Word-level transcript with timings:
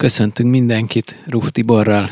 Köszöntünk 0.00 0.50
mindenkit 0.50 1.22
Ruh 1.26 1.48
Tiborral. 1.48 2.10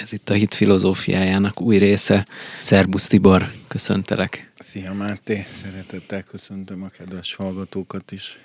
Ez 0.00 0.12
itt 0.12 0.30
a 0.30 0.34
hit 0.34 0.54
filozófiájának 0.54 1.60
új 1.60 1.76
része. 1.76 2.26
Szerbusz 2.60 3.06
Tibor, 3.06 3.50
köszöntelek. 3.68 4.52
Szia 4.58 4.92
Máté, 4.92 5.46
szeretettel 5.52 6.22
köszöntöm 6.22 6.82
a 6.82 6.88
kedves 6.88 7.34
hallgatókat 7.34 8.12
is. 8.12 8.38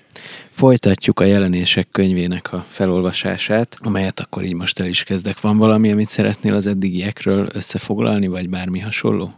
Folytatjuk 0.50 1.20
a 1.20 1.24
jelenések 1.24 1.88
könyvének 1.92 2.54
a 2.54 2.66
felolvasását, 2.70 3.78
amelyet 3.80 4.20
akkor 4.20 4.44
így 4.44 4.54
most 4.54 4.80
el 4.80 4.88
is 4.88 5.04
kezdek. 5.04 5.42
Van 5.42 5.58
valami, 5.58 5.92
amit 5.92 6.10
szeretnél 6.10 6.54
az 6.54 6.68
eddigiekről 6.68 7.50
összefoglalni, 7.54 8.28
vagy 8.28 8.50
bármi 8.50 8.80
hasonló? 8.80 9.34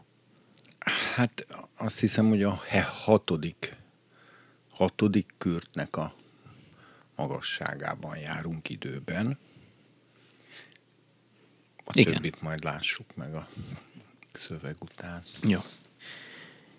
Hát 1.16 1.46
azt 1.78 2.00
hiszem, 2.00 2.30
hogy 2.30 2.44
a 2.44 2.62
hatodik, 3.04 3.78
hatodik 4.72 5.34
kürtnek 5.38 5.98
a 5.98 6.14
magasságában 7.16 8.18
járunk 8.18 8.70
időben. 8.70 9.38
A 11.86 11.92
Igen. 11.94 12.14
többit 12.14 12.42
majd 12.42 12.64
lássuk 12.64 13.16
meg 13.16 13.34
a 13.34 13.48
szöveg 14.34 14.76
után. 14.82 15.22
Jó. 15.48 15.60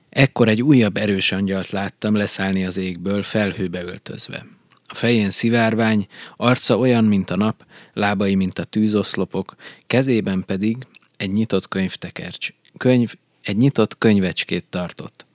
Ekkor 0.08 0.48
egy 0.48 0.62
újabb 0.62 0.96
erős 0.96 1.32
angyalt 1.32 1.70
láttam 1.70 2.14
leszállni 2.14 2.64
az 2.64 2.76
égből, 2.76 3.22
felhőbe 3.22 3.82
öltözve. 3.82 4.46
A 4.86 4.94
fején 4.94 5.30
szivárvány, 5.30 6.06
arca 6.36 6.78
olyan, 6.78 7.04
mint 7.04 7.30
a 7.30 7.36
nap, 7.36 7.66
lábai, 7.92 8.34
mint 8.34 8.58
a 8.58 8.64
tűzoszlopok, 8.64 9.54
kezében 9.86 10.44
pedig 10.44 10.86
egy 11.16 11.32
nyitott 11.32 11.68
könyvtekercs. 11.68 12.48
Könyv, 12.76 13.14
egy 13.42 13.56
nyitott 13.56 13.98
könyvecskét 13.98 14.68
tartott. 14.68 15.26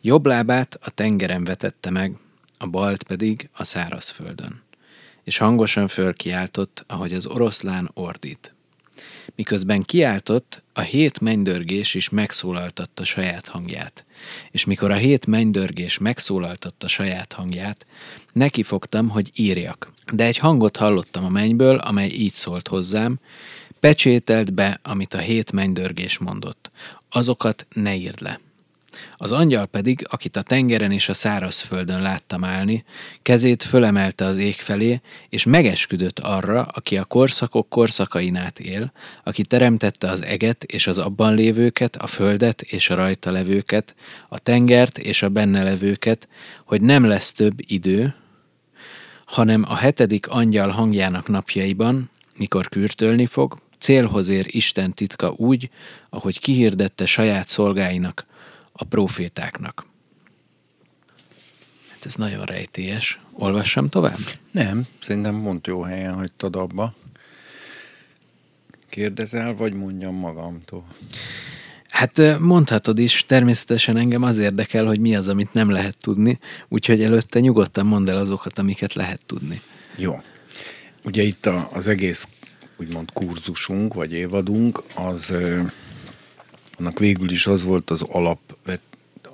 Jobb 0.00 0.26
lábát 0.26 0.78
a 0.80 0.90
tengeren 0.90 1.44
vetette 1.44 1.90
meg, 1.90 2.16
a 2.58 2.66
balt 2.66 3.02
pedig 3.02 3.48
a 3.52 3.64
szárazföldön. 3.64 4.62
És 5.24 5.38
hangosan 5.38 5.88
fölkiáltott, 5.88 6.84
ahogy 6.86 7.12
az 7.12 7.26
oroszlán 7.26 7.90
ordít. 7.94 8.54
Miközben 9.36 9.82
kiáltott, 9.82 10.62
a 10.72 10.80
hét 10.80 11.20
mennydörgés 11.20 11.94
is 11.94 12.08
megszólaltatta 12.08 13.04
saját 13.04 13.48
hangját. 13.48 14.04
És 14.50 14.64
mikor 14.64 14.90
a 14.90 14.96
hét 14.96 15.26
mennydörgés 15.26 15.98
megszólaltatta 15.98 16.88
saját 16.88 17.32
hangját, 17.32 17.86
neki 18.32 18.62
fogtam, 18.62 19.08
hogy 19.08 19.30
írjak. 19.34 19.92
De 20.12 20.24
egy 20.24 20.36
hangot 20.36 20.76
hallottam 20.76 21.24
a 21.24 21.28
mennyből, 21.28 21.76
amely 21.76 22.08
így 22.08 22.32
szólt 22.32 22.68
hozzám, 22.68 23.18
pecsételt 23.80 24.52
be, 24.52 24.80
amit 24.82 25.14
a 25.14 25.18
hét 25.18 25.52
mennydörgés 25.52 26.18
mondott. 26.18 26.70
Azokat 27.10 27.66
ne 27.74 27.94
írd 27.94 28.20
le. 28.20 28.40
Az 29.16 29.32
angyal 29.32 29.66
pedig, 29.66 30.06
akit 30.10 30.36
a 30.36 30.42
tengeren 30.42 30.92
és 30.92 31.08
a 31.08 31.14
szárazföldön 31.14 32.02
láttam 32.02 32.44
állni, 32.44 32.84
kezét 33.22 33.62
fölemelte 33.62 34.24
az 34.24 34.38
ég 34.38 34.54
felé, 34.54 35.00
és 35.28 35.44
megesküdött 35.44 36.18
arra, 36.18 36.62
aki 36.62 36.96
a 36.96 37.04
korszakok 37.04 37.68
korszakain 37.68 38.36
át 38.36 38.58
él, 38.58 38.92
aki 39.24 39.42
teremtette 39.42 40.08
az 40.08 40.22
eget 40.22 40.64
és 40.64 40.86
az 40.86 40.98
abban 40.98 41.34
lévőket, 41.34 41.96
a 41.96 42.06
földet 42.06 42.62
és 42.62 42.90
a 42.90 42.94
rajta 42.94 43.30
levőket, 43.30 43.94
a 44.28 44.38
tengert 44.38 44.98
és 44.98 45.22
a 45.22 45.28
benne 45.28 45.62
levőket, 45.62 46.28
hogy 46.64 46.80
nem 46.80 47.04
lesz 47.04 47.32
több 47.32 47.54
idő, 47.66 48.14
hanem 49.24 49.64
a 49.68 49.74
hetedik 49.74 50.28
angyal 50.28 50.68
hangjának 50.68 51.28
napjaiban, 51.28 52.10
mikor 52.36 52.68
kürtölni 52.68 53.26
fog, 53.26 53.58
célhoz 53.78 54.28
ér 54.28 54.46
Isten 54.48 54.92
titka 54.92 55.34
úgy, 55.36 55.70
ahogy 56.10 56.38
kihirdette 56.40 57.06
saját 57.06 57.48
szolgáinak, 57.48 58.26
a 58.76 58.84
profétáknak. 58.84 59.86
Hát 61.90 62.04
ez 62.04 62.14
nagyon 62.14 62.44
rejtélyes. 62.44 63.20
Olvassam 63.32 63.88
tovább? 63.88 64.18
Nem, 64.50 64.86
szerintem 64.98 65.34
mond 65.34 65.66
jó 65.66 65.82
helyen 65.82 66.14
hagytad 66.14 66.56
abba. 66.56 66.94
Kérdezel, 68.88 69.54
vagy 69.54 69.74
mondjam 69.74 70.14
magamtól? 70.14 70.84
Hát 71.88 72.38
mondhatod 72.38 72.98
is, 72.98 73.24
természetesen 73.26 73.96
engem 73.96 74.22
az 74.22 74.38
érdekel, 74.38 74.84
hogy 74.84 74.98
mi 74.98 75.16
az, 75.16 75.28
amit 75.28 75.52
nem 75.52 75.70
lehet 75.70 75.96
tudni, 75.96 76.38
úgyhogy 76.68 77.02
előtte 77.02 77.40
nyugodtan 77.40 77.86
mondd 77.86 78.08
el 78.08 78.16
azokat, 78.16 78.58
amiket 78.58 78.94
lehet 78.94 79.26
tudni. 79.26 79.60
Jó. 79.96 80.22
Ugye 81.04 81.22
itt 81.22 81.46
a, 81.46 81.70
az 81.72 81.88
egész 81.88 82.28
úgymond 82.76 83.12
kurzusunk, 83.12 83.94
vagy 83.94 84.12
évadunk, 84.12 84.82
az 84.94 85.34
annak 86.78 86.98
végül 86.98 87.30
is 87.30 87.46
az 87.46 87.64
volt 87.64 87.90
az 87.90 88.02
alap, 88.02 88.53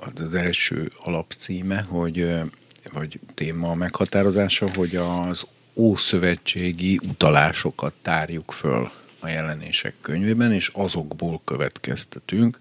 az 0.01 0.35
első 0.35 0.91
alapcíme, 0.99 1.83
hogy, 1.89 2.35
vagy 2.93 3.21
téma 3.35 3.75
meghatározása, 3.75 4.71
hogy 4.75 4.97
az 4.97 5.47
ószövetségi 5.75 7.01
utalásokat 7.09 7.93
tárjuk 8.03 8.53
föl 8.53 8.91
a 9.21 9.29
jelenések 9.29 9.95
könyvében, 10.01 10.53
és 10.53 10.69
azokból 10.69 11.41
következtetünk 11.45 12.59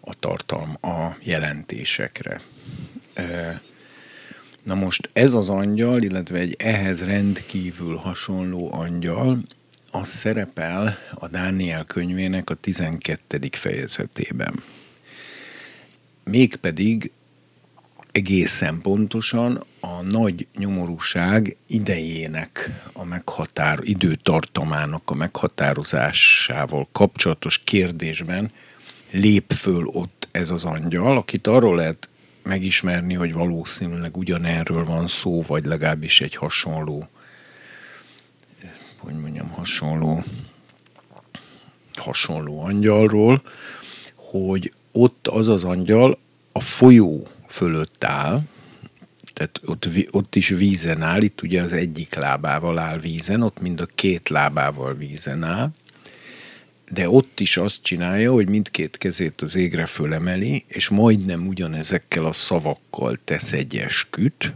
a 0.00 0.14
tartalm, 0.14 0.76
a 0.80 1.16
jelentésekre. 1.22 2.40
Na 4.62 4.74
most 4.74 5.10
ez 5.12 5.34
az 5.34 5.48
angyal, 5.48 6.02
illetve 6.02 6.38
egy 6.38 6.54
ehhez 6.58 7.04
rendkívül 7.04 7.96
hasonló 7.96 8.72
angyal, 8.72 9.38
az 9.90 10.08
szerepel 10.08 10.98
a 11.14 11.28
Dániel 11.28 11.84
könyvének 11.84 12.50
a 12.50 12.54
12. 12.54 13.48
fejezetében. 13.52 14.62
Mégpedig 16.24 17.10
egészen 18.12 18.80
pontosan 18.80 19.64
a 19.80 20.02
nagy 20.02 20.46
nyomorúság 20.56 21.56
idejének 21.66 22.70
a 22.92 23.04
meghatár, 23.04 23.78
időtartamának 23.82 25.10
a 25.10 25.14
meghatározásával 25.14 26.88
kapcsolatos 26.92 27.58
kérdésben 27.64 28.50
lép 29.10 29.52
föl 29.52 29.84
ott 29.84 30.28
ez 30.30 30.50
az 30.50 30.64
angyal, 30.64 31.16
akit 31.16 31.46
arról 31.46 31.76
lehet 31.76 32.08
megismerni, 32.42 33.14
hogy 33.14 33.32
valószínűleg 33.32 34.16
ugyanerről 34.16 34.84
van 34.84 35.08
szó, 35.08 35.42
vagy 35.42 35.64
legalábbis 35.64 36.20
egy 36.20 36.34
hasonló 36.34 37.08
hogy 39.04 39.14
mondjam, 39.14 39.50
hasonló, 39.50 40.24
hasonló 41.94 42.64
angyalról, 42.64 43.42
hogy 44.14 44.72
ott 44.96 45.28
az 45.28 45.48
az 45.48 45.64
angyal 45.64 46.18
a 46.52 46.60
folyó 46.60 47.28
fölött 47.48 48.04
áll, 48.04 48.40
tehát 49.32 49.60
ott, 49.64 49.88
ott 50.10 50.34
is 50.34 50.48
vízen 50.48 51.02
áll, 51.02 51.22
itt 51.22 51.42
ugye 51.42 51.62
az 51.62 51.72
egyik 51.72 52.14
lábával 52.14 52.78
áll 52.78 52.98
vízen, 52.98 53.42
ott 53.42 53.60
mind 53.60 53.80
a 53.80 53.86
két 53.86 54.28
lábával 54.28 54.94
vízen 54.94 55.42
áll, 55.42 55.70
de 56.90 57.08
ott 57.08 57.40
is 57.40 57.56
azt 57.56 57.82
csinálja, 57.82 58.32
hogy 58.32 58.48
mindkét 58.48 58.98
kezét 58.98 59.40
az 59.40 59.56
égre 59.56 59.86
fölemeli, 59.86 60.64
és 60.66 60.88
majdnem 60.88 61.46
ugyanezekkel 61.46 62.24
a 62.24 62.32
szavakkal 62.32 63.18
tesz 63.24 63.52
egy 63.52 63.76
esküt, 63.76 64.54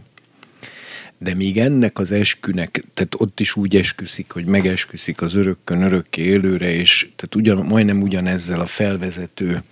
de 1.17 1.33
még 1.33 1.57
ennek 1.57 1.99
az 1.99 2.11
eskünek, 2.11 2.83
tehát 2.93 3.15
ott 3.17 3.39
is 3.39 3.55
úgy 3.55 3.75
esküszik, 3.75 4.31
hogy 4.31 4.45
megesküszik 4.45 5.21
az 5.21 5.35
örökkön 5.35 5.81
örökké 5.81 6.21
élőre, 6.21 6.73
és 6.73 7.09
tehát 7.15 7.35
ugyan, 7.35 7.65
majdnem 7.65 8.01
ugyanezzel 8.01 8.59
a 8.59 8.65
felvezető 8.65 9.63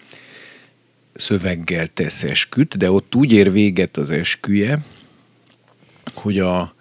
szöveggel 1.17 1.87
tesz 1.87 2.23
esküt, 2.23 2.77
de 2.77 2.91
ott 2.91 3.15
úgy 3.15 3.31
ér 3.31 3.51
véget 3.51 3.97
az 3.97 4.09
esküje, 4.09 4.85
hogy 6.13 6.39
a, 6.39 6.75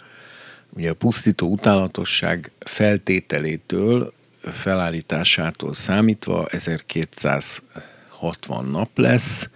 ugye 0.70 0.90
a 0.90 0.94
pusztító 0.94 1.48
utálatosság 1.48 2.50
feltételétől, 2.58 4.12
felállításától 4.40 5.74
számítva 5.74 6.46
1260 6.46 8.66
nap 8.66 8.98
lesz, 8.98 9.50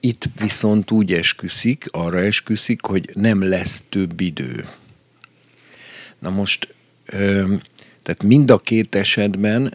itt 0.00 0.24
viszont 0.40 0.90
úgy 0.90 1.12
esküszik, 1.12 1.86
arra 1.90 2.18
esküszik, 2.18 2.84
hogy 2.84 3.10
nem 3.14 3.48
lesz 3.48 3.84
több 3.88 4.20
idő. 4.20 4.64
Na 6.18 6.30
most, 6.30 6.74
tehát 8.02 8.22
mind 8.22 8.50
a 8.50 8.58
két 8.58 8.94
esetben 8.94 9.74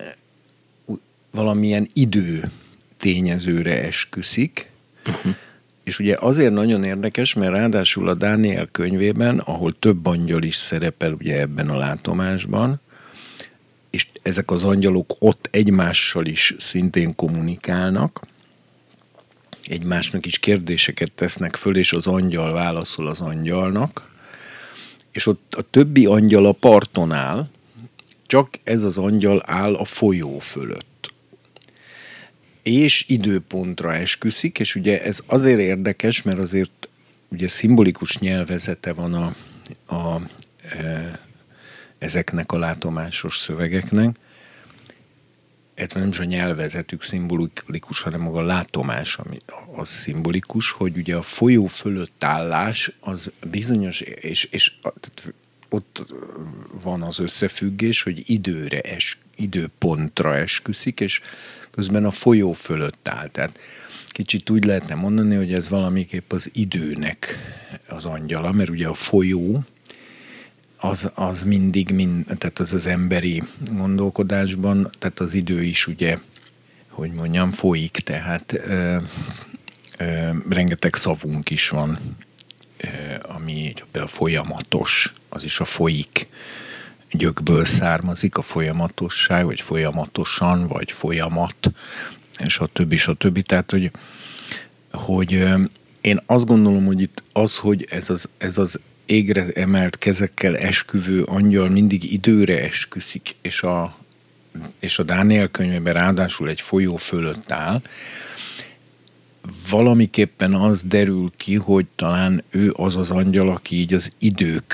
valamilyen 1.32 1.90
idő 1.94 2.52
tényezőre 3.00 3.84
esküszik, 3.84 4.70
uh-huh. 5.06 5.36
és 5.84 6.00
ugye 6.00 6.16
azért 6.20 6.54
nagyon 6.54 6.84
érdekes, 6.84 7.34
mert 7.34 7.52
ráadásul 7.52 8.10
a 8.10 8.14
Dániel 8.14 8.68
könyvében, 8.72 9.40
ahol 9.40 9.80
több 9.80 10.06
angyal 10.06 10.44
is 10.44 10.56
szerepel 10.56 11.14
ugye 11.14 11.40
ebben 11.40 11.70
a 11.70 11.78
látomásban, 11.78 12.82
és 13.90 14.06
ezek 14.22 14.52
az 14.52 14.64
angyalok 14.64 15.16
ott 15.20 15.48
egymással 15.52 16.26
is 16.26 16.56
szintén 16.58 17.16
kommunikálnak, 17.16 18.22
egymásnak 19.68 20.26
is 20.26 20.40
kérdéseket 20.40 21.12
tesznek 21.12 21.56
föl, 21.56 21.78
és 21.78 21.94
az 21.94 22.08
angyal 22.08 22.54
válaszol 22.54 23.08
az 23.08 23.20
angyalnak, 23.20 24.10
és 25.12 25.26
ott 25.26 25.56
a 25.58 25.62
többi 25.62 26.06
angyal 26.06 26.46
a 26.46 26.52
parton 26.52 27.12
áll, 27.12 27.50
csak 28.26 28.50
ez 28.64 28.84
az 28.84 28.98
angyal 28.98 29.44
áll 29.46 29.76
a 29.76 29.86
folyó 29.86 30.40
fölött. 30.40 30.89
És 32.70 33.06
időpontra 33.08 33.94
esküszik, 33.96 34.60
és 34.60 34.76
ugye 34.76 35.04
ez 35.04 35.20
azért 35.26 35.60
érdekes, 35.60 36.22
mert 36.22 36.40
azért 36.40 36.90
ugye 37.28 37.48
szimbolikus 37.48 38.18
nyelvezete 38.18 38.94
van 38.94 39.14
a, 39.14 39.36
a 39.96 40.22
e, 40.78 41.20
ezeknek 41.98 42.52
a 42.52 42.58
látomásos 42.58 43.38
szövegeknek, 43.38 44.16
ez 45.74 45.92
nem 45.92 46.08
is 46.08 46.20
a 46.20 46.24
nyelvezetük 46.24 47.04
szimbolikus, 47.04 48.02
hanem 48.02 48.22
maga 48.22 48.40
a 48.40 48.44
látomás, 48.44 49.18
ami 49.18 49.38
az 49.76 49.90
szimbolikus, 49.90 50.72
hogy 50.72 50.98
ugye 50.98 51.16
a 51.16 51.22
folyó 51.22 51.66
fölött 51.66 52.24
állás 52.24 52.92
az 53.00 53.32
bizonyos, 53.50 54.02
és, 54.02 54.44
és 54.44 54.74
ott 55.70 56.14
van 56.84 57.02
az 57.02 57.20
összefüggés, 57.20 58.02
hogy 58.02 58.24
időre, 58.26 58.80
es, 58.80 59.18
időpontra 59.40 60.36
esküszik, 60.36 61.00
és 61.00 61.22
közben 61.72 62.06
a 62.06 62.12
folyó 62.12 62.54
fölött 62.54 63.10
áll. 63.10 63.28
Tehát 63.28 63.60
kicsit 64.08 64.50
úgy 64.50 64.66
lehetne 64.66 64.96
mondani, 64.96 65.36
hogy 65.36 65.54
ez 65.54 65.70
valamiképp 65.70 66.32
az 66.32 66.50
időnek 66.54 67.38
az 67.88 68.06
angyala, 68.06 68.52
mert 68.52 68.70
ugye 68.70 68.88
a 68.88 68.94
folyó, 68.94 69.64
az, 70.78 71.12
az 71.14 71.44
mindig, 71.44 71.90
mind, 71.90 72.26
tehát 72.26 72.60
az 72.60 72.74
az 72.74 72.88
emberi 72.88 73.44
gondolkodásban, 73.72 74.90
tehát 75.00 75.20
az 75.20 75.34
idő 75.34 75.64
is 75.64 75.88
ugye, 75.88 76.18
hogy 76.90 77.12
mondjam, 77.12 77.52
folyik, 77.52 77.92
tehát 77.92 78.54
ö, 78.54 78.98
ö, 79.98 80.30
rengeteg 80.50 80.96
szavunk 80.96 81.50
is 81.50 81.70
van, 81.70 82.00
ö, 82.78 82.88
ami 83.22 83.74
a 83.94 84.08
folyamatos, 84.08 85.14
az 85.30 85.44
is 85.44 85.60
a 85.60 85.66
folyik 85.66 86.28
gyökből 87.12 87.66
származik, 87.66 88.38
a 88.38 88.42
folyamatosság, 88.42 89.46
vagy 89.46 89.62
folyamatosan, 89.62 90.68
vagy 90.68 90.92
folyamat, 90.92 91.72
és 92.40 92.58
a 92.58 92.66
többi, 92.74 92.96
és 92.96 93.08
a 93.08 93.14
többi. 93.14 93.42
Tehát, 93.42 93.72
hogy, 93.72 93.92
hogy 94.92 95.44
én 96.02 96.22
azt 96.26 96.46
gondolom, 96.46 96.86
hogy 96.86 97.02
itt 97.02 97.24
az, 97.34 97.58
hogy 97.58 97.88
ez 97.90 98.10
az, 98.10 98.30
ez 98.38 98.58
az 98.58 98.80
égre 99.06 99.48
emelt 99.54 99.98
kezekkel 99.98 100.58
esküvő 100.58 101.22
angyal 101.22 101.70
mindig 101.70 102.12
időre 102.12 102.62
esküszik, 102.62 103.36
és 103.42 103.62
a, 103.62 103.98
és 104.80 105.00
a 105.00 105.04
Dániel 105.04 105.48
könyvében 105.48 105.94
ráadásul 105.94 106.50
egy 106.50 106.62
folyó 106.62 106.96
fölött 106.96 107.52
áll, 107.52 107.82
valamiképpen 109.70 110.54
az 110.54 110.84
derül 110.84 111.32
ki, 111.38 111.56
hogy 111.56 111.86
talán 111.96 112.44
ő 112.50 112.74
az 112.76 112.96
az 112.96 113.12
angyal, 113.12 113.50
aki 113.50 113.76
így 113.76 113.94
az 113.94 114.12
idők, 114.18 114.74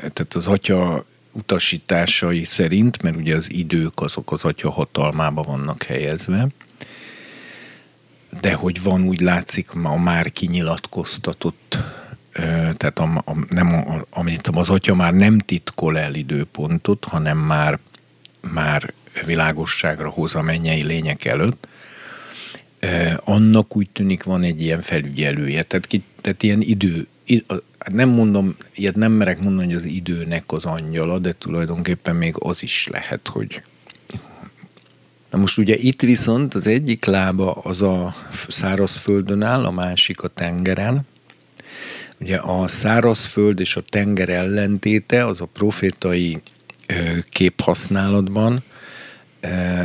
tehát 0.00 0.34
az 0.34 0.46
atya 0.46 1.04
utasításai 1.32 2.44
szerint, 2.44 3.02
mert 3.02 3.16
ugye 3.16 3.36
az 3.36 3.52
idők 3.52 4.00
azok 4.00 4.32
az 4.32 4.44
atya 4.44 4.70
hatalmába 4.70 5.42
vannak 5.42 5.82
helyezve, 5.82 6.48
de 8.40 8.54
hogy 8.54 8.82
van 8.82 9.02
úgy 9.02 9.20
látszik 9.20 9.74
a 9.74 9.96
már 9.96 10.32
kinyilatkoztatott 10.32 11.78
tehát 12.76 12.98
a, 12.98 13.22
a, 13.24 13.36
nem, 13.48 13.72
a, 13.72 14.06
amit 14.10 14.48
az 14.48 14.68
atya 14.68 14.94
már 14.94 15.12
nem 15.12 15.38
titkol 15.38 15.98
el 15.98 16.14
időpontot, 16.14 17.04
hanem 17.04 17.38
már, 17.38 17.78
már 18.52 18.92
világosságra 19.26 20.08
hoz 20.08 20.34
a 20.34 20.42
mennyei 20.42 20.82
lények 20.82 21.24
előtt, 21.24 21.68
annak 23.16 23.76
úgy 23.76 23.90
tűnik 23.90 24.22
van 24.22 24.42
egy 24.42 24.62
ilyen 24.62 24.82
felügyelője, 24.82 25.62
tehát, 25.62 25.86
ki, 25.86 26.02
tehát 26.20 26.42
ilyen 26.42 26.60
idő, 26.60 27.06
nem 27.92 28.08
mondom, 28.08 28.56
ilyet 28.74 28.94
nem 28.94 29.12
merek 29.12 29.40
mondani, 29.40 29.66
hogy 29.66 29.74
az 29.74 29.84
időnek 29.84 30.44
az 30.46 30.64
angyala, 30.64 31.18
de 31.18 31.32
tulajdonképpen 31.32 32.16
még 32.16 32.34
az 32.38 32.62
is 32.62 32.88
lehet, 32.90 33.28
hogy 33.28 33.62
Na 35.30 35.40
most 35.40 35.58
ugye 35.58 35.74
itt 35.78 36.00
viszont 36.00 36.54
az 36.54 36.66
egyik 36.66 37.04
lába 37.04 37.52
az 37.52 37.82
a 37.82 38.14
szárazföldön 38.48 39.42
áll, 39.42 39.64
a 39.64 39.70
másik 39.70 40.22
a 40.22 40.28
tengeren, 40.28 41.06
Ugye 42.20 42.36
a 42.36 42.68
szárazföld 42.68 43.60
és 43.60 43.76
a 43.76 43.80
tenger 43.80 44.28
ellentéte 44.28 45.26
az 45.26 45.40
a 45.40 45.44
profétai 45.44 46.42
képhasználatban, 47.28 48.62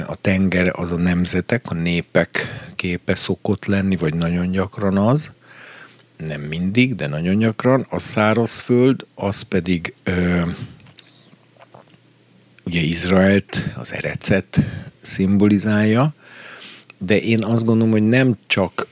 a 0.06 0.16
tenger 0.16 0.72
az 0.76 0.92
a 0.92 0.96
nemzetek, 0.96 1.66
a 1.72 1.74
népek 1.74 2.48
képe 2.76 3.16
szokott 3.16 3.66
lenni, 3.66 3.96
vagy 3.96 4.14
nagyon 4.14 4.52
gyakran 4.52 4.98
az, 4.98 5.32
nem 6.28 6.42
mindig, 6.42 6.96
de 6.96 7.08
nagyon 7.08 7.38
gyakran. 7.38 7.86
A 7.90 8.00
szárazföld 8.00 9.06
az 9.16 9.42
pedig 9.42 9.94
ö, 10.04 10.42
ugye 12.66 12.82
Izraelt, 12.82 13.74
az 13.76 13.94
erecet 13.94 14.60
szimbolizálja, 15.02 16.14
de 16.98 17.20
én 17.20 17.44
azt 17.44 17.66
gondolom, 17.66 17.92
hogy 17.92 18.08
nem 18.08 18.38
csak 18.48 18.88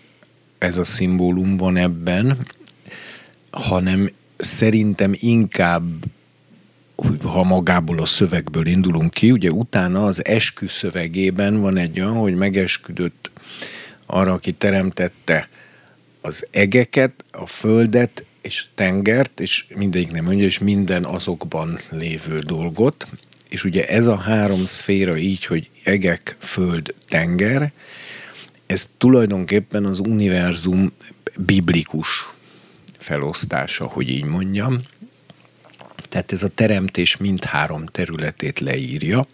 ez 0.57 0.77
a 0.77 0.83
szimbólum 0.83 1.57
van 1.57 1.77
ebben, 1.77 2.47
hanem 3.51 4.09
szerintem 4.37 5.11
inkább 5.15 5.83
ha 7.23 7.43
magából 7.43 7.99
a 7.99 8.05
szövegből 8.05 8.65
indulunk 8.67 9.13
ki, 9.13 9.31
ugye 9.31 9.49
utána 9.49 10.05
az 10.05 10.25
eskü 10.25 10.67
szövegében 10.67 11.61
van 11.61 11.77
egy 11.77 11.99
olyan, 11.99 12.13
hogy 12.13 12.35
megesküdött 12.35 13.31
arra, 14.05 14.33
aki 14.33 14.51
teremtette 14.51 15.47
az 16.27 16.47
egeket, 16.51 17.23
a 17.31 17.45
földet 17.45 18.25
és 18.41 18.65
tengert, 18.75 19.39
és 19.39 19.65
mindegyik 19.75 20.11
nem 20.11 20.23
mondja, 20.23 20.45
és 20.45 20.59
minden 20.59 21.05
azokban 21.05 21.79
lévő 21.89 22.39
dolgot. 22.39 23.07
És 23.49 23.63
ugye 23.63 23.87
ez 23.87 24.07
a 24.07 24.15
három 24.15 24.65
szféra 24.65 25.17
így, 25.17 25.45
hogy 25.45 25.69
egek, 25.83 26.37
föld, 26.39 26.93
tenger, 27.07 27.71
ez 28.65 28.89
tulajdonképpen 28.97 29.85
az 29.85 29.99
univerzum 29.99 30.91
biblikus 31.37 32.29
felosztása, 32.97 33.85
hogy 33.85 34.09
így 34.09 34.23
mondjam. 34.23 34.79
Tehát 36.09 36.31
ez 36.31 36.43
a 36.43 36.47
teremtés 36.47 37.17
mindhárom 37.17 37.85
területét 37.85 38.59
leírja, 38.59 39.27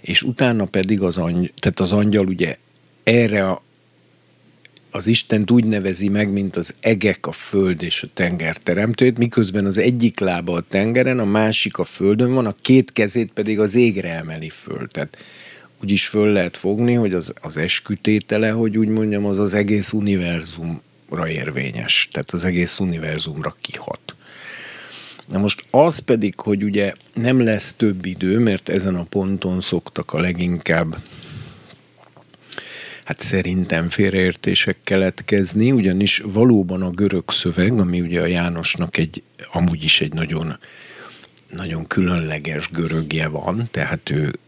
és 0.00 0.22
utána 0.22 0.64
pedig 0.64 1.02
az, 1.02 1.16
angy, 1.16 1.52
tehát 1.56 1.80
az 1.80 1.92
angyal 1.92 2.26
ugye 2.26 2.56
erre 3.02 3.50
a, 3.50 3.62
az 4.90 5.06
Istent 5.06 5.50
úgy 5.50 5.64
nevezi 5.64 6.08
meg, 6.08 6.30
mint 6.30 6.56
az 6.56 6.74
egek, 6.80 7.26
a 7.26 7.32
föld 7.32 7.82
és 7.82 8.02
a 8.02 8.08
tenger 8.14 8.56
teremtőjét, 8.56 9.18
miközben 9.18 9.64
az 9.66 9.78
egyik 9.78 10.18
lába 10.18 10.52
a 10.52 10.64
tengeren, 10.68 11.18
a 11.18 11.24
másik 11.24 11.78
a 11.78 11.84
földön 11.84 12.32
van, 12.32 12.46
a 12.46 12.54
két 12.62 12.92
kezét 12.92 13.32
pedig 13.32 13.60
az 13.60 13.74
égre 13.74 14.10
emeli 14.10 14.48
föl. 14.48 14.88
Tehát 14.88 15.16
úgy 15.82 15.90
is 15.90 16.06
föl 16.06 16.32
lehet 16.32 16.56
fogni, 16.56 16.94
hogy 16.94 17.14
az, 17.14 17.32
az 17.42 17.56
eskütétele, 17.56 18.50
hogy 18.50 18.78
úgy 18.78 18.88
mondjam, 18.88 19.24
az 19.24 19.38
az 19.38 19.54
egész 19.54 19.92
univerzum 19.92 20.80
érvényes, 21.28 22.08
tehát 22.12 22.30
az 22.30 22.44
egész 22.44 22.78
univerzumra 22.78 23.56
kihat. 23.60 24.14
Na 25.26 25.38
most 25.38 25.64
az 25.70 25.98
pedig, 25.98 26.40
hogy 26.40 26.64
ugye 26.64 26.92
nem 27.14 27.40
lesz 27.40 27.72
több 27.72 28.04
idő, 28.04 28.38
mert 28.38 28.68
ezen 28.68 28.94
a 28.94 29.04
ponton 29.04 29.60
szoktak 29.60 30.12
a 30.12 30.20
leginkább 30.20 30.96
hát 33.08 33.20
szerintem 33.20 33.88
félreértések 33.88 34.76
keletkezni, 34.84 35.72
ugyanis 35.72 36.22
valóban 36.24 36.82
a 36.82 36.90
görög 36.90 37.30
szöveg, 37.30 37.78
ami 37.78 38.00
ugye 38.00 38.20
a 38.20 38.26
Jánosnak 38.26 38.96
egy, 38.96 39.22
amúgy 39.50 39.84
is 39.84 40.00
egy 40.00 40.12
nagyon, 40.12 40.58
nagyon 41.50 41.86
különleges 41.86 42.70
görögje 42.70 43.28
van, 43.28 43.68
tehát 43.70 44.10
ő 44.10 44.38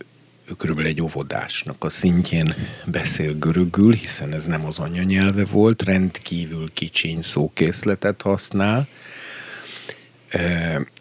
körülbelül 0.56 0.90
egy 0.90 1.02
óvodásnak 1.02 1.84
a 1.84 1.88
szintjén 1.88 2.54
beszél 2.86 3.38
görögül, 3.38 3.92
hiszen 3.92 4.32
ez 4.32 4.46
nem 4.46 4.64
az 4.64 4.78
anyanyelve 4.78 5.44
volt, 5.44 5.82
rendkívül 5.82 6.70
kicsiny 6.74 7.20
szókészletet 7.20 8.22
használ. 8.22 8.88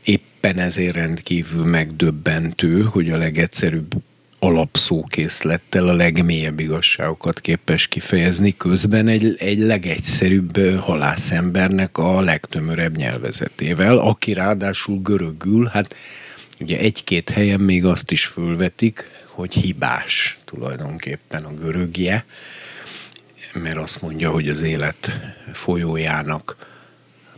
Éppen 0.04 0.58
ezért 0.60 0.96
rendkívül 0.96 1.66
megdöbbentő, 1.66 2.82
hogy 2.82 3.10
a 3.10 3.18
legegyszerűbb 3.18 3.94
alapszókészlettel 4.40 5.88
a 5.88 5.94
legmélyebb 5.94 6.60
igazságokat 6.60 7.40
képes 7.40 7.88
kifejezni, 7.88 8.58
közben 8.58 9.08
egy, 9.08 9.36
egy 9.40 9.60
legegyszerűbb 9.60 10.58
halászembernek 10.80 11.98
a 11.98 12.22
legtömörebb 12.22 12.96
nyelvezetével, 12.96 13.98
aki 13.98 14.34
ráadásul 14.34 15.02
görögül, 15.02 15.66
hát 15.66 15.96
ugye 16.60 16.78
egy-két 16.78 17.30
helyen 17.30 17.60
még 17.60 17.86
azt 17.86 18.12
is 18.12 18.26
fölvetik, 18.26 19.10
hogy 19.26 19.54
hibás 19.54 20.38
tulajdonképpen 20.46 21.44
a 21.44 21.54
görögje, 21.54 22.26
mert 23.54 23.78
azt 23.78 24.02
mondja, 24.02 24.32
hogy 24.32 24.50
az 24.50 24.62
élet 24.62 25.12
folyójának 25.54 26.68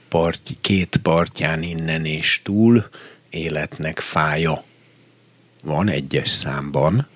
part, 0.10 0.42
két 0.62 1.00
partján 1.04 1.64
innen 1.64 2.06
és 2.06 2.42
túl 2.44 2.90
életnek 3.30 4.00
fája 4.00 4.64
van 5.62 5.90
egyes 5.90 6.30
számban, 6.30 7.08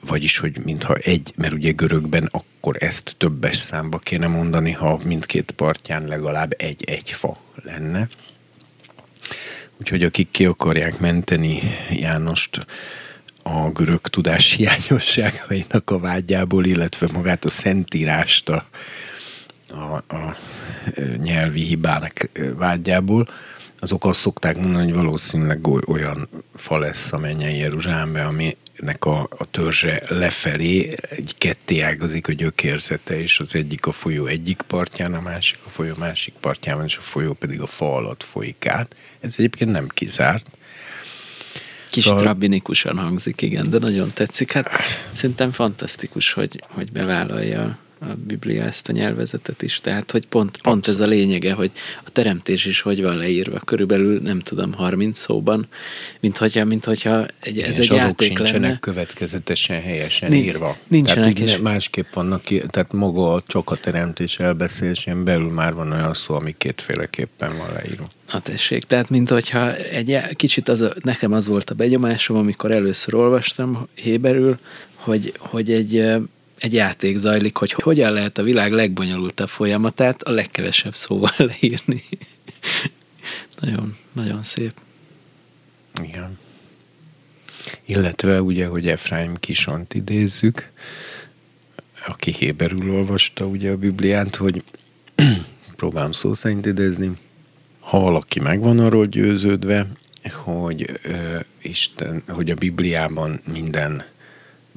vagyis, 0.00 0.38
hogy 0.38 0.58
mintha 0.64 0.94
egy, 0.94 1.32
mert 1.36 1.52
ugye 1.52 1.70
görögben 1.70 2.28
akkor 2.30 2.76
ezt 2.82 3.14
többes 3.18 3.56
számba 3.56 3.98
kéne 3.98 4.26
mondani, 4.26 4.72
ha 4.72 5.00
mindkét 5.04 5.50
partján 5.50 6.04
legalább 6.04 6.54
egy-egy 6.58 7.10
fa 7.10 7.36
lenne. 7.62 8.08
Úgyhogy 9.80 10.02
akik 10.02 10.30
ki 10.30 10.46
akarják 10.46 10.98
menteni 10.98 11.60
Jánost 11.90 12.66
a 13.42 13.70
görög 13.70 14.00
tudás 14.00 14.52
hiányosságainak 14.52 15.90
a 15.90 15.98
vágyából, 15.98 16.64
illetve 16.64 17.08
magát 17.12 17.44
a 17.44 17.48
szentírást 17.48 18.48
a, 18.48 18.66
a, 19.68 20.14
a 20.14 20.36
nyelvi 21.16 21.62
hibának 21.62 22.30
vágyából, 22.56 23.28
azok 23.78 24.04
azt 24.04 24.20
szokták 24.20 24.56
mondani, 24.56 24.84
hogy 24.84 24.94
valószínűleg 24.94 25.66
olyan 25.66 26.28
fa 26.54 26.78
lesz 26.78 27.12
a 27.12 27.18
mennyei 27.18 27.58
Jeruzsálembe, 27.58 28.24
aminek 28.24 29.04
a, 29.04 29.28
a 29.38 29.44
törzse 29.50 30.02
lefelé 30.08 30.94
egy 31.10 31.34
ketté 31.38 31.80
ágazik 31.80 32.28
a 32.28 32.32
gyökérzete, 32.32 33.20
és 33.20 33.40
az 33.40 33.54
egyik 33.54 33.86
a 33.86 33.92
folyó 33.92 34.26
egyik 34.26 34.62
partján, 34.66 35.14
a 35.14 35.20
másik 35.20 35.58
a 35.66 35.70
folyó 35.70 35.94
másik 35.98 36.34
partján, 36.40 36.84
és 36.84 36.96
a 36.96 37.00
folyó 37.00 37.32
pedig 37.32 37.60
a 37.60 37.66
fa 37.66 37.94
alatt 37.94 38.22
folyik 38.22 38.66
át. 38.66 38.96
Ez 39.20 39.34
egyébként 39.38 39.70
nem 39.70 39.88
kizárt. 39.88 40.50
Kis 41.90 42.02
szóval... 42.02 42.22
rabbinikusan 42.22 42.98
hangzik, 42.98 43.42
igen, 43.42 43.70
de 43.70 43.78
nagyon 43.78 44.12
tetszik. 44.14 44.52
Hát 44.52 44.70
szerintem 45.12 45.50
fantasztikus, 45.50 46.32
hogy, 46.32 46.62
hogy 46.68 46.92
bevállalja 46.92 47.78
a 48.00 48.06
Biblia 48.26 48.62
ezt 48.62 48.88
a 48.88 48.92
nyelvezetet 48.92 49.62
is, 49.62 49.80
tehát 49.80 50.10
hogy 50.10 50.26
pont, 50.26 50.58
pont 50.62 50.88
ez 50.88 51.00
a 51.00 51.06
lényege, 51.06 51.52
hogy 51.52 51.70
a 52.04 52.10
teremtés 52.10 52.64
is 52.64 52.80
hogy 52.80 53.02
van 53.02 53.16
leírva, 53.16 53.58
körülbelül 53.58 54.20
nem 54.20 54.38
tudom, 54.38 54.72
30 54.72 55.18
szóban, 55.18 55.68
mint 56.20 56.36
hogyha, 56.36 56.64
mint 56.64 56.84
hogyha 56.84 57.26
egy, 57.40 57.60
ez 57.60 57.78
egy 57.78 57.92
játék 57.92 58.26
sincsenek 58.26 58.60
lenne. 58.60 58.78
következetesen 58.78 59.82
helyesen 59.82 60.30
Nincs, 60.30 60.46
írva. 60.46 60.76
Nincsenek 60.88 61.34
tehát, 61.34 61.50
is. 61.50 61.58
Másképp 61.58 62.14
vannak, 62.14 62.42
tehát 62.42 62.92
maga 62.92 63.42
csak 63.46 63.70
a 63.70 63.76
teremtés 63.76 64.36
elbeszélésén 64.36 65.24
belül 65.24 65.50
már 65.50 65.74
van 65.74 65.92
olyan 65.92 66.14
szó, 66.14 66.34
ami 66.34 66.54
kétféleképpen 66.58 67.58
van 67.58 67.72
leírva. 67.72 68.08
A 68.32 68.40
tessék, 68.40 68.84
tehát 68.84 69.10
mint 69.10 69.30
hogyha 69.30 69.76
egy 69.76 70.20
kicsit 70.32 70.68
az 70.68 70.80
a, 70.80 70.92
nekem 71.02 71.32
az 71.32 71.46
volt 71.46 71.70
a 71.70 71.74
begyomásom, 71.74 72.36
amikor 72.36 72.70
először 72.70 73.14
olvastam 73.14 73.88
Héberül, 73.94 74.58
hogy, 74.94 75.32
hogy 75.38 75.72
egy 75.72 76.04
egy 76.58 76.72
játék 76.72 77.16
zajlik, 77.16 77.56
hogy 77.56 77.72
hogyan 77.72 78.12
lehet 78.12 78.38
a 78.38 78.42
világ 78.42 78.72
legbonyolultabb 78.72 79.48
folyamatát 79.48 80.22
a 80.22 80.30
legkevesebb 80.30 80.94
szóval 80.94 81.32
leírni. 81.60 82.02
nagyon, 83.60 83.96
nagyon 84.12 84.42
szép. 84.42 84.72
Igen. 86.02 86.38
Illetve 87.86 88.42
ugye, 88.42 88.66
hogy 88.66 88.88
Efraim 88.88 89.34
Kisont 89.34 89.94
idézzük, 89.94 90.70
aki 92.06 92.32
Héberül 92.32 92.90
olvasta 92.90 93.44
ugye 93.44 93.70
a 93.70 93.76
Bibliát, 93.76 94.36
hogy 94.36 94.64
próbálom 95.76 96.12
szó 96.12 96.34
szerint 96.34 96.66
idézni, 96.66 97.10
ha 97.80 98.00
valaki 98.00 98.40
megvan 98.40 98.78
arról 98.78 99.06
győződve, 99.06 99.86
hogy, 100.32 101.00
ö, 101.02 101.38
Isten, 101.62 102.22
hogy 102.28 102.50
a 102.50 102.54
Bibliában 102.54 103.40
minden 103.52 104.02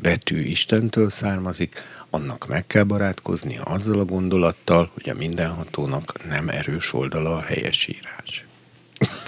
betű 0.02 0.42
Istentől 0.42 1.10
származik, 1.10 1.82
annak 2.10 2.48
meg 2.48 2.68
kell 2.68 2.84
barátkoznia 2.84 3.64
azzal 3.64 4.00
a 4.00 4.06
gondolattal, 4.06 4.92
hogy 4.94 5.10
a 5.10 5.14
mindenhatónak 5.14 6.28
nem 6.28 6.50
erős 6.50 6.94
oldala 6.94 7.36
a 7.36 7.42
helyesírás. 7.42 8.46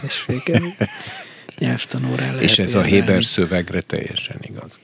Tessék, 0.01 0.51
nyelvtanórá 1.58 2.25
lehet 2.25 2.42
És 2.42 2.60
ez 2.60 2.74
a 2.74 2.82
Héber 2.82 3.24
szövegre 3.24 3.82
teljesen 3.82 4.38
igaz. 4.42 4.80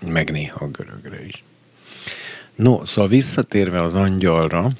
Meg 0.00 0.30
néha 0.30 0.64
a 0.64 0.68
görögre 0.68 1.26
is. 1.26 1.44
No, 2.54 2.84
szóval 2.84 3.10
visszatérve 3.10 3.82
az 3.82 3.94
angyalra, 3.94 4.70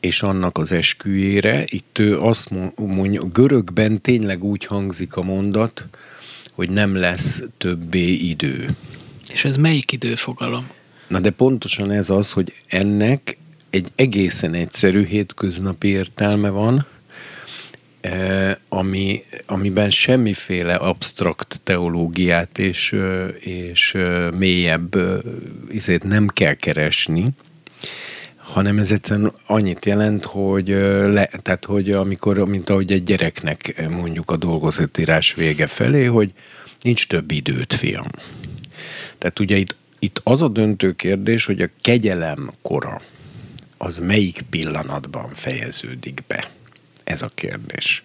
és 0.00 0.22
annak 0.22 0.58
az 0.58 0.72
esküjére, 0.72 1.64
itt 1.66 1.98
ő 1.98 2.18
azt 2.18 2.50
mondja, 2.76 3.22
görögben 3.22 4.00
tényleg 4.00 4.44
úgy 4.44 4.64
hangzik 4.64 5.16
a 5.16 5.22
mondat, 5.22 5.86
hogy 6.54 6.70
nem 6.70 6.96
lesz 6.96 7.42
többé 7.56 8.12
idő. 8.12 8.76
És 9.32 9.44
ez 9.44 9.56
melyik 9.56 9.92
időfogalom? 9.92 10.68
Na 11.08 11.20
de 11.20 11.30
pontosan 11.30 11.90
ez 11.90 12.10
az, 12.10 12.32
hogy 12.32 12.52
ennek 12.68 13.38
egy 13.70 13.88
egészen 13.96 14.54
egyszerű 14.54 15.04
hétköznapi 15.04 15.88
értelme 15.88 16.48
van, 16.48 16.86
eh, 18.00 18.54
ami, 18.68 19.22
amiben 19.46 19.90
semmiféle 19.90 20.74
absztrakt 20.74 21.60
teológiát 21.64 22.58
és, 22.58 22.96
és 23.38 23.96
mélyebb 24.36 24.96
izét 25.70 26.04
nem 26.04 26.26
kell 26.26 26.54
keresni, 26.54 27.24
hanem 28.36 28.78
ez 28.78 28.90
egyszerűen 28.90 29.32
annyit 29.46 29.84
jelent, 29.84 30.24
hogy, 30.24 30.68
le, 30.68 31.26
tehát, 31.42 31.64
hogy 31.64 31.90
amikor, 31.90 32.38
mint 32.38 32.70
ahogy 32.70 32.92
egy 32.92 33.02
gyereknek 33.02 33.88
mondjuk 33.90 34.30
a 34.30 34.36
dolgozatírás 34.36 35.34
vége 35.34 35.66
felé, 35.66 36.04
hogy 36.04 36.32
nincs 36.80 37.06
több 37.06 37.30
időt, 37.30 37.74
fiam. 37.74 38.06
Tehát 39.20 39.38
ugye 39.38 39.56
itt, 39.56 39.74
itt 39.98 40.20
az 40.24 40.42
a 40.42 40.48
döntő 40.48 40.92
kérdés, 40.92 41.44
hogy 41.44 41.62
a 41.62 41.68
kegyelem 41.80 42.52
kora 42.62 43.00
az 43.78 43.98
melyik 43.98 44.42
pillanatban 44.50 45.34
fejeződik 45.34 46.22
be? 46.26 46.50
Ez 47.04 47.22
a 47.22 47.30
kérdés. 47.34 48.04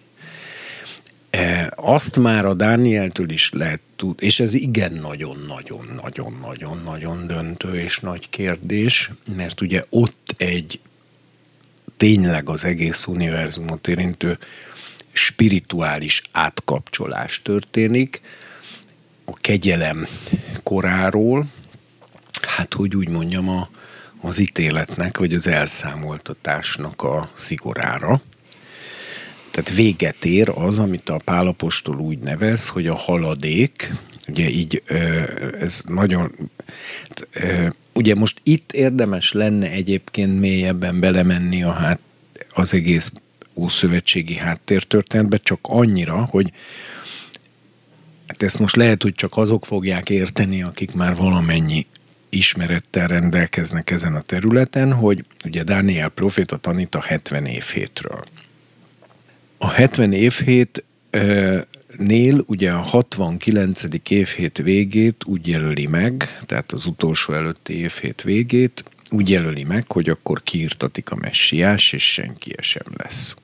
E, 1.30 1.72
azt 1.76 2.16
már 2.16 2.44
a 2.44 2.54
Dánieltől 2.54 3.30
is 3.30 3.50
lehet 3.52 3.80
tud, 3.96 4.22
és 4.22 4.40
ez 4.40 4.54
igen 4.54 4.92
nagyon-nagyon-nagyon-nagyon-nagyon 4.92 7.26
döntő 7.26 7.74
és 7.74 7.98
nagy 7.98 8.30
kérdés, 8.30 9.10
mert 9.36 9.60
ugye 9.60 9.84
ott 9.88 10.34
egy 10.36 10.80
tényleg 11.96 12.48
az 12.48 12.64
egész 12.64 13.06
univerzumot 13.06 13.88
érintő 13.88 14.38
spirituális 15.12 16.22
átkapcsolás 16.32 17.42
történik, 17.42 18.20
a 19.26 19.32
kegyelem 19.40 20.06
koráról, 20.62 21.46
hát 22.42 22.74
hogy 22.74 22.96
úgy 22.96 23.08
mondjam, 23.08 23.48
a, 23.48 23.68
az 24.20 24.38
ítéletnek, 24.38 25.18
vagy 25.18 25.32
az 25.32 25.46
elszámoltatásnak 25.46 27.02
a 27.02 27.30
szigorára. 27.34 28.20
Tehát 29.50 29.70
véget 29.74 30.24
ér 30.24 30.52
az, 30.54 30.78
amit 30.78 31.08
a 31.08 31.20
Pálapostól 31.24 31.98
úgy 31.98 32.18
nevez, 32.18 32.68
hogy 32.68 32.86
a 32.86 32.94
haladék, 32.94 33.92
ugye 34.28 34.48
így 34.48 34.82
ez 35.60 35.82
nagyon, 35.86 36.50
ugye 37.92 38.14
most 38.14 38.40
itt 38.42 38.72
érdemes 38.72 39.32
lenne 39.32 39.70
egyébként 39.70 40.40
mélyebben 40.40 41.00
belemenni 41.00 41.62
a 41.62 41.72
hát, 41.72 41.98
az 42.48 42.74
egész 42.74 43.12
ószövetségi 43.54 44.34
háttértörténetbe, 44.34 45.36
csak 45.36 45.58
annyira, 45.62 46.24
hogy 46.24 46.52
Hát 48.26 48.42
ezt 48.42 48.58
most 48.58 48.76
lehet, 48.76 49.02
hogy 49.02 49.14
csak 49.14 49.36
azok 49.36 49.66
fogják 49.66 50.10
érteni, 50.10 50.62
akik 50.62 50.94
már 50.94 51.16
valamennyi 51.16 51.86
ismerettel 52.28 53.06
rendelkeznek 53.06 53.90
ezen 53.90 54.14
a 54.14 54.20
területen, 54.20 54.92
hogy 54.92 55.24
ugye 55.44 55.62
Dániel 55.62 56.08
proféta 56.08 56.56
tanít 56.56 56.94
a 56.94 57.00
70 57.00 57.46
évhétről. 57.46 58.22
A 59.58 59.68
70 59.70 60.12
évhét 60.12 60.84
Nél 61.98 62.44
ugye 62.46 62.70
a 62.70 62.80
69. 62.80 63.82
évhét 64.08 64.58
végét 64.58 65.24
úgy 65.24 65.48
jelöli 65.48 65.86
meg, 65.86 66.38
tehát 66.46 66.72
az 66.72 66.86
utolsó 66.86 67.32
előtti 67.32 67.72
évhét 67.72 68.22
végét, 68.22 68.84
úgy 69.10 69.30
jelöli 69.30 69.64
meg, 69.64 69.92
hogy 69.92 70.08
akkor 70.08 70.42
kiirtatik 70.42 71.10
a 71.10 71.16
messiás, 71.16 71.92
és 71.92 72.12
senki 72.12 72.54
sem 72.58 72.86
lesz. 72.96 73.36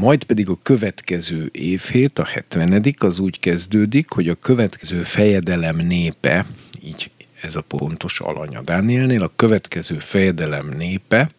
Majd 0.00 0.24
pedig 0.24 0.48
a 0.48 0.58
következő 0.62 1.48
évhét, 1.52 2.18
a 2.18 2.24
70 2.24 2.94
az 2.98 3.18
úgy 3.18 3.40
kezdődik, 3.40 4.10
hogy 4.10 4.28
a 4.28 4.34
következő 4.34 5.02
fejedelem 5.02 5.76
népe, 5.76 6.46
így 6.82 7.10
ez 7.40 7.56
a 7.56 7.60
pontos 7.60 8.20
alanya 8.20 8.60
Dánielnél, 8.60 9.22
a 9.22 9.32
következő 9.36 9.98
fejedelem 9.98 10.68
népe 10.68 11.30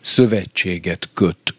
szövetséget 0.00 1.08
köt, 1.14 1.54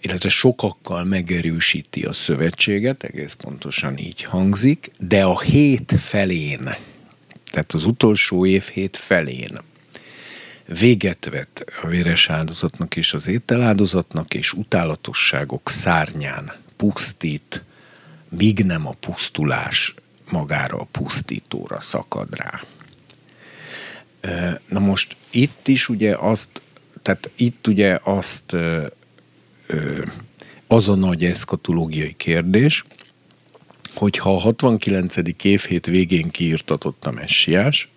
illetve 0.00 0.28
sokakkal 0.28 1.04
megerősíti 1.04 2.02
a 2.02 2.12
szövetséget, 2.12 3.02
egész 3.02 3.32
pontosan 3.32 3.98
így 3.98 4.22
hangzik, 4.22 4.90
de 4.98 5.24
a 5.24 5.40
hét 5.40 5.94
felén, 5.98 6.74
tehát 7.50 7.72
az 7.72 7.84
utolsó 7.84 8.46
év 8.46 8.62
hét 8.62 8.96
felén 8.96 9.58
véget 10.78 11.28
vet 11.30 11.64
a 11.82 11.86
véres 11.86 12.30
áldozatnak 12.30 12.96
és 12.96 13.12
az 13.12 13.26
ételáldozatnak, 13.26 14.34
és 14.34 14.52
utálatosságok 14.52 15.68
szárnyán 15.70 16.52
pusztít, 16.76 17.62
míg 18.28 18.64
nem 18.64 18.86
a 18.86 18.92
pusztulás 19.00 19.94
magára 20.30 20.78
a 20.78 20.88
pusztítóra 20.90 21.80
szakad 21.80 22.28
rá. 22.30 22.62
Na 24.68 24.80
most 24.80 25.16
itt 25.30 25.68
is 25.68 25.88
ugye 25.88 26.16
azt, 26.16 26.62
tehát 27.02 27.30
itt 27.36 27.66
ugye 27.66 27.98
azt 28.02 28.56
az 30.66 30.88
a 30.88 30.94
nagy 30.94 31.24
eszkatológiai 31.24 32.14
kérdés, 32.16 32.84
hogyha 33.94 34.34
a 34.34 34.38
69. 34.38 35.16
évhét 35.42 35.86
végén 35.86 36.30
kiirtatott 36.30 37.04
a 37.04 37.10
messiás, 37.10 37.91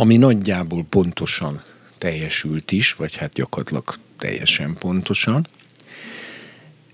ami 0.00 0.16
nagyjából 0.16 0.84
pontosan 0.88 1.62
teljesült 1.98 2.72
is, 2.72 2.92
vagy 2.92 3.16
hát 3.16 3.32
gyakorlatilag 3.32 3.94
teljesen 4.18 4.74
pontosan. 4.74 5.48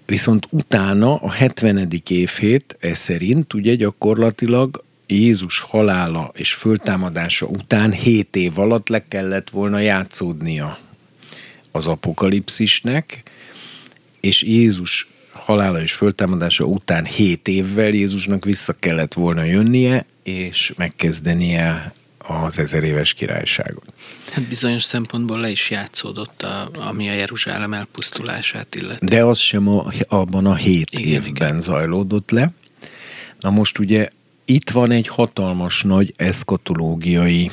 Viszont 0.07 0.47
utána 0.51 1.15
a 1.15 1.31
70. 1.31 1.89
évhét 2.09 2.77
ez 2.81 2.99
szerint 2.99 3.55
ugye 3.55 3.75
gyakorlatilag 3.75 4.85
Jézus 5.07 5.61
halála 5.61 6.33
és 6.35 6.53
föltámadása 6.55 7.47
után 7.47 7.93
7 7.93 8.37
év 8.37 8.59
alatt 8.59 8.89
le 8.89 9.09
kellett 9.09 9.51
volna 9.51 9.79
játszódnia 9.79 10.79
az 11.71 11.87
apokalipszisnek, 11.87 13.23
és 14.21 14.43
Jézus 14.43 15.09
halála 15.33 15.81
és 15.81 15.93
föltámadása 15.93 16.65
után 16.65 17.05
hét 17.05 17.49
évvel 17.49 17.89
Jézusnak 17.89 18.45
vissza 18.45 18.73
kellett 18.73 19.15
volna 19.15 19.43
jönnie, 19.43 20.07
és 20.23 20.73
megkezdenie 20.77 21.93
az 22.27 22.59
ezer 22.59 22.85
éves 22.85 23.15
királyságot. 23.15 23.93
Hát 24.33 24.45
bizonyos 24.45 24.83
szempontból 24.83 25.41
le 25.41 25.51
is 25.51 25.71
játszódott, 25.71 26.43
a, 26.43 26.69
ami 26.73 27.09
a 27.09 27.13
Jeruzsálem 27.13 27.73
elpusztulását 27.73 28.75
illeti. 28.75 29.07
De 29.07 29.25
az 29.25 29.39
sem 29.39 29.69
a, 29.69 29.85
abban 30.09 30.47
a 30.47 30.55
hét 30.55 30.91
igen, 30.91 31.13
évben 31.13 31.29
igen. 31.29 31.61
zajlódott 31.61 32.31
le. 32.31 32.53
Na 33.41 33.51
most 33.51 33.79
ugye 33.79 34.09
itt 34.45 34.71
van 34.71 34.91
egy 34.91 35.09
hatalmas 35.09 35.83
nagy 35.83 36.15
eszkatológiai 36.17 37.51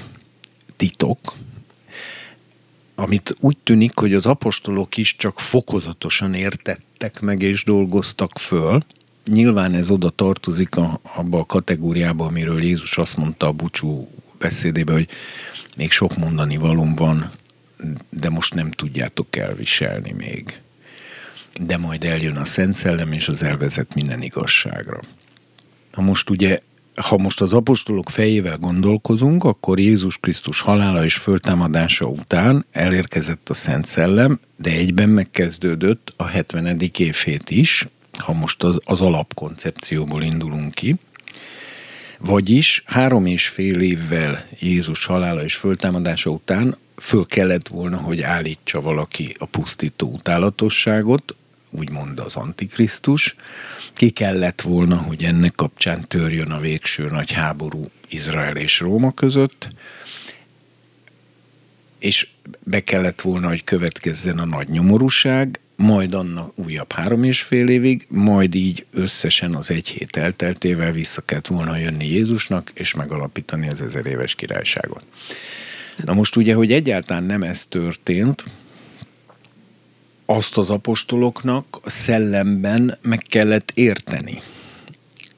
titok, 0.77 1.35
amit 2.95 3.35
úgy 3.39 3.57
tűnik, 3.57 3.97
hogy 3.97 4.13
az 4.13 4.25
apostolok 4.25 4.97
is 4.97 5.15
csak 5.15 5.39
fokozatosan 5.39 6.33
értettek 6.33 7.21
meg 7.21 7.41
és 7.41 7.63
dolgoztak 7.63 8.37
föl. 8.39 8.83
Nyilván 9.25 9.73
ez 9.73 9.89
oda 9.89 10.09
tartozik 10.09 10.75
a, 10.75 10.99
abba 11.15 11.39
a 11.39 11.45
kategóriába, 11.45 12.25
amiről 12.25 12.63
Jézus 12.63 12.97
azt 12.97 13.17
mondta 13.17 13.47
a 13.47 13.51
búcsú 13.51 14.07
beszédébe, 14.43 14.91
hogy 14.91 15.07
még 15.77 15.91
sok 15.91 16.17
mondani 16.17 16.57
valóm 16.57 16.95
van, 16.95 17.31
de 18.09 18.29
most 18.29 18.53
nem 18.53 18.71
tudjátok 18.71 19.35
elviselni 19.35 20.11
még. 20.11 20.61
De 21.61 21.77
majd 21.77 22.03
eljön 22.03 22.35
a 22.35 22.45
Szent 22.45 22.75
Szellem, 22.75 23.11
és 23.11 23.27
az 23.27 23.43
elvezet 23.43 23.93
minden 23.93 24.21
igazságra. 24.21 24.99
Na 25.95 26.03
most 26.03 26.29
ugye 26.29 26.57
ha 26.95 27.17
most 27.17 27.41
az 27.41 27.53
apostolok 27.53 28.09
fejével 28.09 28.57
gondolkozunk, 28.57 29.43
akkor 29.43 29.79
Jézus 29.79 30.17
Krisztus 30.17 30.61
halála 30.61 31.03
és 31.03 31.15
föltámadása 31.15 32.05
után 32.05 32.65
elérkezett 32.71 33.49
a 33.49 33.53
Szent 33.53 33.85
Szellem, 33.85 34.39
de 34.55 34.71
egyben 34.71 35.09
megkezdődött 35.09 36.13
a 36.17 36.25
70. 36.25 36.79
évhét 36.97 37.49
is, 37.49 37.87
ha 38.19 38.33
most 38.33 38.63
az, 38.63 38.79
az 38.85 39.01
alapkoncepcióból 39.01 40.23
indulunk 40.23 40.73
ki. 40.73 40.95
Vagyis 42.25 42.83
három 42.85 43.25
és 43.25 43.47
fél 43.47 43.79
évvel 43.79 44.45
Jézus 44.59 45.05
halála 45.05 45.43
és 45.43 45.55
föltámadása 45.55 46.29
után 46.29 46.77
föl 46.95 47.25
kellett 47.25 47.67
volna, 47.67 47.97
hogy 47.97 48.21
állítsa 48.21 48.81
valaki 48.81 49.35
a 49.39 49.45
pusztító 49.45 50.11
utálatosságot, 50.11 51.35
úgymond 51.69 52.19
az 52.19 52.35
Antikrisztus. 52.35 53.35
Ki 53.93 54.09
kellett 54.09 54.61
volna, 54.61 54.97
hogy 54.97 55.23
ennek 55.23 55.55
kapcsán 55.55 56.07
törjön 56.07 56.51
a 56.51 56.59
végső 56.59 57.09
nagy 57.09 57.31
háború 57.31 57.89
Izrael 58.09 58.55
és 58.55 58.79
Róma 58.79 59.11
között, 59.11 59.69
és 61.99 62.27
be 62.63 62.79
kellett 62.83 63.21
volna, 63.21 63.47
hogy 63.47 63.63
következzen 63.63 64.39
a 64.39 64.45
nagy 64.45 64.67
nyomorúság, 64.67 65.59
majd 65.75 66.13
annak 66.13 66.51
újabb 66.55 66.91
három 66.91 67.23
és 67.23 67.41
fél 67.41 67.67
évig, 67.67 68.05
majd 68.09 68.55
így 68.55 68.85
összesen 68.91 69.55
az 69.55 69.71
egy 69.71 69.87
hét 69.87 70.17
elteltével 70.17 70.91
vissza 70.91 71.21
kellett 71.21 71.47
volna 71.47 71.77
jönni 71.77 72.07
Jézusnak, 72.07 72.71
és 72.73 72.93
megalapítani 72.93 73.69
az 73.69 73.81
ezer 73.81 74.05
éves 74.05 74.35
királyságot. 74.35 75.03
Na 76.05 76.13
most 76.13 76.35
ugye, 76.35 76.53
hogy 76.53 76.71
egyáltalán 76.71 77.23
nem 77.23 77.43
ez 77.43 77.65
történt, 77.65 78.43
azt 80.25 80.57
az 80.57 80.69
apostoloknak 80.69 81.79
szellemben 81.85 82.97
meg 83.01 83.23
kellett 83.29 83.71
érteni. 83.73 84.41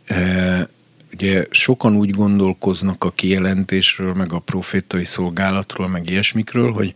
E, 0.06 0.70
ugye 1.14 1.46
sokan 1.50 1.96
úgy 1.96 2.10
gondolkoznak 2.10 3.04
a 3.04 3.12
kijelentésről, 3.12 4.14
meg 4.14 4.34
a 4.34 4.40
profétai 4.40 5.06
szolgálatról, 5.06 5.88
meg 5.88 6.10
ilyesmikről, 6.10 6.72
hogy 6.72 6.94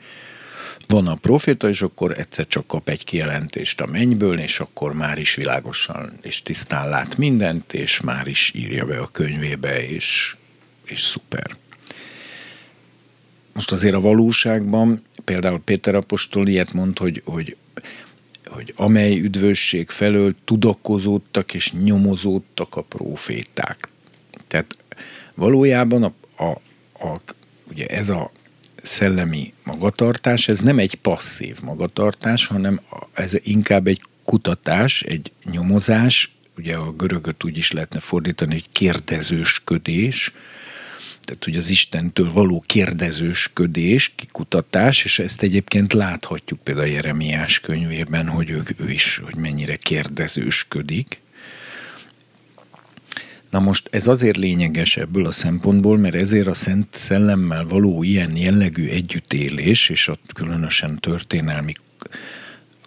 van 0.90 1.08
a 1.08 1.16
proféta, 1.16 1.70
és 1.70 1.82
akkor 1.82 2.20
egyszer 2.20 2.48
csak 2.48 2.68
kap 2.68 2.90
egy 2.90 3.04
kijelentést 3.04 3.82
a 3.82 3.86
mennyből, 3.86 4.40
és 4.40 4.60
akkor 4.60 4.94
már 4.94 5.18
is 5.18 5.36
világosan 5.36 6.18
és 6.22 6.42
tisztán 6.42 6.90
lát 6.90 7.18
mindent, 7.18 7.74
és 7.74 8.00
már 8.00 8.28
is 8.28 8.52
írja 8.56 8.86
be 8.86 9.00
a 9.00 9.08
könyvébe, 9.08 9.88
és, 9.88 10.36
és 10.86 11.02
szuper. 11.02 11.58
Most 13.54 13.72
azért 13.72 13.96
a 13.96 14.00
valóságban, 14.00 15.04
például 15.24 15.60
Péter 15.60 15.96
apostol 15.96 16.48
ilyet 16.48 16.74
mond, 16.74 16.98
hogy, 16.98 17.22
hogy 17.26 17.58
hogy 18.50 18.74
amely 18.76 19.20
üdvösség 19.20 19.90
felől 19.90 20.36
tudakozódtak 20.46 21.54
és 21.54 21.74
nyomozódtak 21.74 22.76
a 22.76 22.82
proféták. 22.82 23.90
Tehát 24.48 24.78
valójában 25.34 26.04
a, 26.04 26.14
a, 26.44 26.50
a, 27.08 27.22
ugye 27.70 27.86
ez 27.86 28.10
a 28.10 28.32
szellemi 28.90 29.54
magatartás, 29.64 30.48
ez 30.48 30.60
nem 30.60 30.80
egy 30.80 30.96
passzív 30.96 31.62
magatartás, 31.62 32.46
hanem 32.46 32.80
ez 33.14 33.34
inkább 33.44 33.88
egy 33.88 34.02
kutatás, 34.24 35.02
egy 35.02 35.32
nyomozás, 35.52 36.32
ugye 36.58 36.76
a 36.76 36.92
görögöt 36.92 37.44
úgy 37.44 37.58
is 37.58 37.72
lehetne 37.72 38.00
fordítani, 38.00 38.54
hogy 38.54 38.70
kérdezősködés, 38.72 40.34
tehát 41.22 41.44
hogy 41.44 41.56
az 41.56 41.70
Istentől 41.70 42.32
való 42.32 42.64
kérdezősködés, 42.66 44.14
kikutatás, 44.16 45.04
és 45.04 45.20
ezt 45.20 45.42
egyébként 45.42 45.94
láthatjuk 45.94 46.60
például 46.60 46.88
a 46.88 46.92
Jeremiás 46.92 47.60
könyvében, 47.60 48.28
hogy 48.28 48.50
ő, 48.50 48.64
ő 48.78 48.92
is, 48.92 49.22
hogy 49.26 49.36
mennyire 49.36 49.76
kérdezősködik. 49.76 51.22
Na 53.50 53.60
most 53.60 53.88
ez 53.92 54.08
azért 54.08 54.38
lényeges 54.38 54.98
ebből 54.98 55.26
a 55.26 55.32
szempontból, 55.32 55.98
mert 55.98 56.16
ezért 56.16 56.48
a 56.48 56.54
Szent 56.54 56.88
Szellemmel 56.92 57.66
való 57.66 58.04
ilyen 58.04 58.36
jellegű 58.36 58.90
együttélés, 58.90 59.90
és 59.90 60.08
a 60.08 60.18
különösen 60.34 61.00
történelmi 61.00 61.74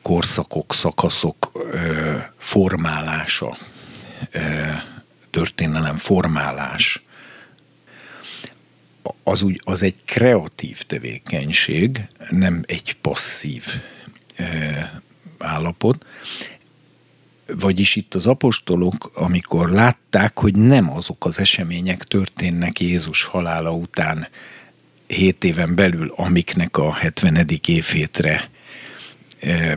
korszakok, 0.02 0.74
szakaszok 0.74 1.50
ö, 1.72 2.16
formálása, 2.38 3.58
ö, 4.30 4.40
történelem 5.30 5.96
formálás, 5.96 7.02
az, 9.22 9.42
úgy, 9.42 9.60
az 9.64 9.82
egy 9.82 9.96
kreatív 10.04 10.82
tevékenység, 10.82 12.00
nem 12.30 12.62
egy 12.66 12.96
passzív 13.00 13.64
e, 14.36 15.02
állapot. 15.38 16.06
Vagyis 17.46 17.96
itt 17.96 18.14
az 18.14 18.26
apostolok, 18.26 19.10
amikor 19.14 19.70
látták, 19.70 20.38
hogy 20.38 20.54
nem 20.54 20.90
azok 20.90 21.24
az 21.26 21.38
események 21.38 22.02
történnek 22.02 22.80
Jézus 22.80 23.24
halála 23.24 23.72
után 23.72 24.28
hét 25.06 25.44
éven 25.44 25.74
belül, 25.74 26.12
amiknek 26.16 26.76
a 26.76 26.92
70. 26.92 27.46
évhétre 27.66 28.50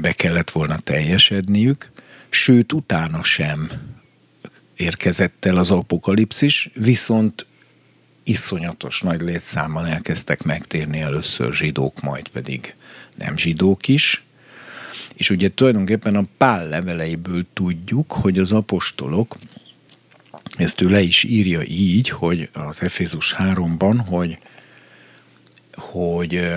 be 0.02 0.12
kellett 0.12 0.52
volna 0.52 0.80
teljesedniük, 0.80 1.92
sőt 2.30 2.74
utána 2.74 3.24
sem 3.24 3.70
érkezett 4.76 5.46
el 5.46 5.58
az 5.58 5.72
apokalipszis, 5.72 6.70
viszont 6.74 7.46
iszonyatos 8.24 9.02
nagy 9.02 9.22
létszámban 9.22 9.86
elkezdtek 9.86 10.44
megtérni 10.44 11.00
először 11.00 11.54
zsidók, 11.54 12.02
majd 12.02 12.28
pedig 12.28 12.76
nem 13.16 13.38
zsidók 13.38 13.88
is. 13.88 14.24
És 15.16 15.30
ugye 15.30 15.50
tulajdonképpen 15.50 16.16
a 16.16 16.24
pál 16.38 16.68
leveleiből 16.68 17.46
tudjuk, 17.54 18.12
hogy 18.12 18.38
az 18.38 18.52
apostolok, 18.52 19.38
ezt 20.58 20.82
ő 20.82 20.90
le 20.90 21.02
is 21.02 21.24
írja 21.24 21.64
így, 21.64 22.10
hogy 22.10 22.50
az 22.54 22.82
Efézus 22.82 23.36
3-ban, 23.38 24.00
hogy, 24.06 24.38
hogy, 25.74 26.50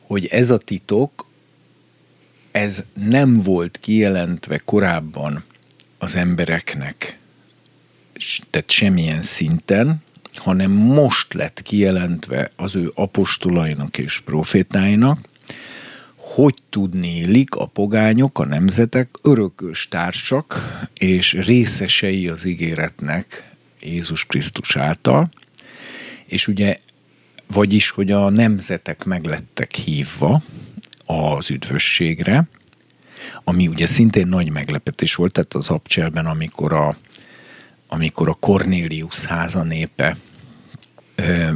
hogy 0.00 0.26
ez 0.26 0.50
a 0.50 0.58
titok, 0.58 1.28
ez 2.50 2.84
nem 2.94 3.42
volt 3.42 3.78
kijelentve 3.80 4.58
korábban 4.58 5.44
az 5.98 6.16
embereknek 6.16 7.18
tehát 8.50 8.70
semmilyen 8.70 9.22
szinten, 9.22 10.02
hanem 10.34 10.70
most 10.70 11.34
lett 11.34 11.62
kijelentve 11.62 12.50
az 12.56 12.76
ő 12.76 12.90
apostolainak 12.94 13.98
és 13.98 14.20
profétáinak, 14.20 15.28
hogy 16.34 16.54
tudnélik 16.70 17.54
a 17.54 17.66
pogányok, 17.66 18.38
a 18.38 18.44
nemzetek 18.44 19.08
örökös 19.22 19.88
társak 19.88 20.78
és 20.94 21.32
részesei 21.32 22.28
az 22.28 22.44
ígéretnek 22.44 23.48
Jézus 23.80 24.24
Krisztus 24.24 24.76
által, 24.76 25.30
és 26.26 26.48
ugye, 26.48 26.76
vagyis, 27.46 27.90
hogy 27.90 28.10
a 28.10 28.28
nemzetek 28.28 29.04
meglettek 29.04 29.74
hívva 29.74 30.42
az 31.04 31.50
üdvösségre, 31.50 32.48
ami 33.44 33.68
ugye 33.68 33.86
szintén 33.86 34.26
nagy 34.26 34.50
meglepetés 34.50 35.14
volt, 35.14 35.32
tehát 35.32 35.54
az 35.54 35.68
abcselben, 35.68 36.26
amikor 36.26 36.72
a 36.72 36.96
amikor 37.92 38.28
a 38.28 38.34
Cornélius 38.34 39.24
háza 39.24 39.62
népe 39.62 40.16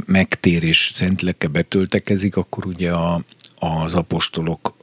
megtér 0.07 0.63
és 0.63 0.91
szentleke 0.95 1.47
betöltekezik, 1.47 2.37
akkor 2.37 2.67
ugye 2.67 2.93
a, 2.93 3.23
az 3.59 3.95
apostolok 3.95 4.77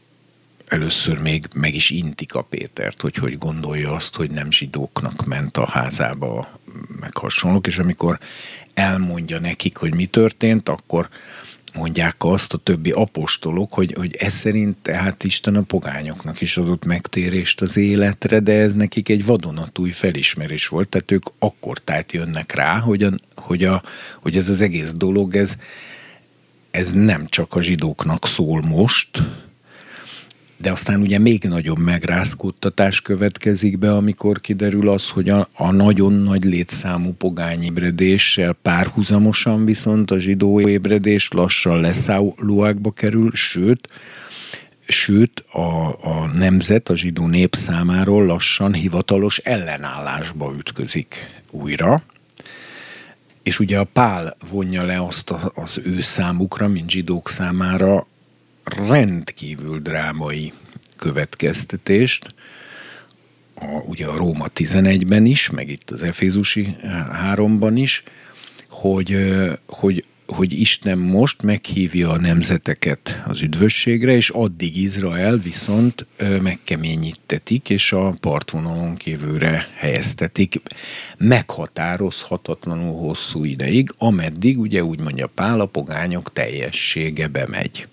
először 0.71 1.19
még 1.19 1.47
meg 1.55 1.75
is 1.75 1.89
intik 1.89 2.33
a 2.33 2.41
Pétert, 2.41 3.01
hogy 3.01 3.15
hogy 3.15 3.37
gondolja 3.37 3.91
azt, 3.91 4.15
hogy 4.15 4.31
nem 4.31 4.51
zsidóknak 4.51 5.25
ment 5.25 5.57
a 5.57 5.65
házába, 5.65 6.59
meg 6.99 7.17
hasonlók, 7.17 7.67
és 7.67 7.77
amikor 7.77 8.19
elmondja 8.73 9.39
nekik, 9.39 9.77
hogy 9.77 9.95
mi 9.95 10.05
történt, 10.05 10.69
akkor 10.69 11.09
mondják 11.73 12.15
azt 12.19 12.53
a 12.53 12.57
többi 12.57 12.91
apostolok, 12.91 13.73
hogy, 13.73 13.93
hogy 13.97 14.15
ez 14.15 14.33
szerint 14.33 14.77
tehát 14.77 15.23
Isten 15.23 15.55
a 15.55 15.61
pogányoknak 15.61 16.41
is 16.41 16.57
adott 16.57 16.85
megtérést 16.85 17.61
az 17.61 17.77
életre, 17.77 18.39
de 18.39 18.53
ez 18.53 18.73
nekik 18.73 19.09
egy 19.09 19.25
vadonatúj 19.25 19.89
felismerés 19.89 20.67
volt, 20.67 20.89
tehát 20.89 21.11
ők 21.11 21.23
akkor 21.39 21.79
tájt 21.79 22.11
jönnek 22.11 22.53
rá, 22.53 22.79
hogy, 22.79 23.03
a, 23.03 23.11
hogy, 23.35 23.63
a, 23.63 23.83
hogy 24.21 24.37
ez 24.37 24.49
az 24.49 24.61
egész 24.61 24.91
dolog, 24.91 25.35
ez, 25.35 25.55
ez 26.71 26.91
nem 26.91 27.25
csak 27.25 27.55
a 27.55 27.61
zsidóknak 27.61 28.27
szól 28.27 28.61
most, 28.61 29.23
de 30.61 30.71
aztán 30.71 31.01
ugye 31.01 31.19
még 31.19 31.43
nagyobb 31.43 31.79
megrázkódtatás 31.79 33.01
következik 33.01 33.77
be, 33.77 33.95
amikor 33.95 34.41
kiderül 34.41 34.89
az, 34.89 35.09
hogy 35.09 35.29
a, 35.29 35.47
a 35.53 35.71
nagyon 35.71 36.13
nagy 36.13 36.43
létszámú 36.43 37.13
pogány 37.13 37.63
ébredéssel 37.63 38.53
párhuzamosan 38.61 39.65
viszont 39.65 40.11
a 40.11 40.19
zsidó 40.19 40.59
ébredés 40.59 41.27
lassan 41.31 41.79
leszállóákba 41.79 42.91
kerül, 42.91 43.31
sőt, 43.33 43.87
sőt 44.87 45.43
a, 45.51 45.87
a 45.87 46.31
nemzet, 46.33 46.89
a 46.89 46.95
zsidó 46.95 47.27
nép 47.27 47.55
számáról 47.55 48.25
lassan 48.25 48.73
hivatalos 48.73 49.37
ellenállásba 49.37 50.53
ütközik 50.57 51.15
újra. 51.51 52.03
És 53.43 53.59
ugye 53.59 53.79
a 53.79 53.83
Pál 53.83 54.37
vonja 54.49 54.83
le 54.83 55.01
azt 55.03 55.33
az 55.53 55.81
ő 55.83 56.01
számukra, 56.01 56.67
mint 56.67 56.89
zsidók 56.89 57.29
számára 57.29 58.07
rendkívül 58.63 59.79
drámai 59.79 60.53
következtetést, 60.97 62.35
a, 63.55 63.65
ugye 63.65 64.05
a 64.05 64.17
Róma 64.17 64.45
11-ben 64.55 65.25
is, 65.25 65.49
meg 65.49 65.69
itt 65.69 65.89
az 65.89 66.01
Efézusi 66.01 66.75
3-ban 67.33 67.71
is, 67.75 68.03
hogy, 68.69 69.17
hogy, 69.65 70.05
hogy 70.27 70.59
Isten 70.59 70.97
most 70.97 71.41
meghívja 71.41 72.09
a 72.09 72.19
nemzeteket 72.19 73.23
az 73.27 73.41
üdvösségre, 73.41 74.15
és 74.15 74.29
addig 74.29 74.77
Izrael 74.77 75.37
viszont 75.37 76.05
megkeményítetik, 76.41 77.69
és 77.69 77.91
a 77.91 78.13
partvonalon 78.19 78.95
kívülre 78.95 79.67
helyeztetik. 79.75 80.61
Meghatározhatatlanul 81.17 82.99
hosszú 82.99 83.43
ideig, 83.43 83.93
ameddig 83.97 84.59
ugye 84.59 84.83
úgy 84.83 84.99
mondja 84.99 85.27
Pál, 85.27 85.59
a 85.59 85.65
pogányok 85.65 86.33
teljessége 86.33 87.27
bemegy 87.27 87.87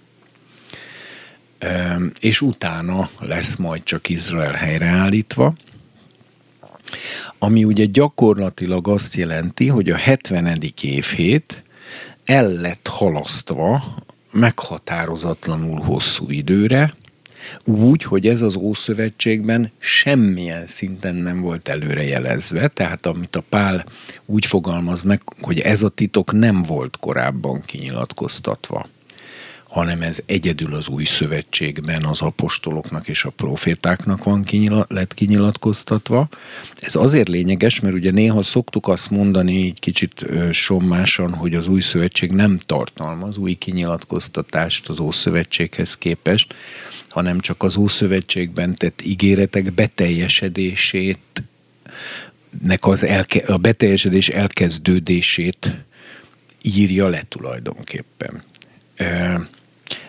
és 2.20 2.40
utána 2.40 3.10
lesz 3.20 3.56
majd 3.56 3.82
csak 3.82 4.08
Izrael 4.08 4.52
helyreállítva, 4.52 5.54
ami 7.38 7.64
ugye 7.64 7.84
gyakorlatilag 7.84 8.88
azt 8.88 9.14
jelenti, 9.14 9.66
hogy 9.66 9.90
a 9.90 9.96
70. 9.96 10.58
évhét 10.80 11.62
el 12.24 12.48
lett 12.48 12.86
halasztva 12.86 13.82
meghatározatlanul 14.30 15.80
hosszú 15.80 16.30
időre, 16.30 16.92
úgy, 17.64 18.02
hogy 18.02 18.26
ez 18.26 18.42
az 18.42 18.56
Ószövetségben 18.56 19.70
semmilyen 19.78 20.66
szinten 20.66 21.14
nem 21.14 21.40
volt 21.40 21.68
előrejelezve, 21.68 22.68
tehát 22.68 23.06
amit 23.06 23.36
a 23.36 23.44
Pál 23.48 23.84
úgy 24.26 24.46
fogalmaz 24.46 25.02
meg, 25.02 25.22
hogy 25.40 25.58
ez 25.58 25.82
a 25.82 25.88
titok 25.88 26.32
nem 26.32 26.62
volt 26.62 26.96
korábban 26.96 27.62
kinyilatkoztatva 27.66 28.88
hanem 29.78 30.02
ez 30.02 30.18
egyedül 30.26 30.74
az 30.74 30.88
új 30.88 31.04
szövetségben 31.04 32.04
az 32.04 32.20
apostoloknak 32.20 33.08
és 33.08 33.24
a 33.24 33.30
profétáknak 33.30 34.24
van 34.24 34.44
kinyilat, 34.44 34.90
lett 34.90 35.14
kinyilatkoztatva. 35.14 36.28
Ez 36.80 36.94
azért 36.94 37.28
lényeges, 37.28 37.80
mert 37.80 37.94
ugye 37.94 38.10
néha 38.10 38.42
szoktuk 38.42 38.88
azt 38.88 39.10
mondani 39.10 39.52
így 39.52 39.80
kicsit 39.80 40.26
sommásan, 40.50 41.34
hogy 41.34 41.54
az 41.54 41.68
új 41.68 41.80
szövetség 41.80 42.32
nem 42.32 42.58
tartalmaz 42.58 43.36
új 43.36 43.54
kinyilatkoztatást 43.54 44.88
az 44.88 45.00
Ószövetséghez 45.00 45.96
képest, 45.96 46.54
hanem 47.08 47.40
csak 47.40 47.62
az 47.62 47.76
Ószövetségben 47.76 48.74
tett 48.74 49.02
ígéretek 49.02 49.72
beteljesedését 49.72 51.42
nek 52.62 52.86
az 52.86 53.04
elke, 53.04 53.52
a 53.52 53.56
beteljesedés 53.56 54.28
elkezdődését 54.28 55.84
írja 56.62 57.08
le 57.08 57.22
tulajdonképpen. 57.28 58.42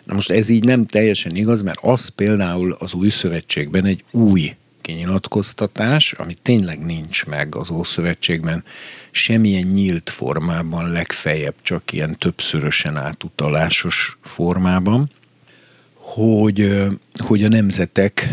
Na 0.09 0.15
most 0.15 0.31
ez 0.31 0.49
így 0.49 0.63
nem 0.63 0.85
teljesen 0.85 1.35
igaz, 1.35 1.61
mert 1.61 1.79
az 1.81 2.07
például 2.07 2.75
az 2.79 2.93
új 2.93 3.09
szövetségben 3.09 3.85
egy 3.85 4.03
új 4.11 4.55
kinyilatkoztatás, 4.81 6.13
ami 6.13 6.33
tényleg 6.41 6.85
nincs 6.85 7.25
meg 7.25 7.55
az 7.55 7.69
Ószövetségben, 7.69 8.63
semmilyen 9.11 9.67
nyílt 9.67 10.09
formában, 10.09 10.91
legfeljebb 10.91 11.53
csak 11.61 11.91
ilyen 11.91 12.17
többszörösen 12.17 12.97
átutalásos 12.97 14.17
formában, 14.21 15.09
hogy, 15.93 16.77
hogy 17.17 17.43
a 17.43 17.47
nemzetek 17.47 18.27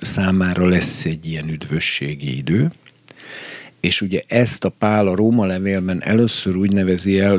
számára 0.00 0.66
lesz 0.66 1.04
egy 1.04 1.26
ilyen 1.26 1.48
üdvösségi 1.48 2.36
idő, 2.36 2.72
és 3.80 4.00
ugye 4.00 4.22
ezt 4.26 4.64
a 4.64 4.68
Pál 4.68 5.06
a 5.06 5.14
Róma 5.14 5.46
levélben 5.46 6.02
először 6.02 6.56
úgy 6.56 6.72
nevezi 6.72 7.20
el 7.20 7.36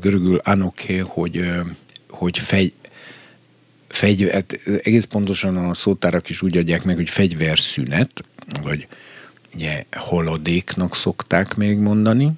görögül 0.00 0.36
anoké, 0.36 0.98
hogy, 0.98 1.50
hogy 2.08 2.38
fej, 2.38 2.72
fegyver, 3.94 4.32
hát 4.32 4.52
egész 4.82 5.04
pontosan 5.04 5.56
a 5.56 5.74
szótárak 5.74 6.28
is 6.28 6.42
úgy 6.42 6.56
adják 6.56 6.84
meg, 6.84 6.96
hogy 6.96 7.10
fegyverszünet, 7.10 8.24
vagy 8.62 8.86
ugye 9.54 9.84
holodéknak 9.92 10.94
szokták 10.94 11.54
még 11.54 11.78
mondani, 11.78 12.30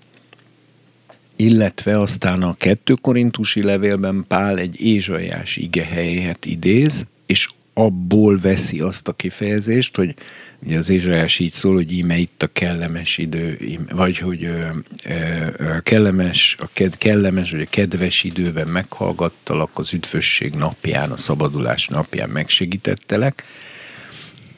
illetve 1.36 2.00
aztán 2.00 2.42
a 2.42 2.54
kettő 2.54 2.94
korintusi 2.94 3.62
levélben 3.62 4.24
Pál 4.28 4.58
egy 4.58 4.80
ézsajás 4.80 5.56
igehelyet 5.56 6.44
idéz, 6.44 7.06
és 7.26 7.48
abból 7.74 8.38
veszi 8.40 8.80
azt 8.80 9.08
a 9.08 9.12
kifejezést, 9.12 9.96
hogy 9.96 10.14
ugye 10.62 10.78
az 10.78 10.88
Ézsajás 10.88 11.38
így 11.38 11.52
szól, 11.52 11.74
hogy 11.74 11.92
íme 11.92 12.16
itt 12.16 12.42
a 12.42 12.46
kellemes 12.46 13.18
idő, 13.18 13.58
vagy 13.90 14.18
hogy 14.18 14.44
ö, 14.44 14.68
ö, 15.04 15.76
kellemes, 15.82 16.56
a 16.60 16.68
ked, 16.72 16.98
kellemes, 16.98 17.50
vagy 17.50 17.60
a 17.60 17.70
kedves 17.70 18.24
időben 18.24 18.68
meghallgattalak 18.68 19.78
az 19.78 19.92
üdvösség 19.92 20.54
napján, 20.54 21.10
a 21.10 21.16
szabadulás 21.16 21.88
napján 21.88 22.28
megsegítettelek, 22.28 23.44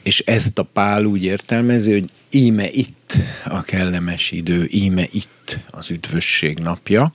és 0.03 0.19
ezt 0.19 0.59
a 0.59 0.63
Pál 0.63 1.05
úgy 1.05 1.23
értelmezi, 1.23 1.91
hogy 1.91 2.09
íme 2.29 2.69
itt 2.71 3.17
a 3.45 3.61
kellemes 3.61 4.31
idő, 4.31 4.67
íme 4.71 5.07
itt 5.11 5.59
az 5.69 5.91
üdvösség 5.91 6.59
napja, 6.59 7.13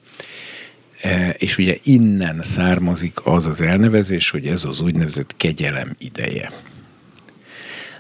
és 1.39 1.59
ugye 1.59 1.77
innen 1.83 2.43
származik 2.43 3.27
az 3.27 3.47
az 3.47 3.61
elnevezés, 3.61 4.31
hogy 4.31 4.47
ez 4.47 4.65
az 4.65 4.81
úgynevezett 4.81 5.37
kegyelem 5.37 5.95
ideje. 5.99 6.53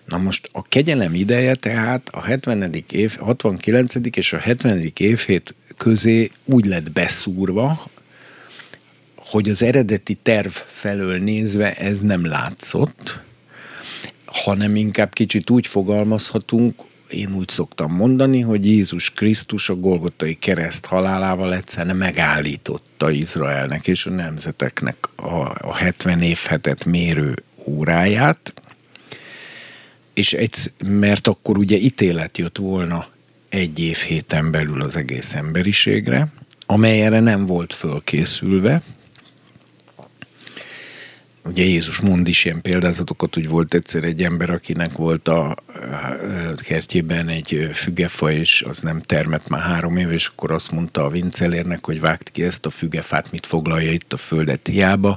Na 0.04 0.18
most 0.18 0.48
a 0.52 0.62
kegyelem 0.62 1.14
ideje 1.14 1.54
tehát 1.54 2.08
a 2.08 2.22
70. 2.22 2.84
év, 2.90 3.16
69. 3.18 3.94
és 4.16 4.32
a 4.32 4.38
70. 4.38 4.92
évhét 4.96 5.54
közé 5.76 6.30
úgy 6.44 6.64
lett 6.64 6.90
beszúrva, 6.90 7.90
hogy 9.16 9.48
az 9.48 9.62
eredeti 9.62 10.14
terv 10.14 10.50
felől 10.50 11.18
nézve 11.18 11.74
ez 11.74 12.00
nem 12.00 12.26
látszott, 12.26 13.20
hanem 14.24 14.76
inkább 14.76 15.12
kicsit 15.12 15.50
úgy 15.50 15.66
fogalmazhatunk, 15.66 16.82
én 17.12 17.34
úgy 17.34 17.48
szoktam 17.48 17.92
mondani, 17.92 18.40
hogy 18.40 18.66
Jézus 18.66 19.10
Krisztus 19.10 19.68
a 19.68 19.74
Golgotai 19.74 20.34
kereszt 20.34 20.86
halálával 20.86 21.54
egyszerűen 21.54 21.96
megállította 21.96 23.10
Izraelnek 23.10 23.86
és 23.86 24.06
a 24.06 24.10
nemzeteknek 24.10 24.96
a, 25.16 25.68
a 25.68 25.74
70 25.74 26.22
évhetet 26.22 26.84
mérő 26.84 27.42
óráját, 27.64 28.54
és 30.14 30.32
egy, 30.32 30.54
mert 30.84 31.26
akkor 31.26 31.58
ugye 31.58 31.76
ítélet 31.76 32.38
jött 32.38 32.58
volna 32.58 33.06
egy 33.48 33.78
év 33.78 33.96
héten 33.96 34.50
belül 34.50 34.82
az 34.82 34.96
egész 34.96 35.34
emberiségre, 35.34 36.28
amely 36.66 37.02
erre 37.02 37.20
nem 37.20 37.46
volt 37.46 37.72
fölkészülve, 37.72 38.82
Ugye 41.44 41.64
Jézus 41.64 42.00
mond 42.00 42.28
is 42.28 42.44
ilyen 42.44 42.60
példázatokat, 42.60 43.34
hogy 43.34 43.48
volt 43.48 43.74
egyszer 43.74 44.04
egy 44.04 44.22
ember, 44.22 44.50
akinek 44.50 44.92
volt 44.92 45.28
a 45.28 45.56
kertjében 46.56 47.28
egy 47.28 47.68
fügefa, 47.72 48.30
és 48.30 48.62
az 48.68 48.78
nem 48.78 49.00
termett 49.00 49.48
már 49.48 49.60
három 49.60 49.96
év, 49.96 50.10
és 50.10 50.26
akkor 50.26 50.50
azt 50.50 50.70
mondta 50.70 51.04
a 51.04 51.08
vincelérnek, 51.08 51.86
hogy 51.86 52.00
vágt 52.00 52.30
ki 52.30 52.42
ezt 52.42 52.66
a 52.66 52.70
fügefát, 52.70 53.30
mit 53.30 53.46
foglalja 53.46 53.92
itt 53.92 54.12
a 54.12 54.16
földet 54.16 54.66
hiába, 54.66 55.16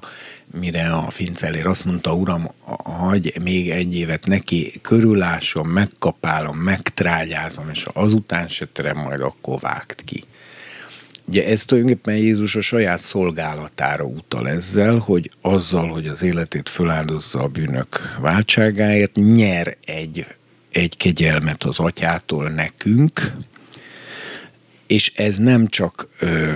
mire 0.60 0.90
a 0.90 1.08
vincelér 1.18 1.68
azt 1.68 1.86
mondta, 1.86 2.14
uram, 2.14 2.52
hagy 2.84 3.34
még 3.44 3.70
egy 3.70 3.96
évet 3.96 4.28
neki, 4.28 4.74
körülásom, 4.82 5.70
megkapálom, 5.70 6.58
megtrágyázom, 6.58 7.70
és 7.70 7.88
azután 7.94 8.48
se 8.48 8.68
terem, 8.74 8.98
majd 8.98 9.22
akkor 9.22 9.60
vágt 9.60 10.02
ki. 10.06 10.24
Ugye 11.28 11.46
ez 11.46 11.66
tulajdonképpen 11.66 12.16
Jézus 12.16 12.56
a 12.56 12.62
saját 12.62 13.00
szolgálatára 13.00 14.04
utal 14.04 14.50
ezzel, 14.50 14.98
hogy 14.98 15.32
azzal, 15.42 15.88
hogy 15.88 16.08
az 16.08 16.22
életét 16.24 16.70
föláldozza 16.70 17.40
a 17.40 17.48
bűnök 17.48 18.16
váltságáért, 18.20 19.16
nyer 19.16 19.78
egy, 19.86 20.26
egy 20.72 20.98
kegyelmet 20.98 21.64
az 21.64 21.80
atyától 21.80 22.50
nekünk, 22.50 23.34
És 24.88 25.12
ez 25.16 25.38
nem 25.38 25.68
csak, 25.68 26.08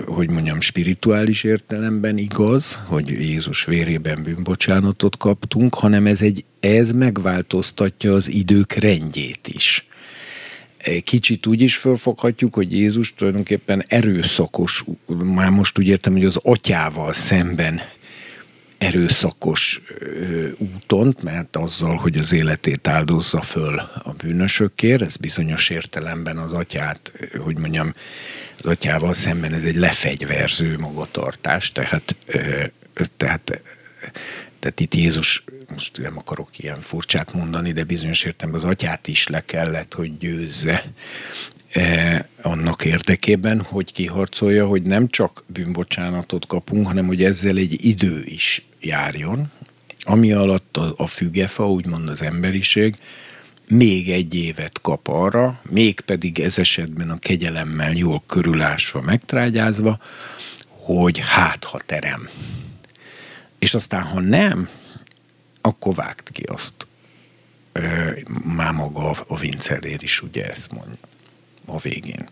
hogy 0.06 0.30
mondjam, 0.30 0.60
spirituális 0.62 1.44
értelemben 1.44 2.18
igaz, 2.18 2.80
hogy 2.86 3.10
Jézus 3.10 3.66
vérében 3.66 4.24
bűnbocsánatot 4.24 5.18
kaptunk, 5.18 5.76
hanem 5.76 6.06
ez, 6.06 6.22
egy, 6.22 6.46
ez 6.60 6.92
megváltoztatja 6.92 8.14
az 8.14 8.30
idők 8.30 8.74
rendjét 8.74 9.48
is. 9.48 9.88
Kicsit 11.04 11.46
úgy 11.46 11.62
is 11.62 11.78
fölfoghatjuk, 11.78 12.54
hogy 12.54 12.72
Jézus 12.72 13.14
tulajdonképpen 13.14 13.84
erőszakos, 13.88 14.84
már 15.08 15.50
most 15.50 15.80
úgy 15.80 15.88
értem, 15.88 16.14
hogy 16.14 16.26
az 16.26 16.40
atyával 16.44 17.14
szemben 17.14 17.82
erőszakos 18.80 19.82
úton, 20.58 21.16
mert 21.24 21.56
azzal, 21.56 21.96
hogy 21.96 22.18
az 22.18 22.32
életét 22.32 22.88
áldozza 22.88 23.42
föl 23.42 23.80
a 24.04 24.14
bűnösökért, 24.18 25.02
ez 25.02 25.18
bizonyos 25.18 25.70
értelemben 25.70 26.38
az 26.38 26.54
atyát, 26.54 27.12
hogy 27.38 27.58
mondjam, 27.58 27.94
az 28.58 28.66
atyával 28.66 29.14
szemben 29.14 29.54
ez 29.54 29.64
egy 29.64 29.76
lefegyverző 29.76 30.78
magatartás, 30.78 31.72
tehát, 31.72 32.16
tehát, 33.18 33.62
tehát 34.60 34.80
itt 34.80 34.96
Jézus, 34.96 35.44
most 35.80 35.98
nem 35.98 36.18
akarok 36.18 36.60
ilyen 36.60 36.82
furcsát 36.82 37.34
mondani, 37.34 37.72
de 37.72 37.84
bizonyos 37.84 38.24
értelemben 38.24 38.64
az 38.64 38.70
atyát 38.70 39.08
is 39.08 39.28
le 39.28 39.46
kellett, 39.46 39.94
hogy 39.94 40.18
győzze 40.18 40.84
eh, 41.72 42.20
annak 42.42 42.86
érdekében, 42.86 43.62
hogy 43.62 43.92
kiharcolja, 43.92 44.68
hogy 44.68 44.82
nem 44.82 45.08
csak 45.08 45.44
bűnbocsánatot 45.48 46.46
kapunk, 46.46 46.88
hanem 46.88 47.06
hogy 47.06 47.24
ezzel 47.24 47.58
egy 47.58 47.86
idő 47.86 48.24
is 48.26 48.66
járjon, 48.80 49.52
ami 50.02 50.32
alatt 50.32 50.78
a, 50.78 50.94
a 50.98 51.08
fügefa, 51.08 51.72
úgymond 51.72 52.10
az 52.10 52.22
emberiség, 52.22 52.96
még 53.70 54.10
egy 54.10 54.36
évet 54.36 54.82
kap 54.82 55.08
arra, 55.08 55.62
még 55.70 56.00
pedig 56.00 56.40
ez 56.40 56.58
esetben 56.58 57.10
a 57.10 57.20
kegyelemmel 57.20 57.92
jól 57.92 58.24
körülásva, 58.28 59.02
megtrágyázva, 59.02 60.00
hogy 60.68 61.20
hát 61.24 61.64
ha 61.64 61.80
terem. 61.86 62.30
És 63.60 63.74
aztán, 63.74 64.02
ha 64.02 64.20
nem, 64.20 64.70
akkor 65.62 65.96
vágt 65.96 66.30
ki 66.30 66.44
azt. 66.44 66.88
Már 68.44 68.72
maga 68.72 69.10
a, 69.28 69.38
Vincelér 69.38 70.04
is 70.04 70.22
ugye 70.22 70.50
ezt 70.50 70.72
mondja 70.72 70.98
a 71.66 71.78
végén. 71.78 72.30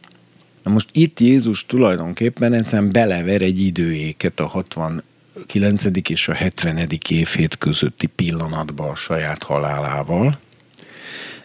Na 0.63 0.71
most 0.71 0.89
itt 0.91 1.19
Jézus 1.19 1.65
tulajdonképpen 1.65 2.53
egyszerűen 2.53 2.91
belever 2.91 3.41
egy 3.41 3.61
időéket 3.61 4.39
a 4.39 4.45
60 4.45 5.03
9. 5.45 5.85
és 6.09 6.27
a 6.27 6.33
70. 6.33 6.87
évhét 7.09 7.57
közötti 7.57 8.07
pillanatban 8.07 8.89
a 8.89 8.95
saját 8.95 9.43
halálával, 9.43 10.39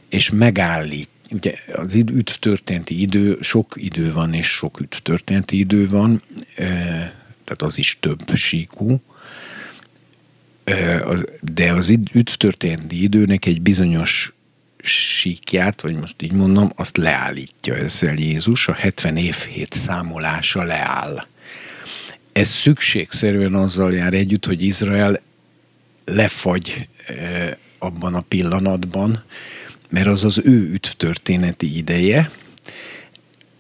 és 0.09 0.31
megállít, 0.31 1.09
ugye 1.31 1.55
az 1.75 1.95
üdv 1.95 2.33
történeti 2.41 3.01
idő, 3.01 3.39
sok 3.41 3.75
idő 3.77 4.13
van, 4.13 4.35
és 4.35 4.47
sok 4.47 4.81
üdv 4.81 4.97
történeti 4.97 5.59
idő 5.59 5.89
van, 5.89 6.23
tehát 7.45 7.63
az 7.63 7.79
is 7.79 7.99
több 8.01 8.35
síkú, 8.35 9.01
de 11.41 11.73
az 11.73 11.89
üdv 11.89 12.33
történeti 12.37 13.03
időnek 13.03 13.47
egy 13.47 13.63
bizonyos 13.63 14.33
síkját, 14.83 15.81
vagy 15.81 15.95
most 15.95 16.23
így 16.23 16.33
mondom, 16.33 16.73
azt 16.77 16.97
leállítja 16.97 17.75
ezzel 17.75 18.15
Jézus, 18.15 18.69
a 18.69 18.73
70 18.73 19.17
évhét 19.17 19.73
számolása 19.73 20.63
leáll. 20.63 21.27
Ez 22.33 22.49
szükségszerűen 22.49 23.55
azzal 23.55 23.93
jár 23.93 24.15
együtt, 24.15 24.47
hogy 24.47 24.63
Izrael 24.63 25.21
lefagy 26.05 26.89
abban 27.79 28.15
a 28.15 28.21
pillanatban, 28.21 29.25
mert 29.89 30.07
az 30.07 30.25
az 30.25 30.41
ő 30.45 30.71
üdvtörténeti 30.73 31.77
ideje, 31.77 32.31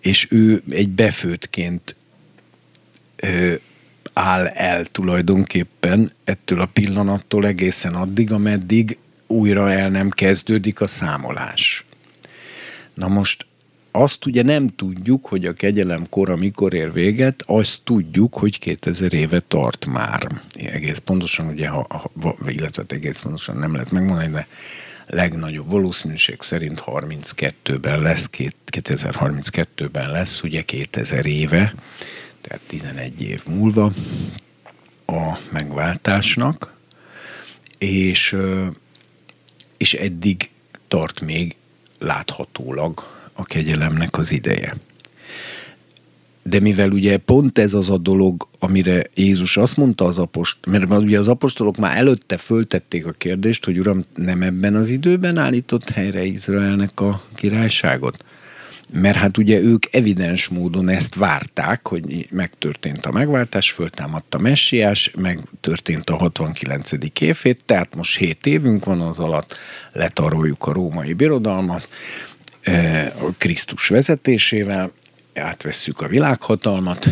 és 0.00 0.26
ő 0.30 0.62
egy 0.70 0.88
befőtként 0.88 1.96
áll 4.12 4.46
el 4.46 4.84
tulajdonképpen 4.84 6.12
ettől 6.24 6.60
a 6.60 6.66
pillanattól 6.66 7.46
egészen 7.46 7.94
addig, 7.94 8.32
ameddig 8.32 8.98
újra 9.26 9.72
el 9.72 9.88
nem 9.88 10.10
kezdődik 10.10 10.80
a 10.80 10.86
számolás. 10.86 11.84
Na 12.94 13.08
most 13.08 13.46
azt 13.90 14.26
ugye 14.26 14.42
nem 14.42 14.66
tudjuk, 14.66 15.26
hogy 15.26 15.46
a 15.46 15.52
kegyelem 15.52 16.08
kora 16.08 16.36
mikor 16.36 16.74
ér 16.74 16.92
véget, 16.92 17.42
azt 17.46 17.80
tudjuk, 17.84 18.34
hogy 18.34 18.58
2000 18.58 19.12
éve 19.12 19.40
tart 19.48 19.86
már. 19.86 20.42
Egész 20.54 20.98
pontosan, 20.98 21.46
ugye, 21.46 21.68
ha, 21.68 21.86
ha, 21.88 22.10
illetve 22.46 22.82
egész 22.88 23.20
pontosan 23.20 23.56
nem 23.56 23.72
lehet 23.72 23.90
megmondani, 23.90 24.30
de 24.32 24.46
legnagyobb 25.06 25.70
valószínűség 25.70 26.40
szerint 26.40 26.82
32-ben 26.86 28.02
lesz, 28.02 28.30
2032-ben 28.70 30.10
lesz, 30.10 30.42
ugye 30.42 30.62
2000 30.62 31.26
éve, 31.26 31.74
tehát 32.52 32.66
11 32.66 33.22
év 33.22 33.42
múlva 33.46 33.92
a 35.06 35.38
megváltásnak, 35.50 36.76
és, 37.78 38.36
és 39.76 39.94
eddig 39.94 40.50
tart 40.88 41.20
még 41.20 41.56
láthatólag 41.98 43.00
a 43.32 43.44
kegyelemnek 43.44 44.18
az 44.18 44.30
ideje. 44.30 44.76
De 46.42 46.60
mivel 46.60 46.90
ugye 46.90 47.16
pont 47.16 47.58
ez 47.58 47.74
az 47.74 47.90
a 47.90 47.98
dolog, 47.98 48.48
amire 48.58 49.06
Jézus 49.14 49.56
azt 49.56 49.76
mondta 49.76 50.04
az 50.04 50.18
apost, 50.18 50.66
mert 50.66 50.92
ugye 50.92 51.18
az 51.18 51.28
apostolok 51.28 51.76
már 51.76 51.96
előtte 51.96 52.36
föltették 52.36 53.06
a 53.06 53.12
kérdést, 53.12 53.64
hogy 53.64 53.78
Uram, 53.78 54.02
nem 54.14 54.42
ebben 54.42 54.74
az 54.74 54.88
időben 54.88 55.36
állított 55.36 55.90
helyre 55.90 56.24
Izraelnek 56.24 57.00
a 57.00 57.22
királyságot? 57.34 58.24
Mert 58.92 59.16
hát 59.16 59.38
ugye 59.38 59.60
ők 59.60 59.94
evidens 59.94 60.48
módon 60.48 60.88
ezt 60.88 61.14
várták, 61.14 61.88
hogy 61.88 62.28
megtörtént 62.30 63.06
a 63.06 63.12
megváltás, 63.12 63.70
föltámadt 63.70 64.34
a 64.34 64.38
messiás, 64.38 65.12
megtörtént 65.16 66.10
a 66.10 66.16
69. 66.16 66.92
évét, 67.20 67.64
tehát 67.64 67.94
most 67.94 68.18
7 68.18 68.46
évünk 68.46 68.84
van 68.84 69.00
az 69.00 69.18
alatt, 69.18 69.56
letaroljuk 69.92 70.66
a 70.66 70.72
római 70.72 71.12
birodalmat, 71.12 71.88
a 73.18 73.32
Krisztus 73.38 73.88
vezetésével, 73.88 74.92
átvesszük 75.34 76.00
a 76.00 76.08
világhatalmat, 76.08 77.06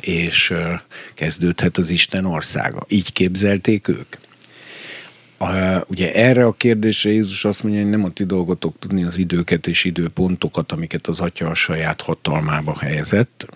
és 0.00 0.54
kezdődhet 1.14 1.76
az 1.76 1.90
Isten 1.90 2.24
országa. 2.24 2.84
Így 2.88 3.12
képzelték 3.12 3.88
ők. 3.88 4.16
Ugye 5.88 6.14
erre 6.14 6.44
a 6.44 6.52
kérdésre 6.52 7.10
Jézus 7.10 7.44
azt 7.44 7.62
mondja, 7.62 7.80
hogy 7.80 7.90
nem 7.90 8.04
a 8.04 8.10
ti 8.10 8.24
dolgotok 8.24 8.78
tudni 8.78 9.04
az 9.04 9.18
időket 9.18 9.66
és 9.66 9.84
időpontokat, 9.84 10.72
amiket 10.72 11.06
az 11.06 11.20
Atya 11.20 11.48
a 11.48 11.54
saját 11.54 12.00
hatalmába 12.00 12.78
helyezett, 12.78 13.46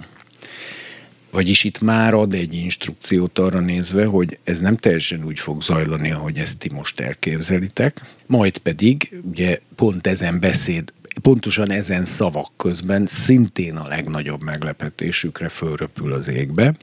vagyis 1.30 1.64
itt 1.64 1.80
már 1.80 2.14
ad 2.14 2.34
egy 2.34 2.54
instrukciót 2.54 3.38
arra 3.38 3.60
nézve, 3.60 4.04
hogy 4.04 4.38
ez 4.44 4.60
nem 4.60 4.76
teljesen 4.76 5.24
úgy 5.24 5.38
fog 5.38 5.62
zajlani, 5.62 6.10
ahogy 6.10 6.38
ezt 6.38 6.58
ti 6.58 6.70
most 6.72 7.00
elképzelitek, 7.00 8.00
majd 8.26 8.58
pedig 8.58 9.20
ugye 9.30 9.58
pont 9.74 10.06
ezen 10.06 10.40
beszéd 10.40 10.92
pontosan 11.22 11.70
ezen 11.70 12.04
szavak 12.04 12.50
közben 12.56 13.06
szintén 13.06 13.76
a 13.76 13.88
legnagyobb 13.88 14.42
meglepetésükre 14.42 15.48
fölröpül 15.48 16.12
az 16.12 16.28
égbe, 16.28 16.74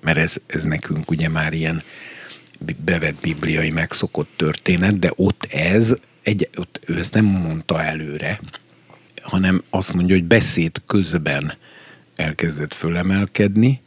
mert 0.00 0.18
ez, 0.18 0.36
ez 0.46 0.62
nekünk 0.62 1.10
ugye 1.10 1.28
már 1.28 1.52
ilyen 1.52 1.82
bevett 2.84 3.20
bibliai 3.20 3.70
megszokott 3.70 4.30
történet, 4.36 4.98
de 4.98 5.12
ott 5.16 5.44
ez, 5.44 5.96
egy, 6.22 6.50
ott 6.56 6.80
ő 6.86 6.98
ezt 6.98 7.14
nem 7.14 7.24
mondta 7.24 7.82
előre, 7.82 8.40
hanem 9.22 9.62
azt 9.70 9.92
mondja, 9.92 10.14
hogy 10.14 10.24
beszéd 10.24 10.82
közben 10.86 11.52
elkezdett 12.16 12.74
fölemelkedni, 12.74 13.80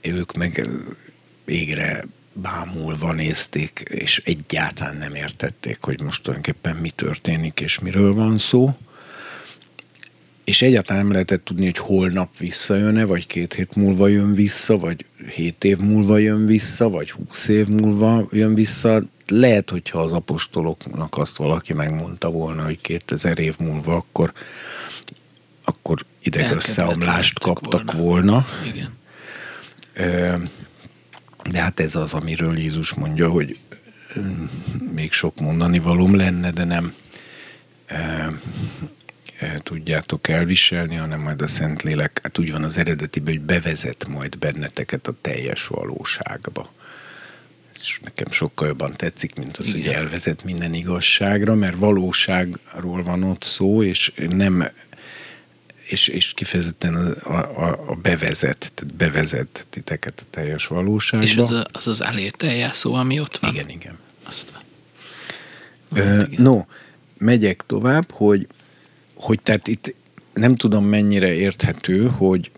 ők 0.00 0.36
meg 0.36 0.68
égre 1.44 2.04
bámulva 2.32 3.12
nézték, 3.12 3.82
és 3.84 4.18
egyáltalán 4.24 4.96
nem 4.96 5.14
értették, 5.14 5.78
hogy 5.80 6.00
most 6.00 6.22
tulajdonképpen 6.22 6.76
mi 6.76 6.90
történik, 6.90 7.60
és 7.60 7.78
miről 7.78 8.14
van 8.14 8.38
szó 8.38 8.76
és 10.46 10.62
egyáltalán 10.62 11.02
nem 11.02 11.12
lehetett 11.12 11.44
tudni, 11.44 11.64
hogy 11.64 11.78
holnap 11.78 12.36
visszajön-e, 12.38 13.04
vagy 13.04 13.26
két 13.26 13.54
hét 13.54 13.74
múlva 13.74 14.08
jön 14.08 14.34
vissza, 14.34 14.78
vagy 14.78 15.04
hét 15.34 15.64
év 15.64 15.78
múlva 15.78 16.18
jön 16.18 16.46
vissza, 16.46 16.88
vagy 16.88 17.10
húsz 17.10 17.48
év 17.48 17.66
múlva 17.66 18.28
jön 18.30 18.54
vissza. 18.54 19.02
Lehet, 19.26 19.70
hogyha 19.70 20.00
az 20.00 20.12
apostoloknak 20.12 21.18
azt 21.18 21.36
valaki 21.36 21.72
megmondta 21.72 22.30
volna, 22.30 22.64
hogy 22.64 22.80
2000 22.80 23.38
év 23.38 23.54
múlva, 23.58 23.94
akkor, 23.94 24.32
akkor 25.64 26.04
idegösszeomlást 26.22 27.38
kaptak 27.38 27.92
volna. 27.92 28.02
volna. 28.02 28.46
Igen. 28.74 28.98
De 31.50 31.60
hát 31.60 31.80
ez 31.80 31.94
az, 31.94 32.14
amiről 32.14 32.58
Jézus 32.58 32.94
mondja, 32.94 33.28
hogy 33.28 33.58
még 34.94 35.12
sok 35.12 35.40
mondani 35.40 35.78
valóm 35.78 36.16
lenne, 36.16 36.50
de 36.50 36.64
nem 36.64 36.94
tudjátok 39.62 40.28
elviselni, 40.28 40.94
hanem 40.94 41.20
majd 41.20 41.42
a 41.42 41.46
Szentlélek, 41.46 42.20
hát 42.22 42.38
úgy 42.38 42.52
van 42.52 42.64
az 42.64 42.78
eredetiben, 42.78 43.34
hogy 43.34 43.42
bevezet 43.42 44.06
majd 44.08 44.38
benneteket 44.38 45.06
a 45.06 45.14
teljes 45.20 45.66
valóságba. 45.66 46.72
Ez 47.74 47.86
nekem 48.02 48.30
sokkal 48.30 48.66
jobban 48.66 48.92
tetszik, 48.96 49.34
mint 49.34 49.56
az, 49.56 49.74
Igen. 49.74 49.80
hogy 49.80 49.92
elvezet 49.94 50.44
minden 50.44 50.74
igazságra, 50.74 51.54
mert 51.54 51.76
valóságról 51.76 53.02
van 53.02 53.22
ott 53.22 53.42
szó, 53.42 53.82
és 53.82 54.12
nem 54.28 54.68
és, 55.88 56.08
és 56.08 56.32
kifejezetten 56.34 56.94
a, 56.94 57.30
a, 57.30 57.90
a 57.90 57.94
bevezet, 57.94 58.72
tehát 58.74 58.94
bevezet 58.94 59.66
titeket 59.70 60.20
a 60.20 60.30
teljes 60.30 60.66
valóságba. 60.66 61.26
És 61.26 61.36
az 61.36 61.50
a, 61.50 61.64
az, 61.72 61.86
az 61.86 62.00
alételjá 62.00 62.72
szó, 62.72 62.94
ami 62.94 63.20
ott 63.20 63.36
van? 63.36 63.54
Igen, 63.54 63.68
igen. 63.68 63.98
Azt. 64.22 64.52
Ö, 65.92 66.22
no, 66.36 66.64
megyek 67.18 67.62
tovább, 67.66 68.10
hogy, 68.10 68.46
hogy 69.16 69.40
tehát 69.42 69.68
itt 69.68 69.94
nem 70.34 70.54
tudom 70.54 70.84
mennyire 70.84 71.32
érthető, 71.32 72.06
hogy, 72.06 72.50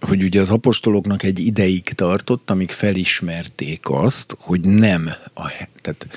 hogy 0.00 0.22
ugye 0.22 0.40
az 0.40 0.50
apostoloknak 0.50 1.22
egy 1.22 1.38
ideig 1.38 1.82
tartott, 1.82 2.50
amíg 2.50 2.70
felismerték 2.70 3.90
azt, 3.90 4.36
hogy 4.38 4.60
nem, 4.60 5.10
a, 5.34 5.52
tehát 5.80 6.08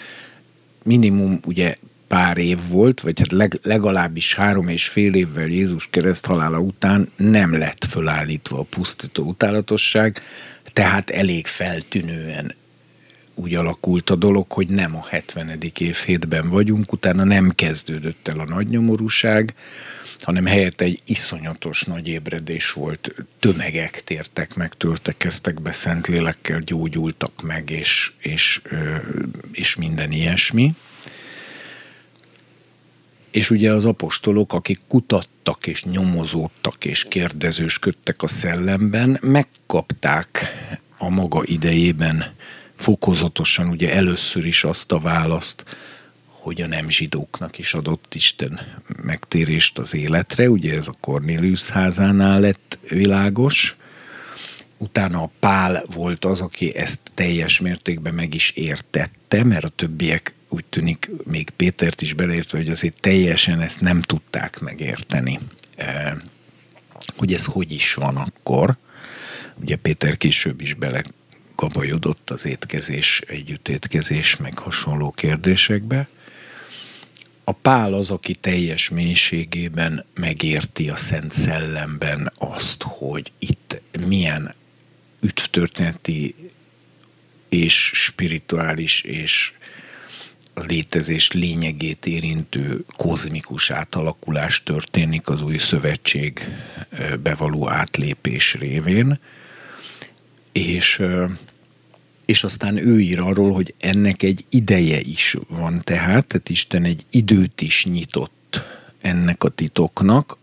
minimum 0.83 1.39
ugye 1.45 1.75
pár 2.07 2.37
év 2.37 2.57
volt, 2.69 3.01
vagy 3.01 3.19
hát 3.19 3.31
leg, 3.31 3.59
legalábbis 3.63 4.35
három 4.35 4.67
és 4.67 4.87
fél 4.87 5.13
évvel 5.13 5.47
Jézus 5.47 5.87
kereszt 5.89 6.25
halála 6.25 6.59
után 6.59 7.09
nem 7.15 7.57
lett 7.57 7.85
fölállítva 7.85 8.59
a 8.59 8.65
pusztító 8.69 9.23
utálatosság, 9.23 10.21
tehát 10.73 11.09
elég 11.09 11.47
feltűnően 11.47 12.55
úgy 13.41 13.55
alakult 13.55 14.09
a 14.09 14.15
dolog, 14.15 14.51
hogy 14.51 14.67
nem 14.67 14.95
a 14.95 15.07
70. 15.07 15.57
évhétben 15.77 16.49
vagyunk, 16.49 16.91
utána 16.91 17.23
nem 17.23 17.49
kezdődött 17.49 18.27
el 18.27 18.39
a 18.39 18.45
nagy 18.45 18.67
nyomorúság, 18.67 19.53
hanem 20.19 20.45
helyett 20.45 20.81
egy 20.81 21.01
iszonyatos 21.05 21.83
nagy 21.83 22.07
ébredés 22.07 22.71
volt, 22.71 23.13
tömegek 23.39 24.03
tértek 24.03 24.55
meg, 24.55 24.73
töltekeztek 24.73 25.61
be 25.61 25.75
lélekkel, 26.07 26.59
gyógyultak 26.59 27.41
meg, 27.41 27.69
és, 27.69 28.11
és, 28.19 28.61
és 29.51 29.75
minden 29.75 30.11
ilyesmi. 30.11 30.73
És 33.31 33.49
ugye 33.49 33.71
az 33.71 33.85
apostolok, 33.85 34.53
akik 34.53 34.79
kutattak 34.87 35.67
és 35.67 35.83
nyomozódtak 35.83 36.85
és 36.85 37.03
kérdezősködtek 37.03 38.21
a 38.21 38.27
szellemben, 38.27 39.17
megkapták 39.21 40.39
a 40.97 41.09
maga 41.09 41.43
idejében 41.45 42.35
fokozatosan 42.81 43.67
ugye 43.67 43.93
először 43.93 44.45
is 44.45 44.63
azt 44.63 44.91
a 44.91 44.99
választ, 44.99 45.63
hogy 46.25 46.61
a 46.61 46.67
nem 46.67 46.89
zsidóknak 46.89 47.57
is 47.57 47.73
adott 47.73 48.13
Isten 48.15 48.59
megtérést 49.03 49.77
az 49.77 49.93
életre, 49.93 50.49
ugye 50.49 50.75
ez 50.75 50.87
a 50.87 50.95
Cornélius 50.99 51.69
házánál 51.69 52.39
lett 52.39 52.77
világos, 52.89 53.75
utána 54.77 55.21
a 55.21 55.31
Pál 55.39 55.83
volt 55.93 56.25
az, 56.25 56.41
aki 56.41 56.75
ezt 56.75 56.99
teljes 57.13 57.59
mértékben 57.59 58.13
meg 58.13 58.33
is 58.33 58.49
értette, 58.49 59.43
mert 59.43 59.63
a 59.63 59.69
többiek 59.69 60.33
úgy 60.49 60.65
tűnik, 60.65 61.09
még 61.23 61.49
Pétert 61.49 62.01
is 62.01 62.13
beleértve, 62.13 62.57
hogy 62.57 62.69
azért 62.69 63.01
teljesen 63.01 63.61
ezt 63.61 63.81
nem 63.81 64.01
tudták 64.01 64.59
megérteni, 64.59 65.39
e, 65.75 66.17
hogy 67.17 67.33
ez 67.33 67.45
hogy 67.45 67.71
is 67.71 67.93
van 67.93 68.17
akkor. 68.17 68.77
Ugye 69.61 69.75
Péter 69.75 70.17
később 70.17 70.61
is 70.61 70.73
bele 70.73 71.03
gabajodott 71.61 72.29
az 72.29 72.45
étkezés, 72.45 73.21
együttétkezés, 73.27 74.37
meg 74.37 74.57
hasonló 74.57 75.11
kérdésekbe. 75.11 76.07
A 77.43 77.51
pál 77.51 77.93
az, 77.93 78.09
aki 78.09 78.35
teljes 78.35 78.89
mélységében 78.89 80.05
megérti 80.13 80.89
a 80.89 80.95
Szent 80.95 81.33
Szellemben 81.33 82.31
azt, 82.37 82.83
hogy 82.83 83.31
itt 83.39 83.81
milyen 84.07 84.53
üdvtörténeti 85.19 86.35
és 87.49 87.91
spirituális 87.93 89.01
és 89.01 89.53
a 90.53 90.61
létezés 90.61 91.31
lényegét 91.31 92.05
érintő 92.05 92.85
kozmikus 92.97 93.71
átalakulás 93.71 94.63
történik 94.63 95.29
az 95.29 95.41
új 95.41 95.57
szövetség 95.57 96.47
bevaló 97.23 97.69
átlépés 97.69 98.53
révén, 98.53 99.19
és, 100.51 101.01
és 102.31 102.43
aztán 102.43 102.77
ő 102.77 102.99
ír 102.99 103.19
arról, 103.19 103.51
hogy 103.51 103.73
ennek 103.79 104.23
egy 104.23 104.45
ideje 104.49 104.99
is 104.99 105.37
van 105.47 105.81
tehát, 105.83 106.27
tehát 106.27 106.49
Isten 106.49 106.83
egy 106.83 107.05
időt 107.09 107.61
is 107.61 107.85
nyitott 107.85 108.63
ennek 109.01 109.43
a 109.43 109.49
titoknak, 109.49 110.37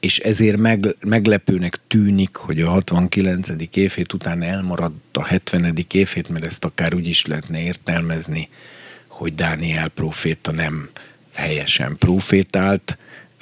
és 0.00 0.18
ezért 0.18 0.56
meg, 0.56 0.96
meglepőnek 1.00 1.78
tűnik, 1.88 2.36
hogy 2.36 2.60
a 2.60 2.68
69. 2.68 3.48
évét 3.72 4.12
után 4.12 4.42
elmaradt 4.42 5.16
a 5.16 5.24
70. 5.24 5.74
évét, 5.92 6.28
mert 6.28 6.44
ezt 6.44 6.64
akár 6.64 6.94
úgy 6.94 7.08
is 7.08 7.26
lehetne 7.26 7.62
értelmezni, 7.62 8.48
hogy 9.06 9.34
Dániel 9.34 9.88
proféta 9.88 10.52
nem 10.52 10.88
helyesen 11.32 11.96
profétált, 11.96 12.98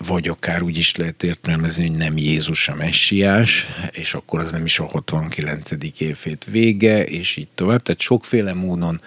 vagy 0.07 0.29
akár 0.29 0.63
úgy 0.63 0.79
is 0.79 0.97
lehet 0.97 1.23
értelmezni, 1.23 1.89
hogy 1.89 1.97
nem 1.97 2.17
Jézus 2.17 2.69
a 2.69 2.75
messiás, 2.75 3.67
és 3.93 4.15
akkor 4.15 4.41
az 4.41 4.53
nem 4.53 4.65
is 4.65 4.79
a 4.79 4.85
69. 4.85 5.71
évét 5.99 6.45
vége, 6.51 7.05
és 7.05 7.37
így 7.37 7.49
tovább. 7.55 7.83
Tehát 7.83 8.01
sokféle 8.01 8.53
módon 8.53 9.01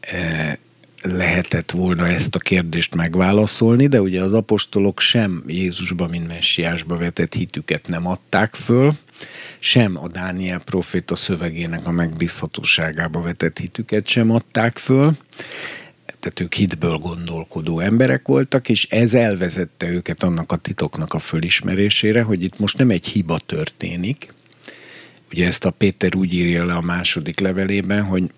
e, 0.00 0.58
lehetett 1.02 1.70
volna 1.70 2.06
ezt 2.06 2.34
a 2.34 2.38
kérdést 2.38 2.94
megválaszolni, 2.94 3.86
de 3.86 4.00
ugye 4.00 4.22
az 4.22 4.34
apostolok 4.34 5.00
sem 5.00 5.42
Jézusba, 5.46 6.06
mint 6.06 6.28
messiásba 6.28 6.96
vetett 6.96 7.34
hitüket 7.34 7.88
nem 7.88 8.06
adták 8.06 8.54
föl, 8.54 8.96
sem 9.58 9.98
a 10.02 10.08
Dániel 10.08 10.58
proféta 10.58 11.14
szövegének 11.14 11.86
a 11.86 11.90
megbízhatóságába 11.90 13.20
vetett 13.20 13.58
hitüket 13.58 14.06
sem 14.06 14.30
adták 14.30 14.78
föl, 14.78 15.16
tehát 16.26 16.40
ők 16.40 16.54
hitből 16.54 16.96
gondolkodó 16.96 17.80
emberek 17.80 18.26
voltak, 18.26 18.68
és 18.68 18.86
ez 18.90 19.14
elvezette 19.14 19.88
őket 19.88 20.22
annak 20.22 20.52
a 20.52 20.56
titoknak 20.56 21.14
a 21.14 21.18
fölismerésére, 21.18 22.22
hogy 22.22 22.42
itt 22.42 22.58
most 22.58 22.78
nem 22.78 22.90
egy 22.90 23.06
hiba 23.06 23.38
történik. 23.38 24.34
Ugye 25.32 25.46
ezt 25.46 25.64
a 25.64 25.70
Péter 25.70 26.16
úgy 26.16 26.34
írja 26.34 26.64
le 26.64 26.74
a 26.74 26.80
második 26.80 27.40
levelében, 27.40 28.04
hogy 28.04 28.30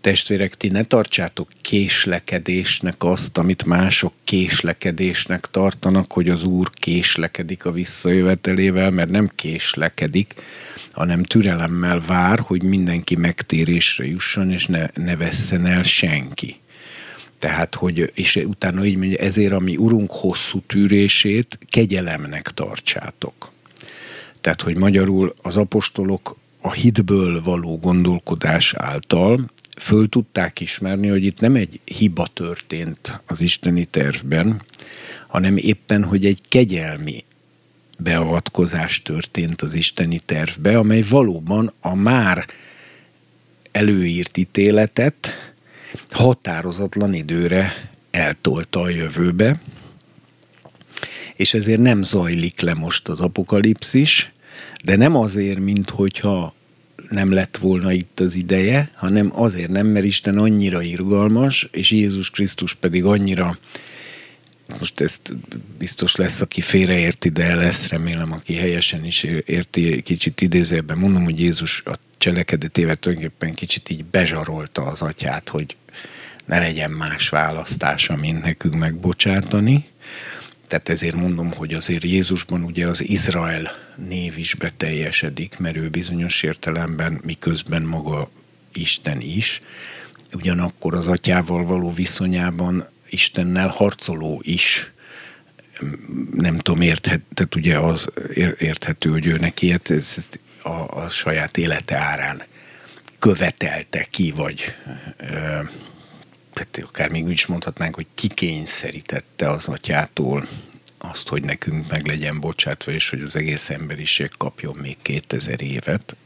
testvérek, 0.00 0.54
ti 0.54 0.68
ne 0.68 0.82
tartsátok 0.82 1.48
késlekedésnek 1.60 3.04
azt, 3.04 3.38
amit 3.38 3.64
mások 3.64 4.12
késlekedésnek 4.24 5.46
tartanak, 5.46 6.12
hogy 6.12 6.28
az 6.28 6.42
Úr 6.42 6.70
késlekedik 6.70 7.64
a 7.64 7.72
visszajövetelével, 7.72 8.90
mert 8.90 9.10
nem 9.10 9.30
késlekedik, 9.34 10.34
hanem 10.92 11.22
türelemmel 11.22 12.00
vár, 12.06 12.38
hogy 12.38 12.62
mindenki 12.62 13.16
megtérésre 13.16 14.06
jusson, 14.06 14.50
és 14.50 14.66
ne, 14.66 14.86
ne 14.94 15.16
vesszen 15.16 15.66
el 15.66 15.82
senki. 15.82 16.59
Tehát, 17.40 17.74
hogy, 17.74 18.12
és 18.14 18.36
utána 18.36 18.84
így 18.84 18.96
mondja, 18.96 19.18
ezért 19.18 19.52
a 19.52 19.58
mi 19.58 19.76
urunk 19.76 20.10
hosszú 20.12 20.60
tűrését 20.66 21.58
kegyelemnek 21.70 22.50
tartsátok. 22.50 23.52
Tehát, 24.40 24.62
hogy 24.62 24.76
magyarul 24.76 25.34
az 25.42 25.56
apostolok 25.56 26.36
a 26.60 26.72
hitből 26.72 27.42
való 27.42 27.78
gondolkodás 27.78 28.74
által 28.74 29.50
föl 29.76 30.08
tudták 30.08 30.60
ismerni, 30.60 31.08
hogy 31.08 31.24
itt 31.24 31.40
nem 31.40 31.54
egy 31.54 31.80
hiba 31.84 32.26
történt 32.26 33.22
az 33.26 33.40
isteni 33.40 33.84
tervben, 33.84 34.62
hanem 35.26 35.56
éppen, 35.56 36.04
hogy 36.04 36.26
egy 36.26 36.40
kegyelmi 36.48 37.24
beavatkozás 37.98 39.02
történt 39.02 39.62
az 39.62 39.74
isteni 39.74 40.20
tervbe, 40.24 40.78
amely 40.78 41.02
valóban 41.08 41.72
a 41.80 41.94
már 41.94 42.46
előírt 43.72 44.36
ítéletet 44.36 45.49
határozatlan 46.10 47.14
időre 47.14 47.72
eltolta 48.10 48.80
a 48.80 48.88
jövőbe, 48.88 49.60
és 51.36 51.54
ezért 51.54 51.80
nem 51.80 52.02
zajlik 52.02 52.60
le 52.60 52.74
most 52.74 53.08
az 53.08 53.20
apokalipszis, 53.20 54.32
de 54.84 54.96
nem 54.96 55.16
azért, 55.16 55.58
mint 55.58 55.90
hogyha 55.90 56.54
nem 57.08 57.32
lett 57.32 57.56
volna 57.56 57.92
itt 57.92 58.20
az 58.20 58.34
ideje, 58.34 58.90
hanem 58.94 59.40
azért 59.40 59.70
nem, 59.70 59.86
mert 59.86 60.04
Isten 60.04 60.38
annyira 60.38 60.82
irgalmas, 60.82 61.68
és 61.72 61.90
Jézus 61.90 62.30
Krisztus 62.30 62.74
pedig 62.74 63.04
annyira 63.04 63.58
most 64.78 65.00
ezt 65.00 65.34
biztos 65.78 66.16
lesz, 66.16 66.40
aki 66.40 66.60
félreérti, 66.60 67.28
de 67.28 67.54
lesz, 67.54 67.88
remélem, 67.88 68.32
aki 68.32 68.54
helyesen 68.54 69.04
is 69.04 69.22
érti, 69.44 70.02
kicsit 70.02 70.40
idézőben 70.40 70.98
mondom, 70.98 71.24
hogy 71.24 71.40
Jézus 71.40 71.82
a 71.84 71.94
cselekedetével 72.18 72.96
tulajdonképpen 72.96 73.54
kicsit 73.54 73.90
így 73.90 74.04
bezsarolta 74.04 74.82
az 74.82 75.02
atyát, 75.02 75.48
hogy 75.48 75.76
ne 76.50 76.58
legyen 76.58 76.90
más 76.90 77.28
választása, 77.28 78.16
mint 78.16 78.42
nekünk 78.42 78.74
megbocsátani. 78.74 79.88
Tehát 80.68 80.88
ezért 80.88 81.14
mondom, 81.14 81.52
hogy 81.52 81.72
azért 81.72 82.02
Jézusban 82.02 82.62
ugye 82.62 82.88
az 82.88 83.08
Izrael 83.08 83.70
név 84.08 84.38
is 84.38 84.54
beteljesedik, 84.54 85.58
mert 85.58 85.76
ő 85.76 85.88
bizonyos 85.88 86.42
értelemben, 86.42 87.20
miközben 87.24 87.82
maga 87.82 88.30
Isten 88.72 89.20
is, 89.20 89.60
ugyanakkor 90.32 90.94
az 90.94 91.06
atyával 91.06 91.64
való 91.64 91.92
viszonyában 91.92 92.88
Istennel 93.10 93.68
harcoló 93.68 94.40
is, 94.44 94.92
nem 96.32 96.58
tudom, 96.58 96.80
érthet, 96.80 97.20
tehát 97.34 97.54
ugye 97.54 97.78
az 97.78 98.08
érthető, 98.58 99.10
hogy 99.10 99.26
ő 99.26 99.36
neki 99.36 99.76
ez 99.88 100.28
a, 100.62 100.98
a 101.02 101.08
saját 101.08 101.56
élete 101.56 101.96
árán 101.96 102.42
követelte 103.18 104.06
ki, 104.10 104.32
vagy 104.36 104.74
tehát 106.64 106.88
akár 106.88 107.10
még 107.10 107.24
úgy 107.24 107.30
is 107.30 107.46
mondhatnánk, 107.46 107.94
hogy 107.94 108.06
kikényszerítette 108.14 109.50
az 109.50 109.66
atyától 109.66 110.46
azt, 110.98 111.28
hogy 111.28 111.42
nekünk 111.42 111.88
meg 111.88 112.06
legyen 112.06 112.40
bocsátva, 112.40 112.92
és 112.92 113.10
hogy 113.10 113.20
az 113.20 113.36
egész 113.36 113.70
emberiség 113.70 114.30
kapjon 114.38 114.76
még 114.76 114.96
2000 115.02 115.62
évet. 115.62 116.16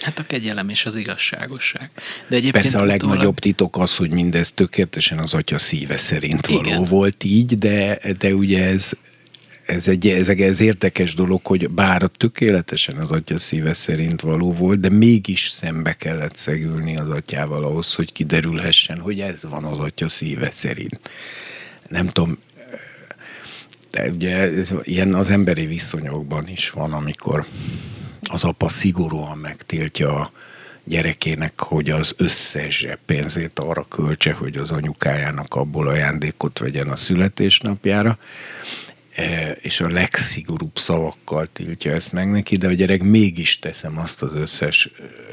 Hát 0.00 0.18
a 0.18 0.22
kegyelem 0.22 0.68
és 0.68 0.84
az 0.84 0.96
igazságosság. 0.96 1.90
De 2.28 2.36
egyébként 2.36 2.52
Persze 2.52 2.78
a 2.78 2.84
legnagyobb 2.84 3.38
titok 3.38 3.76
az, 3.78 3.96
hogy 3.96 4.10
mindez 4.10 4.52
tökéletesen 4.54 5.18
az 5.18 5.34
atya 5.34 5.58
szíve 5.58 5.96
szerint 5.96 6.46
való 6.46 6.60
Igen. 6.60 6.84
volt 6.84 7.24
így, 7.24 7.58
de, 7.58 7.98
de 8.18 8.34
ugye 8.34 8.64
ez, 8.64 8.92
ez 9.66 9.88
egy 9.88 10.08
ez, 10.08 10.28
ez 10.28 10.60
érdekes 10.60 11.14
dolog, 11.14 11.46
hogy 11.46 11.70
bár 11.70 12.02
tökéletesen 12.02 12.96
az 12.96 13.10
atya 13.10 13.38
szíve 13.38 13.74
szerint 13.74 14.20
való 14.20 14.52
volt, 14.52 14.80
de 14.80 14.88
mégis 14.90 15.48
szembe 15.48 15.92
kellett 15.92 16.36
szegülni 16.36 16.96
az 16.96 17.08
atyával 17.08 17.64
ahhoz, 17.64 17.94
hogy 17.94 18.12
kiderülhessen, 18.12 18.98
hogy 18.98 19.20
ez 19.20 19.44
van 19.48 19.64
az 19.64 19.78
atya 19.78 20.08
szíve 20.08 20.50
szerint. 20.50 21.00
Nem 21.88 22.06
tudom, 22.06 22.38
de 23.90 24.10
ugye 24.10 24.36
ez, 24.36 24.74
ilyen 24.82 25.14
az 25.14 25.30
emberi 25.30 25.66
viszonyokban 25.66 26.48
is 26.48 26.70
van, 26.70 26.92
amikor 26.92 27.46
az 28.30 28.44
apa 28.44 28.68
szigorúan 28.68 29.38
megtiltja 29.38 30.14
a 30.14 30.32
gyerekének, 30.84 31.60
hogy 31.60 31.90
az 31.90 32.14
összes 32.16 32.86
pénzét 33.06 33.58
arra 33.58 33.82
költse, 33.82 34.32
hogy 34.32 34.56
az 34.56 34.70
anyukájának 34.70 35.54
abból 35.54 35.88
ajándékot 35.88 36.58
vegyen 36.58 36.88
a 36.88 36.96
születésnapjára, 36.96 38.18
és 39.60 39.80
a 39.80 39.88
legszigorúbb 39.88 40.76
szavakkal 40.76 41.46
tiltja 41.52 41.92
ezt 41.92 42.12
meg 42.12 42.30
neki, 42.30 42.56
de 42.56 42.66
a 42.66 42.72
gyerek 42.72 43.02
mégis 43.02 43.58
teszem 43.58 43.98
azt 43.98 44.22
az 44.22 44.34
összes 44.34 44.90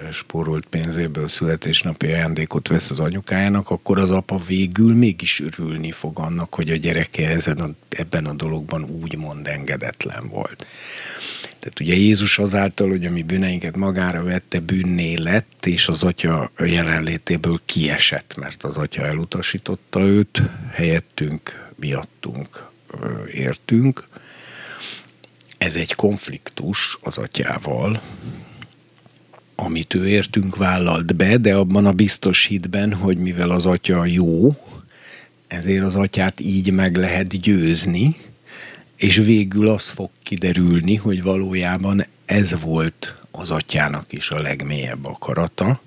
e, 0.07 0.11
spórolt 0.11 0.65
pénzéből 0.65 1.27
születésnapi 1.27 2.07
ajándékot 2.07 2.67
vesz 2.67 2.91
az 2.91 2.99
anyukájának, 2.99 3.69
akkor 3.69 3.99
az 3.99 4.11
apa 4.11 4.37
végül 4.47 4.93
mégis 4.93 5.39
örülni 5.39 5.91
fog 5.91 6.19
annak, 6.19 6.55
hogy 6.55 6.69
a 6.69 6.75
gyereke 6.75 7.29
ezen 7.29 7.57
a, 7.57 7.67
ebben 7.89 8.25
a 8.25 8.33
dologban 8.33 8.83
úgymond 8.83 9.47
engedetlen 9.47 10.27
volt. 10.27 10.65
Tehát 11.59 11.79
ugye 11.79 11.95
Jézus 11.95 12.39
azáltal, 12.39 12.89
hogy 12.89 13.05
a 13.05 13.11
mi 13.11 13.23
bűneinket 13.23 13.77
magára 13.77 14.23
vette, 14.23 14.59
bűnné 14.59 15.13
lett, 15.13 15.65
és 15.65 15.87
az 15.87 16.03
atya 16.03 16.51
jelenlétéből 16.57 17.61
kiesett, 17.65 18.35
mert 18.37 18.63
az 18.63 18.77
atya 18.77 19.05
elutasította 19.05 19.99
őt, 19.99 20.41
helyettünk, 20.71 21.69
miattunk 21.75 22.70
értünk. 23.33 24.07
Ez 25.57 25.75
egy 25.75 25.93
konfliktus 25.93 26.97
az 27.01 27.17
atyával, 27.17 28.01
amit 29.55 29.93
ő 29.93 30.07
értünk 30.07 30.55
vállalt 30.55 31.15
be, 31.15 31.37
de 31.37 31.55
abban 31.55 31.85
a 31.85 31.91
biztos 31.91 32.45
hitben, 32.45 32.93
hogy 32.93 33.17
mivel 33.17 33.49
az 33.49 33.65
atya 33.65 34.05
jó, 34.05 34.55
ezért 35.47 35.85
az 35.85 35.95
atyát 35.95 36.39
így 36.39 36.71
meg 36.71 36.95
lehet 36.95 37.39
győzni, 37.39 38.15
és 38.95 39.15
végül 39.15 39.67
az 39.67 39.89
fog 39.89 40.09
kiderülni, 40.23 40.95
hogy 40.95 41.23
valójában 41.23 42.05
ez 42.25 42.61
volt 42.61 43.15
az 43.31 43.51
atyának 43.51 44.13
is 44.13 44.29
a 44.29 44.41
legmélyebb 44.41 45.05
akarata. 45.05 45.81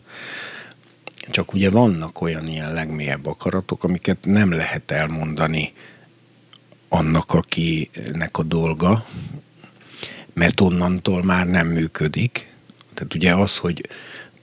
Csak 1.31 1.53
ugye 1.53 1.71
vannak 1.71 2.21
olyan 2.21 2.49
ilyen 2.49 2.73
legmélyebb 2.73 3.27
akaratok, 3.27 3.85
amiket 3.85 4.19
nem 4.23 4.53
lehet 4.53 4.91
elmondani 4.91 5.73
annak, 6.89 7.33
akinek 7.33 8.39
a 8.39 8.43
dolga, 8.43 9.07
mert 10.33 10.61
onnantól 10.61 11.23
már 11.23 11.47
nem 11.47 11.67
működik. 11.67 12.53
Tehát 12.95 13.15
ugye 13.15 13.35
az, 13.35 13.57
hogy 13.57 13.89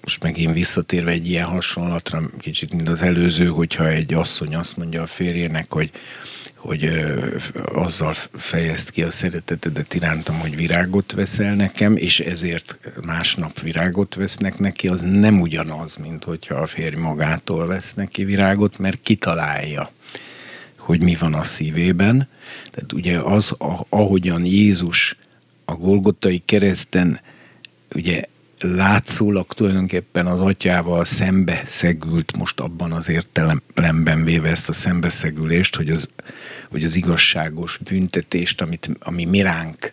most 0.01 0.23
megint 0.23 0.53
visszatérve 0.53 1.11
egy 1.11 1.29
ilyen 1.29 1.45
hasonlatra, 1.45 2.29
kicsit 2.39 2.73
mint 2.73 2.89
az 2.89 3.01
előző, 3.01 3.47
hogyha 3.47 3.87
egy 3.87 4.13
asszony 4.13 4.55
azt 4.55 4.77
mondja 4.77 5.01
a 5.01 5.05
férjének, 5.05 5.73
hogy, 5.73 5.91
hogy 6.55 6.85
ö, 6.85 7.35
azzal 7.65 8.13
fejezt 8.33 8.89
ki 8.89 9.03
a 9.03 9.11
szeretetedet 9.11 9.93
irántam, 9.93 10.39
hogy 10.39 10.55
virágot 10.55 11.11
veszel 11.11 11.55
nekem, 11.55 11.95
és 11.95 12.19
ezért 12.19 12.79
másnap 13.05 13.59
virágot 13.59 14.15
vesznek 14.15 14.57
neki, 14.57 14.87
az 14.87 15.01
nem 15.01 15.41
ugyanaz, 15.41 15.95
mint 15.95 16.23
hogyha 16.23 16.55
a 16.55 16.67
férj 16.67 16.95
magától 16.95 17.67
vesz 17.67 17.93
neki 17.93 18.23
virágot, 18.23 18.77
mert 18.77 18.99
kitalálja 19.01 19.91
hogy 20.81 21.03
mi 21.03 21.15
van 21.19 21.33
a 21.33 21.43
szívében. 21.43 22.27
Tehát 22.71 22.93
ugye 22.93 23.19
az, 23.19 23.55
ahogyan 23.89 24.45
Jézus 24.45 25.17
a 25.65 25.75
Golgotai 25.75 26.41
kereszten 26.45 27.19
ugye 27.95 28.23
látszólag 28.59 29.53
tulajdonképpen 29.53 30.27
az 30.27 30.39
atyával 30.39 31.05
szembe 31.05 31.61
szegült, 31.65 32.37
most 32.37 32.59
abban 32.59 32.91
az 32.91 33.09
értelemben 33.09 34.23
véve 34.23 34.49
ezt 34.49 34.69
a 34.69 34.73
szembeszegülést, 34.73 35.75
hogy 35.75 35.89
az, 35.89 36.07
hogy 36.69 36.83
az 36.83 36.95
igazságos 36.95 37.77
büntetést, 37.77 38.61
amit, 38.61 38.89
ami 38.99 39.25
miránk 39.25 39.91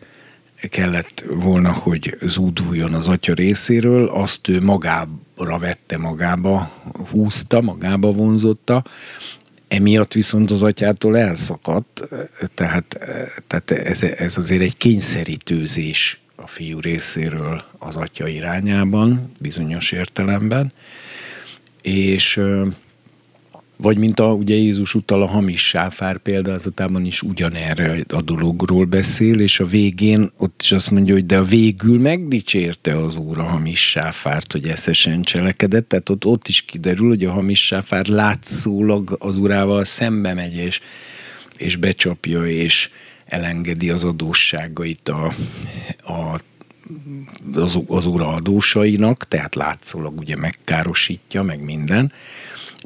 kellett 0.60 1.24
volna, 1.30 1.72
hogy 1.72 2.16
zúduljon 2.22 2.94
az 2.94 3.08
atya 3.08 3.34
részéről, 3.34 4.08
azt 4.08 4.48
ő 4.48 4.60
magára 4.60 5.58
vette, 5.58 5.98
magába 5.98 6.70
húzta, 7.10 7.60
magába 7.60 8.12
vonzotta, 8.12 8.84
Emiatt 9.68 10.12
viszont 10.12 10.50
az 10.50 10.62
atyától 10.62 11.18
elszakadt, 11.18 12.08
tehát, 12.54 12.98
tehát 13.46 13.70
ez, 13.70 14.02
ez 14.02 14.36
azért 14.36 14.62
egy 14.62 14.76
kényszerítőzés 14.76 16.20
a 16.36 16.46
fiú 16.46 16.80
részéről 16.80 17.62
az 17.78 17.96
atya 17.96 18.26
irányában, 18.26 19.32
bizonyos 19.38 19.92
értelemben, 19.92 20.72
és 21.82 22.40
vagy 23.80 23.98
mint 23.98 24.20
a, 24.20 24.32
ugye 24.32 24.54
Jézus 24.54 24.94
utal 24.94 25.22
a 25.22 25.26
hamis 25.26 25.68
sáfár 25.68 26.18
példázatában 26.18 27.04
is 27.04 27.22
ugyanerre 27.22 28.04
a 28.08 28.20
dologról 28.20 28.84
beszél, 28.84 29.40
és 29.40 29.60
a 29.60 29.66
végén 29.66 30.30
ott 30.36 30.60
is 30.62 30.72
azt 30.72 30.90
mondja, 30.90 31.14
hogy 31.14 31.26
de 31.26 31.38
a 31.38 31.44
végül 31.44 31.98
megdicsérte 32.00 32.96
az 32.96 33.16
úr 33.16 33.38
a 33.38 33.42
hamis 33.42 33.90
sáfárt, 33.90 34.52
hogy 34.52 34.68
eszesen 34.68 35.22
cselekedett, 35.22 35.88
tehát 35.88 36.08
ott, 36.08 36.24
ott 36.24 36.48
is 36.48 36.62
kiderül, 36.62 37.08
hogy 37.08 37.24
a 37.24 37.32
hamis 37.32 37.66
sáfár 37.66 38.06
látszólag 38.06 39.16
az 39.18 39.36
urával 39.36 39.84
szembe 39.84 40.34
megy, 40.34 40.56
és, 40.56 40.80
és 41.58 41.76
becsapja, 41.76 42.46
és 42.46 42.90
elengedi 43.26 43.90
az 43.90 44.04
adósságait 44.04 45.08
a, 45.08 45.34
a 46.12 46.40
az, 47.54 47.78
az 47.86 48.06
ura 48.06 48.28
adósainak, 48.28 49.28
tehát 49.28 49.54
látszólag 49.54 50.18
ugye 50.18 50.36
megkárosítja, 50.36 51.42
meg 51.42 51.64
minden, 51.64 52.12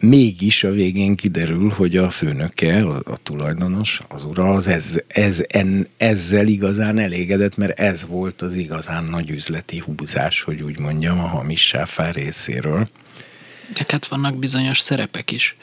mégis 0.01 0.64
a 0.64 0.70
végén 0.70 1.16
kiderül, 1.16 1.70
hogy 1.70 1.97
a 1.97 2.11
főnöke, 2.11 2.82
a, 2.82 3.03
a 3.05 3.16
tulajdonos, 3.22 4.03
az 4.09 4.24
ura, 4.24 4.51
az 4.51 4.68
ez, 4.68 5.01
ez, 5.07 5.45
en, 5.49 5.88
ezzel 5.97 6.47
igazán 6.47 6.99
elégedett, 6.99 7.57
mert 7.57 7.80
ez 7.80 8.07
volt 8.07 8.43
az 8.43 8.55
igazán 8.55 9.05
nagy 9.05 9.30
üzleti 9.30 9.78
húzás, 9.78 10.43
hogy 10.43 10.62
úgy 10.62 10.78
mondjam, 10.78 11.18
a 11.18 11.26
hamis 11.26 11.66
sáfár 11.66 12.14
részéről. 12.14 12.88
De 13.74 13.84
hát 13.88 14.07
vannak 14.07 14.38
bizonyos 14.38 14.80
szerepek 14.80 15.30
is. 15.30 15.57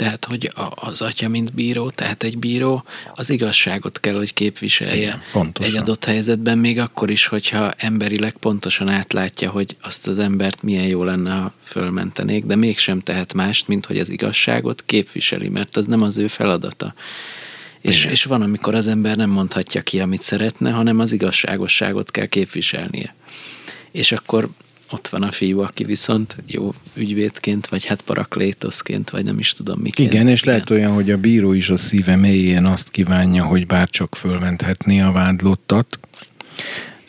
Tehát, 0.00 0.24
hogy 0.24 0.52
az 0.74 1.02
atya, 1.02 1.28
mint 1.28 1.54
bíró, 1.54 1.90
tehát 1.90 2.22
egy 2.22 2.38
bíró 2.38 2.84
az 3.14 3.30
igazságot 3.30 4.00
kell, 4.00 4.14
hogy 4.14 4.32
képviselje. 4.32 4.96
Igen, 4.96 5.22
pontosan. 5.32 5.74
Egy 5.74 5.80
adott 5.80 6.04
helyzetben 6.04 6.58
még 6.58 6.78
akkor 6.78 7.10
is, 7.10 7.26
hogyha 7.26 7.72
emberileg 7.76 8.32
pontosan 8.32 8.88
átlátja, 8.88 9.50
hogy 9.50 9.76
azt 9.82 10.06
az 10.06 10.18
embert 10.18 10.62
milyen 10.62 10.86
jó 10.86 11.04
lenne, 11.04 11.30
ha 11.32 11.52
fölmentenék, 11.62 12.44
de 12.44 12.56
mégsem 12.56 13.00
tehet 13.00 13.34
mást, 13.34 13.68
mint 13.68 13.86
hogy 13.86 13.98
az 13.98 14.10
igazságot 14.10 14.82
képviseli, 14.86 15.48
mert 15.48 15.76
az 15.76 15.86
nem 15.86 16.02
az 16.02 16.18
ő 16.18 16.26
feladata. 16.26 16.94
És, 17.80 18.04
és 18.04 18.24
van, 18.24 18.42
amikor 18.42 18.74
az 18.74 18.86
ember 18.86 19.16
nem 19.16 19.30
mondhatja 19.30 19.82
ki, 19.82 20.00
amit 20.00 20.22
szeretne, 20.22 20.70
hanem 20.70 20.98
az 20.98 21.12
igazságosságot 21.12 22.10
kell 22.10 22.26
képviselnie. 22.26 23.14
És 23.90 24.12
akkor 24.12 24.48
ott 24.90 25.08
van 25.08 25.22
a 25.22 25.30
fiú, 25.30 25.60
aki 25.60 25.84
viszont 25.84 26.36
jó 26.46 26.74
ügyvédként, 26.94 27.66
vagy 27.66 27.84
hát 27.84 28.02
paraklétoszként, 28.02 29.10
vagy 29.10 29.24
nem 29.24 29.38
is 29.38 29.52
tudom 29.52 29.78
miként. 29.80 30.12
Igen, 30.12 30.28
és 30.28 30.44
lehet 30.44 30.70
olyan, 30.70 30.92
hogy 30.92 31.10
a 31.10 31.16
bíró 31.16 31.52
is 31.52 31.70
a 31.70 31.76
szíve 31.76 32.16
mélyén 32.16 32.64
azt 32.64 32.90
kívánja, 32.90 33.44
hogy 33.44 33.66
bárcsak 33.66 34.14
fölmenthetné 34.14 35.00
a 35.00 35.12
vádlottat, 35.12 35.98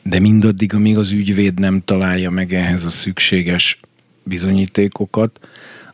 de 0.03 0.19
mindaddig, 0.19 0.73
amíg 0.73 0.97
az 0.97 1.11
ügyvéd 1.11 1.59
nem 1.59 1.81
találja 1.85 2.29
meg 2.29 2.53
ehhez 2.53 2.85
a 2.85 2.89
szükséges 2.89 3.79
bizonyítékokat, 4.23 5.47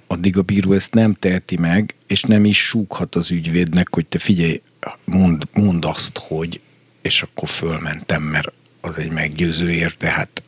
addig 0.08 0.38
a 0.38 0.42
bíró 0.42 0.74
ezt 0.74 0.94
nem 0.94 1.14
teheti 1.14 1.58
meg, 1.58 1.96
és 2.08 2.22
nem 2.22 2.46
is 2.46 2.58
súghat 2.58 3.16
az 3.16 3.32
ügyvédnek, 3.32 3.94
hogy 3.94 4.06
te 4.06 4.20
figyelj, 4.20 4.62
mond, 5.04 5.44
mond 5.54 5.86
azt, 5.86 6.18
hogy, 6.18 6.60
és 7.02 7.22
akkor 7.22 7.50
fölmentem, 7.50 8.24
mert 8.24 8.52
az 8.82 8.98
egy 8.98 9.12
meggyőző 9.12 9.72
ér, 9.72 9.96
tehát 9.96 10.42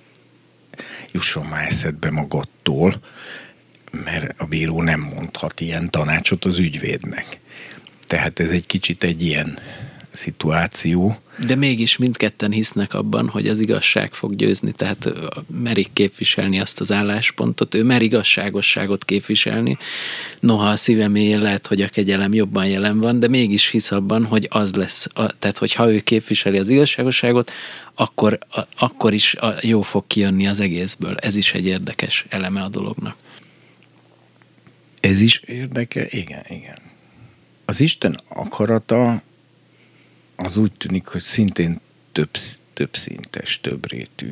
jusson 1.11 1.45
már 1.45 1.65
eszedbe 1.65 2.09
magadtól, 2.09 3.01
mert 3.91 4.41
a 4.41 4.45
bíró 4.45 4.81
nem 4.81 4.99
mondhat 4.99 5.59
ilyen 5.59 5.89
tanácsot 5.89 6.45
az 6.45 6.57
ügyvédnek. 6.57 7.39
Tehát 8.07 8.39
ez 8.39 8.51
egy 8.51 8.65
kicsit 8.65 9.03
egy 9.03 9.21
ilyen 9.23 9.59
szituáció. 10.11 11.17
De 11.47 11.55
mégis 11.55 11.97
mindketten 11.97 12.51
hisznek 12.51 12.93
abban, 12.93 13.27
hogy 13.27 13.47
az 13.47 13.59
igazság 13.59 14.13
fog 14.13 14.35
győzni, 14.35 14.71
tehát 14.71 15.09
merik 15.63 15.89
képviselni 15.93 16.59
azt 16.59 16.79
az 16.79 16.91
álláspontot, 16.91 17.75
ő 17.75 17.83
mer 17.83 18.01
igazságosságot 18.01 19.05
képviselni, 19.05 19.77
noha 20.39 20.69
a 20.69 20.75
szíve 20.75 21.07
mélyén 21.07 21.41
lehet, 21.41 21.67
hogy 21.67 21.81
a 21.81 21.87
kegyelem 21.87 22.33
jobban 22.33 22.67
jelen 22.67 22.99
van, 22.99 23.19
de 23.19 23.27
mégis 23.27 23.69
hisz 23.69 23.91
abban, 23.91 24.25
hogy 24.25 24.47
az 24.49 24.73
lesz, 24.75 25.07
tehát 25.13 25.57
hogy 25.57 25.73
ha 25.73 25.91
ő 25.91 25.99
képviseli 25.99 26.57
az 26.57 26.69
igazságosságot, 26.69 27.51
akkor, 27.95 28.39
akkor 28.77 29.13
is 29.13 29.35
a 29.35 29.55
jó 29.61 29.81
fog 29.81 30.07
kijönni 30.07 30.47
az 30.47 30.59
egészből. 30.59 31.15
Ez 31.15 31.35
is 31.35 31.53
egy 31.53 31.65
érdekes 31.65 32.25
eleme 32.29 32.61
a 32.61 32.69
dolognak. 32.69 33.15
Ez 34.99 35.21
is 35.21 35.41
érdeke? 35.45 36.07
Igen, 36.09 36.43
igen. 36.47 36.77
Az 37.65 37.81
Isten 37.81 38.19
akarata 38.27 39.21
az 40.43 40.57
úgy 40.57 40.71
tűnik, 40.71 41.07
hogy 41.07 41.21
szintén 41.21 41.79
több, 42.11 42.29
több 42.73 42.95
szintes, 42.95 43.61
több 43.61 43.89
rétű. 43.89 44.31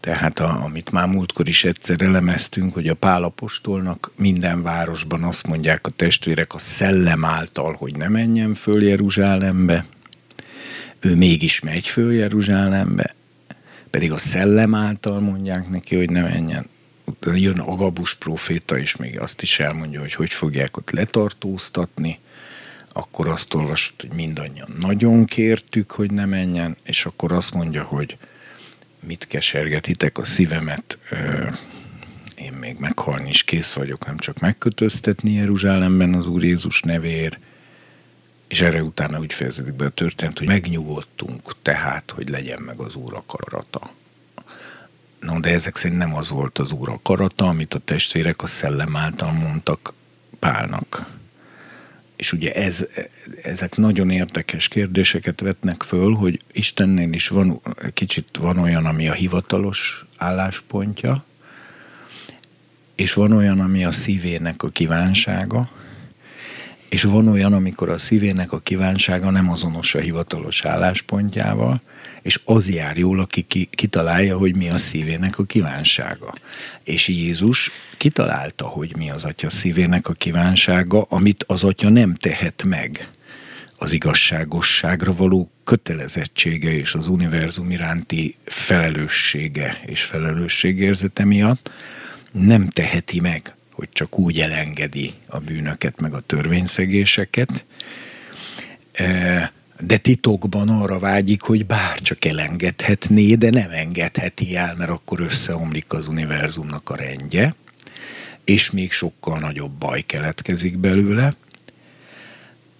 Tehát 0.00 0.38
a, 0.38 0.62
amit 0.64 0.90
már 0.90 1.08
múltkor 1.08 1.48
is 1.48 1.64
egyszer 1.64 2.02
elemeztünk, 2.02 2.74
hogy 2.74 2.88
a 2.88 2.94
Pálapostolnak 2.94 4.10
minden 4.16 4.62
városban 4.62 5.22
azt 5.22 5.46
mondják 5.46 5.86
a 5.86 5.90
testvérek 5.90 6.54
a 6.54 6.58
szellem 6.58 7.24
által, 7.24 7.72
hogy 7.72 7.96
ne 7.96 8.08
menjen 8.08 8.54
föl 8.54 8.82
Jeruzsálembe, 8.82 9.86
ő 11.00 11.14
mégis 11.14 11.60
megy 11.60 11.86
föl 11.86 12.12
Jeruzsálembe, 12.12 13.14
pedig 13.90 14.12
a 14.12 14.18
szellem 14.18 14.74
által 14.74 15.20
mondják 15.20 15.68
neki, 15.68 15.96
hogy 15.96 16.10
ne 16.10 16.22
menjen. 16.22 16.66
Jön 17.34 17.58
Agabus 17.58 18.14
proféta, 18.14 18.78
és 18.78 18.96
még 18.96 19.20
azt 19.20 19.42
is 19.42 19.60
elmondja, 19.60 20.00
hogy 20.00 20.14
hogy 20.14 20.32
fogják 20.32 20.76
ott 20.76 20.90
letartóztatni, 20.90 22.18
akkor 22.96 23.28
azt 23.28 23.54
olvasott, 23.54 24.00
hogy 24.00 24.12
mindannyian 24.12 24.74
nagyon 24.78 25.24
kértük, 25.24 25.90
hogy 25.90 26.10
ne 26.10 26.24
menjen, 26.24 26.76
és 26.82 27.06
akkor 27.06 27.32
azt 27.32 27.54
mondja, 27.54 27.82
hogy 27.82 28.16
mit 29.00 29.26
kesergetitek 29.26 30.18
a 30.18 30.24
szívemet, 30.24 30.98
én 32.34 32.52
még 32.52 32.76
meghalni 32.78 33.28
is 33.28 33.42
kész 33.42 33.72
vagyok, 33.72 34.06
nem 34.06 34.16
csak 34.16 34.38
megkötöztetni 34.38 35.32
Jeruzsálemben 35.32 36.14
az 36.14 36.26
Úr 36.26 36.44
Jézus 36.44 36.80
nevér, 36.80 37.38
és 38.48 38.60
erre 38.60 38.82
utána 38.82 39.18
úgy 39.18 39.32
fejeződik 39.32 39.74
be 39.74 39.84
a 39.84 39.90
történet, 39.90 40.38
hogy 40.38 40.46
megnyugodtunk 40.46 41.62
tehát, 41.62 42.10
hogy 42.10 42.28
legyen 42.28 42.62
meg 42.62 42.78
az 42.78 42.94
Úr 42.94 43.14
akarata. 43.14 43.90
No, 45.20 45.40
de 45.40 45.50
ezek 45.50 45.76
szerint 45.76 46.00
nem 46.00 46.14
az 46.14 46.30
volt 46.30 46.58
az 46.58 46.72
Úr 46.72 46.88
akarata, 46.88 47.46
amit 47.48 47.74
a 47.74 47.78
testvérek 47.78 48.42
a 48.42 48.46
szellem 48.46 48.96
által 48.96 49.32
mondtak 49.32 49.94
Pálnak 50.38 51.15
és 52.16 52.32
ugye 52.32 52.52
ez, 52.52 52.86
ezek 53.42 53.76
nagyon 53.76 54.10
érdekes 54.10 54.68
kérdéseket 54.68 55.40
vetnek 55.40 55.82
föl, 55.82 56.14
hogy 56.14 56.40
Istennél 56.52 57.12
is 57.12 57.28
van, 57.28 57.60
kicsit 57.92 58.36
van 58.40 58.58
olyan, 58.58 58.86
ami 58.86 59.08
a 59.08 59.12
hivatalos 59.12 60.06
álláspontja, 60.16 61.24
és 62.94 63.12
van 63.12 63.32
olyan, 63.32 63.60
ami 63.60 63.84
a 63.84 63.90
szívének 63.90 64.62
a 64.62 64.68
kívánsága, 64.68 65.70
és 66.88 67.02
van 67.02 67.28
olyan, 67.28 67.52
amikor 67.52 67.88
a 67.88 67.98
szívének 67.98 68.52
a 68.52 68.58
kívánsága 68.58 69.30
nem 69.30 69.50
azonos 69.50 69.94
a 69.94 69.98
hivatalos 69.98 70.64
álláspontjával, 70.64 71.80
és 72.26 72.40
az 72.44 72.70
jár 72.70 72.96
jól, 72.96 73.20
aki 73.20 73.42
ki, 73.42 73.68
kitalálja, 73.70 74.38
hogy 74.38 74.56
mi 74.56 74.68
a 74.68 74.78
szívének 74.78 75.38
a 75.38 75.44
kívánsága. 75.44 76.34
És 76.84 77.08
Jézus 77.08 77.70
kitalálta, 77.96 78.66
hogy 78.66 78.96
mi 78.96 79.10
az 79.10 79.24
atya 79.24 79.50
szívének 79.50 80.08
a 80.08 80.12
kívánsága, 80.12 81.02
amit 81.02 81.44
az 81.46 81.64
atya 81.64 81.90
nem 81.90 82.14
tehet 82.14 82.62
meg 82.62 83.08
az 83.78 83.92
igazságosságra 83.92 85.14
való 85.14 85.50
kötelezettsége 85.64 86.72
és 86.72 86.94
az 86.94 87.08
univerzum 87.08 87.70
iránti 87.70 88.34
felelőssége 88.44 89.78
és 89.84 90.02
felelősségérzete 90.02 91.24
miatt 91.24 91.70
nem 92.32 92.68
teheti 92.68 93.20
meg 93.20 93.56
hogy 93.76 93.88
csak 93.92 94.18
úgy 94.18 94.40
elengedi 94.40 95.10
a 95.28 95.38
bűnöket, 95.38 96.00
meg 96.00 96.12
a 96.12 96.20
törvényszegéseket, 96.20 97.64
e, 98.92 99.52
de 99.80 99.96
titokban 99.96 100.68
arra 100.68 100.98
vágyik, 100.98 101.42
hogy 101.42 101.66
bár 101.66 101.98
csak 102.00 102.24
elengedhetné, 102.24 103.34
de 103.34 103.50
nem 103.50 103.70
engedheti 103.70 104.56
el, 104.56 104.74
mert 104.74 104.90
akkor 104.90 105.20
összeomlik 105.20 105.92
az 105.92 106.08
univerzumnak 106.08 106.90
a 106.90 106.96
rendje, 106.96 107.54
és 108.44 108.70
még 108.70 108.92
sokkal 108.92 109.38
nagyobb 109.38 109.72
baj 109.72 110.00
keletkezik 110.00 110.78
belőle, 110.78 111.34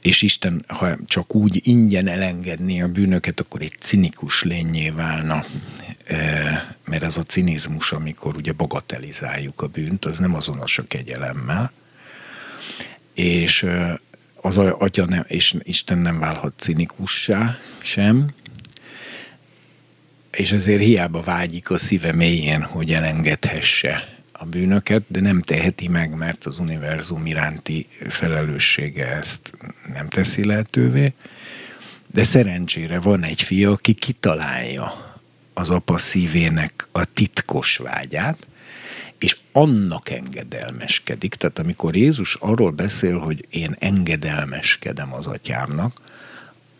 és 0.02 0.22
Isten, 0.22 0.64
ha 0.68 0.96
csak 1.06 1.34
úgy 1.34 1.60
ingyen 1.62 2.08
elengedné 2.08 2.80
a 2.80 2.88
bűnöket, 2.88 3.40
akkor 3.40 3.60
egy 3.60 3.74
cinikus 3.80 4.42
lényé 4.42 4.90
válna, 4.90 5.44
mert 6.84 7.02
ez 7.02 7.16
a 7.16 7.22
cinizmus, 7.22 7.92
amikor 7.92 8.36
ugye 8.36 8.52
bagatelizáljuk 8.52 9.60
a 9.60 9.66
bűnt, 9.66 10.04
az 10.04 10.18
nem 10.18 10.34
azonos 10.34 10.78
a 10.78 10.86
kegyelemmel, 10.86 11.72
és 13.14 13.66
az 14.46 14.58
atya 14.58 15.04
nem, 15.06 15.24
és 15.26 15.54
Isten 15.62 15.98
nem 15.98 16.18
válhat 16.18 16.52
cinikussá 16.56 17.56
sem, 17.82 18.26
és 20.30 20.52
ezért 20.52 20.82
hiába 20.82 21.20
vágyik 21.20 21.70
a 21.70 21.78
szíve 21.78 22.12
mélyén, 22.12 22.62
hogy 22.62 22.92
elengedhesse 22.92 24.08
a 24.32 24.44
bűnöket, 24.44 25.02
de 25.06 25.20
nem 25.20 25.42
teheti 25.42 25.88
meg, 25.88 26.14
mert 26.14 26.44
az 26.44 26.58
univerzum 26.58 27.26
iránti 27.26 27.86
felelőssége 28.08 29.06
ezt 29.06 29.52
nem 29.92 30.08
teszi 30.08 30.44
lehetővé. 30.44 31.12
De 32.06 32.22
szerencsére 32.22 33.00
van 33.00 33.24
egy 33.24 33.42
fia, 33.42 33.70
aki 33.70 33.92
kitalálja 33.92 35.14
az 35.54 35.70
apa 35.70 35.98
szívének 35.98 36.88
a 36.92 37.04
titkos 37.04 37.76
vágyát, 37.76 38.48
és 39.18 39.38
annak 39.52 40.10
engedelmeskedik. 40.10 41.34
Tehát 41.34 41.58
amikor 41.58 41.96
Jézus 41.96 42.34
arról 42.34 42.70
beszél, 42.70 43.18
hogy 43.18 43.46
én 43.50 43.76
engedelmeskedem 43.78 45.14
az 45.14 45.26
atyámnak, 45.26 46.00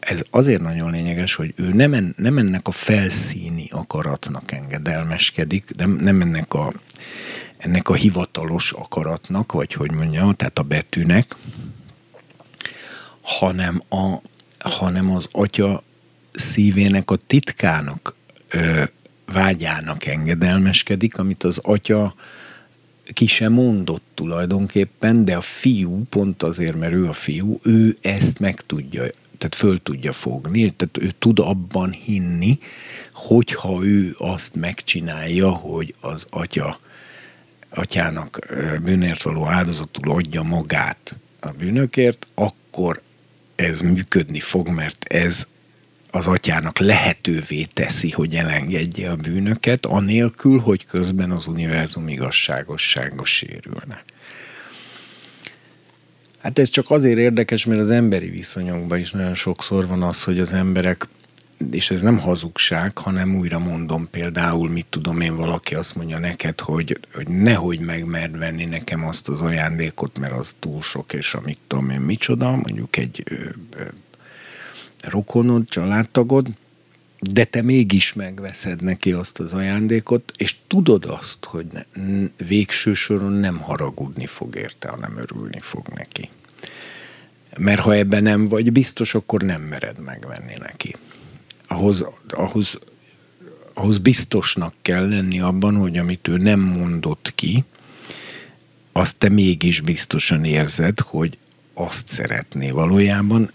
ez 0.07 0.23
azért 0.31 0.63
nagyon 0.63 0.91
lényeges, 0.91 1.35
hogy 1.35 1.53
ő 1.57 1.73
nem, 1.73 1.93
en, 1.93 2.15
nem 2.17 2.39
ennek 2.39 2.69
a 2.69 2.71
felszíni 2.71 3.69
akaratnak 3.71 4.53
engedelmeskedik, 4.53 5.75
nem, 5.77 5.91
nem 5.91 6.21
ennek 6.21 6.55
a, 6.55 6.73
ennek 7.57 7.89
a 7.89 7.95
hivatalos 7.95 8.73
akaratnak, 8.73 9.53
vagy 9.53 9.73
hogy 9.73 9.93
mondjam, 9.93 10.35
tehát 10.35 10.59
a 10.59 10.63
betűnek, 10.63 11.37
hanem, 13.21 13.83
a, 13.89 14.17
hanem 14.59 15.11
az 15.11 15.27
atya 15.31 15.83
szívének 16.33 17.11
a 17.11 17.17
titkának 17.17 18.15
ö, 18.49 18.85
vágyának 19.27 20.07
engedelmeskedik, 20.07 21.19
amit 21.19 21.43
az 21.43 21.59
atya 21.59 22.15
ki 23.13 23.27
sem 23.27 23.53
mondott 23.53 24.03
tulajdonképpen, 24.15 25.25
de 25.25 25.37
a 25.37 25.41
fiú, 25.41 26.05
pont 26.09 26.43
azért, 26.43 26.77
mert 26.77 26.93
ő 26.93 27.09
a 27.09 27.13
fiú, 27.13 27.59
ő 27.63 27.97
ezt 28.01 28.39
meg 28.39 28.61
tudja, 28.61 29.03
tehát 29.39 29.55
föl 29.55 29.83
tudja 29.83 30.13
fogni, 30.13 30.71
tehát 30.71 30.99
ő 30.99 31.11
tud 31.19 31.39
abban 31.39 31.91
hinni, 31.91 32.59
hogyha 33.13 33.85
ő 33.85 34.15
azt 34.19 34.55
megcsinálja, 34.55 35.51
hogy 35.51 35.95
az 36.01 36.27
atya 36.31 36.79
atyának 37.71 38.39
bűnért 38.83 39.23
való 39.23 39.47
áldozatul 39.47 40.11
adja 40.11 40.43
magát 40.43 41.21
a 41.41 41.51
bűnökért, 41.51 42.27
akkor 42.35 43.01
ez 43.55 43.81
működni 43.81 44.41
fog, 44.41 44.69
mert 44.69 45.05
ez 45.05 45.47
az 46.11 46.27
atyának 46.27 46.79
lehetővé 46.79 47.65
teszi, 47.65 48.11
hogy 48.11 48.35
elengedje 48.35 49.11
a 49.11 49.17
bűnöket, 49.17 49.87
anélkül, 49.87 50.59
hogy 50.59 50.87
közben 50.87 51.31
az 51.31 51.47
univerzum 51.47 52.09
igazságossága 52.09 53.25
sérülne. 53.25 54.05
Hát 56.39 56.59
ez 56.59 56.69
csak 56.69 56.91
azért 56.91 57.19
érdekes, 57.19 57.65
mert 57.65 57.81
az 57.81 57.91
emberi 57.91 58.31
viszonyokban 58.31 58.99
is 58.99 59.11
nagyon 59.11 59.35
sokszor 59.35 59.87
van 59.87 60.03
az, 60.03 60.23
hogy 60.23 60.39
az 60.39 60.53
emberek 60.53 61.09
és 61.71 61.91
ez 61.91 62.01
nem 62.01 62.19
hazugság, 62.19 62.99
hanem 62.99 63.35
újra 63.35 63.59
mondom 63.59 64.11
például, 64.11 64.69
mit 64.69 64.87
tudom 64.91 65.21
én, 65.21 65.37
valaki 65.37 65.75
azt 65.75 65.97
mondja 65.97 66.19
neked, 66.19 66.61
hogy, 66.61 67.01
hogy 67.15 67.29
nehogy 67.29 67.81
megmerd 67.81 68.39
venni 68.39 68.65
nekem 68.65 69.05
azt 69.07 69.29
az 69.29 69.41
ajándékot, 69.41 70.19
mert 70.19 70.33
az 70.33 70.55
túl 70.59 70.83
sok, 70.83 71.13
és 71.13 71.35
amit 71.35 71.61
tudom 71.67 71.91
én 71.91 72.01
micsoda, 72.01 72.51
mondjuk 72.51 72.97
egy 72.97 73.25
rokonod, 75.01 75.69
családtagod, 75.69 76.47
de 77.21 77.45
te 77.45 77.63
mégis 77.63 78.13
megveszed 78.13 78.83
neki 78.83 79.13
azt 79.13 79.39
az 79.39 79.53
ajándékot, 79.53 80.33
és 80.37 80.57
tudod 80.67 81.05
azt, 81.05 81.45
hogy 81.45 81.67
ne, 81.73 81.83
végső 82.47 82.95
soron 82.95 83.33
nem 83.33 83.59
haragudni 83.59 84.27
fog 84.27 84.57
érte, 84.57 84.89
hanem 84.89 85.19
örülni 85.19 85.61
fog 85.61 85.89
neki. 85.95 86.29
Mert 87.59 87.81
ha 87.81 87.95
ebben 87.95 88.23
nem 88.23 88.49
vagy 88.49 88.73
biztos, 88.73 89.15
akkor 89.15 89.43
nem 89.43 89.63
mered 89.63 89.99
megvenni 89.99 90.55
neki. 90.59 90.95
Ahhoz, 91.69 92.07
ahhoz, 92.29 92.79
ahhoz 93.75 93.99
biztosnak 93.99 94.75
kell 94.83 95.09
lenni 95.09 95.41
abban, 95.41 95.77
hogy 95.77 95.97
amit 95.97 96.29
ő 96.29 96.37
nem 96.37 96.61
mondott 96.61 97.33
ki, 97.35 97.65
azt 98.93 99.17
te 99.17 99.29
mégis 99.29 99.81
biztosan 99.81 100.45
érzed, 100.45 101.01
hogy 101.01 101.39
azt 101.75 102.09
szeretné 102.09 102.71
valójában, 102.71 103.51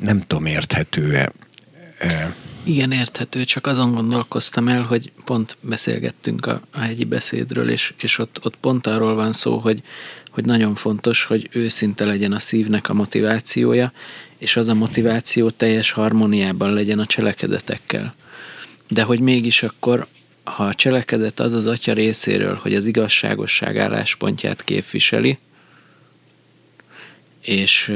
nem 0.00 0.20
tudom, 0.20 0.46
érthető-e. 0.46 1.32
Igen, 2.64 2.92
érthető, 2.92 3.44
csak 3.44 3.66
azon 3.66 3.94
gondolkoztam 3.94 4.68
el, 4.68 4.82
hogy 4.82 5.12
pont 5.24 5.56
beszélgettünk 5.60 6.46
a, 6.46 6.60
a 6.70 6.78
hegyi 6.78 7.04
beszédről, 7.04 7.70
és, 7.70 7.94
és 7.98 8.18
ott, 8.18 8.40
ott 8.42 8.56
pont 8.56 8.86
arról 8.86 9.14
van 9.14 9.32
szó, 9.32 9.58
hogy, 9.58 9.82
hogy 10.30 10.44
nagyon 10.44 10.74
fontos, 10.74 11.24
hogy 11.24 11.48
őszinte 11.52 12.04
legyen 12.04 12.32
a 12.32 12.38
szívnek 12.38 12.88
a 12.88 12.94
motivációja, 12.94 13.92
és 14.38 14.56
az 14.56 14.68
a 14.68 14.74
motiváció 14.74 15.50
teljes 15.50 15.90
harmóniában 15.90 16.72
legyen 16.72 16.98
a 16.98 17.06
cselekedetekkel. 17.06 18.14
De 18.88 19.02
hogy 19.02 19.20
mégis 19.20 19.62
akkor, 19.62 20.06
ha 20.44 20.64
a 20.64 20.74
cselekedet 20.74 21.40
az 21.40 21.52
az 21.52 21.66
atya 21.66 21.92
részéről, 21.92 22.54
hogy 22.62 22.74
az 22.74 22.86
igazságosság 22.86 23.78
álláspontját 23.78 24.64
képviseli, 24.64 25.38
és 27.40 27.92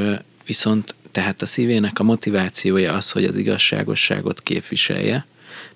viszont 0.46 0.94
tehát 1.14 1.42
a 1.42 1.46
szívének 1.46 1.98
a 1.98 2.02
motivációja 2.02 2.92
az, 2.92 3.10
hogy 3.10 3.24
az 3.24 3.36
igazságosságot 3.36 4.42
képviselje, 4.42 5.26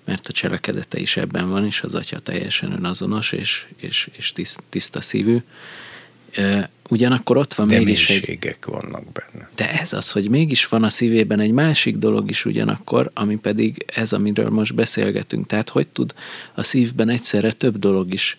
mert 0.05 0.27
a 0.27 0.31
cselekedete 0.31 0.99
is 0.99 1.17
ebben 1.17 1.49
van, 1.49 1.65
és 1.65 1.81
az 1.81 1.95
atya 1.95 2.19
teljesen 2.19 2.71
önazonos 2.71 3.31
és, 3.31 3.65
és, 3.77 4.09
és 4.15 4.33
tiszta 4.69 5.01
szívű. 5.01 5.37
Ugyanakkor 6.89 7.37
ott 7.37 7.53
van 7.53 7.67
De 7.67 7.77
mégis 7.77 8.09
egy... 8.09 8.57
vannak 8.65 9.03
benne. 9.11 9.49
De 9.55 9.71
ez 9.71 9.93
az, 9.93 10.11
hogy 10.11 10.29
mégis 10.29 10.67
van 10.67 10.83
a 10.83 10.89
szívében 10.89 11.39
egy 11.39 11.51
másik 11.51 11.97
dolog 11.97 12.29
is 12.29 12.45
ugyanakkor, 12.45 13.11
ami 13.13 13.35
pedig 13.35 13.85
ez, 13.95 14.13
amiről 14.13 14.49
most 14.49 14.75
beszélgetünk. 14.75 15.47
Tehát 15.47 15.69
hogy 15.69 15.87
tud 15.87 16.13
a 16.53 16.63
szívben 16.63 17.09
egyszerre 17.09 17.51
több 17.51 17.77
dolog 17.77 18.13
is 18.13 18.37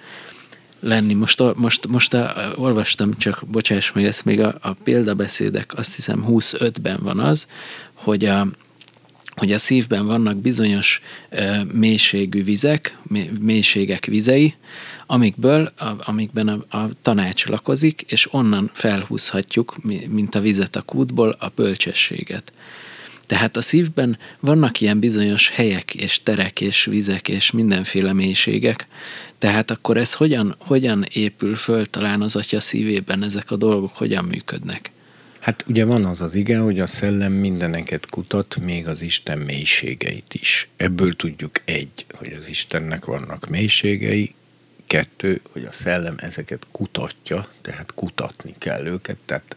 lenni. 0.80 1.14
Most, 1.14 1.42
most, 1.56 1.86
most 1.86 2.14
a, 2.14 2.52
olvastam, 2.56 3.16
csak 3.16 3.42
bocsáss 3.46 3.92
meg, 3.92 4.04
ezt 4.04 4.24
még 4.24 4.40
a, 4.40 4.58
a 4.60 4.72
példabeszédek, 4.72 5.72
azt 5.78 5.94
hiszem 5.94 6.24
25-ben 6.28 6.98
van 7.02 7.18
az, 7.18 7.46
hogy 7.94 8.24
a, 8.24 8.46
hogy 9.34 9.52
a 9.52 9.58
szívben 9.58 10.06
vannak 10.06 10.36
bizonyos 10.36 11.00
e, 11.28 11.64
mélységű 11.72 12.44
vizek, 12.44 12.98
mélységek 13.40 14.04
vizei, 14.04 14.54
amikből, 15.06 15.72
a, 15.78 15.90
amikben 15.98 16.48
a, 16.48 16.78
a 16.78 16.88
tanács 17.02 17.46
lakozik, 17.46 18.04
és 18.08 18.28
onnan 18.32 18.70
felhúzhatjuk, 18.72 19.76
mint 20.08 20.34
a 20.34 20.40
vizet 20.40 20.76
a 20.76 20.82
kútból, 20.82 21.36
a 21.38 21.48
bölcsességet. 21.54 22.52
Tehát 23.30 23.56
a 23.56 23.62
szívben 23.62 24.18
vannak 24.40 24.80
ilyen 24.80 25.00
bizonyos 25.00 25.48
helyek 25.48 25.94
és 25.94 26.22
terek 26.22 26.60
és 26.60 26.84
vizek 26.84 27.28
és 27.28 27.50
mindenféle 27.50 28.12
mélységek, 28.12 28.86
tehát 29.38 29.70
akkor 29.70 29.96
ez 29.96 30.12
hogyan, 30.12 30.54
hogyan 30.58 31.06
épül 31.12 31.56
föl 31.56 31.86
talán 31.86 32.22
az 32.22 32.36
atya 32.36 32.60
szívében, 32.60 33.22
ezek 33.22 33.50
a 33.50 33.56
dolgok 33.56 33.96
hogyan 33.96 34.24
működnek? 34.24 34.90
Hát 35.40 35.64
ugye 35.68 35.84
van 35.84 36.04
az 36.04 36.20
az 36.20 36.34
igen, 36.34 36.62
hogy 36.62 36.80
a 36.80 36.86
szellem 36.86 37.32
mindeneket 37.32 38.10
kutat, 38.10 38.56
még 38.64 38.88
az 38.88 39.02
Isten 39.02 39.38
mélységeit 39.38 40.34
is. 40.34 40.68
Ebből 40.76 41.16
tudjuk 41.16 41.60
egy, 41.64 42.06
hogy 42.12 42.32
az 42.38 42.48
Istennek 42.48 43.04
vannak 43.04 43.48
mélységei, 43.48 44.34
kettő, 44.90 45.40
hogy 45.52 45.64
a 45.64 45.72
szellem 45.72 46.14
ezeket 46.18 46.66
kutatja, 46.72 47.46
tehát 47.62 47.94
kutatni 47.94 48.54
kell 48.58 48.86
őket, 48.86 49.16
tehát 49.26 49.56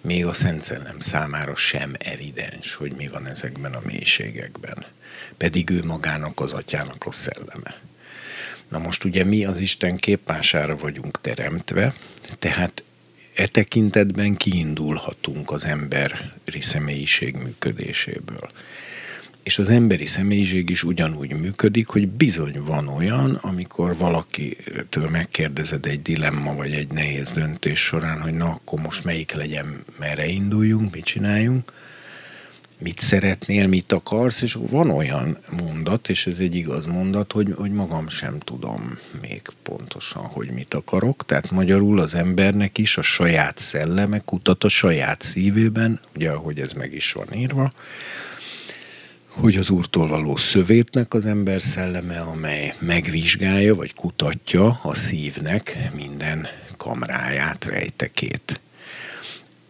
még 0.00 0.26
a 0.26 0.32
Szent 0.32 0.62
Szellem 0.62 0.98
számára 0.98 1.56
sem 1.56 1.94
evidens, 1.98 2.74
hogy 2.74 2.92
mi 2.92 3.08
van 3.08 3.26
ezekben 3.26 3.74
a 3.74 3.80
mélységekben. 3.84 4.84
Pedig 5.36 5.70
ő 5.70 5.84
magának 5.84 6.40
az 6.40 6.52
atyának 6.52 7.06
a 7.06 7.12
szelleme. 7.12 7.80
Na 8.68 8.78
most 8.78 9.04
ugye 9.04 9.24
mi 9.24 9.44
az 9.44 9.60
Isten 9.60 9.96
képására 9.96 10.76
vagyunk 10.76 11.20
teremtve, 11.20 11.94
tehát 12.38 12.82
e 13.34 13.46
tekintetben 13.46 14.36
kiindulhatunk 14.36 15.50
az 15.50 15.66
emberi 15.66 16.60
személyiség 16.60 17.34
működéséből. 17.34 18.50
És 19.44 19.58
az 19.58 19.68
emberi 19.68 20.06
személyiség 20.06 20.70
is 20.70 20.84
ugyanúgy 20.84 21.32
működik, 21.32 21.86
hogy 21.86 22.08
bizony 22.08 22.60
van 22.62 22.88
olyan, 22.88 23.34
amikor 23.34 23.96
valakitől 23.96 25.08
megkérdezed 25.08 25.86
egy 25.86 26.02
dilemma 26.02 26.54
vagy 26.54 26.72
egy 26.72 26.88
nehéz 26.92 27.32
döntés 27.32 27.80
során, 27.80 28.20
hogy 28.20 28.34
na 28.34 28.50
akkor 28.50 28.80
most 28.80 29.04
melyik 29.04 29.32
legyen, 29.32 29.84
merre 29.98 30.26
induljunk, 30.26 30.94
mit 30.94 31.04
csináljunk, 31.04 31.72
mit 32.78 32.98
szeretnél, 32.98 33.66
mit 33.66 33.92
akarsz, 33.92 34.42
és 34.42 34.58
van 34.70 34.90
olyan 34.90 35.38
mondat, 35.62 36.08
és 36.08 36.26
ez 36.26 36.38
egy 36.38 36.54
igaz 36.54 36.86
mondat, 36.86 37.32
hogy, 37.32 37.52
hogy 37.56 37.70
magam 37.72 38.08
sem 38.08 38.38
tudom 38.38 38.98
még 39.20 39.42
pontosan, 39.62 40.22
hogy 40.22 40.50
mit 40.50 40.74
akarok. 40.74 41.24
Tehát 41.26 41.50
magyarul 41.50 42.00
az 42.00 42.14
embernek 42.14 42.78
is 42.78 42.96
a 42.96 43.02
saját 43.02 43.58
szelleme 43.58 44.18
kutat 44.18 44.64
a 44.64 44.68
saját 44.68 45.22
szívében, 45.22 46.00
ugye 46.14 46.30
ahogy 46.30 46.60
ez 46.60 46.72
meg 46.72 46.94
is 46.94 47.12
van 47.12 47.34
írva, 47.34 47.72
hogy 49.34 49.56
az 49.56 49.70
úrtól 49.70 50.08
való 50.08 50.36
szövétnek 50.36 51.14
az 51.14 51.26
ember 51.26 51.62
szelleme, 51.62 52.20
amely 52.20 52.74
megvizsgálja 52.78 53.74
vagy 53.74 53.94
kutatja 53.94 54.80
a 54.82 54.94
szívnek 54.94 55.90
minden 55.94 56.46
kamráját, 56.76 57.64
rejtekét 57.64 58.60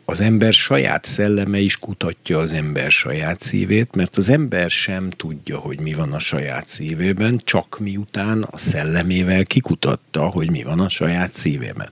az 0.05 0.21
ember 0.21 0.53
saját 0.53 1.05
szelleme 1.05 1.59
is 1.59 1.79
kutatja 1.79 2.39
az 2.39 2.53
ember 2.53 2.91
saját 2.91 3.43
szívét, 3.43 3.95
mert 3.95 4.17
az 4.17 4.29
ember 4.29 4.71
sem 4.71 5.11
tudja, 5.11 5.59
hogy 5.59 5.81
mi 5.81 5.93
van 5.93 6.13
a 6.13 6.19
saját 6.19 6.69
szívében, 6.69 7.41
csak 7.45 7.79
miután 7.81 8.43
a 8.43 8.59
szellemével 8.59 9.45
kikutatta, 9.45 10.23
hogy 10.23 10.51
mi 10.51 10.63
van 10.63 10.81
a 10.81 10.89
saját 10.89 11.35
szívében. 11.35 11.91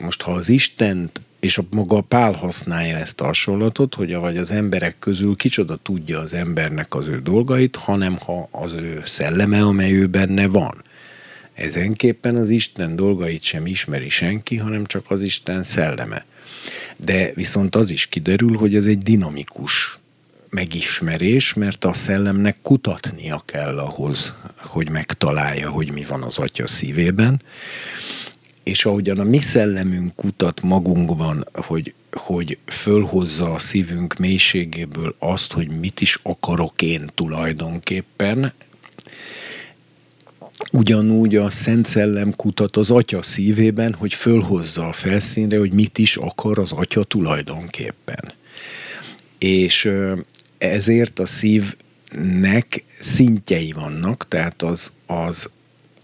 Most 0.00 0.22
ha 0.22 0.32
az 0.32 0.48
Istent 0.48 1.20
és 1.44 1.58
a 1.58 1.64
maga 1.70 2.00
Pál 2.00 2.32
használja 2.32 2.96
ezt 2.96 3.20
a 3.20 3.24
hasonlatot, 3.24 3.94
hogy 3.94 4.14
vagy 4.14 4.36
az 4.36 4.50
emberek 4.50 4.98
közül 4.98 5.36
kicsoda 5.36 5.76
tudja 5.76 6.18
az 6.18 6.32
embernek 6.32 6.94
az 6.94 7.08
ő 7.08 7.20
dolgait, 7.20 7.76
hanem 7.76 8.18
ha 8.18 8.48
az 8.50 8.72
ő 8.72 9.02
szelleme, 9.04 9.62
amely 9.62 9.92
ő 9.92 10.06
benne 10.06 10.46
van. 10.46 10.82
Ezenképpen 11.54 12.36
az 12.36 12.48
Isten 12.48 12.96
dolgait 12.96 13.42
sem 13.42 13.66
ismeri 13.66 14.08
senki, 14.08 14.56
hanem 14.56 14.86
csak 14.86 15.10
az 15.10 15.22
Isten 15.22 15.62
szelleme. 15.62 16.24
De 16.96 17.32
viszont 17.34 17.76
az 17.76 17.90
is 17.90 18.06
kiderül, 18.06 18.56
hogy 18.56 18.76
ez 18.76 18.86
egy 18.86 18.98
dinamikus 18.98 19.98
megismerés, 20.50 21.54
mert 21.54 21.84
a 21.84 21.92
szellemnek 21.92 22.56
kutatnia 22.62 23.42
kell 23.44 23.78
ahhoz, 23.78 24.34
hogy 24.56 24.90
megtalálja, 24.90 25.70
hogy 25.70 25.92
mi 25.92 26.04
van 26.08 26.22
az 26.22 26.38
atya 26.38 26.66
szívében. 26.66 27.42
És 28.64 28.84
ahogyan 28.84 29.18
a 29.18 29.24
mi 29.24 29.38
szellemünk 29.38 30.14
kutat 30.14 30.62
magunkban, 30.62 31.46
hogy, 31.52 31.94
hogy 32.12 32.58
fölhozza 32.66 33.50
a 33.50 33.58
szívünk 33.58 34.18
mélységéből 34.18 35.14
azt, 35.18 35.52
hogy 35.52 35.78
mit 35.78 36.00
is 36.00 36.18
akarok 36.22 36.82
én 36.82 37.10
tulajdonképpen, 37.14 38.52
Ugyanúgy 40.72 41.36
a 41.36 41.50
Szent 41.50 41.86
Szellem 41.86 42.36
kutat 42.36 42.76
az 42.76 42.90
atya 42.90 43.22
szívében, 43.22 43.94
hogy 43.94 44.14
fölhozza 44.14 44.88
a 44.88 44.92
felszínre, 44.92 45.58
hogy 45.58 45.72
mit 45.72 45.98
is 45.98 46.16
akar 46.16 46.58
az 46.58 46.72
atya 46.72 47.04
tulajdonképpen. 47.04 48.32
És 49.38 49.90
ezért 50.58 51.18
a 51.18 51.26
szívnek 51.26 52.84
szintjei 53.00 53.72
vannak, 53.72 54.28
tehát 54.28 54.62
az, 54.62 54.92
az 55.06 55.50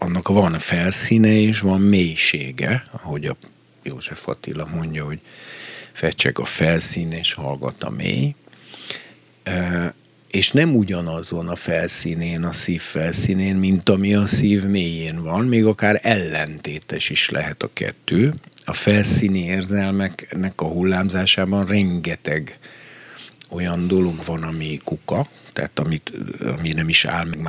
annak 0.03 0.27
van 0.27 0.59
felszíne 0.59 1.31
és 1.31 1.59
van 1.59 1.81
mélysége, 1.81 2.83
ahogy 2.91 3.25
a 3.25 3.35
József 3.83 4.27
Attila 4.27 4.65
mondja, 4.65 5.05
hogy 5.05 5.19
fecseg 5.91 6.39
a 6.39 6.45
felszín 6.45 7.11
és 7.11 7.33
hallgat 7.33 7.83
a 7.83 7.89
mély 7.89 8.35
és 10.31 10.51
nem 10.51 10.75
ugyanazon 10.75 11.47
a 11.47 11.55
felszínén, 11.55 12.43
a 12.43 12.51
szív 12.51 12.81
felszínén, 12.81 13.55
mint 13.55 13.89
ami 13.89 14.13
a 14.13 14.27
szív 14.27 14.63
mélyén 14.63 15.23
van, 15.23 15.45
még 15.45 15.65
akár 15.65 15.99
ellentétes 16.03 17.09
is 17.09 17.29
lehet 17.29 17.63
a 17.63 17.69
kettő. 17.73 18.33
A 18.65 18.73
felszíni 18.73 19.43
érzelmeknek 19.43 20.61
a 20.61 20.65
hullámzásában 20.65 21.65
rengeteg 21.65 22.59
olyan 23.49 23.87
dolog 23.87 24.25
van, 24.25 24.43
ami 24.43 24.79
kuka, 24.83 25.27
tehát 25.53 25.79
amit, 25.79 26.13
ami 26.57 26.71
nem 26.71 26.89
is 26.89 27.05
áll 27.05 27.25
meg 27.25 27.39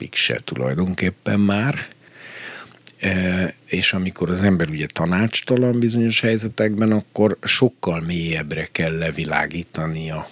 másnapig 0.00 0.14
se 0.14 0.40
tulajdonképpen 0.44 1.40
már, 1.40 1.74
e, 2.98 3.54
és 3.66 3.92
amikor 3.92 4.30
az 4.30 4.42
ember 4.42 4.68
ugye 4.68 4.86
tanácstalan 4.86 5.78
bizonyos 5.78 6.20
helyzetekben, 6.20 6.92
akkor 6.92 7.38
sokkal 7.42 8.00
mélyebbre 8.00 8.68
kell 8.72 8.98
levilágítania 8.98 10.28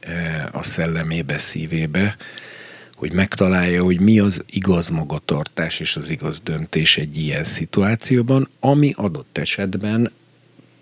E, 0.00 0.48
a 0.52 0.62
szellemébe, 0.62 1.38
szívébe, 1.38 2.16
hogy 2.94 3.12
megtalálja, 3.12 3.82
hogy 3.82 4.00
mi 4.00 4.18
az 4.18 4.42
igaz 4.50 4.88
magatartás 4.88 5.80
és 5.80 5.96
az 5.96 6.08
igaz 6.08 6.40
döntés 6.40 6.96
egy 6.96 7.16
ilyen 7.16 7.44
szituációban, 7.44 8.48
ami 8.60 8.92
adott 8.96 9.38
esetben 9.38 10.12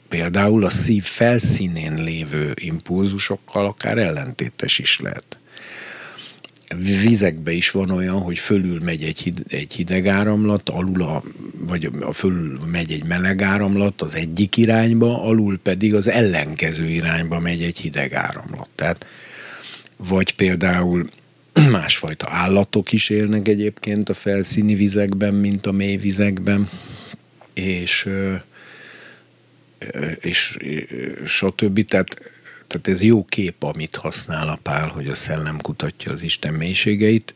például 0.08 0.64
a 0.64 0.70
szív 0.70 1.04
felszínén 1.04 1.94
lévő 1.94 2.54
impulzusokkal 2.54 3.66
akár 3.66 3.98
ellentétes 3.98 4.78
is 4.78 5.00
lehet 5.00 5.37
vizekbe 6.76 7.52
is 7.52 7.70
van 7.70 7.90
olyan, 7.90 8.20
hogy 8.20 8.38
fölül 8.38 8.80
megy 8.80 9.02
egy, 9.02 9.18
hid, 9.18 9.42
egy 9.48 9.72
hideg 9.72 10.06
áramlat, 10.06 10.68
alul 10.68 11.02
a, 11.02 11.22
vagy 11.52 11.90
a 12.00 12.12
fölül 12.12 12.60
megy 12.70 12.92
egy 12.92 13.04
meleg 13.04 13.42
áramlat 13.42 14.02
az 14.02 14.14
egyik 14.14 14.56
irányba, 14.56 15.22
alul 15.22 15.58
pedig 15.62 15.94
az 15.94 16.08
ellenkező 16.08 16.88
irányba 16.88 17.38
megy 17.38 17.62
egy 17.62 17.78
hideg 17.78 18.14
áramlat. 18.14 18.68
Tehát 18.74 19.06
vagy 19.96 20.34
például 20.34 21.08
másfajta 21.70 22.26
állatok 22.30 22.92
is 22.92 23.10
élnek 23.10 23.48
egyébként 23.48 24.08
a 24.08 24.14
felszíni 24.14 24.74
vizekben, 24.74 25.34
mint 25.34 25.66
a 25.66 25.72
mély 25.72 25.96
vizekben, 25.96 26.68
és, 27.54 28.08
és 30.20 30.58
stb. 31.26 31.84
Tehát, 31.84 32.16
tehát 32.68 32.88
ez 32.88 33.02
jó 33.02 33.24
kép, 33.24 33.62
amit 33.62 33.96
használ 33.96 34.48
a 34.48 34.58
pál, 34.62 34.88
hogy 34.88 35.08
a 35.08 35.14
szellem 35.14 35.60
kutatja 35.60 36.12
az 36.12 36.22
Isten 36.22 36.54
mélységeit, 36.54 37.34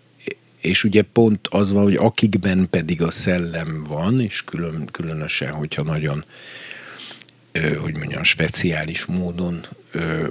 és 0.61 0.85
ugye 0.85 1.03
pont 1.03 1.49
az 1.51 1.73
van, 1.73 1.83
hogy 1.83 1.97
akikben 1.97 2.67
pedig 2.71 3.03
a 3.03 3.11
szellem 3.11 3.83
van, 3.89 4.21
és 4.21 4.45
külön, 4.45 4.87
különösen, 4.87 5.53
hogyha 5.53 5.83
nagyon 5.83 6.25
hogy 7.81 7.97
mondjam, 7.97 8.23
speciális 8.23 9.05
módon 9.05 9.67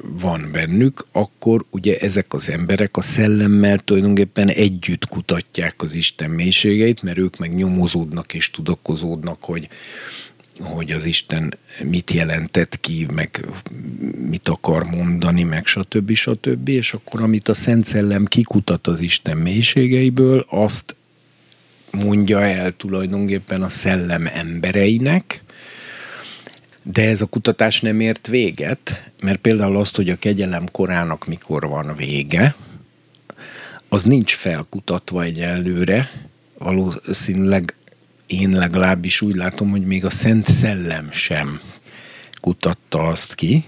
van 0.02 0.50
bennük, 0.52 1.06
akkor 1.12 1.66
ugye 1.70 1.98
ezek 1.98 2.34
az 2.34 2.50
emberek 2.50 2.98
a 2.98 3.02
szellemmel 3.02 3.80
tulajdonképpen 3.80 4.50
együtt 4.50 5.08
kutatják 5.08 5.82
az 5.82 5.94
Isten 5.94 6.30
mélységeit, 6.30 7.02
mert 7.02 7.18
ők 7.18 7.38
meg 7.38 7.56
nyomozódnak 7.56 8.34
és 8.34 8.52
tudakozódnak, 8.52 9.44
hogy, 9.44 9.68
hogy 10.60 10.92
az 10.92 11.06
Isten 11.06 11.58
mit 11.84 12.12
jelentett 12.12 12.80
ki, 12.80 13.08
meg 13.14 13.46
mit 14.30 14.48
akar 14.48 14.84
mondani, 14.84 15.44
meg 15.44 15.66
stb. 15.66 16.14
stb. 16.14 16.70
És 16.70 16.94
akkor 16.94 17.22
amit 17.22 17.48
a 17.48 17.54
Szent 17.54 17.86
Szellem 17.86 18.26
kikutat 18.26 18.88
az 18.88 19.00
Isten 19.00 19.38
mélységeiből, 19.38 20.46
azt 20.50 20.96
mondja 21.92 22.42
el 22.42 22.72
tulajdonképpen 22.72 23.62
a 23.62 23.70
szellem 23.70 24.30
embereinek, 24.34 25.44
de 26.84 27.08
ez 27.08 27.22
a 27.22 27.26
kutatás 27.26 27.82
nem 27.82 28.00
ért 28.00 28.28
véget, 28.28 29.12
mert 29.22 29.40
például 29.40 29.78
azt, 29.78 29.96
hogy 29.96 30.10
a 30.10 30.16
kegyelem 30.16 30.66
korának 30.72 31.28
mikor 31.28 31.68
van 31.68 31.96
vége, 31.96 32.56
az 33.90 34.04
nincs 34.04 34.36
felkutatva 34.36 35.24
egyelőre, 35.24 36.12
valószínűleg 36.58 37.76
én 38.32 38.50
legalábbis 38.50 39.22
úgy 39.22 39.36
látom, 39.36 39.70
hogy 39.70 39.86
még 39.86 40.06
a 40.06 40.10
Szent 40.10 40.50
Szellem 40.50 41.12
sem 41.12 41.62
kutatta 42.42 43.02
azt 43.02 43.36
ki, 43.36 43.66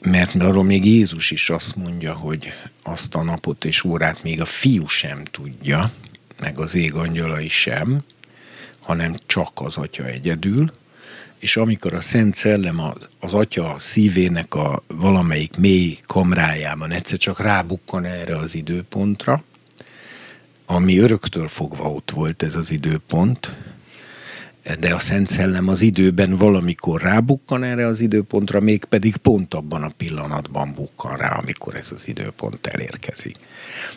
mert 0.00 0.34
arról 0.34 0.64
még 0.64 0.84
Jézus 0.84 1.30
is 1.30 1.50
azt 1.50 1.76
mondja, 1.76 2.14
hogy 2.14 2.52
azt 2.82 3.14
a 3.14 3.22
napot 3.22 3.64
és 3.64 3.84
órát 3.84 4.22
még 4.22 4.40
a 4.40 4.44
fiú 4.44 4.86
sem 4.86 5.24
tudja, 5.24 5.92
meg 6.40 6.58
az 6.58 6.74
ég 6.74 6.94
angyalai 6.94 7.48
sem, 7.48 8.02
hanem 8.82 9.16
csak 9.26 9.50
az 9.54 9.76
atya 9.76 10.04
egyedül, 10.04 10.70
és 11.38 11.56
amikor 11.56 11.94
a 11.94 12.00
Szent 12.00 12.34
Szellem 12.34 12.80
az, 12.80 13.08
az 13.20 13.34
atya 13.34 13.76
szívének 13.78 14.54
a 14.54 14.82
valamelyik 14.86 15.56
mély 15.56 15.98
kamrájában 16.06 16.90
egyszer 16.90 17.18
csak 17.18 17.40
rábukkan 17.40 18.04
erre 18.04 18.36
az 18.36 18.54
időpontra, 18.54 19.42
ami 20.66 20.98
öröktől 20.98 21.48
fogva 21.48 21.90
ott 21.90 22.10
volt 22.10 22.42
ez 22.42 22.56
az 22.56 22.70
időpont, 22.70 23.54
de 24.74 24.94
a 24.94 24.98
Szent 24.98 25.28
Szellem 25.28 25.68
az 25.68 25.82
időben 25.82 26.36
valamikor 26.36 27.00
rábukkan 27.00 27.62
erre 27.62 27.86
az 27.86 28.00
időpontra, 28.00 28.60
mégpedig 28.60 29.16
pont 29.16 29.54
abban 29.54 29.82
a 29.82 29.92
pillanatban 29.96 30.72
bukkan 30.72 31.16
rá, 31.16 31.28
amikor 31.28 31.74
ez 31.74 31.90
az 31.94 32.08
időpont 32.08 32.66
elérkezik. 32.66 33.36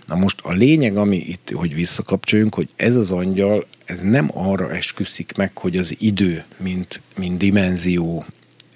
Na 0.06 0.16
most 0.16 0.40
a 0.44 0.52
lényeg, 0.52 0.98
ami 0.98 1.18
itt, 1.18 1.52
hogy 1.54 1.74
visszakapcsoljunk, 1.74 2.56
hogy 2.56 2.70
ez 2.76 2.96
az 2.96 3.12
angyal, 3.12 3.68
ez 3.86 4.02
nem 4.02 4.30
arra 4.34 4.72
esküszik 4.72 5.32
meg, 5.38 5.58
hogy 5.58 5.78
az 5.78 5.96
idő, 6.00 6.44
mint, 6.58 7.02
mint 7.18 7.38
dimenzió 7.38 8.26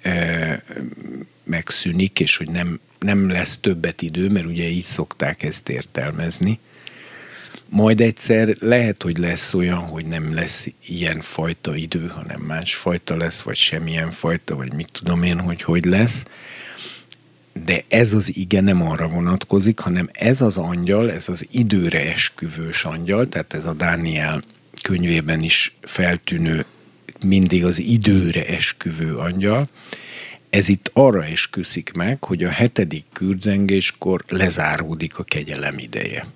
e, 0.02 0.62
megszűnik, 1.44 2.20
és 2.20 2.36
hogy 2.36 2.50
nem, 2.50 2.80
nem 2.98 3.30
lesz 3.30 3.58
többet 3.58 4.02
idő, 4.02 4.28
mert 4.28 4.46
ugye 4.46 4.68
így 4.68 4.82
szokták 4.82 5.42
ezt 5.42 5.68
értelmezni, 5.68 6.58
majd 7.74 8.00
egyszer 8.00 8.56
lehet, 8.60 9.02
hogy 9.02 9.18
lesz 9.18 9.54
olyan, 9.54 9.78
hogy 9.78 10.06
nem 10.06 10.34
lesz 10.34 10.68
ilyen 10.86 11.20
fajta 11.20 11.76
idő, 11.76 12.06
hanem 12.06 12.40
más 12.40 12.74
fajta 12.74 13.16
lesz, 13.16 13.40
vagy 13.40 13.56
semmilyen 13.56 14.10
fajta, 14.10 14.56
vagy 14.56 14.72
mit 14.72 14.88
tudom 14.92 15.22
én, 15.22 15.40
hogy 15.40 15.62
hogy 15.62 15.84
lesz. 15.84 16.24
De 17.64 17.84
ez 17.88 18.12
az 18.12 18.36
ige 18.36 18.60
nem 18.60 18.82
arra 18.82 19.08
vonatkozik, 19.08 19.78
hanem 19.78 20.08
ez 20.12 20.40
az 20.40 20.56
angyal, 20.56 21.10
ez 21.12 21.28
az 21.28 21.46
időre 21.50 22.10
esküvős 22.12 22.84
angyal, 22.84 23.28
tehát 23.28 23.54
ez 23.54 23.66
a 23.66 23.72
Dániel 23.72 24.42
könyvében 24.82 25.42
is 25.42 25.76
feltűnő 25.82 26.64
mindig 27.24 27.64
az 27.64 27.78
időre 27.78 28.46
esküvő 28.46 29.14
angyal, 29.14 29.68
ez 30.50 30.68
itt 30.68 30.90
arra 30.92 31.24
esküszik 31.24 31.92
meg, 31.92 32.24
hogy 32.24 32.44
a 32.44 32.50
hetedik 32.50 33.04
kürdzengéskor 33.12 34.24
lezáródik 34.28 35.18
a 35.18 35.22
kegyelem 35.22 35.78
ideje. 35.78 36.26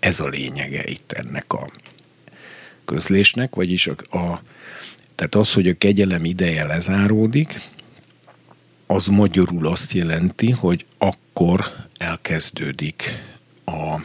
Ez 0.00 0.20
a 0.20 0.28
lényege 0.28 0.84
itt 0.84 1.12
ennek 1.12 1.52
a 1.52 1.70
közlésnek, 2.84 3.54
vagyis 3.54 3.86
a, 3.86 4.18
a 4.18 4.40
tehát 5.14 5.34
az, 5.34 5.52
hogy 5.52 5.68
a 5.68 5.78
kegyelem 5.78 6.24
ideje 6.24 6.64
lezáródik, 6.64 7.60
az 8.86 9.06
magyarul 9.06 9.66
azt 9.66 9.92
jelenti, 9.92 10.50
hogy 10.50 10.84
akkor 10.98 11.64
elkezdődik 11.96 13.24
a, 13.64 14.00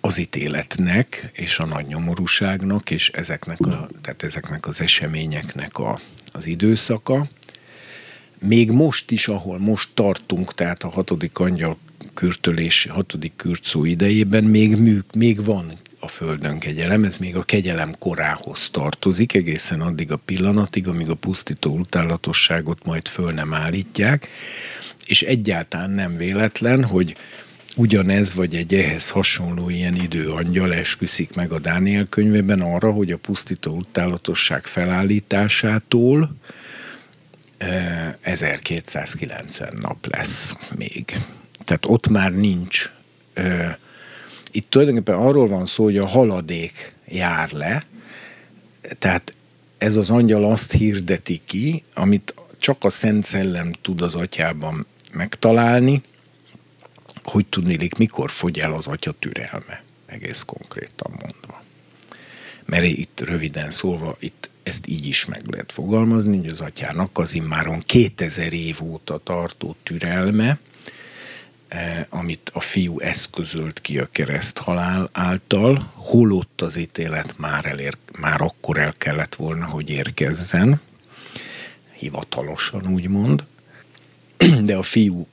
az 0.00 0.18
ítéletnek 0.18 1.30
és 1.32 1.58
a 1.58 1.64
nagy 1.64 1.86
nyomorúságnak, 1.86 2.90
és 2.90 3.08
ezeknek, 3.08 3.60
a, 3.60 3.88
tehát 4.00 4.22
ezeknek 4.22 4.66
az 4.66 4.80
eseményeknek 4.80 5.78
a, 5.78 6.00
az 6.32 6.46
időszaka. 6.46 7.28
Még 8.38 8.70
most 8.70 9.10
is, 9.10 9.28
ahol 9.28 9.58
most 9.58 9.88
tartunk, 9.94 10.54
tehát 10.54 10.82
a 10.82 10.88
hatodik 10.88 11.38
angyal 11.38 11.78
kürtölés 12.16 12.86
hatodik 12.90 13.32
kürtszó 13.36 13.84
idejében 13.84 14.44
még, 14.44 14.76
még 15.16 15.44
van 15.44 15.72
a 15.98 16.08
Földön 16.08 16.58
kegyelem, 16.58 17.04
ez 17.04 17.16
még 17.16 17.36
a 17.36 17.42
kegyelem 17.42 17.94
korához 17.98 18.70
tartozik, 18.70 19.34
egészen 19.34 19.80
addig 19.80 20.12
a 20.12 20.16
pillanatig, 20.16 20.88
amíg 20.88 21.08
a 21.08 21.14
pusztító 21.14 21.78
utálatosságot 21.78 22.84
majd 22.84 23.08
föl 23.08 23.32
nem 23.32 23.54
állítják, 23.54 24.28
és 25.06 25.22
egyáltalán 25.22 25.90
nem 25.90 26.16
véletlen, 26.16 26.84
hogy 26.84 27.16
ugyanez 27.76 28.34
vagy 28.34 28.54
egy 28.54 28.74
ehhez 28.74 29.10
hasonló 29.10 29.68
ilyen 29.68 29.94
időangyal 29.94 30.74
esküszik 30.74 31.34
meg 31.34 31.52
a 31.52 31.58
Dániel 31.58 32.06
könyvében 32.06 32.60
arra, 32.60 32.92
hogy 32.92 33.12
a 33.12 33.16
pusztító 33.16 33.72
utálatosság 33.72 34.66
felállításától 34.66 36.36
1290 38.20 39.68
eh, 39.68 39.80
nap 39.80 40.06
lesz 40.06 40.56
még. 40.78 41.20
Tehát 41.66 41.86
ott 41.86 42.08
már 42.08 42.32
nincs. 42.32 42.90
Itt 44.50 44.70
tulajdonképpen 44.70 45.18
arról 45.18 45.48
van 45.48 45.66
szó, 45.66 45.84
hogy 45.84 45.96
a 45.96 46.06
haladék 46.06 46.94
jár 47.08 47.50
le, 47.50 47.84
tehát 48.98 49.34
ez 49.78 49.96
az 49.96 50.10
angyal 50.10 50.44
azt 50.44 50.72
hirdeti 50.72 51.40
ki, 51.44 51.82
amit 51.94 52.34
csak 52.58 52.84
a 52.84 52.90
Szent 52.90 53.24
Szellem 53.24 53.72
tud 53.72 54.00
az 54.00 54.14
atyában 54.14 54.86
megtalálni, 55.12 56.02
hogy 57.22 57.46
tudnélik, 57.46 57.96
mikor 57.96 58.30
fogy 58.30 58.58
el 58.58 58.72
az 58.72 58.86
atya 58.86 59.14
türelme, 59.18 59.82
egész 60.06 60.42
konkrétan 60.42 61.10
mondva. 61.10 61.62
Mert 62.64 62.84
itt 62.84 63.20
röviden 63.20 63.70
szólva, 63.70 64.16
itt 64.18 64.50
ezt 64.62 64.86
így 64.86 65.06
is 65.06 65.24
meg 65.24 65.42
lehet 65.46 65.72
fogalmazni, 65.72 66.36
hogy 66.36 66.48
az 66.48 66.60
atyának 66.60 67.18
az 67.18 67.34
immáron 67.34 67.80
2000 67.80 68.52
év 68.52 68.82
óta 68.82 69.18
tartó 69.18 69.76
türelme, 69.82 70.58
amit 72.08 72.50
a 72.54 72.60
fiú 72.60 73.00
eszközölt 73.00 73.80
ki 73.80 73.98
a 73.98 74.06
kereszt 74.06 74.58
halál 74.58 75.08
által, 75.12 75.92
holott 75.94 76.60
az 76.60 76.76
ítélet 76.76 77.38
már, 77.38 77.66
elér, 77.66 77.96
már 78.18 78.40
akkor 78.40 78.78
el 78.78 78.92
kellett 78.98 79.34
volna, 79.34 79.64
hogy 79.64 79.90
érkezzen, 79.90 80.80
hivatalosan 81.96 82.86
úgymond, 82.86 83.44
de 84.62 84.76
a 84.76 84.82
fiú 84.82 85.26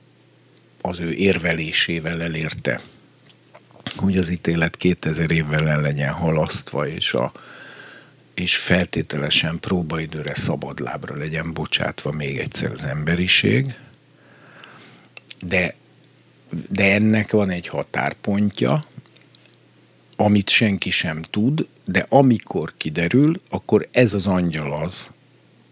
az 0.80 1.00
ő 1.00 1.12
érvelésével 1.12 2.22
elérte, 2.22 2.80
hogy 3.96 4.18
az 4.18 4.28
ítélet 4.28 4.76
2000 4.76 5.30
évvel 5.30 5.68
el 5.68 5.80
legyen 5.80 6.12
halasztva, 6.12 6.88
és, 6.88 7.14
a, 7.14 7.32
és 8.34 8.56
feltételesen 8.56 9.60
próbaidőre 9.60 10.34
szabadlábra 10.34 11.16
legyen 11.16 11.52
bocsátva 11.52 12.12
még 12.12 12.38
egyszer 12.38 12.70
az 12.70 12.84
emberiség, 12.84 13.74
de 15.40 15.74
de 16.68 16.92
ennek 16.92 17.30
van 17.30 17.50
egy 17.50 17.66
határpontja, 17.66 18.86
amit 20.16 20.48
senki 20.48 20.90
sem 20.90 21.22
tud, 21.22 21.68
de 21.84 22.06
amikor 22.08 22.72
kiderül, 22.76 23.40
akkor 23.48 23.88
ez 23.90 24.14
az 24.14 24.26
angyal 24.26 24.82
az, 24.82 25.10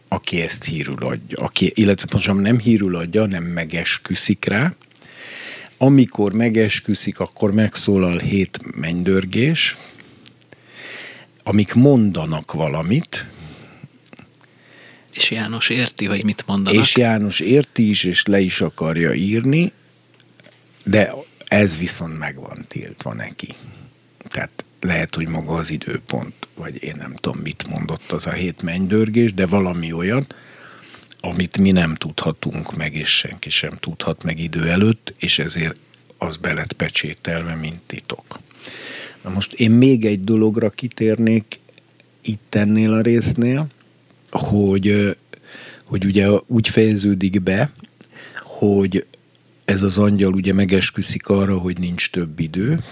aki 0.09 0.41
ezt 0.41 0.65
hírül 0.65 0.97
adja, 1.07 1.39
aki, 1.39 1.73
illetve 1.75 2.09
most 2.13 2.35
nem 2.35 2.59
hírül 2.59 2.97
adja, 2.97 3.27
nem 3.27 3.45
megesküszik 3.45 4.45
rá. 4.45 4.75
Amikor 5.77 6.33
megesküszik, 6.33 7.21
akkor 7.21 7.53
megszólal 7.53 8.19
hét 8.19 8.77
mennydörgés, 8.77 9.77
amik 11.43 11.75
mondanak 11.75 12.53
valamit. 12.53 13.27
És 15.13 15.31
János 15.31 15.69
érti, 15.69 16.05
hogy 16.05 16.25
mit 16.25 16.47
mondanak. 16.47 16.81
És 16.81 16.97
János 16.97 17.41
érti 17.41 17.89
is, 17.89 18.05
és 18.05 18.27
le 18.27 18.41
is 18.41 18.61
akarja 18.61 19.13
írni, 19.13 19.73
de 20.85 21.13
ez 21.47 21.79
viszont 21.79 22.19
meg 22.19 22.41
van 22.41 22.65
tiltva 22.69 23.15
neki. 23.15 23.55
Tehát 24.29 24.65
lehet, 24.81 25.15
hogy 25.15 25.29
maga 25.29 25.55
az 25.55 25.71
időpont, 25.71 26.35
vagy 26.55 26.83
én 26.83 26.95
nem 26.99 27.15
tudom, 27.15 27.39
mit 27.39 27.69
mondott 27.69 28.13
az 28.13 28.27
a 28.27 28.33
hét 28.33 28.63
mennydörgés, 28.63 29.35
de 29.35 29.47
valami 29.47 29.93
olyat, 29.93 30.35
amit 31.21 31.59
mi 31.59 31.71
nem 31.71 31.95
tudhatunk 31.95 32.77
meg, 32.77 32.95
és 32.95 33.09
senki 33.09 33.51
sem 33.51 33.77
tudhat 33.81 34.23
meg 34.23 34.39
idő 34.39 34.69
előtt, 34.69 35.15
és 35.19 35.39
ezért 35.39 35.79
az 36.19 36.37
belet 36.37 36.73
pecsételve, 36.73 37.55
mint 37.55 37.81
titok. 37.87 38.41
Na 39.23 39.31
most 39.31 39.53
én 39.53 39.71
még 39.71 40.05
egy 40.05 40.25
dologra 40.25 40.71
kitérnék 40.71 41.61
itt 42.23 42.55
ennél 42.55 42.93
a 42.93 43.01
résznél, 43.01 43.67
hogy, 44.31 45.17
hogy 45.85 46.05
ugye 46.05 46.29
úgy 46.47 46.69
fejeződik 46.69 47.43
be, 47.43 47.73
hogy 48.43 49.07
ez 49.65 49.83
az 49.83 49.99
angyal 49.99 50.33
ugye 50.33 50.53
megesküszik 50.53 51.29
arra, 51.29 51.59
hogy 51.59 51.79
nincs 51.79 52.11
több 52.11 52.39
idő, 52.39 52.85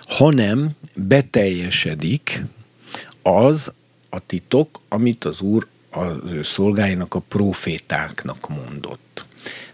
hanem 0.00 0.70
beteljesedik 0.94 2.44
az 3.22 3.72
a 4.08 4.26
titok, 4.26 4.80
amit 4.88 5.24
az 5.24 5.40
Úr 5.40 5.66
az 5.90 6.30
ő 6.30 6.42
szolgáinak, 6.42 7.14
a 7.14 7.18
profétáknak 7.18 8.48
mondott. 8.48 9.26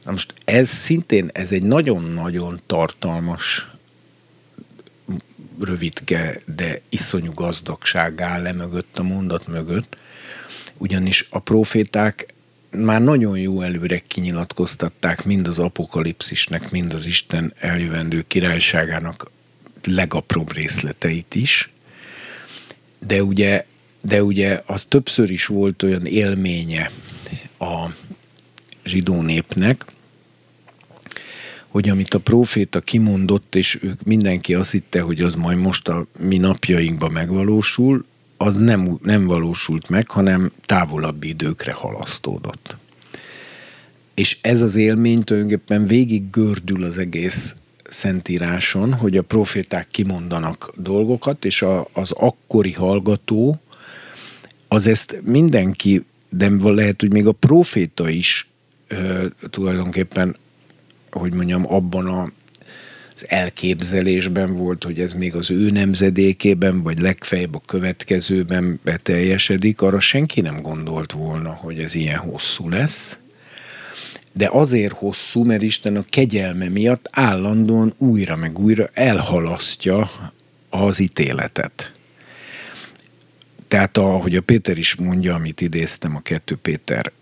Na 0.05 0.11
most 0.11 0.34
ez 0.44 0.68
szintén, 0.68 1.30
ez 1.32 1.53
egy 1.53 1.62
nagyon-nagyon 1.62 2.61
tartalmas 2.66 3.68
rövidke, 5.61 6.40
de 6.57 6.80
iszonyú 6.88 7.32
gazdagság 7.32 8.20
áll 8.20 8.42
le 8.42 8.53
mögött 8.53 8.98
a 8.98 9.03
mondat 9.03 9.46
mögött, 9.46 9.98
ugyanis 10.78 11.26
a 11.30 11.38
proféták 11.38 12.34
már 12.71 13.03
nagyon 13.03 13.39
jó 13.39 13.61
előre 13.61 13.99
kinyilatkoztatták 13.99 15.25
mind 15.25 15.47
az 15.47 15.59
apokalipszisnek, 15.59 16.71
mind 16.71 16.93
az 16.93 17.07
Isten 17.07 17.53
eljövendő 17.59 18.25
királyságának 18.27 19.31
legapróbb 19.85 20.53
részleteit 20.53 21.35
is, 21.35 21.71
de 23.07 23.23
ugye, 23.23 23.66
de 24.01 24.23
ugye 24.23 24.62
az 24.66 24.85
többször 24.85 25.31
is 25.31 25.47
volt 25.47 25.83
olyan 25.83 26.07
élménye 26.07 26.91
a 27.59 27.87
zsidó 28.85 29.23
népnek, 29.23 29.85
hogy 31.68 31.89
amit 31.89 32.14
a 32.14 32.18
próféta 32.18 32.81
kimondott, 32.81 33.55
és 33.55 33.79
ők 33.83 34.03
mindenki 34.03 34.55
azt 34.55 34.71
hitte, 34.71 35.01
hogy 35.01 35.21
az 35.21 35.35
majd 35.35 35.59
most 35.59 35.89
a 35.89 36.07
mi 36.18 36.37
napjainkban 36.37 37.12
megvalósul, 37.12 38.05
az 38.43 38.57
nem, 38.57 38.99
nem 39.03 39.26
valósult 39.26 39.88
meg, 39.88 40.11
hanem 40.11 40.53
távolabb 40.66 41.24
időkre 41.24 41.72
halasztódott. 41.72 42.76
És 44.14 44.38
ez 44.41 44.62
az 44.62 44.76
élmény 44.76 45.24
tulajdonképpen 45.24 45.86
végig 45.86 46.30
gördül 46.30 46.84
az 46.84 46.99
egész 46.99 47.55
szentíráson, 47.88 48.95
hogy 48.95 49.16
a 49.16 49.22
proféták 49.22 49.88
kimondanak 49.91 50.72
dolgokat, 50.76 51.45
és 51.45 51.62
a, 51.62 51.86
az 51.93 52.12
akkori 52.12 52.72
hallgató 52.72 53.61
az 54.68 54.86
ezt 54.86 55.20
mindenki, 55.24 56.05
de 56.28 56.51
lehet, 56.61 57.01
hogy 57.01 57.12
még 57.12 57.26
a 57.26 57.32
proféta 57.32 58.09
is 58.09 58.49
ö, 58.88 59.26
tulajdonképpen, 59.51 60.36
hogy 61.11 61.34
mondjam, 61.34 61.72
abban 61.72 62.07
a 62.07 62.30
az 63.21 63.27
elképzelésben 63.29 64.57
volt, 64.57 64.85
hogy 64.85 65.01
ez 65.01 65.12
még 65.12 65.35
az 65.35 65.51
ő 65.51 65.71
nemzedékében, 65.71 66.83
vagy 66.83 67.01
legfeljebb 67.01 67.55
a 67.55 67.62
következőben 67.66 68.81
beteljesedik, 68.85 69.83
arra 69.83 70.01
senki 70.01 70.41
nem 70.41 70.62
gondolt 70.62 71.12
volna, 71.12 71.51
hogy 71.51 71.79
ez 71.79 71.95
ilyen 71.95 72.18
hosszú 72.18 72.68
lesz. 72.68 73.18
De 74.33 74.49
azért 74.53 74.93
hosszú, 74.93 75.45
mert 75.45 75.62
Isten 75.62 75.97
a 75.97 76.03
kegyelme 76.09 76.68
miatt 76.68 77.09
állandóan 77.11 77.95
újra 77.99 78.37
meg 78.37 78.59
újra 78.59 78.91
elhalasztja 78.93 80.11
az 80.68 80.99
ítéletet. 80.99 81.93
Tehát 83.68 83.97
ahogy 83.97 84.37
a 84.37 84.41
Péter 84.41 84.79
is 84.79 84.95
mondja, 84.95 85.35
amit 85.35 85.61
idéztem 85.61 86.16
a 86.16 86.21
2 86.21 86.57
Péter 86.62 87.12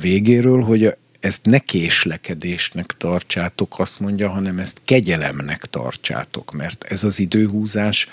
végéről, 0.00 0.62
hogy 0.62 0.84
ezt 1.20 1.44
ne 1.44 1.58
késlekedésnek 1.58 2.86
tartsátok, 2.86 3.78
azt 3.78 4.00
mondja, 4.00 4.30
hanem 4.30 4.58
ezt 4.58 4.80
kegyelemnek 4.84 5.64
tartsátok, 5.64 6.52
mert 6.52 6.84
ez 6.84 7.04
az 7.04 7.18
időhúzás 7.18 8.08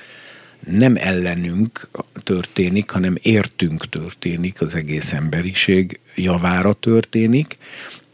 nem 0.60 0.96
ellenünk 0.96 1.90
történik, 2.24 2.90
hanem 2.90 3.18
értünk 3.22 3.90
történik, 3.90 4.62
az 4.62 4.76
egész 4.76 5.14
emberiség 5.14 6.00
javára 6.16 6.74
történik. 6.74 7.58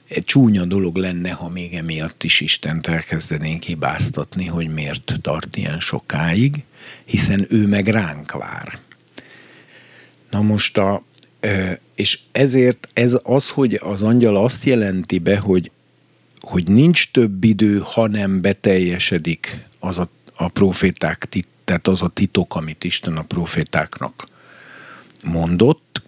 Egy 0.07 0.23
csúnya 0.23 0.65
dolog 0.65 0.95
lenne, 0.95 1.31
ha 1.31 1.49
még 1.49 1.73
emiatt 1.73 2.23
is 2.23 2.41
Istent 2.41 2.87
elkezdenénk 2.87 3.63
hibáztatni, 3.63 4.45
hogy 4.45 4.73
miért 4.73 5.13
tart 5.21 5.55
ilyen 5.55 5.79
sokáig, 5.79 6.63
hiszen 7.05 7.45
ő 7.49 7.67
meg 7.67 7.87
ránk 7.87 8.31
vár. 8.31 8.79
Na 10.29 10.41
most 10.41 10.77
a, 10.77 11.03
és 11.95 12.19
ezért 12.31 12.87
ez 12.93 13.17
az, 13.23 13.49
hogy 13.49 13.79
az 13.83 14.03
angyal 14.03 14.37
azt 14.37 14.63
jelenti 14.63 15.19
be, 15.19 15.37
hogy, 15.37 15.71
hogy 16.39 16.67
nincs 16.67 17.11
több 17.11 17.43
idő, 17.43 17.81
hanem 17.83 18.41
beteljesedik 18.41 19.65
az 19.79 19.99
a, 19.99 20.09
a 20.35 20.47
proféták, 20.47 21.27
tehát 21.63 21.87
az 21.87 22.01
a 22.01 22.07
titok, 22.07 22.55
amit 22.55 22.83
Isten 22.83 23.17
a 23.17 23.21
profétáknak 23.21 24.27
mondott, 25.25 26.01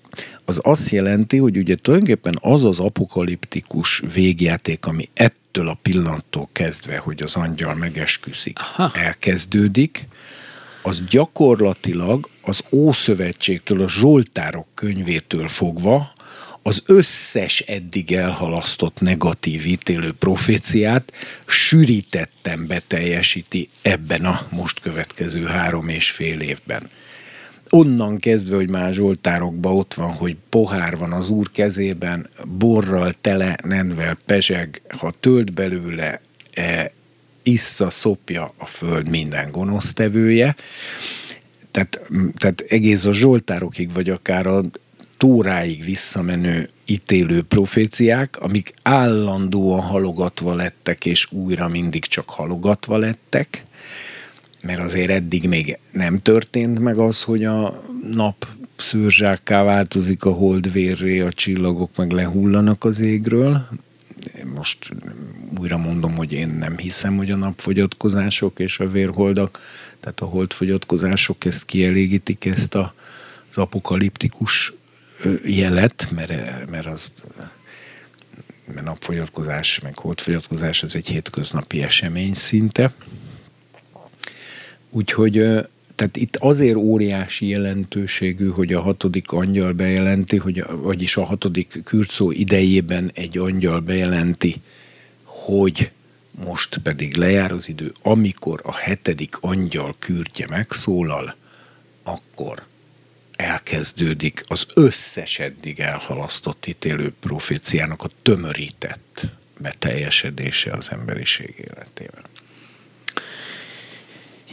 az 0.46 0.60
azt 0.64 0.90
jelenti, 0.90 1.38
hogy 1.38 1.58
ugye 1.58 1.76
tulajdonképpen 1.76 2.38
az 2.42 2.64
az 2.64 2.80
apokaliptikus 2.80 4.04
végjáték, 4.14 4.86
ami 4.86 5.10
ettől 5.14 5.68
a 5.68 5.78
pillanattól 5.82 6.50
kezdve, 6.52 6.98
hogy 6.98 7.24
az 7.24 7.36
angyal 7.36 7.76
megesküszik, 7.76 8.60
Aha. 8.60 8.92
elkezdődik, 8.96 10.08
az 10.84 11.04
gyakorlatilag 11.10 12.30
az 12.42 12.64
Ószövetségtől, 12.70 13.82
a 13.82 13.90
Zsoltárok 13.90 14.68
könyvétől 14.74 15.48
fogva 15.48 16.14
az 16.62 16.84
összes 16.86 17.60
eddig 17.60 18.12
elhalasztott 18.12 19.00
negatív 19.00 19.66
ítélő 19.66 20.12
proféciát 20.20 21.14
sűrítettem 21.46 22.68
beteljesíti 22.68 23.70
ebben 23.82 24.26
a 24.26 24.48
most 24.50 24.80
következő 24.80 25.46
három 25.46 25.88
és 25.88 26.10
fél 26.10 26.40
évben. 26.40 26.90
Onnan 27.70 28.20
kezdve, 28.20 28.56
hogy 28.56 28.70
már 28.70 28.94
Zsoltárokban 28.94 29.78
ott 29.78 29.94
van, 29.94 30.12
hogy 30.14 30.38
pohár 30.50 30.98
van 30.98 31.12
az 31.12 31.30
úr 31.30 31.52
kezében, 31.52 32.30
borral 32.58 33.14
tele, 33.22 33.58
nenvel 33.64 34.18
pezseg, 34.26 34.82
ha 34.98 35.14
tölt 35.20 35.54
belőle, 35.54 36.22
e, 36.54 36.92
issza, 37.44 37.90
szopja 37.90 38.54
a 38.58 38.66
föld 38.66 39.10
minden 39.10 39.52
gonosztevője. 39.52 40.56
Tehát, 41.72 42.02
tehát 42.38 42.66
egész 42.68 43.06
a 43.06 43.14
Zsoltárokig, 43.14 43.94
vagy 43.94 44.10
akár 44.10 44.48
a 44.48 44.62
tóráig 45.18 45.84
visszamenő 45.84 46.70
ítélő 46.86 47.42
proféciák, 47.42 48.40
amik 48.40 48.74
állandóan 48.82 49.82
halogatva 49.82 50.56
lettek, 50.56 51.06
és 51.06 51.32
újra 51.32 51.68
mindig 51.68 52.06
csak 52.06 52.30
halogatva 52.30 52.98
lettek, 52.98 53.64
mert 54.62 54.80
azért 54.80 55.10
eddig 55.10 55.48
még 55.48 55.80
nem 55.92 56.22
történt 56.22 56.80
meg 56.80 56.98
az, 56.98 57.22
hogy 57.22 57.46
a 57.46 57.84
nap 58.12 58.48
szőrzsákká 58.76 59.64
változik 59.64 60.26
a 60.26 60.32
holdvérré, 60.32 61.20
a 61.20 61.32
csillagok 61.32 61.90
meg 61.96 62.12
lehullanak 62.12 62.84
az 62.84 63.00
égről, 63.00 63.68
most 64.64 64.90
újra 65.60 65.78
mondom, 65.78 66.16
hogy 66.16 66.32
én 66.32 66.48
nem 66.48 66.78
hiszem, 66.78 67.18
hogy 67.18 67.32
a 67.32 67.36
napfogyatkozások 67.36 68.60
és 68.60 68.80
a 68.80 68.90
vérholdak, 68.90 69.60
tehát 70.00 70.20
a 70.20 70.26
holdfogyatkozások 70.26 71.46
ezt 71.46 71.66
kielégítik, 71.66 72.46
ezt 72.46 72.76
a, 72.76 72.94
az 73.50 73.58
apokaliptikus 73.58 74.74
jelet, 75.46 76.08
mert, 76.12 76.70
mert 76.70 76.86
az 76.86 77.12
mert 78.66 78.86
napfogyatkozás, 78.86 79.80
meg 79.80 79.98
holdfogyatkozás, 79.98 80.84
ez 80.84 80.96
egy 80.96 81.08
hétköznapi 81.08 81.82
esemény 81.82 82.34
szinte. 82.34 82.94
Úgyhogy 84.90 85.38
tehát 85.96 86.18
itt 86.18 86.36
azért 86.36 86.76
óriási 86.76 87.48
jelentőségű, 87.48 88.50
hogy 88.50 88.74
a 88.74 88.82
hatodik 88.82 89.32
angyal 89.32 89.72
bejelenti, 89.72 90.38
hogy, 90.38 90.64
vagyis 90.70 91.18
a 91.18 91.24
hatodik 91.24 91.82
kürtszó 91.84 92.32
idejében 92.32 93.12
egy 93.14 93.38
angyal 93.38 93.80
bejelenti, 93.80 94.62
hogy 95.24 95.92
most 96.46 96.78
pedig 96.78 97.16
lejár 97.16 97.52
az 97.52 97.70
idő, 97.70 97.92
amikor 98.02 98.62
a 98.64 98.76
hetedik 98.76 99.36
angyal 99.42 99.96
kürtje 100.00 100.48
megszólal, 100.50 101.36
akkor 102.04 102.64
elkezdődik 103.36 104.44
az 104.48 104.66
összes 104.74 105.40
eddig 105.40 105.80
elhalasztott 105.80 106.66
ítélő 106.66 107.14
proféciának 107.20 108.04
a 108.04 108.10
tömörített 108.22 109.26
beteljesedése 109.58 110.72
az 110.72 110.92
emberiség 110.92 111.66
életében. 111.70 112.24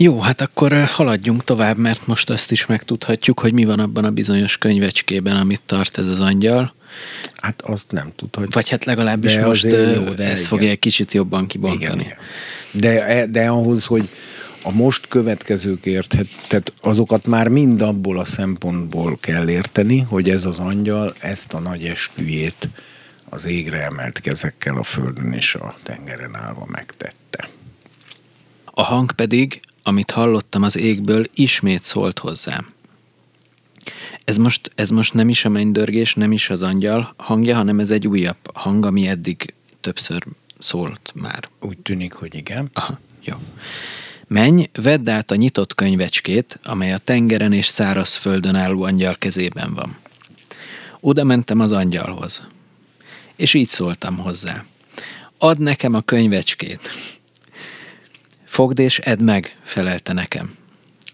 Jó, 0.02 0.20
hát 0.20 0.40
akkor 0.40 0.84
haladjunk 0.84 1.44
tovább, 1.44 1.76
mert 1.76 2.06
most 2.06 2.30
azt 2.30 2.50
is 2.50 2.66
megtudhatjuk, 2.66 3.40
hogy 3.40 3.52
mi 3.52 3.64
van 3.64 3.78
abban 3.78 4.04
a 4.04 4.10
bizonyos 4.10 4.58
könyvecskében, 4.58 5.36
amit 5.36 5.60
tart 5.66 5.98
ez 5.98 6.06
az 6.06 6.20
angyal. 6.20 6.74
Hát 7.40 7.62
azt 7.62 7.92
nem 7.92 8.12
tudhatjuk. 8.16 8.54
Vagy 8.54 8.68
hát 8.68 8.84
legalábbis 8.84 9.34
de 9.34 9.46
most 9.46 9.64
jó, 9.64 9.70
de 10.02 10.24
ezt 10.24 10.36
igen. 10.36 10.44
fogja 10.44 10.68
egy 10.68 10.78
kicsit 10.78 11.12
jobban 11.12 11.46
kibontani. 11.46 11.82
Igen, 11.82 12.00
igen. 12.00 12.16
De, 12.70 13.26
de 13.26 13.48
ahhoz, 13.48 13.84
hogy 13.84 14.08
a 14.62 14.70
most 14.70 15.08
következők 15.08 15.86
érthet, 15.86 16.26
tehát 16.48 16.72
azokat 16.80 17.26
már 17.26 17.48
mind 17.48 17.82
abból 17.82 18.18
a 18.18 18.24
szempontból 18.24 19.18
kell 19.20 19.48
érteni, 19.48 19.98
hogy 19.98 20.30
ez 20.30 20.44
az 20.44 20.58
angyal 20.58 21.14
ezt 21.18 21.52
a 21.52 21.58
nagy 21.58 21.84
esküjét 21.84 22.68
az 23.28 23.46
égre 23.46 23.82
emelt 23.82 24.20
kezekkel 24.20 24.76
a 24.76 24.82
földön 24.82 25.32
és 25.32 25.54
a 25.54 25.76
tengeren 25.82 26.36
állva 26.36 26.66
megtette. 26.68 27.48
A 28.64 28.82
hang 28.82 29.12
pedig, 29.12 29.60
amit 29.90 30.10
hallottam 30.10 30.62
az 30.62 30.76
égből, 30.76 31.26
ismét 31.34 31.84
szólt 31.84 32.18
hozzám. 32.18 32.72
Ez 34.24 34.36
most, 34.36 34.70
ez 34.74 34.90
most 34.90 35.14
nem 35.14 35.28
is 35.28 35.44
a 35.44 35.48
mennydörgés, 35.48 36.14
nem 36.14 36.32
is 36.32 36.50
az 36.50 36.62
angyal 36.62 37.14
hangja, 37.16 37.56
hanem 37.56 37.80
ez 37.80 37.90
egy 37.90 38.06
újabb 38.06 38.36
hang, 38.54 38.86
ami 38.86 39.08
eddig 39.08 39.54
többször 39.80 40.24
szólt 40.58 41.12
már. 41.14 41.48
Úgy 41.60 41.78
tűnik, 41.78 42.12
hogy 42.12 42.34
igen. 42.34 42.70
Aha, 42.72 42.98
jó. 43.24 43.34
Menj, 44.26 44.68
vedd 44.72 45.08
át 45.08 45.30
a 45.30 45.34
nyitott 45.34 45.74
könyvecskét, 45.74 46.58
amely 46.62 46.92
a 46.92 46.98
tengeren 46.98 47.52
és 47.52 47.66
száraz 47.66 48.14
földön 48.14 48.54
álló 48.54 48.82
angyal 48.82 49.16
kezében 49.16 49.74
van. 49.74 49.96
Oda 51.00 51.24
mentem 51.24 51.60
az 51.60 51.72
angyalhoz, 51.72 52.42
és 53.36 53.54
így 53.54 53.68
szóltam 53.68 54.16
hozzá. 54.16 54.64
Add 55.38 55.62
nekem 55.62 55.94
a 55.94 56.00
könyvecskét. 56.00 56.90
Fogd 58.50 58.78
és 58.78 58.98
edd 58.98 59.22
meg, 59.22 59.58
felelte 59.62 60.12
nekem. 60.12 60.54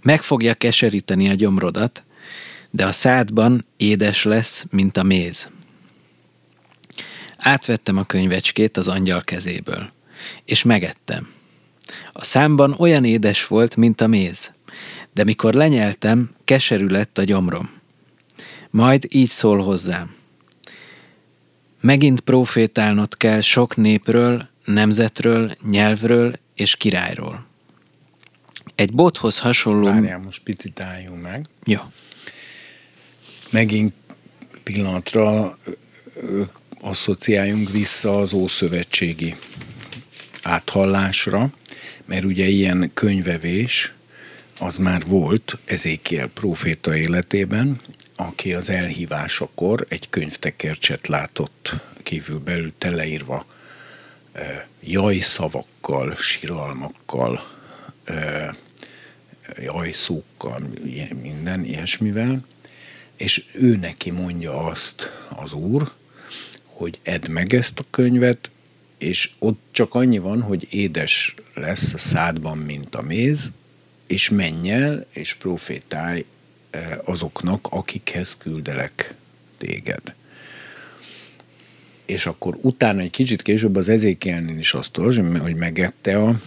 Meg 0.02 0.22
fogja 0.22 0.54
keseríteni 0.54 1.28
a 1.28 1.34
gyomrodat, 1.34 2.04
de 2.70 2.86
a 2.86 2.92
szádban 2.92 3.66
édes 3.76 4.24
lesz, 4.24 4.66
mint 4.70 4.96
a 4.96 5.02
méz. 5.02 5.50
Átvettem 7.38 7.96
a 7.96 8.04
könyvecskét 8.04 8.76
az 8.76 8.88
angyal 8.88 9.20
kezéből, 9.20 9.90
és 10.44 10.62
megettem. 10.62 11.28
A 12.12 12.24
számban 12.24 12.74
olyan 12.78 13.04
édes 13.04 13.46
volt, 13.46 13.76
mint 13.76 14.00
a 14.00 14.06
méz, 14.06 14.52
de 15.12 15.24
mikor 15.24 15.54
lenyeltem, 15.54 16.30
keserű 16.44 16.86
lett 16.86 17.18
a 17.18 17.24
gyomrom. 17.24 17.70
Majd 18.70 19.06
így 19.10 19.30
szól 19.30 19.62
hozzám. 19.62 20.14
Megint 21.80 22.20
profétálnod 22.20 23.16
kell 23.16 23.40
sok 23.40 23.76
népről, 23.76 24.48
nemzetről, 24.64 25.54
nyelvről 25.70 26.44
és 26.56 26.76
királyról. 26.76 27.46
Egy 28.74 28.92
bothoz 28.92 29.38
hasonló... 29.38 29.86
Várjál, 29.86 30.18
most 30.18 30.42
picit 30.42 30.80
álljunk 30.80 31.22
meg. 31.22 31.46
Jó. 31.64 31.80
Megint 33.50 33.92
pillanatra 34.62 35.58
asszociáljunk 36.80 37.70
vissza 37.70 38.18
az 38.18 38.32
Ószövetségi 38.32 39.36
áthallásra, 40.42 41.52
mert 42.04 42.24
ugye 42.24 42.46
ilyen 42.46 42.90
könyvevés 42.94 43.92
az 44.58 44.76
már 44.76 45.06
volt 45.06 45.58
Ezékiel 45.64 46.28
próféta 46.28 46.96
életében, 46.96 47.80
aki 48.16 48.54
az 48.54 48.70
elhívásakor 48.70 49.86
egy 49.88 50.10
könyvtekercset 50.10 51.06
látott 51.06 51.76
kívül 52.02 52.38
belül 52.38 52.72
teleírva 52.78 53.46
e, 54.86 54.90
jajszavakkal, 54.90 56.14
siralmakkal, 56.16 57.46
e, 58.04 58.54
jajszókkal, 59.60 60.62
minden 61.22 61.64
ilyesmivel, 61.64 62.44
és 63.16 63.44
ő 63.52 63.76
neki 63.76 64.10
mondja 64.10 64.64
azt 64.64 65.10
az 65.36 65.52
úr, 65.52 65.92
hogy 66.64 66.98
edd 67.02 67.30
meg 67.30 67.54
ezt 67.54 67.78
a 67.78 67.84
könyvet, 67.90 68.50
és 68.98 69.30
ott 69.38 69.60
csak 69.70 69.94
annyi 69.94 70.18
van, 70.18 70.42
hogy 70.42 70.66
édes 70.70 71.34
lesz 71.54 71.94
a 71.94 71.98
szádban, 71.98 72.58
mint 72.58 72.94
a 72.94 73.02
méz, 73.02 73.52
és 74.06 74.30
menj 74.30 74.70
el, 74.70 75.06
és 75.12 75.34
profétálj 75.34 76.24
azoknak, 77.04 77.66
akikhez 77.70 78.36
küldelek 78.36 79.14
téged. 79.58 80.14
És 82.06 82.26
akkor 82.26 82.58
utána 82.60 83.00
egy 83.00 83.10
kicsit 83.10 83.42
később 83.42 83.76
az 83.76 83.88
ezékelnél 83.88 84.58
is 84.58 84.74
azt 84.74 84.98
olvasni, 84.98 85.38
hogy 85.38 85.54
megette 85.54 86.18
a 86.18 86.40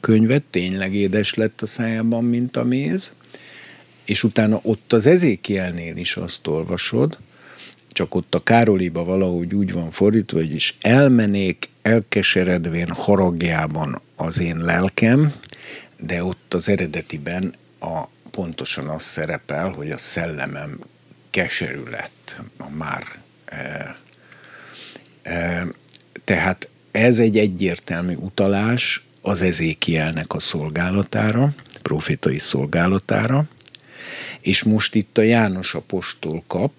könyvet, 0.00 0.42
tényleg 0.50 0.94
édes 0.94 1.34
lett 1.34 1.62
a 1.62 1.66
szájában, 1.66 2.24
mint 2.24 2.56
a 2.56 2.64
méz, 2.64 3.12
és 4.04 4.24
utána 4.24 4.60
ott 4.62 4.92
az 4.92 5.06
ezékielnél 5.06 5.96
is 5.96 6.16
azt 6.16 6.46
olvasod, 6.46 7.18
csak 7.88 8.14
ott 8.14 8.34
a 8.34 8.42
Károliba 8.42 9.04
valahogy 9.04 9.54
úgy 9.54 9.72
van 9.72 9.90
fordítva, 9.90 10.38
hogy 10.38 10.54
is 10.54 10.76
elmenék 10.80 11.68
elkeseredvén 11.82 12.88
haragjában 12.88 14.00
az 14.16 14.40
én 14.40 14.56
lelkem, 14.56 15.34
de 15.98 16.24
ott 16.24 16.54
az 16.54 16.68
eredetiben 16.68 17.54
a, 17.80 18.02
pontosan 18.30 18.88
az 18.88 19.02
szerepel, 19.02 19.68
hogy 19.68 19.90
a 19.90 19.98
szellemem 19.98 20.78
keserű 21.30 21.82
lett 21.90 22.40
a 22.56 22.68
már. 22.70 23.02
E, 23.44 23.96
tehát 26.24 26.68
ez 26.90 27.18
egy 27.18 27.38
egyértelmű 27.38 28.14
utalás 28.14 29.04
az 29.20 29.42
ezékielnek 29.42 30.34
a 30.34 30.40
szolgálatára, 30.40 31.54
profétai 31.82 32.38
szolgálatára, 32.38 33.44
és 34.40 34.62
most 34.62 34.94
itt 34.94 35.18
a 35.18 35.22
János 35.22 35.74
apostol 35.74 36.42
kap, 36.46 36.72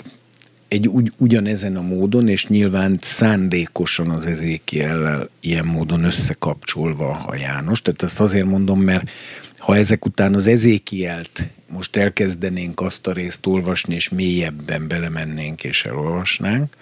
egy 0.68 0.88
ugy, 0.88 1.12
ugyanezen 1.18 1.76
a 1.76 1.82
módon, 1.82 2.28
és 2.28 2.48
nyilván 2.48 2.98
szándékosan 3.02 4.10
az 4.10 4.26
ezékiellel 4.26 5.30
ilyen 5.39 5.66
módon 5.66 6.04
összekapcsolva 6.04 7.24
a 7.28 7.36
János. 7.36 7.82
Tehát 7.82 8.04
ezt 8.04 8.20
azért 8.20 8.45
mondom, 8.45 8.82
mert 8.82 9.10
ha 9.58 9.76
ezek 9.76 10.06
után 10.06 10.34
az 10.34 10.48
ezékielt 10.48 11.43
most 11.70 11.95
elkezdenénk 11.95 12.82
azt 12.82 13.08
a 13.08 13.14
részt 13.14 13.45
olvasni, 13.45 13.95
és 13.95 14.10
mélyebben 14.10 14.88
belemennénk 14.88 15.64
és 15.64 15.86
elolvasnánk, 15.86 16.76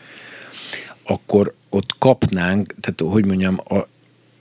akkor 1.06 1.53
ott 1.70 1.97
kapnánk, 1.97 2.74
tehát 2.80 3.14
hogy 3.14 3.26
mondjam, 3.26 3.60
a, 3.68 3.88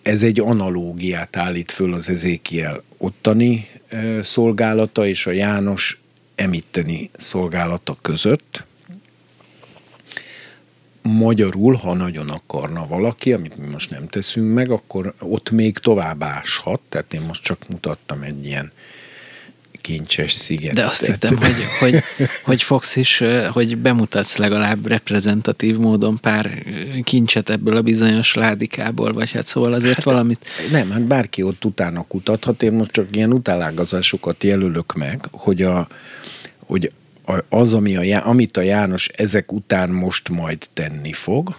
ez 0.03 0.23
egy 0.23 0.41
analógiát 0.41 1.37
állít 1.37 1.73
föl 1.73 1.95
az 1.95 2.09
ezékiel 2.09 2.83
ottani 2.97 3.69
e, 3.89 4.23
szolgálata 4.23 5.07
és 5.07 5.27
a 5.27 5.31
János 5.31 6.01
emitteni 6.35 7.11
szolgálata 7.17 7.97
között, 8.03 8.65
magyarul, 11.03 11.75
ha 11.75 11.95
nagyon 11.95 12.29
akarna 12.29 12.87
valaki, 12.87 13.33
amit 13.33 13.57
mi 13.57 13.67
most 13.67 13.91
nem 13.91 14.09
teszünk 14.09 14.55
meg, 14.55 14.71
akkor 14.71 15.15
ott 15.19 15.51
még 15.51 15.79
tovább 15.79 16.23
áshat, 16.23 16.81
tehát 16.89 17.15
én 17.15 17.21
most 17.21 17.43
csak 17.43 17.69
mutattam 17.69 18.23
egy 18.23 18.47
ilyen 18.47 18.73
kincses 19.85 20.33
szigetet. 20.33 20.77
De 20.77 20.85
azt 20.85 21.07
hittem, 21.07 21.37
hogy, 21.37 21.55
hogy, 21.81 22.03
hogy 22.45 22.63
fogsz 22.63 22.97
is, 22.97 23.23
hogy 23.53 23.79
bemutatsz 23.79 24.37
legalább 24.37 24.87
reprezentatív 24.87 25.77
módon 25.77 26.19
pár 26.21 26.63
kincset 27.03 27.51
ebből 27.51 27.77
a 27.77 27.83
bizonyos 27.83 28.35
ládikából, 28.35 29.13
vagy 29.13 29.31
hát 29.31 29.47
szóval 29.47 29.73
azért 29.73 29.95
hát, 29.95 30.05
valamit... 30.05 30.49
Nem, 30.71 30.91
hát 30.91 31.07
bárki 31.07 31.43
ott 31.43 31.65
utána 31.65 32.03
kutathat, 32.03 32.63
én 32.63 32.73
most 32.73 32.91
csak 32.91 33.17
ilyen 33.17 33.33
utálágazásokat 33.33 34.45
jelölök 34.45 34.93
meg, 34.93 35.27
hogy 35.31 35.63
a, 35.63 35.89
hogy 36.67 36.93
az, 37.49 37.75
ami 37.75 38.13
a, 38.13 38.27
amit 38.27 38.57
a 38.57 38.61
János 38.61 39.09
ezek 39.09 39.53
után 39.53 39.91
most 39.91 40.29
majd 40.29 40.67
tenni 40.73 41.13
fog, 41.13 41.57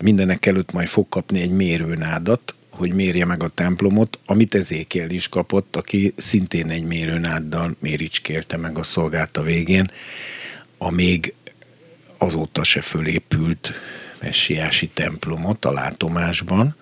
mindenek 0.00 0.46
előtt 0.46 0.72
majd 0.72 0.88
fog 0.88 1.08
kapni 1.08 1.40
egy 1.40 1.50
mérőnádat, 1.50 2.54
hogy 2.82 2.92
mérje 2.92 3.24
meg 3.24 3.42
a 3.42 3.48
templomot, 3.48 4.18
amit 4.26 4.54
Ezékiel 4.54 5.10
is 5.10 5.28
kapott, 5.28 5.76
aki 5.76 6.12
szintén 6.16 6.70
egy 6.70 6.84
mérőnáddal 6.84 7.76
méricskélte 7.78 8.56
meg 8.56 8.78
a 8.78 8.82
szolgálta 8.82 9.42
végén, 9.42 9.90
a 10.78 10.90
még 10.90 11.34
azóta 12.18 12.62
se 12.62 12.80
fölépült 12.80 13.72
messiási 14.20 14.88
templomot 14.88 15.64
a 15.64 15.72
látomásban. 15.72 16.76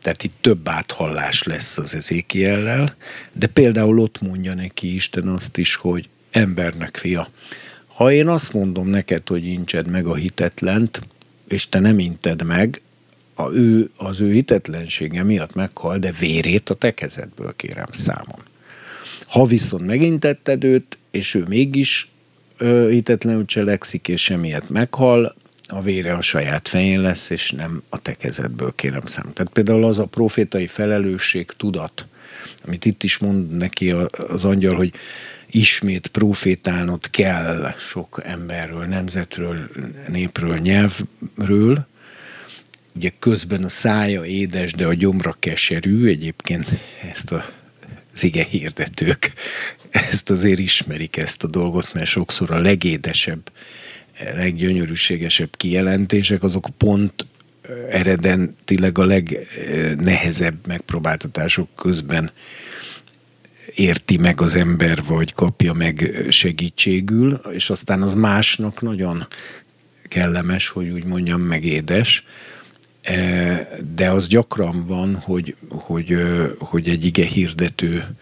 Tehát 0.00 0.22
itt 0.22 0.36
több 0.40 0.68
áthallás 0.68 1.42
lesz 1.42 1.78
az 1.78 1.94
Ezékiellel, 1.94 2.96
de 3.32 3.46
például 3.46 3.98
ott 3.98 4.20
mondja 4.20 4.54
neki 4.54 4.94
Isten 4.94 5.28
azt 5.28 5.56
is, 5.56 5.74
hogy 5.74 6.08
embernek 6.30 6.96
fia. 6.96 7.28
Ha 7.86 8.12
én 8.12 8.28
azt 8.28 8.52
mondom 8.52 8.88
neked, 8.88 9.28
hogy 9.28 9.46
incsed 9.46 9.86
meg 9.86 10.06
a 10.06 10.14
hitetlent, 10.14 11.00
és 11.48 11.68
te 11.68 11.78
nem 11.78 11.98
inted 11.98 12.44
meg, 12.44 12.80
a 13.34 13.52
ő, 13.52 13.90
az 13.96 14.20
ő 14.20 14.32
hitetlensége 14.32 15.22
miatt 15.22 15.54
meghal, 15.54 15.98
de 15.98 16.12
vérét 16.18 16.70
a 16.70 16.74
te 16.74 16.94
kezedből 16.94 17.56
kérem 17.56 17.90
számon. 17.90 18.42
Ha 19.26 19.44
viszont 19.44 19.86
megintetted 19.86 20.64
őt, 20.64 20.98
és 21.10 21.34
ő 21.34 21.44
mégis 21.48 22.10
ö, 22.56 22.88
hitetlenül 22.90 23.44
cselekszik, 23.44 24.08
és 24.08 24.22
semmiért 24.22 24.68
meghal, 24.68 25.34
a 25.66 25.82
vére 25.82 26.14
a 26.14 26.20
saját 26.20 26.68
fején 26.68 27.00
lesz, 27.00 27.30
és 27.30 27.50
nem 27.50 27.82
a 27.88 28.02
te 28.02 28.12
kezedből 28.12 28.72
kérem 28.74 29.06
számon. 29.06 29.32
Tehát 29.32 29.52
például 29.52 29.84
az 29.84 29.98
a 29.98 30.04
profétai 30.04 30.66
felelősség 30.66 31.46
tudat, 31.46 32.06
amit 32.64 32.84
itt 32.84 33.02
is 33.02 33.18
mond 33.18 33.56
neki 33.56 33.90
az 34.28 34.44
angyal, 34.44 34.74
hogy 34.74 34.92
ismét 35.50 36.06
profétálnod 36.06 37.10
kell 37.10 37.74
sok 37.78 38.20
emberről, 38.24 38.84
nemzetről, 38.84 39.70
népről, 40.08 40.56
nyelvről, 40.56 41.86
ugye 42.96 43.10
közben 43.18 43.64
a 43.64 43.68
szája 43.68 44.24
édes, 44.24 44.72
de 44.72 44.86
a 44.86 44.94
gyomra 44.94 45.32
keserű, 45.38 46.06
egyébként 46.06 46.66
ezt 47.10 47.32
a 47.32 47.44
az 48.14 48.22
ige 48.22 48.44
hirdetők 48.44 49.32
ezt 49.90 50.30
azért 50.30 50.58
ismerik 50.58 51.16
ezt 51.16 51.42
a 51.42 51.46
dolgot, 51.46 51.94
mert 51.94 52.06
sokszor 52.06 52.50
a 52.50 52.58
legédesebb, 52.58 53.52
leggyönyörűségesebb 54.34 55.56
kijelentések, 55.56 56.42
azok 56.42 56.68
pont 56.76 57.26
eredetileg 57.90 58.98
a 58.98 59.04
legnehezebb 59.04 60.66
megpróbáltatások 60.66 61.68
közben 61.76 62.30
érti 63.74 64.16
meg 64.16 64.40
az 64.40 64.54
ember, 64.54 65.02
vagy 65.04 65.32
kapja 65.32 65.72
meg 65.72 66.26
segítségül, 66.28 67.32
és 67.32 67.70
aztán 67.70 68.02
az 68.02 68.14
másnak 68.14 68.80
nagyon 68.80 69.26
kellemes, 70.08 70.68
hogy 70.68 70.88
úgy 70.88 71.04
mondjam, 71.04 71.40
meg 71.40 71.64
édes, 71.64 72.24
de 73.94 74.10
az 74.10 74.26
gyakran 74.26 74.86
van, 74.86 75.16
hogy, 75.16 75.56
hogy, 75.68 76.16
hogy 76.58 76.88
egy 76.88 77.04
ige 77.04 77.24
hirdető, 77.24 78.16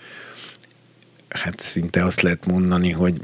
hát 1.28 1.61
szinte 1.61 2.05
azt 2.05 2.20
lehet 2.20 2.47
mondani, 2.47 2.91
hogy 2.91 3.20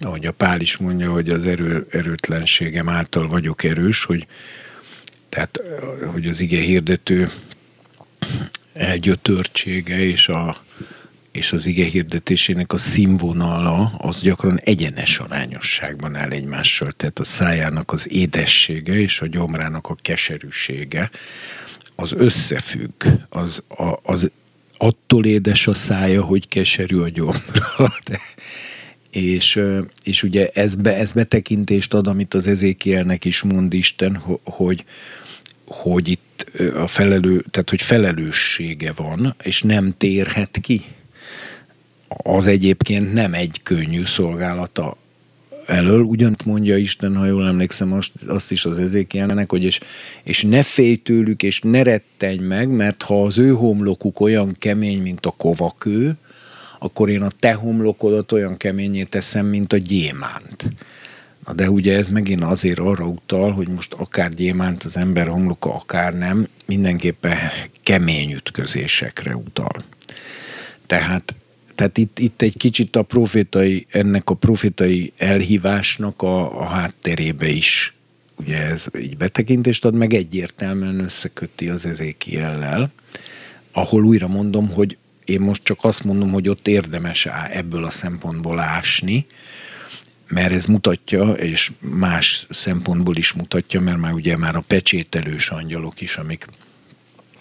ahogy 0.00 0.26
a 0.26 0.32
Pál 0.32 0.60
is 0.60 0.76
mondja, 0.76 1.12
hogy 1.12 1.28
az 1.30 1.44
erő, 1.44 1.86
erőtlenségem 1.90 2.88
által 2.88 3.28
vagyok 3.28 3.64
erős, 3.64 4.04
hogy 4.04 4.26
tehát, 5.28 5.62
hogy 6.12 6.26
az 6.26 6.40
ige 6.40 6.60
hirdető 6.60 7.30
elgyötörtsége 8.72 9.98
és, 9.98 10.28
a, 10.28 10.56
és 11.32 11.52
az 11.52 11.66
ige 11.66 11.84
hirdetésének 11.84 12.72
a 12.72 12.78
színvonala 12.78 13.92
az 13.98 14.20
gyakran 14.20 14.60
egyenes 14.64 15.18
arányosságban 15.18 16.14
áll 16.14 16.30
egymással. 16.30 16.92
Tehát 16.92 17.18
a 17.18 17.24
szájának 17.24 17.92
az 17.92 18.12
édessége 18.12 18.94
és 18.94 19.20
a 19.20 19.26
gyomrának 19.26 19.86
a 19.86 19.94
keserűsége 19.94 21.10
az 21.94 22.12
összefügg. 22.12 23.04
Az, 23.28 23.62
a, 23.68 23.98
az 24.02 24.30
attól 24.76 25.24
édes 25.24 25.66
a 25.66 25.74
szája, 25.74 26.22
hogy 26.22 26.48
keserű 26.48 26.98
a 26.98 27.08
gyomra. 27.08 27.68
De, 28.08 28.20
és, 29.10 29.60
és 30.02 30.22
ugye 30.22 30.48
ez, 30.52 30.74
be, 30.74 30.96
ez 30.96 31.12
betekintést 31.12 31.94
ad, 31.94 32.06
amit 32.06 32.34
az 32.34 32.46
ezékielnek 32.46 33.24
is 33.24 33.42
mond 33.42 33.72
Isten, 33.72 34.22
hogy, 34.42 34.84
hogy 35.66 36.08
itt 36.08 36.46
a 36.74 36.86
felelő, 36.86 37.44
tehát 37.50 37.70
hogy 37.70 37.82
felelőssége 37.82 38.92
van, 38.92 39.34
és 39.42 39.62
nem 39.62 39.94
térhet 39.96 40.58
ki. 40.62 40.82
Az 42.16 42.46
egyébként 42.46 43.12
nem 43.12 43.34
egy 43.34 43.60
könnyű 43.62 44.04
szolgálata 44.04 44.96
elől, 45.66 46.00
ugyant 46.00 46.44
mondja 46.44 46.76
Isten, 46.76 47.16
ha 47.16 47.26
jól 47.26 47.46
emlékszem, 47.46 47.92
azt, 47.92 48.12
azt 48.26 48.50
is 48.50 48.64
az 48.64 48.78
ezékielnek, 48.78 49.50
hogy 49.50 49.64
és, 49.64 49.80
és 50.22 50.42
ne 50.42 50.62
félj 50.62 50.96
tőlük, 50.96 51.42
és 51.42 51.60
ne 51.60 51.82
rettenj 51.82 52.38
meg, 52.38 52.68
mert 52.68 53.02
ha 53.02 53.22
az 53.22 53.38
ő 53.38 53.50
homlokuk 53.50 54.20
olyan 54.20 54.56
kemény, 54.58 55.02
mint 55.02 55.26
a 55.26 55.30
kovakő, 55.30 56.16
akkor 56.78 57.08
én 57.08 57.22
a 57.22 57.28
te 57.40 57.52
homlokodat 57.52 58.32
olyan 58.32 58.56
keményé 58.56 59.02
teszem, 59.02 59.46
mint 59.46 59.72
a 59.72 59.76
gyémánt. 59.76 60.68
Na 61.46 61.52
de 61.52 61.70
ugye 61.70 61.96
ez 61.96 62.08
megint 62.08 62.42
azért 62.42 62.78
arra 62.78 63.06
utal, 63.06 63.52
hogy 63.52 63.68
most 63.68 63.92
akár 63.92 64.30
gyémánt 64.30 64.82
az 64.82 64.96
ember 64.96 65.28
homloka, 65.28 65.74
akár 65.74 66.14
nem, 66.14 66.48
mindenképpen 66.66 67.36
kemény 67.82 68.32
ütközésekre 68.32 69.36
utal. 69.36 69.84
Tehát, 70.86 71.34
tehát 71.80 71.98
itt, 71.98 72.18
itt 72.18 72.42
egy 72.42 72.56
kicsit 72.56 72.96
a 72.96 73.02
profétai, 73.02 73.86
ennek 73.88 74.30
a 74.30 74.34
profétai 74.34 75.12
elhívásnak 75.16 76.22
a, 76.22 76.60
a 76.60 76.64
hátterébe 76.64 77.48
is 77.48 77.94
ugye 78.36 78.56
ez 78.56 78.86
így 78.98 79.16
betekintést 79.16 79.84
ad, 79.84 79.94
meg 79.94 80.14
egyértelműen 80.14 80.98
összeköti 80.98 81.68
az 81.68 81.86
ezékiellel, 81.86 82.92
ahol 83.72 84.04
újra 84.04 84.28
mondom, 84.28 84.68
hogy 84.68 84.96
én 85.24 85.40
most 85.40 85.64
csak 85.64 85.78
azt 85.82 86.04
mondom, 86.04 86.30
hogy 86.30 86.48
ott 86.48 86.68
érdemes 86.68 87.26
ebből 87.50 87.84
a 87.84 87.90
szempontból 87.90 88.58
ásni, 88.58 89.26
mert 90.28 90.52
ez 90.52 90.64
mutatja, 90.64 91.32
és 91.32 91.72
más 91.78 92.46
szempontból 92.50 93.16
is 93.16 93.32
mutatja, 93.32 93.80
mert 93.80 93.98
már 93.98 94.12
ugye 94.12 94.36
már 94.36 94.56
a 94.56 94.64
pecsételős 94.66 95.50
angyalok 95.50 96.00
is, 96.00 96.16
amik 96.16 96.46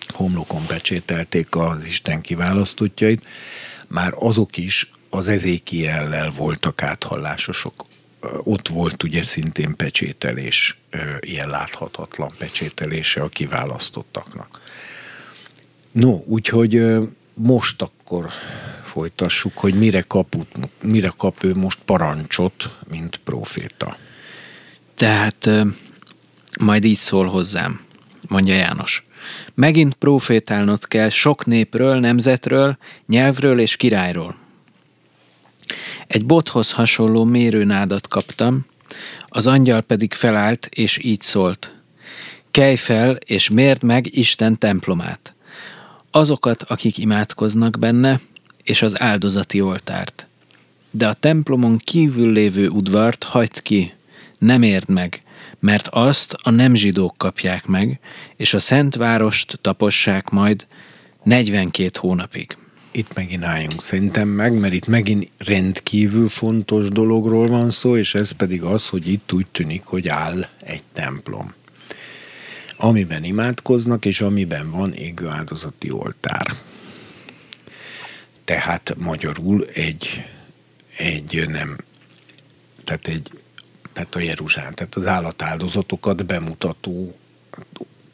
homlokon 0.08 0.66
pecsételték 0.66 1.56
az 1.56 1.86
Isten 1.86 2.22
kiválasztottjait, 2.22 3.26
már 3.90 4.14
azok 4.16 4.58
is 4.58 4.92
az 5.10 5.28
ezékiellel 5.28 6.30
voltak 6.30 6.82
áthallásosok. 6.82 7.86
Ott 8.44 8.68
volt 8.68 9.04
ugye 9.04 9.24
szintén 9.24 9.76
pecsételés, 9.76 10.78
ilyen 11.20 11.50
láthatatlan 11.50 12.32
pecsételése 12.38 13.22
a 13.22 13.28
kiválasztottaknak. 13.28 14.62
No, 15.92 16.22
úgyhogy 16.26 16.98
most 17.34 17.82
akkor 17.82 18.30
folytassuk, 18.84 19.58
hogy 19.58 19.74
mire 19.74 20.02
kap, 20.02 20.36
mire 20.82 21.12
kap 21.18 21.44
ő 21.44 21.56
most 21.56 21.80
parancsot, 21.86 22.78
mint 22.90 23.18
proféta. 23.18 23.98
Tehát 24.96 25.50
majd 26.60 26.84
így 26.84 26.98
szól 26.98 27.28
hozzám, 27.28 27.82
mondja 28.28 28.54
János. 28.54 29.04
Megint 29.54 29.94
profétálnod 29.94 30.88
kell 30.88 31.10
sok 31.10 31.46
népről, 31.46 32.00
nemzetről, 32.00 32.78
nyelvről 33.08 33.60
és 33.60 33.76
királyról. 33.76 34.36
Egy 36.08 36.26
bothoz 36.26 36.72
hasonló 36.72 37.24
mérőnádat 37.24 38.08
kaptam, 38.08 38.66
az 39.28 39.48
angyal 39.48 39.82
pedig 39.82 40.14
felállt, 40.14 40.66
és 40.66 41.00
így 41.04 41.22
szólt. 41.22 41.76
Kelj 42.52 42.76
fel, 42.76 43.18
és 43.26 43.50
mérd 43.50 43.84
meg 43.84 44.18
Isten 44.18 44.58
templomát. 44.58 45.36
Azokat, 46.12 46.64
akik 46.64 46.98
imádkoznak 46.98 47.80
benne, 47.80 48.20
és 48.64 48.82
az 48.82 49.02
áldozati 49.02 49.62
oltárt. 49.62 50.28
De 50.92 51.08
a 51.08 51.14
templomon 51.14 51.78
kívül 51.78 52.32
lévő 52.32 52.68
udvart 52.68 53.24
hagyd 53.24 53.62
ki, 53.62 53.94
nem 54.38 54.62
érd 54.62 54.90
meg, 54.90 55.22
mert 55.60 55.88
azt 55.88 56.34
a 56.44 56.50
nem 56.50 56.76
zsidók 56.76 57.18
kapják 57.18 57.66
meg, 57.66 58.00
és 58.36 58.54
a 58.54 58.60
szent 58.60 58.96
várost 58.96 59.60
tapossák 59.62 60.30
majd 60.30 60.66
42 61.24 61.90
hónapig. 62.00 62.58
Itt 62.92 63.14
megint 63.14 63.44
álljunk 63.44 63.82
szerintem 63.82 64.28
meg, 64.28 64.54
mert 64.60 64.74
itt 64.74 64.88
megint 64.88 65.32
rendkívül 65.38 66.30
fontos 66.30 66.90
dologról 66.90 67.48
van 67.48 67.72
szó, 67.72 67.98
és 67.98 68.16
ez 68.16 68.32
pedig 68.32 68.64
az, 68.64 68.88
hogy 68.88 69.08
itt 69.08 69.34
úgy 69.34 69.48
tűnik, 69.52 69.84
hogy 69.86 70.08
áll 70.08 70.48
egy 70.62 70.84
templom 70.94 71.54
amiben 72.82 73.24
imádkoznak, 73.24 74.06
és 74.06 74.22
amiben 74.22 74.72
van 74.72 74.94
égő 74.94 75.28
áldozati 75.28 75.92
oltár 75.92 76.56
tehát 78.50 78.96
magyarul 78.98 79.66
egy, 79.74 80.24
egy 80.98 81.46
nem, 81.48 81.78
tehát 82.84 83.08
egy, 83.08 83.32
tehát 84.00 84.16
a 84.16 84.20
Jeruzsálem, 84.20 84.72
tehát 84.72 84.96
az 84.96 85.08
állatáldozatokat 85.08 86.26
bemutató 86.26 87.18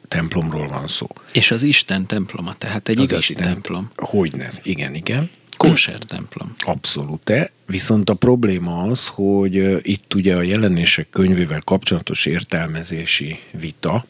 templomról 0.07 0.67
van 0.67 0.87
szó. 0.87 1.07
És 1.33 1.51
az 1.51 1.63
Isten 1.63 2.05
temploma, 2.05 2.55
tehát 2.57 2.89
egy 2.89 2.97
az 2.97 3.11
igazi 3.11 3.33
Isten, 3.33 3.51
templom. 3.51 3.91
Hogyne, 3.95 4.51
igen, 4.63 4.95
igen. 4.95 5.29
Kóser 5.57 5.97
templom. 5.97 6.55
Abszolút. 6.59 7.51
Viszont 7.65 8.09
a 8.09 8.13
probléma 8.13 8.81
az, 8.81 9.07
hogy 9.07 9.87
itt 9.87 10.13
ugye 10.13 10.35
a 10.35 10.41
jelenések 10.41 11.09
könyvével 11.09 11.61
kapcsolatos 11.63 12.25
értelmezési 12.25 13.39
vita 13.51 14.05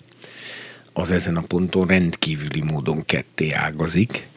az 0.93 1.11
ezen 1.11 1.35
a 1.35 1.41
ponton 1.41 1.87
rendkívüli 1.87 2.61
módon 2.61 3.05
ketté 3.05 3.51
ágazik, 3.51 4.27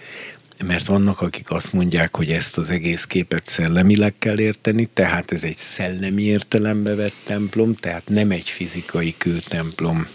mert 0.65 0.87
vannak, 0.87 1.21
akik 1.21 1.51
azt 1.51 1.73
mondják, 1.73 2.17
hogy 2.17 2.31
ezt 2.31 2.59
az 2.59 2.71
egész 2.71 3.05
képet 3.05 3.47
szellemileg 3.47 4.15
kell 4.19 4.39
érteni, 4.39 4.89
tehát 4.93 5.33
ez 5.33 5.45
egy 5.45 5.57
szellemi 5.57 6.23
értelembe 6.23 6.95
vett 6.95 7.17
templom, 7.25 7.75
tehát 7.75 8.09
nem 8.09 8.31
egy 8.31 8.49
fizikai 8.49 9.15
kőtemplom 9.19 10.07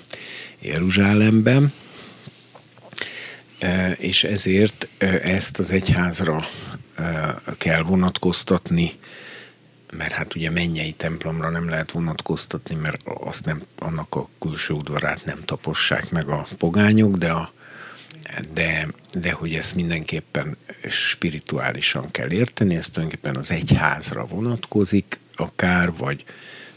Jeruzsálemben, 0.59 1.73
és 3.97 4.23
ezért 4.23 4.87
ezt 5.23 5.59
az 5.59 5.71
egyházra 5.71 6.47
kell 7.57 7.81
vonatkoztatni, 7.81 8.91
mert 9.97 10.11
hát 10.11 10.35
ugye 10.35 10.49
mennyei 10.49 10.91
templomra 10.91 11.49
nem 11.49 11.69
lehet 11.69 11.91
vonatkoztatni, 11.91 12.75
mert 12.75 13.01
azt 13.05 13.45
nem, 13.45 13.63
annak 13.79 14.15
a 14.15 14.29
külső 14.39 14.73
udvarát 14.73 15.25
nem 15.25 15.45
tapossák 15.45 16.09
meg 16.09 16.27
a 16.27 16.47
pogányok, 16.57 17.15
de 17.15 17.31
a 17.31 17.53
de, 18.53 18.87
de 19.19 19.31
hogy 19.31 19.53
ezt 19.53 19.75
mindenképpen 19.75 20.57
spirituálisan 20.89 22.11
kell 22.11 22.31
érteni, 22.31 22.75
ez 22.75 22.89
tulajdonképpen 22.89 23.35
az 23.35 23.51
egyházra 23.51 24.25
vonatkozik 24.25 25.19
akár, 25.35 25.93
vagy, 25.97 26.23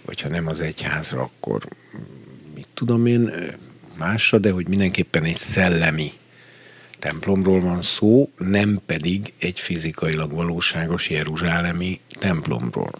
vagy 0.05 0.21
ha 0.21 0.29
nem 0.29 0.47
az 0.47 0.61
egyházra, 0.61 1.23
akkor 1.23 1.69
mit 2.55 2.69
tudom 2.75 3.07
én, 3.07 3.33
másra, 3.99 4.39
de 4.39 4.51
hogy 4.51 4.69
mindenképpen 4.69 5.25
egy 5.25 5.37
szellemi 5.37 6.13
templomról 6.99 7.61
van 7.61 7.83
szó, 7.83 8.31
nem 8.39 8.81
pedig 8.87 9.33
egy 9.39 9.61
fizikailag 9.61 10.33
valóságos 10.33 11.11
jeruzsálemi 11.11 12.01
templomról. 12.19 12.93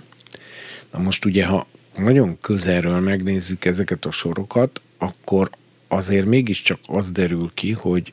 Na 0.93 0.99
most 0.99 1.25
ugye, 1.25 1.47
ha 1.47 1.67
nagyon 1.97 2.41
közelről 2.41 3.01
megnézzük 3.01 3.65
ezeket 3.65 4.05
a 4.05 4.11
sorokat, 4.11 4.81
akkor 4.99 5.51
azért 5.89 6.27
mégiscsak 6.27 6.79
az 6.87 7.11
derül 7.11 7.51
ki, 7.55 7.73
hogy 7.73 8.13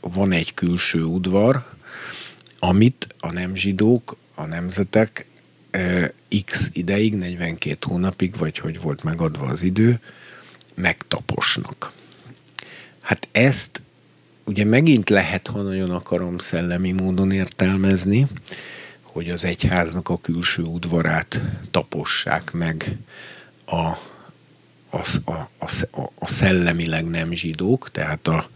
van 0.00 0.32
egy 0.32 0.54
külső 0.54 1.02
udvar, 1.02 1.64
amit 2.58 3.06
a 3.18 3.32
nem 3.32 3.54
zsidók, 3.54 4.16
a 4.34 4.46
nemzetek 4.46 5.26
x 6.44 6.70
ideig, 6.72 7.14
42 7.14 7.76
hónapig, 7.80 8.36
vagy 8.36 8.58
hogy 8.58 8.80
volt 8.80 9.02
megadva 9.02 9.46
az 9.46 9.62
idő, 9.62 10.00
megtaposnak. 10.74 11.92
Hát 13.00 13.28
ezt 13.32 13.82
ugye 14.44 14.64
megint 14.64 15.08
lehet, 15.08 15.46
ha 15.46 15.62
nagyon 15.62 15.90
akarom 15.90 16.38
szellemi 16.38 16.92
módon 16.92 17.30
értelmezni, 17.30 18.26
hogy 19.02 19.28
az 19.28 19.44
egyháznak 19.44 20.08
a 20.08 20.20
külső 20.20 20.62
udvarát 20.62 21.40
tapossák 21.70 22.52
meg 22.52 22.96
a, 23.64 23.76
a, 24.90 25.06
a, 25.24 25.32
a, 25.58 26.10
a 26.18 26.26
szellemileg 26.26 27.04
nem 27.04 27.32
zsidók, 27.32 27.90
tehát 27.90 28.28
a, 28.28 28.48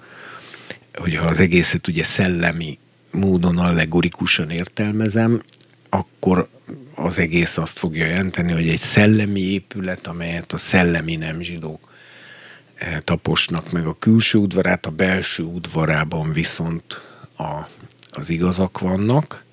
hogyha 0.94 1.26
az 1.26 1.38
egészet 1.38 1.88
ugye 1.88 2.04
szellemi 2.04 2.78
módon 3.10 3.58
allegorikusan 3.58 4.50
értelmezem, 4.50 5.42
akkor 5.88 6.48
az 6.94 7.18
egész 7.18 7.56
azt 7.56 7.78
fogja 7.78 8.06
jelenteni, 8.06 8.52
hogy 8.52 8.68
egy 8.68 8.78
szellemi 8.78 9.40
épület, 9.40 10.06
amelyet 10.06 10.52
a 10.52 10.58
szellemi 10.58 11.16
nem 11.16 11.40
zsidók 11.40 11.92
eh, 12.74 12.98
taposnak 13.00 13.72
meg 13.72 13.86
a 13.86 13.98
külső 13.98 14.38
udvarát, 14.38 14.86
a 14.86 14.90
belső 14.90 15.42
udvarában 15.42 16.32
viszont 16.32 17.02
a, 17.36 17.68
az 18.10 18.28
igazak 18.28 18.78
vannak. 18.78 19.44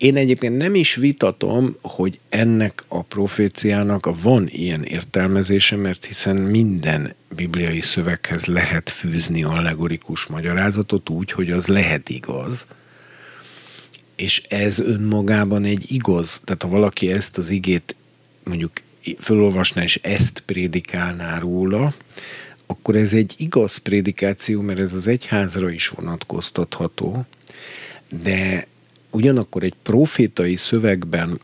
Én 0.00 0.16
egyébként 0.16 0.56
nem 0.56 0.74
is 0.74 0.94
vitatom, 0.94 1.76
hogy 1.82 2.20
ennek 2.28 2.84
a 2.88 3.02
proféciának 3.02 4.20
van 4.22 4.48
ilyen 4.48 4.84
értelmezése, 4.84 5.76
mert 5.76 6.04
hiszen 6.04 6.36
minden 6.36 7.14
bibliai 7.36 7.80
szöveghez 7.80 8.44
lehet 8.44 8.90
fűzni 8.90 9.42
allegorikus 9.42 10.26
magyarázatot 10.26 11.08
úgy, 11.08 11.32
hogy 11.32 11.50
az 11.50 11.66
lehet 11.66 12.08
igaz. 12.08 12.66
És 14.16 14.42
ez 14.48 14.78
önmagában 14.78 15.64
egy 15.64 15.92
igaz, 15.92 16.40
tehát 16.44 16.62
ha 16.62 16.68
valaki 16.68 17.12
ezt 17.12 17.38
az 17.38 17.50
igét 17.50 17.96
mondjuk 18.44 18.72
felolvasná 19.18 19.82
és 19.82 19.96
ezt 20.02 20.42
prédikálná 20.46 21.38
róla, 21.38 21.94
akkor 22.66 22.96
ez 22.96 23.12
egy 23.12 23.34
igaz 23.36 23.76
prédikáció, 23.76 24.60
mert 24.60 24.78
ez 24.78 24.92
az 24.92 25.08
egyházra 25.08 25.70
is 25.70 25.88
vonatkoztatható, 25.88 27.26
de 28.22 28.68
ugyanakkor 29.12 29.62
egy 29.62 29.74
profétai 29.82 30.56
szövegben, 30.56 31.40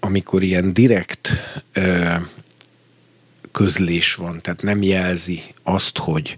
amikor 0.00 0.42
ilyen 0.42 0.72
direkt 0.72 1.30
ö, 1.72 2.14
közlés 3.52 4.14
van, 4.14 4.40
tehát 4.40 4.62
nem 4.62 4.82
jelzi 4.82 5.42
azt, 5.62 5.98
hogy, 5.98 6.36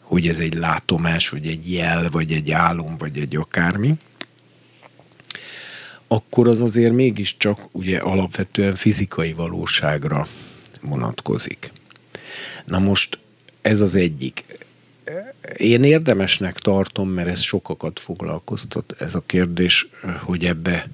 hogy 0.00 0.28
ez 0.28 0.38
egy 0.38 0.54
látomás, 0.54 1.28
vagy 1.28 1.46
egy 1.46 1.72
jel, 1.72 2.08
vagy 2.10 2.32
egy 2.32 2.50
álom, 2.50 2.96
vagy 2.96 3.18
egy 3.18 3.36
akármi, 3.36 3.94
akkor 6.08 6.48
az 6.48 6.60
azért 6.60 6.92
mégiscsak 6.92 7.68
ugye 7.72 7.98
alapvetően 7.98 8.74
fizikai 8.76 9.32
valóságra 9.32 10.28
vonatkozik. 10.82 11.72
Na 12.64 12.78
most 12.78 13.18
ez 13.62 13.80
az 13.80 13.94
egyik. 13.94 14.44
Én 15.56 15.82
érdemesnek 15.82 16.58
tartom, 16.58 17.08
mert 17.08 17.28
ez 17.28 17.40
sokakat 17.40 17.98
foglalkoztat, 17.98 18.94
ez 18.98 19.14
a 19.14 19.22
kérdés, 19.26 19.88
hogy 20.18 20.44
ebbe 20.44 20.88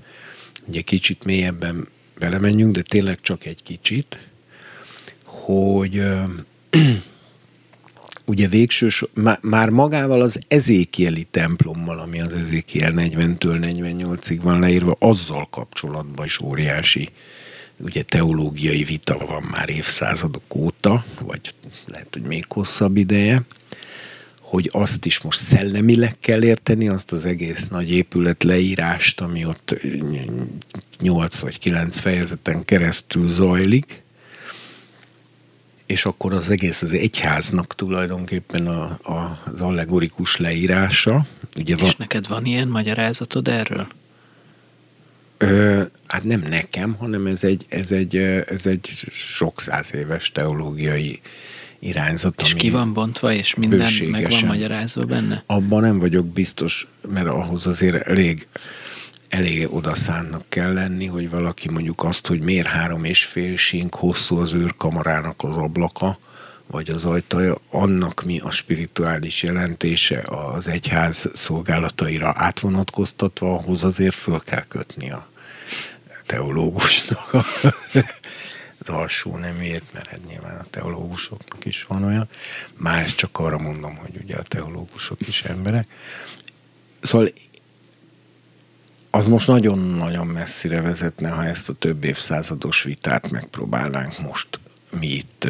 ugye 0.67 0.81
kicsit 0.81 1.25
mélyebben 1.25 1.89
belemenjünk, 2.19 2.75
de 2.75 2.83
tényleg 2.83 3.21
csak 3.21 3.45
egy 3.45 3.63
kicsit, 3.63 4.29
hogy 5.25 6.03
ugye 8.27 8.49
végsős, 8.49 9.05
már 9.41 9.71
magával 9.71 10.21
az 10.21 10.41
ezékieli 10.49 11.27
templommal, 11.31 11.99
ami 11.99 12.21
az 12.21 12.33
ezékiel 12.33 12.93
40-től 12.97 13.59
48-ig 13.61 14.39
van 14.43 14.59
leírva, 14.59 14.97
azzal 14.99 15.47
kapcsolatban 15.51 16.25
is 16.25 16.41
óriási 16.41 17.09
ugye 17.83 18.03
teológiai 18.03 18.83
vita 18.83 19.19
van 19.27 19.43
már 19.43 19.69
évszázadok 19.69 20.55
óta, 20.55 21.05
vagy 21.21 21.55
lehet, 21.87 22.09
hogy 22.13 22.23
még 22.23 22.45
hosszabb 22.49 22.97
ideje, 22.97 23.43
hogy 24.53 24.69
azt 24.73 25.05
is 25.05 25.21
most 25.21 25.39
szellemileg 25.39 26.17
kell 26.21 26.45
érteni, 26.45 26.89
azt 26.89 27.13
az 27.13 27.27
egész 27.27 27.69
nagy 27.69 27.91
épület 27.91 28.43
leírást, 28.43 29.21
ami 29.21 29.45
ott 29.45 29.77
8 31.01 31.39
vagy 31.39 31.59
9 31.59 31.99
fejezeten 31.99 32.65
keresztül 32.65 33.29
zajlik, 33.29 34.03
és 35.87 36.05
akkor 36.05 36.33
az 36.33 36.51
egész 36.51 36.83
az 36.83 36.93
egyháznak 36.93 37.75
tulajdonképpen 37.75 38.67
a, 38.67 38.83
a, 39.03 39.43
az 39.53 39.61
allegorikus 39.61 40.37
leírása. 40.37 41.27
Ugye 41.59 41.75
és 41.75 41.81
van, 41.81 41.95
neked 41.97 42.29
van 42.29 42.45
ilyen 42.45 42.69
magyarázatod 42.69 43.49
erről? 43.49 43.87
Ö, 45.39 45.83
hát 46.07 46.25
nem 46.25 46.45
nekem, 46.49 46.95
hanem 46.95 47.27
ez 47.27 47.45
egy, 47.45 47.65
ez 47.69 47.93
egy, 47.93 48.17
ez 48.47 48.67
egy 48.67 48.87
sok 49.13 49.61
száz 49.61 49.95
éves 49.95 50.33
teológiai 50.33 51.21
irányzat. 51.83 52.41
És 52.41 52.55
ki 52.55 52.71
van 52.71 52.93
bontva, 52.93 53.33
és 53.33 53.55
minden 53.55 53.89
meg 54.11 54.31
van 54.31 54.45
magyarázva 54.47 55.05
benne? 55.05 55.43
Abban 55.47 55.83
nem 55.83 55.99
vagyok 55.99 56.27
biztos, 56.27 56.89
mert 57.09 57.27
ahhoz 57.27 57.67
azért 57.67 58.07
elég, 58.07 58.47
elég 59.29 59.75
odaszánnak 59.75 60.45
kell 60.49 60.73
lenni, 60.73 61.07
hogy 61.07 61.31
valaki 61.31 61.71
mondjuk 61.71 62.05
azt, 62.05 62.27
hogy 62.27 62.41
miért 62.41 62.67
három 62.67 63.05
és 63.05 63.25
fél 63.25 63.57
sink 63.57 63.95
hosszú 63.95 64.37
az 64.37 64.53
őrkamarának 64.53 65.43
az 65.43 65.57
ablaka, 65.57 66.19
vagy 66.67 66.91
az 66.91 67.05
ajtaja, 67.05 67.57
annak 67.71 68.25
mi 68.25 68.39
a 68.39 68.51
spirituális 68.51 69.43
jelentése 69.43 70.23
az 70.55 70.69
egyház 70.69 71.31
szolgálataira 71.33 72.33
átvonatkoztatva, 72.37 73.55
ahhoz 73.55 73.85
azért 73.85 74.15
föl 74.15 74.41
kell 74.41 74.65
kötni 74.65 75.11
a 75.11 75.29
teológusnak 76.27 77.45
az 78.83 78.95
alsó 78.95 79.37
nemét, 79.37 79.83
mert 79.93 80.07
hát 80.07 80.27
nyilván 80.29 80.57
a 80.57 80.67
teológusoknak 80.71 81.65
is 81.65 81.85
van 81.85 82.05
olyan. 82.05 82.29
Más 82.77 83.15
csak 83.15 83.39
arra 83.39 83.59
mondom, 83.59 83.97
hogy 83.97 84.21
ugye 84.23 84.37
a 84.37 84.43
teológusok 84.43 85.29
is 85.29 85.43
emberek. 85.43 85.87
Szóval 87.01 87.29
az 89.11 89.29
most 89.29 89.47
nagyon-nagyon 89.47 90.27
messzire 90.27 90.81
vezetne, 90.81 91.29
ha 91.29 91.45
ezt 91.45 91.69
a 91.69 91.75
több 91.75 92.05
évszázados 92.05 92.83
vitát 92.83 93.31
megpróbálnánk 93.31 94.19
most 94.19 94.61
mi 94.99 95.07
itt 95.07 95.49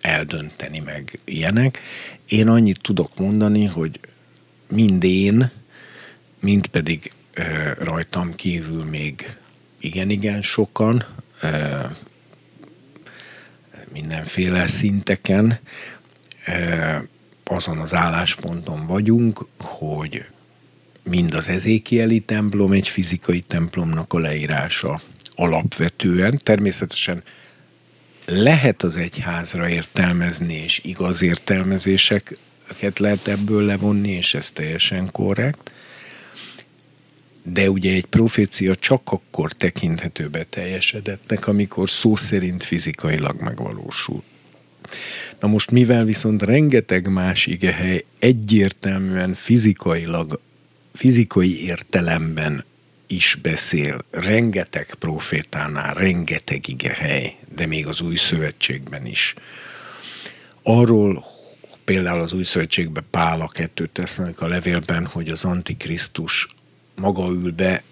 eldönteni 0.00 0.78
meg 0.78 1.18
ilyenek. 1.24 1.80
Én 2.26 2.48
annyit 2.48 2.80
tudok 2.80 3.18
mondani, 3.18 3.64
hogy 3.64 4.00
mind 4.68 5.04
én, 5.04 5.50
mind 6.40 6.66
pedig 6.66 7.12
rajtam 7.78 8.34
kívül 8.34 8.84
még 8.84 9.36
igen-igen 9.78 10.42
sokan, 10.42 11.04
mindenféle 14.00 14.66
szinteken 14.66 15.58
azon 17.44 17.78
az 17.78 17.94
állásponton 17.94 18.86
vagyunk, 18.86 19.46
hogy 19.58 20.24
mind 21.02 21.34
az 21.34 21.48
ezékieli 21.48 22.20
templom 22.20 22.72
egy 22.72 22.88
fizikai 22.88 23.40
templomnak 23.40 24.12
a 24.12 24.18
leírása 24.18 25.00
alapvetően. 25.34 26.40
Természetesen 26.42 27.22
lehet 28.26 28.82
az 28.82 28.96
egyházra 28.96 29.68
értelmezni, 29.68 30.54
és 30.54 30.80
igaz 30.84 31.22
értelmezéseket 31.22 32.98
lehet 32.98 33.28
ebből 33.28 33.62
levonni, 33.64 34.10
és 34.10 34.34
ez 34.34 34.50
teljesen 34.50 35.10
korrekt 35.12 35.72
de 37.52 37.70
ugye 37.70 37.92
egy 37.92 38.04
profécia 38.04 38.74
csak 38.74 39.00
akkor 39.04 39.52
tekinthető 39.52 40.28
be 40.28 40.44
teljesedettnek, 40.44 41.46
amikor 41.46 41.90
szó 41.90 42.16
szerint 42.16 42.64
fizikailag 42.64 43.40
megvalósul. 43.40 44.22
Na 45.40 45.48
most 45.48 45.70
mivel 45.70 46.04
viszont 46.04 46.42
rengeteg 46.42 47.08
más 47.08 47.46
igehely 47.46 48.04
egyértelműen 48.18 49.34
fizikailag, 49.34 50.40
fizikai 50.94 51.64
értelemben 51.64 52.64
is 53.06 53.38
beszél, 53.42 54.04
rengeteg 54.10 54.94
profétánál, 54.98 55.94
rengeteg 55.94 56.68
igehely, 56.68 57.36
de 57.54 57.66
még 57.66 57.86
az 57.86 58.00
új 58.00 58.16
szövetségben 58.16 59.06
is. 59.06 59.34
Arról, 60.62 61.24
például 61.84 62.20
az 62.20 62.32
új 62.32 62.44
szövetségben 62.44 63.04
Pál 63.10 63.40
a 63.40 63.48
kettőt 63.48 63.90
tesznek 63.90 64.40
a 64.40 64.48
levélben, 64.48 65.06
hogy 65.06 65.28
az 65.28 65.44
Antikrisztus 65.44 66.48
maga 66.96 67.28
ül 67.28 67.52
be 67.52 67.82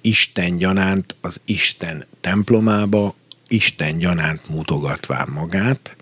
Isten 0.00 0.56
gyanánt 0.56 1.16
az 1.20 1.40
Isten 1.44 2.06
templomába, 2.20 3.14
Isten 3.48 3.98
gyanánt 3.98 4.48
mutogatván 4.48 5.28
magát. 5.28 5.96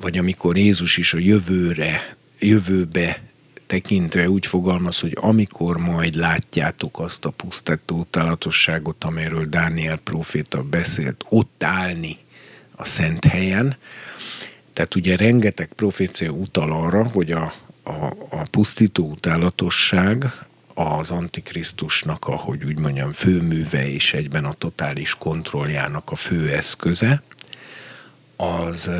vagy 0.00 0.18
amikor 0.18 0.56
Jézus 0.56 0.96
is 0.96 1.14
a 1.14 1.18
jövőre, 1.18 2.16
jövőbe 2.38 3.22
tekintve 3.66 4.30
úgy 4.30 4.46
fogalmaz, 4.46 5.00
hogy 5.00 5.16
amikor 5.20 5.76
majd 5.76 6.14
látjátok 6.14 6.98
azt 6.98 7.24
a 7.24 7.30
pusztító 7.30 8.06
talatosságot, 8.10 9.04
amiről 9.04 9.44
Dániel 9.44 9.96
proféta 9.96 10.62
beszélt, 10.62 11.24
ott 11.28 11.62
állni 11.64 12.16
a 12.76 12.84
szent 12.84 13.24
helyen. 13.24 13.76
Tehát 14.72 14.94
ugye 14.94 15.16
rengeteg 15.16 15.68
profécia 15.68 16.30
utal 16.30 16.72
arra, 16.72 17.04
hogy 17.04 17.30
a, 17.32 17.54
a, 17.82 18.04
a 18.30 18.42
pusztító 18.50 19.10
utálatosság 19.10 20.24
az 20.74 21.10
Antikrisztusnak, 21.10 22.26
ahogy 22.26 22.64
úgy 22.64 22.78
mondjam, 22.78 23.12
főműve 23.12 23.88
és 23.88 24.14
egyben 24.14 24.44
a 24.44 24.52
totális 24.52 25.14
kontrolljának 25.14 26.10
a 26.10 26.16
fő 26.16 26.50
eszköze, 26.50 27.22
az 28.36 28.90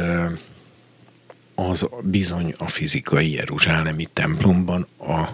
az 1.54 1.88
bizony 2.02 2.54
a 2.58 2.68
fizikai 2.68 3.32
Jeruzsálemi 3.32 4.06
templomban, 4.12 4.86
a 4.98 5.28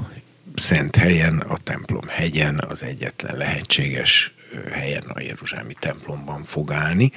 szent 0.55 0.97
helyen, 0.97 1.39
a 1.39 1.57
templom 1.57 2.09
hegyen, 2.09 2.61
az 2.69 2.83
egyetlen 2.83 3.37
lehetséges 3.37 4.35
helyen 4.73 5.03
a 5.03 5.21
Jeruzsálemi 5.21 5.75
templomban 5.79 6.45
fog 6.45 6.73
állni. 6.73 7.11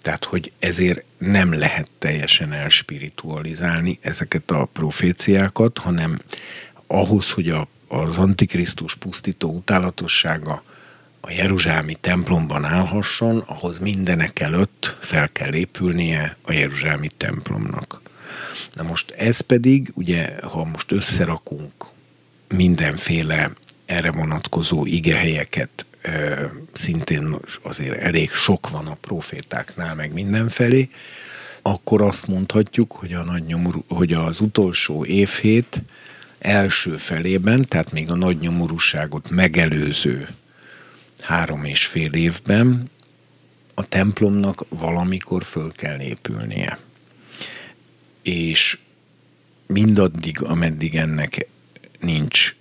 Tehát, 0.00 0.24
hogy 0.24 0.52
ezért 0.58 1.04
nem 1.18 1.52
lehet 1.58 1.90
teljesen 1.98 2.52
elspiritualizálni 2.52 3.98
ezeket 4.02 4.50
a 4.50 4.64
proféciákat, 4.64 5.78
hanem 5.78 6.18
ahhoz, 6.86 7.30
hogy 7.30 7.48
a, 7.48 7.68
az 7.92 8.16
Antikrisztus 8.16 8.94
pusztító 8.94 9.50
utálatossága 9.50 10.62
a 11.20 11.30
Jeruzsálemi 11.30 11.94
templomban 12.00 12.64
állhasson, 12.64 13.38
ahhoz 13.38 13.78
mindenek 13.78 14.40
előtt 14.40 14.96
fel 15.00 15.28
kell 15.32 15.54
épülnie 15.54 16.36
a 16.42 16.52
Jeruzsálemi 16.52 17.10
templomnak. 17.16 18.00
Na 18.74 18.82
most 18.82 19.10
ez 19.10 19.40
pedig, 19.40 19.90
ugye, 19.94 20.34
ha 20.42 20.64
most 20.64 20.92
összerakunk 20.92 21.72
mindenféle 22.48 23.52
erre 23.86 24.10
vonatkozó 24.10 24.86
igehelyeket, 24.86 25.86
szintén 26.72 27.36
azért 27.62 28.00
elég 28.00 28.30
sok 28.30 28.70
van 28.70 28.86
a 28.86 28.96
profétáknál, 29.00 29.94
meg 29.94 30.12
mindenfelé, 30.12 30.88
akkor 31.62 32.02
azt 32.02 32.26
mondhatjuk, 32.26 32.92
hogy, 32.92 33.12
a 33.12 33.22
nagy 33.22 33.44
nyomorú, 33.44 33.84
hogy 33.88 34.12
az 34.12 34.40
utolsó 34.40 35.04
évhét 35.04 35.82
első 36.42 36.96
felében, 36.96 37.62
tehát 37.68 37.92
még 37.92 38.10
a 38.10 38.14
nagy 38.14 38.38
nyomorúságot 38.38 39.30
megelőző 39.30 40.28
három 41.20 41.64
és 41.64 41.86
fél 41.86 42.12
évben 42.12 42.90
a 43.74 43.88
templomnak 43.88 44.64
valamikor 44.68 45.44
föl 45.44 45.72
kell 45.72 46.00
épülnie. 46.00 46.78
És 48.22 48.78
mindaddig, 49.66 50.42
ameddig 50.42 50.96
ennek 50.96 51.46
nincs 52.00 52.54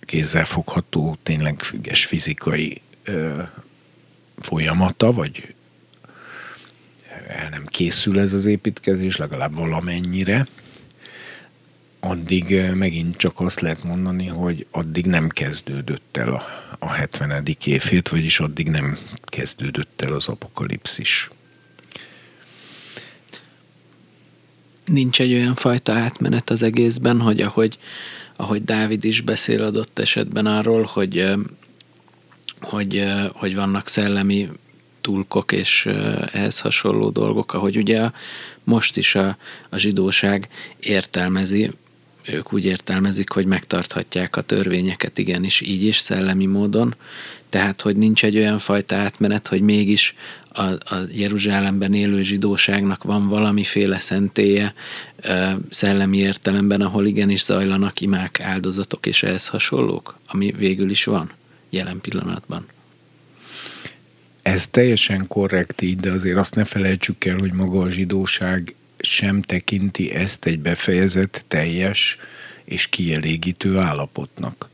kézzelfogható, 0.00 1.16
tényleg 1.22 1.60
függes 1.60 2.06
fizikai 2.06 2.80
ö, 3.04 3.42
folyamata, 4.38 5.12
vagy 5.12 5.54
el 7.28 7.48
nem 7.48 7.66
készül 7.66 8.20
ez 8.20 8.32
az 8.32 8.46
építkezés, 8.46 9.16
legalább 9.16 9.54
valamennyire, 9.54 10.46
addig 12.04 12.70
megint 12.74 13.16
csak 13.16 13.40
azt 13.40 13.60
lehet 13.60 13.84
mondani, 13.84 14.26
hogy 14.26 14.66
addig 14.70 15.06
nem 15.06 15.28
kezdődött 15.28 16.16
el 16.16 16.28
a, 16.28 16.42
a 16.78 16.88
70. 16.88 17.56
évét, 17.64 18.08
vagyis 18.08 18.40
addig 18.40 18.68
nem 18.68 18.98
kezdődött 19.24 20.02
el 20.02 20.12
az 20.12 20.28
apokalipszis. 20.28 21.30
nincs 24.84 25.20
egy 25.20 25.32
olyan 25.32 25.54
fajta 25.54 25.92
átmenet 25.92 26.50
az 26.50 26.62
egészben, 26.62 27.20
hogy 27.20 27.40
ahogy, 27.40 27.78
ahogy 28.36 28.64
Dávid 28.64 29.04
is 29.04 29.20
beszél 29.20 29.62
adott 29.62 29.98
esetben 29.98 30.46
arról, 30.46 30.82
hogy, 30.82 31.32
hogy, 32.60 33.04
hogy 33.32 33.54
vannak 33.54 33.88
szellemi 33.88 34.48
tulkok 35.00 35.52
és 35.52 35.86
ehhez 36.32 36.60
hasonló 36.60 37.10
dolgok, 37.10 37.54
ahogy 37.54 37.76
ugye 37.76 38.10
most 38.64 38.96
is 38.96 39.14
a, 39.14 39.36
a 39.68 39.76
zsidóság 39.76 40.48
értelmezi, 40.80 41.70
ők 42.26 42.52
úgy 42.52 42.64
értelmezik, 42.64 43.30
hogy 43.30 43.46
megtarthatják 43.46 44.36
a 44.36 44.40
törvényeket 44.40 45.18
igenis 45.18 45.60
így 45.60 45.84
is 45.84 45.98
szellemi 45.98 46.46
módon, 46.46 46.94
tehát 47.48 47.80
hogy 47.80 47.96
nincs 47.96 48.24
egy 48.24 48.36
olyan 48.36 48.58
fajta 48.58 48.96
átmenet, 48.96 49.46
hogy 49.48 49.60
mégis 49.60 50.14
a, 50.48 50.62
a 50.62 51.06
Jeruzsálemben 51.10 51.94
élő 51.94 52.22
zsidóságnak 52.22 53.02
van 53.02 53.28
valamiféle 53.28 53.98
szentélye 53.98 54.74
szellemi 55.70 56.16
értelemben, 56.16 56.80
ahol 56.80 57.06
igenis 57.06 57.44
zajlanak 57.44 58.00
imák, 58.00 58.40
áldozatok 58.40 59.06
és 59.06 59.22
ehhez 59.22 59.46
hasonlók, 59.46 60.18
ami 60.26 60.52
végül 60.56 60.90
is 60.90 61.04
van 61.04 61.30
jelen 61.70 62.00
pillanatban. 62.00 62.66
Ez 64.42 64.66
teljesen 64.66 65.26
korrekt 65.26 65.82
így, 65.82 65.96
de 65.96 66.10
azért 66.10 66.38
azt 66.38 66.54
ne 66.54 66.64
felejtsük 66.64 67.24
el, 67.24 67.38
hogy 67.38 67.52
maga 67.52 67.80
a 67.80 67.90
zsidóság 67.90 68.74
sem 69.02 69.42
tekinti 69.42 70.12
ezt 70.14 70.44
egy 70.44 70.58
befejezett, 70.58 71.44
teljes 71.48 72.16
és 72.64 72.86
kielégítő 72.86 73.78
állapotnak. 73.78 74.70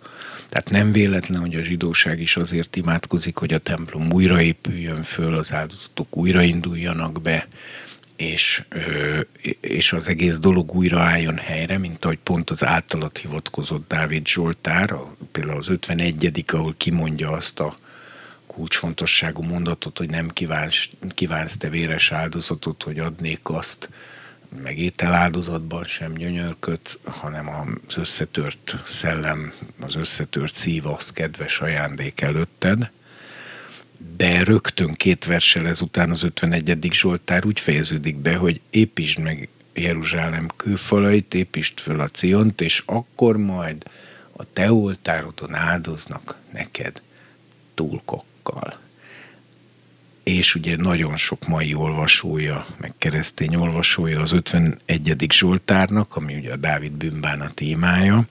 Tehát 0.49 0.71
nem 0.71 0.93
véletlen, 0.93 1.41
hogy 1.41 1.55
a 1.55 1.63
zsidóság 1.63 2.21
is 2.21 2.37
azért 2.37 2.77
imádkozik, 2.77 3.37
hogy 3.37 3.55
a 3.55 3.59
templom 3.59 4.13
újraépüljön 4.13 5.03
föl, 5.03 5.35
az 5.35 5.53
áldozatok 5.53 6.17
újrainduljanak 6.17 7.23
be, 7.23 7.47
és, 8.17 8.65
és 9.61 9.93
az 9.93 10.09
egész 10.09 10.39
dolog 10.39 10.75
újra 10.75 11.01
álljon 11.01 11.37
helyre, 11.37 11.79
mint 11.79 12.05
ahogy 12.05 12.19
pont 12.19 12.51
az 12.51 12.65
általat 12.65 13.19
hivatkozott 13.19 13.89
Dávid 13.89 14.27
Zsoltár, 14.27 14.95
például 15.33 15.59
az 15.59 15.69
51 15.69 16.45
ahol 16.53 16.75
kimondja 16.77 17.31
azt 17.31 17.61
a 17.61 17.77
kulcsfontosságú 18.47 19.43
mondatot, 19.43 19.99
hogy 19.99 20.11
nem 20.11 20.29
kívánsz, 20.29 20.89
kívánsz 21.09 21.57
te 21.57 21.69
véres 21.69 22.13
áldozatot, 22.13 22.83
hogy 22.83 22.99
adnék 22.99 23.41
azt, 23.43 23.89
meg 24.63 24.79
ételáldozatban 24.79 25.85
sem 25.85 26.13
gyönyörködsz, 26.13 26.99
hanem 27.05 27.49
az 27.87 27.97
összetört 27.97 28.77
szellem, 28.87 29.53
az 29.81 29.97
összetört 29.97 30.55
szív 30.55 30.87
az 30.87 31.11
kedves 31.11 31.61
ajándék 31.61 32.21
előtted. 32.21 32.91
De 34.17 34.43
rögtön 34.43 34.95
két 34.95 35.25
versel 35.25 35.67
ezután 35.67 36.11
az 36.11 36.23
51. 36.23 36.89
Zsoltár 36.93 37.47
úgy 37.47 37.61
fejeződik 37.61 38.17
be, 38.17 38.37
hogy 38.37 38.61
építsd 38.71 39.19
meg 39.19 39.49
Jeruzsálem 39.75 40.49
kőfalait, 40.57 41.35
építsd 41.35 41.79
föl 41.79 42.01
a 42.01 42.09
Ciont, 42.09 42.61
és 42.61 42.83
akkor 42.87 43.37
majd 43.37 43.83
a 44.33 44.53
te 44.53 44.73
oltárodon 44.73 45.55
áldoznak 45.55 46.37
neked 46.53 47.03
túlkokkal 47.75 48.79
és 50.29 50.55
ugye 50.55 50.77
nagyon 50.77 51.17
sok 51.17 51.47
mai 51.47 51.75
olvasója, 51.75 52.67
meg 52.77 52.93
keresztény 52.99 53.55
olvasója 53.55 54.21
az 54.21 54.33
51. 54.33 55.27
Zsoltárnak, 55.33 56.17
ami 56.17 56.35
ugye 56.35 56.53
a 56.53 56.57
Dávid 56.57 57.05
a 57.23 57.51
témája, 57.55 58.27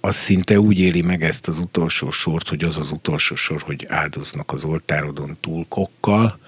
az 0.00 0.16
szinte 0.16 0.60
úgy 0.60 0.78
éli 0.78 1.02
meg 1.02 1.24
ezt 1.24 1.48
az 1.48 1.58
utolsó 1.58 2.10
sort, 2.10 2.48
hogy 2.48 2.64
az 2.64 2.76
az 2.76 2.90
utolsó 2.90 3.34
sor, 3.34 3.62
hogy 3.62 3.86
áldoznak 3.88 4.52
az 4.52 4.64
oltárodon 4.64 5.36
túlkokkal, 5.40 6.38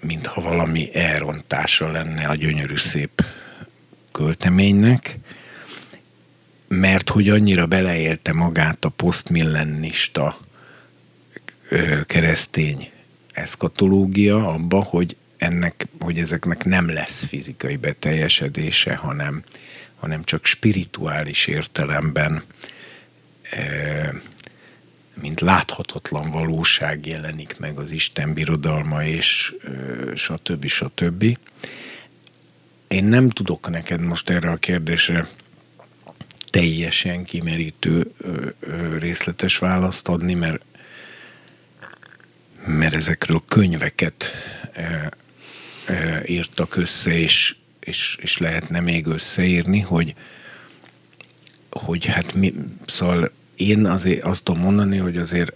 mintha 0.00 0.40
valami 0.40 0.94
elrontása 0.94 1.90
lenne 1.90 2.26
a 2.26 2.34
gyönyörű 2.34 2.76
szép 2.76 3.24
költeménynek, 4.10 5.18
mert 6.68 7.08
hogy 7.08 7.28
annyira 7.28 7.66
beleélte 7.66 8.32
magát 8.32 8.84
a 8.84 8.88
posztmillennista 8.88 10.36
keresztény 12.06 12.90
eszkatológia 13.32 14.46
abba, 14.48 14.82
hogy 14.82 15.16
ennek, 15.36 15.86
hogy 16.00 16.18
ezeknek 16.18 16.64
nem 16.64 16.92
lesz 16.92 17.24
fizikai 17.24 17.76
beteljesedése, 17.76 18.94
hanem, 18.94 19.42
hanem 19.96 20.24
csak 20.24 20.44
spirituális 20.44 21.46
értelemben 21.46 22.42
mint 25.14 25.40
láthatatlan 25.40 26.30
valóság 26.30 27.06
jelenik 27.06 27.58
meg 27.58 27.78
az 27.78 27.90
Isten 27.90 28.34
birodalma, 28.34 29.04
és 29.04 29.54
stb. 30.14 30.66
stb. 30.66 31.38
Én 32.88 33.04
nem 33.04 33.28
tudok 33.28 33.70
neked 33.70 34.00
most 34.00 34.30
erre 34.30 34.50
a 34.50 34.56
kérdésre 34.56 35.28
teljesen 36.50 37.24
kimerítő 37.24 38.12
részletes 38.98 39.58
választ 39.58 40.08
adni, 40.08 40.34
mert 40.34 40.64
mert 42.66 42.94
ezekről 42.94 43.42
könyveket 43.48 44.30
e, 44.72 45.12
e, 45.86 46.22
írtak 46.26 46.76
össze, 46.76 47.18
és, 47.18 47.56
és, 47.80 48.16
és 48.20 48.38
lehetne 48.38 48.80
még 48.80 49.06
összeírni, 49.06 49.80
hogy, 49.80 50.14
hogy 51.70 52.04
hát 52.04 52.34
mi, 52.34 52.54
szóval 52.86 53.32
én 53.56 53.86
azért 53.86 54.24
azt 54.24 54.44
tudom 54.44 54.60
mondani, 54.60 54.96
hogy 54.96 55.16
azért, 55.16 55.52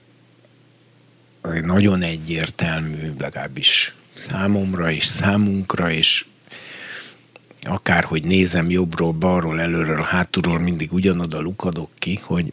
azért 1.41 1.65
nagyon 1.65 2.03
egyértelmű, 2.03 3.13
legalábbis 3.19 3.95
számomra 4.15 4.91
és 4.91 5.05
számunkra, 5.05 5.91
és 5.91 6.27
akárhogy 7.61 8.25
nézem 8.25 8.71
jobbról, 8.71 9.13
balról, 9.13 9.61
előről, 9.61 10.03
hátulról, 10.03 10.59
mindig 10.59 10.93
ugyanoda 10.93 11.41
lukadok 11.41 11.91
ki, 11.99 12.21
hogy, 12.23 12.53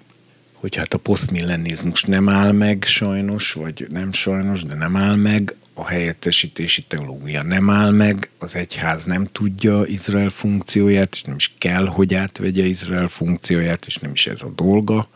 hogy 0.63 0.75
hát 0.75 0.93
a 0.93 0.97
posztmillenizmus 0.97 2.03
nem 2.03 2.29
áll 2.29 2.51
meg 2.51 2.83
sajnos, 2.87 3.53
vagy 3.53 3.85
nem 3.89 4.13
sajnos, 4.13 4.63
de 4.63 4.75
nem 4.75 4.95
áll 4.95 5.15
meg, 5.15 5.55
a 5.73 5.87
helyettesítési 5.87 6.81
teológia 6.81 7.43
nem 7.43 7.69
áll 7.69 7.91
meg, 7.91 8.29
az 8.39 8.55
egyház 8.55 9.05
nem 9.05 9.27
tudja 9.31 9.85
Izrael 9.85 10.29
funkcióját, 10.29 11.13
és 11.13 11.21
nem 11.21 11.35
is 11.35 11.53
kell, 11.57 11.85
hogy 11.85 12.13
átvegye 12.13 12.65
Izrael 12.65 13.07
funkcióját, 13.07 13.85
és 13.85 13.97
nem 13.97 14.11
is 14.11 14.27
ez 14.27 14.41
a 14.41 14.49
dolga 14.49 15.07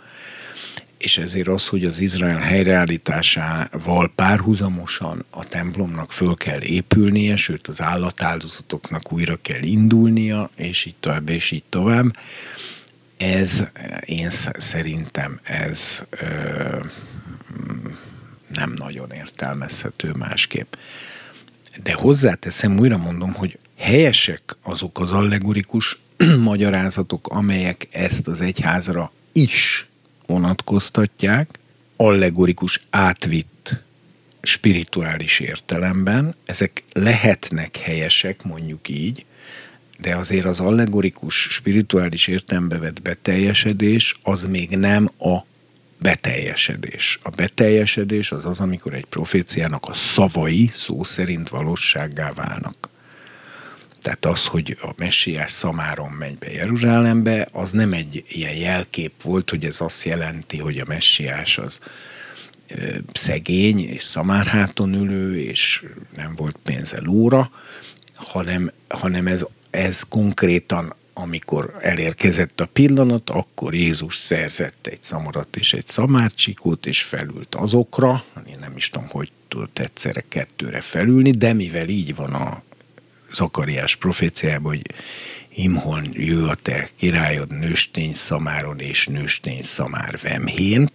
és 0.97 1.17
ezért 1.17 1.47
az, 1.47 1.67
hogy 1.67 1.83
az 1.83 1.99
Izrael 1.99 2.39
helyreállításával 2.39 4.11
párhuzamosan 4.15 5.25
a 5.29 5.45
templomnak 5.45 6.11
föl 6.11 6.35
kell 6.35 6.61
épülnie, 6.61 7.35
sőt 7.35 7.67
az 7.67 7.81
állatáldozatoknak 7.81 9.11
újra 9.11 9.37
kell 9.41 9.63
indulnia, 9.63 10.49
és 10.55 10.85
így 10.85 10.95
tovább, 10.99 11.29
és 11.29 11.51
így 11.51 11.63
tovább. 11.69 12.15
Ez, 13.17 13.63
én 14.05 14.29
szerintem 14.57 15.39
ez 15.43 16.03
ö, 16.09 16.79
nem 18.53 18.73
nagyon 18.77 19.11
értelmezhető 19.11 20.11
másképp. 20.11 20.73
De 21.83 21.93
hozzáteszem, 21.93 22.79
újra 22.79 22.97
mondom, 22.97 23.33
hogy 23.33 23.57
helyesek 23.77 24.55
azok 24.61 24.99
az 24.99 25.11
allegorikus 25.11 25.99
magyarázatok, 26.39 27.27
amelyek 27.27 27.87
ezt 27.91 28.27
az 28.27 28.41
egyházra 28.41 29.11
is 29.31 29.87
vonatkoztatják, 30.25 31.49
allegorikus 31.95 32.81
átvitt 32.89 33.83
spirituális 34.41 35.39
értelemben, 35.39 36.35
ezek 36.45 36.83
lehetnek 36.93 37.77
helyesek, 37.77 38.43
mondjuk 38.43 38.89
így, 38.89 39.25
de 39.99 40.15
azért 40.15 40.45
az 40.45 40.59
allegorikus 40.59 41.35
spirituális 41.35 42.27
értelembe 42.27 42.77
vett 42.77 43.01
beteljesedés 43.01 44.19
az 44.23 44.43
még 44.43 44.77
nem 44.77 45.11
a 45.19 45.37
beteljesedés. 45.99 47.19
A 47.23 47.29
beteljesedés 47.29 48.31
az 48.31 48.45
az, 48.45 48.61
amikor 48.61 48.93
egy 48.93 49.05
proféciának 49.05 49.85
a 49.85 49.93
szavai 49.93 50.69
szó 50.71 51.03
szerint 51.03 51.49
valósággá 51.49 52.31
válnak. 52.33 52.89
Tehát 54.01 54.25
az, 54.25 54.45
hogy 54.45 54.77
a 54.81 54.89
messiás 54.97 55.51
szamáron 55.51 56.09
megy 56.09 56.37
be 56.37 56.51
Jeruzsálembe, 56.51 57.47
az 57.51 57.71
nem 57.71 57.93
egy 57.93 58.23
ilyen 58.27 58.55
jelkép 58.55 59.21
volt, 59.21 59.49
hogy 59.49 59.65
ez 59.65 59.81
azt 59.81 60.03
jelenti, 60.03 60.57
hogy 60.57 60.77
a 60.77 60.85
messiás 60.87 61.57
az 61.57 61.79
szegény 63.13 63.79
és 63.79 64.03
szamárháton 64.03 64.93
ülő, 64.93 65.39
és 65.39 65.85
nem 66.15 66.35
volt 66.35 66.57
pénze 66.63 67.01
lóra, 67.01 67.51
hanem, 68.15 68.71
hanem 68.87 69.27
ez, 69.27 69.45
ez 69.77 70.01
konkrétan 70.01 70.95
amikor 71.13 71.73
elérkezett 71.81 72.59
a 72.59 72.65
pillanat, 72.65 73.29
akkor 73.29 73.73
Jézus 73.73 74.15
szerzett 74.15 74.87
egy 74.87 75.03
szamarat 75.03 75.55
és 75.55 75.73
egy 75.73 75.87
szamárcsikót, 75.87 76.85
és 76.85 77.03
felült 77.03 77.55
azokra, 77.55 78.23
én 78.47 78.57
nem 78.59 78.73
is 78.75 78.89
tudom, 78.89 79.07
hogy 79.09 79.31
tudott 79.47 79.79
egyszerre 79.79 80.23
kettőre 80.27 80.81
felülni, 80.81 81.31
de 81.31 81.53
mivel 81.53 81.87
így 81.87 82.15
van 82.15 82.33
a 82.33 82.63
Zakariás 83.33 83.95
proféciában, 83.95 84.71
hogy 84.75 84.81
Imhon 85.49 86.07
jő 86.11 86.45
a 86.45 86.55
te 86.55 86.87
királyod 86.95 87.57
nőstény 87.57 88.13
szamáron 88.13 88.79
és 88.79 89.07
nőstény 89.07 89.63
szamár 89.63 90.19
vemhén, 90.21 90.87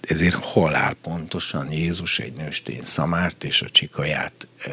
ezért 0.00 0.34
halál 0.34 0.94
pontosan 1.02 1.72
Jézus 1.72 2.18
egy 2.18 2.32
nőstény 2.32 2.84
szamárt 2.84 3.44
és 3.44 3.62
a 3.62 3.68
csikaját 3.68 4.46
ö, 4.66 4.70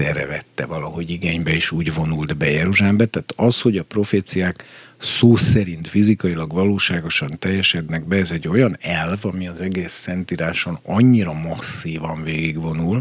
egyszerre 0.00 0.26
vette 0.26 0.66
valahogy 0.66 1.10
igénybe, 1.10 1.54
és 1.54 1.70
úgy 1.70 1.94
vonult 1.94 2.36
be 2.36 2.50
Jeruzsálembe. 2.50 3.06
Tehát 3.06 3.32
az, 3.36 3.60
hogy 3.60 3.76
a 3.76 3.84
proféciák 3.84 4.64
szó 4.98 5.36
szerint 5.36 5.88
fizikailag 5.88 6.52
valóságosan 6.52 7.38
teljesednek 7.38 8.04
be, 8.04 8.16
ez 8.16 8.30
egy 8.30 8.48
olyan 8.48 8.76
elv, 8.80 9.18
ami 9.22 9.48
az 9.48 9.60
egész 9.60 9.92
szentíráson 9.92 10.78
annyira 10.82 11.32
masszívan 11.32 12.22
végigvonul, 12.22 13.00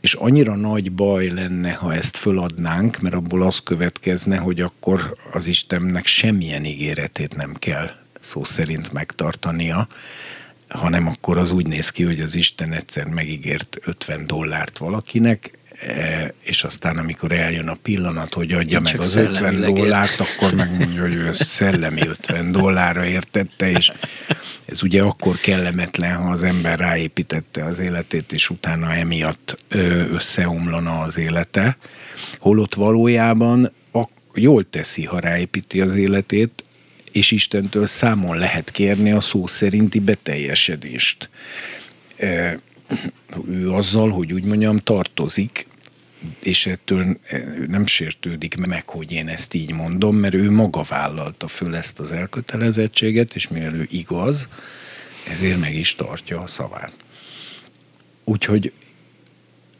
és 0.00 0.14
annyira 0.14 0.56
nagy 0.56 0.92
baj 0.92 1.28
lenne, 1.28 1.72
ha 1.72 1.94
ezt 1.94 2.16
föladnánk, 2.16 3.00
mert 3.00 3.14
abból 3.14 3.42
az 3.42 3.58
következne, 3.58 4.36
hogy 4.36 4.60
akkor 4.60 5.16
az 5.32 5.46
Istennek 5.46 6.06
semmilyen 6.06 6.64
ígéretét 6.64 7.36
nem 7.36 7.54
kell 7.54 7.90
szó 8.20 8.44
szerint 8.44 8.92
megtartania, 8.92 9.88
hanem 10.68 11.06
akkor 11.06 11.38
az 11.38 11.50
úgy 11.50 11.66
néz 11.66 11.90
ki, 11.90 12.02
hogy 12.04 12.20
az 12.20 12.34
Isten 12.34 12.72
egyszer 12.72 13.06
megígért 13.06 13.78
50 13.84 14.26
dollárt 14.26 14.78
valakinek, 14.78 15.58
és 16.42 16.64
aztán 16.64 16.98
amikor 16.98 17.32
eljön 17.32 17.68
a 17.68 17.76
pillanat, 17.82 18.34
hogy 18.34 18.52
adja 18.52 18.76
Én 18.76 18.82
meg 18.82 19.00
az 19.00 19.14
50 19.14 19.60
dollárt, 19.60 20.20
akkor 20.20 20.54
megmondja, 20.54 21.02
hogy 21.02 21.14
ő 21.14 21.28
ezt 21.28 21.48
szellemi 21.48 22.00
50 22.06 22.52
dollárra 22.52 23.04
értette, 23.04 23.70
és 23.70 23.90
ez 24.64 24.82
ugye 24.82 25.02
akkor 25.02 25.36
kellemetlen, 25.36 26.16
ha 26.16 26.30
az 26.30 26.42
ember 26.42 26.78
ráépítette 26.78 27.64
az 27.64 27.78
életét, 27.78 28.32
és 28.32 28.50
utána 28.50 28.94
emiatt 28.94 29.64
összeomlana 30.12 31.00
az 31.00 31.18
élete. 31.18 31.76
Holott 32.38 32.74
valójában 32.74 33.72
jól 34.34 34.70
teszi, 34.70 35.04
ha 35.04 35.18
ráépíti 35.18 35.80
az 35.80 35.94
életét, 35.94 36.64
és 37.12 37.30
Istentől 37.30 37.86
számon 37.86 38.36
lehet 38.36 38.70
kérni 38.70 39.12
a 39.12 39.20
szó 39.20 39.46
szerinti 39.46 39.98
beteljesedést. 39.98 41.30
Ő 43.48 43.70
azzal, 43.70 44.10
hogy 44.10 44.32
úgy 44.32 44.44
mondjam, 44.44 44.76
tartozik, 44.76 45.66
és 46.42 46.66
ettől 46.66 47.18
nem 47.68 47.86
sértődik 47.86 48.56
meg, 48.66 48.88
hogy 48.88 49.12
én 49.12 49.28
ezt 49.28 49.54
így 49.54 49.72
mondom, 49.72 50.16
mert 50.16 50.34
ő 50.34 50.50
maga 50.50 50.82
vállalta 50.82 51.48
föl 51.48 51.76
ezt 51.76 51.98
az 51.98 52.12
elkötelezettséget, 52.12 53.34
és 53.34 53.48
mivel 53.48 53.74
ő 53.74 53.86
igaz, 53.90 54.48
ezért 55.30 55.60
meg 55.60 55.74
is 55.74 55.94
tartja 55.94 56.40
a 56.40 56.46
szavát. 56.46 56.92
Úgyhogy 58.24 58.72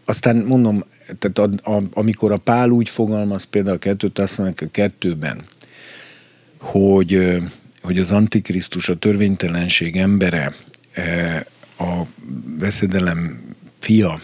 aztán 0.05 0.37
mondom, 0.37 0.85
tehát 1.19 1.39
a, 1.39 1.73
a, 1.77 1.83
amikor 1.93 2.33
a 2.33 2.37
Pál 2.37 2.71
úgy 2.71 2.89
fogalmaz 2.89 3.45
például 3.45 3.77
a 3.77 3.79
kettőt, 3.79 4.19
azt 4.19 4.39
mondják 4.39 4.61
a 4.61 4.71
kettőben, 4.71 5.45
hogy, 6.59 7.39
hogy 7.83 7.99
az 7.99 8.13
Antikrisztus 8.13 8.89
a 8.89 8.97
törvénytelenség 8.97 9.97
embere, 9.97 10.55
a 11.79 12.03
veszedelem 12.59 13.43
fia, 13.79 14.21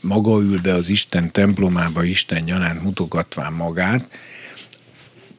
maga 0.00 0.40
ül 0.40 0.60
be 0.60 0.74
az 0.74 0.88
Isten 0.88 1.32
templomába, 1.32 2.04
Isten 2.04 2.42
nyalánt 2.42 2.82
mutogatván 2.82 3.52
magát, 3.52 4.18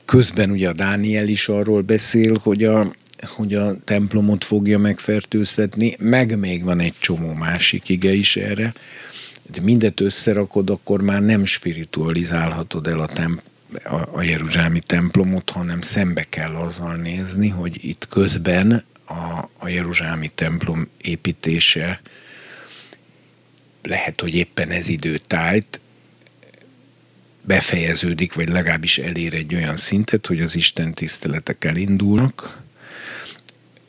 közben 0.06 0.50
ugye 0.50 0.70
a 0.70 0.74
Dániel 0.74 1.28
is 1.28 1.48
arról 1.48 1.82
beszél, 1.82 2.38
hogy 2.44 2.64
a, 2.64 2.96
hogy 3.22 3.54
a 3.54 3.76
templomot 3.84 4.44
fogja 4.44 4.78
megfertőztetni, 4.78 5.96
meg 6.00 6.38
még 6.38 6.64
van 6.64 6.80
egy 6.80 6.94
csomó 7.00 7.34
másik 7.34 7.90
ige 7.90 8.12
is 8.12 8.36
erre, 8.36 8.74
de 9.52 9.62
mindet 9.62 10.00
összerakod, 10.00 10.70
akkor 10.70 11.02
már 11.02 11.22
nem 11.22 11.46
spiritualizálhatod 11.46 12.88
el 12.88 13.00
a, 13.00 13.08
temp- 13.08 13.42
a, 13.84 14.18
a 14.18 14.22
Jeruzsálemi 14.22 14.80
templomot, 14.80 15.50
hanem 15.50 15.82
szembe 15.82 16.24
kell 16.24 16.56
azzal 16.56 16.96
nézni, 16.96 17.48
hogy 17.48 17.86
itt 17.86 18.08
közben 18.08 18.84
a, 19.06 19.50
a 19.60 19.68
Jeruzsálemi 19.68 20.30
templom 20.36 20.88
építése 21.02 22.02
lehet, 23.84 24.22
hogy 24.22 24.36
éppen 24.36 24.70
ez 24.70 24.88
időtájt 24.88 25.80
befejeződik, 27.42 28.34
vagy 28.34 28.50
legalábbis 28.50 28.98
elér 28.98 29.34
egy 29.34 29.56
olyan 29.56 29.78
szintet, 29.78 30.26
hogy 30.26 30.42
az 30.42 30.56
Isten 30.56 30.94
tiszteletek 30.94 31.66
elindulnak, 31.66 32.62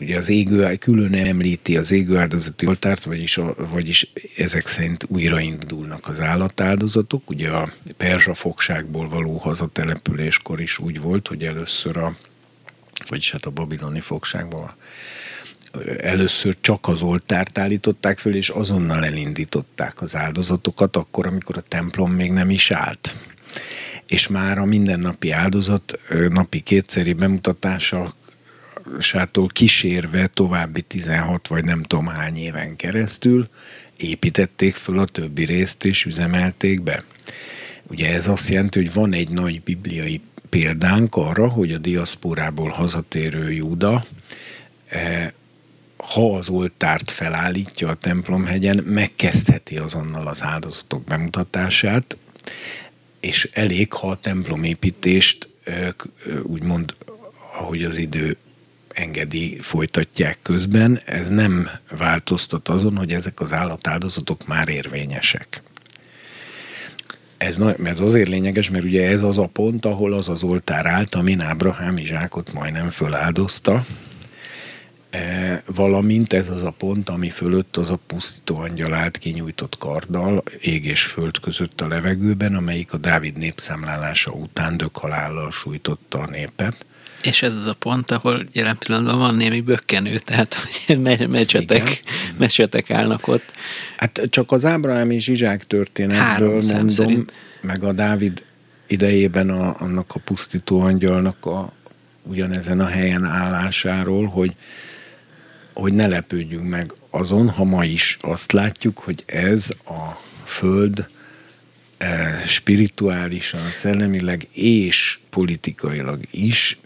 ugye 0.01 0.17
az 0.17 0.29
égő, 0.29 0.77
külön 0.77 1.15
említi 1.15 1.77
az 1.77 1.91
égő 1.91 2.17
áldozati 2.17 2.67
oltárt, 2.67 3.05
vagyis, 3.05 3.37
a, 3.37 3.55
vagyis 3.57 4.13
ezek 4.37 4.67
szerint 4.67 5.05
újraindulnak 5.09 6.09
az 6.09 6.21
állatáldozatok. 6.21 7.31
Ugye 7.31 7.51
a 7.51 7.73
perzsa 7.97 8.35
fogságból 8.35 9.09
való 9.09 9.37
hazatelepüléskor 9.37 10.61
is 10.61 10.79
úgy 10.79 11.01
volt, 11.01 11.29
hogy 11.29 11.45
először 11.45 11.97
a, 11.97 12.17
vagyis 13.09 13.31
hát 13.31 13.45
a 13.45 13.51
babiloni 13.51 14.01
fogságból 14.01 14.77
először 15.99 16.57
csak 16.61 16.89
az 16.89 17.03
oltárt 17.03 17.59
állították 17.59 18.19
föl, 18.19 18.35
és 18.35 18.49
azonnal 18.49 19.05
elindították 19.05 20.03
az 20.03 20.17
áldozatokat, 20.17 20.97
akkor, 20.97 21.27
amikor 21.27 21.57
a 21.57 21.61
templom 21.61 22.13
még 22.13 22.33
nem 22.33 22.51
is 22.51 22.71
állt. 22.71 23.15
És 24.07 24.29
már 24.29 24.59
a 24.59 24.65
mindennapi 24.65 25.31
áldozat 25.31 25.99
napi 26.29 26.61
kétszeri 26.61 27.13
bemutatása 27.13 28.13
sától 28.99 29.47
kísérve 29.47 30.27
további 30.27 30.81
16 30.81 31.49
vagy 31.49 31.65
nem 31.65 31.83
tudom 31.83 32.07
hány 32.07 32.37
éven 32.37 32.77
keresztül 32.77 33.49
építették 33.97 34.75
föl 34.75 34.99
a 34.99 35.05
többi 35.05 35.45
részt 35.45 35.85
és 35.85 36.05
üzemelték 36.05 36.83
be. 36.83 37.05
Ugye 37.83 38.13
ez 38.15 38.29
azt 38.29 38.49
jelenti, 38.49 38.79
hogy 38.79 38.93
van 38.93 39.13
egy 39.13 39.31
nagy 39.31 39.63
bibliai 39.63 40.21
példánk 40.49 41.17
arra, 41.17 41.49
hogy 41.49 41.73
a 41.73 41.79
diaszporából 41.79 42.69
hazatérő 42.69 43.53
Júda 43.53 44.05
eh, 44.87 45.29
ha 46.11 46.37
az 46.37 46.49
oltárt 46.49 47.11
felállítja 47.11 47.89
a 47.89 47.95
templomhegyen, 47.95 48.85
megkezdheti 48.85 49.77
azonnal 49.77 50.27
az 50.27 50.43
áldozatok 50.43 51.05
bemutatását, 51.05 52.17
és 53.21 53.49
elég, 53.53 53.93
ha 53.93 54.09
a 54.09 54.17
templomépítést 54.17 55.49
úgymond, 56.43 56.95
ahogy 57.59 57.85
az 57.85 57.97
idő 57.97 58.37
engedi, 58.89 59.59
folytatják 59.61 60.39
közben, 60.43 61.01
ez 61.05 61.29
nem 61.29 61.71
változtat 61.99 62.69
azon, 62.69 62.97
hogy 62.97 63.13
ezek 63.13 63.41
az 63.41 63.53
állatáldozatok 63.53 64.47
már 64.47 64.69
érvényesek. 64.69 65.63
Ez, 67.37 67.59
ez 67.85 68.01
azért 68.01 68.29
lényeges, 68.29 68.71
mert 68.71 68.85
ugye 68.85 69.09
ez 69.09 69.23
az 69.23 69.39
a 69.39 69.47
pont, 69.47 69.87
ahol 69.87 70.13
az 70.13 70.29
az 70.29 70.43
oltár 70.43 70.87
állt, 70.87 71.15
amin 71.15 71.41
Ábrahám 71.41 71.97
Izsákot 71.97 72.53
majdnem 72.53 72.91
föláldozta, 72.91 73.85
E, 75.11 75.63
valamint 75.67 76.33
ez 76.33 76.49
az 76.49 76.63
a 76.63 76.71
pont, 76.71 77.09
ami 77.09 77.31
fölött 77.31 77.77
az 77.77 77.91
a 77.91 77.99
pusztító 78.07 78.57
angyal 78.57 78.95
állt 78.95 79.19
kinyújtott 79.19 79.79
karddal, 79.79 80.43
ég 80.61 80.85
és 80.85 81.03
föld 81.03 81.41
között 81.41 81.81
a 81.81 81.89
levegőben, 81.89 82.55
amelyik 82.55 82.93
a 82.93 82.97
Dávid 82.97 83.37
népszámlálása 83.37 84.33
után 84.33 84.77
dökhalállal 84.77 85.51
sújtotta 85.51 86.19
a 86.19 86.31
népet. 86.31 86.87
És 87.23 87.43
ez 87.43 87.57
az 87.57 87.67
a 87.67 87.75
pont, 87.75 88.11
ahol 88.11 88.47
jelen 88.53 88.77
pillanatban 88.79 89.19
van 89.19 89.35
némi 89.35 89.61
bökkenő, 89.61 90.19
tehát 90.19 90.55
hogy 90.55 90.99
mecsetek, 91.31 92.01
mecsetek 92.37 92.91
állnak 92.91 93.29
ott. 93.29 93.53
Hát 93.97 94.21
csak 94.31 94.53
az 94.53 94.65
Ábrahám 94.65 95.11
és 95.11 95.29
Izsák 95.29 95.67
történetből 95.67 96.63
mondom, 96.63 96.89
szerint. 96.89 97.33
meg 97.61 97.85
a 97.85 97.93
Dávid 97.93 98.45
idejében 98.87 99.51
a, 99.51 99.77
annak 99.79 100.15
a 100.15 100.19
pusztító 100.19 100.81
angyalnak 100.81 101.47
a 101.47 101.73
ugyanezen 102.23 102.81
a 102.81 102.87
helyen 102.87 103.25
állásáról, 103.25 104.27
hogy 104.27 104.55
hogy 105.75 105.93
ne 105.93 106.07
lepődjünk 106.07 106.69
meg 106.69 106.93
azon, 107.11 107.49
ha 107.49 107.65
ma 107.65 107.85
is 107.85 108.17
azt 108.21 108.53
látjuk, 108.53 108.99
hogy 108.99 109.23
ez 109.27 109.71
a 109.87 110.21
Föld 110.45 111.09
eh, 111.99 112.43
spirituálisan, 112.47 113.71
szellemileg 113.71 114.49
és 114.53 115.19
politikailag 115.31 116.21
is 116.31 116.79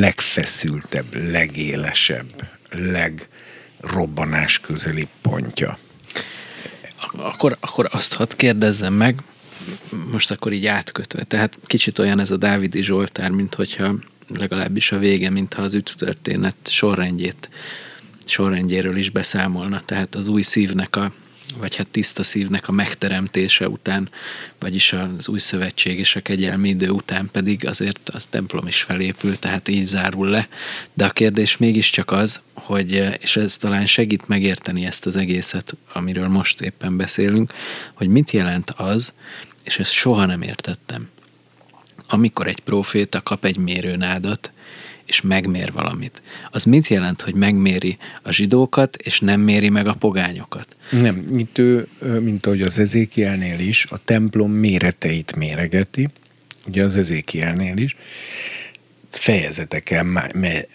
legfeszültebb, 0.00 1.30
legélesebb, 1.30 2.48
legrobbanás 2.70 4.60
közeli 4.60 5.08
pontja. 5.22 5.78
Akkor, 7.16 7.56
akkor 7.60 7.88
azt 7.90 8.14
hadd 8.14 8.36
kérdezzem 8.36 8.92
meg, 8.92 9.22
most 10.12 10.30
akkor 10.30 10.52
így 10.52 10.66
átkötve. 10.66 11.24
Tehát 11.24 11.58
kicsit 11.66 11.98
olyan 11.98 12.20
ez 12.20 12.30
a 12.30 12.36
Dávidi 12.36 12.82
Zsoltár, 12.82 13.30
mint 13.30 13.54
hogyha 13.54 13.94
legalábbis 14.28 14.92
a 14.92 14.98
vége, 14.98 15.30
mintha 15.30 15.62
az 15.62 15.74
üttörténet 15.74 16.56
sorrendjét 16.64 17.48
sorrendjéről 18.28 18.96
is 18.96 19.10
beszámolna, 19.10 19.82
tehát 19.84 20.14
az 20.14 20.28
új 20.28 20.42
szívnek 20.42 20.96
a 20.96 21.12
vagy 21.56 21.76
hát 21.76 21.86
tiszta 21.86 22.22
szívnek 22.22 22.68
a 22.68 22.72
megteremtése 22.72 23.68
után, 23.68 24.10
vagyis 24.58 24.92
az 24.92 25.28
új 25.28 25.38
szövetség 25.38 25.98
és 25.98 26.16
a 26.16 26.20
kegyelmi 26.20 26.68
idő 26.68 26.88
után 26.88 27.28
pedig 27.32 27.66
azért 27.66 28.08
az 28.08 28.24
templom 28.24 28.66
is 28.66 28.82
felépül, 28.82 29.38
tehát 29.38 29.68
így 29.68 29.84
zárul 29.84 30.28
le. 30.28 30.48
De 30.94 31.04
a 31.04 31.10
kérdés 31.10 31.56
mégiscsak 31.56 32.10
az, 32.10 32.40
hogy, 32.54 33.16
és 33.20 33.36
ez 33.36 33.56
talán 33.56 33.86
segít 33.86 34.28
megérteni 34.28 34.86
ezt 34.86 35.06
az 35.06 35.16
egészet, 35.16 35.76
amiről 35.92 36.28
most 36.28 36.60
éppen 36.60 36.96
beszélünk, 36.96 37.52
hogy 37.94 38.08
mit 38.08 38.30
jelent 38.30 38.70
az, 38.70 39.12
és 39.64 39.78
ezt 39.78 39.92
soha 39.92 40.26
nem 40.26 40.42
értettem. 40.42 41.08
Amikor 42.08 42.46
egy 42.46 42.60
proféta 42.60 43.20
kap 43.20 43.44
egy 43.44 43.58
mérőnádat, 43.58 44.52
és 45.08 45.20
megmér 45.20 45.72
valamit. 45.72 46.22
Az 46.50 46.64
mit 46.64 46.88
jelent, 46.88 47.20
hogy 47.20 47.34
megméri 47.34 47.98
a 48.22 48.32
zsidókat, 48.32 48.96
és 48.96 49.20
nem 49.20 49.40
méri 49.40 49.68
meg 49.68 49.86
a 49.86 49.94
pogányokat? 49.94 50.76
Nem, 50.90 51.24
itt 51.36 51.58
ő, 51.58 51.88
mint 52.20 52.46
ahogy 52.46 52.60
az 52.60 52.78
Ezékielnél 52.78 53.58
is, 53.58 53.86
a 53.90 53.98
templom 54.04 54.52
méreteit 54.52 55.36
méregeti, 55.36 56.08
ugye 56.66 56.84
az 56.84 56.96
Ezékielnél 56.96 57.76
is, 57.76 57.96
fejezeteken 59.10 60.18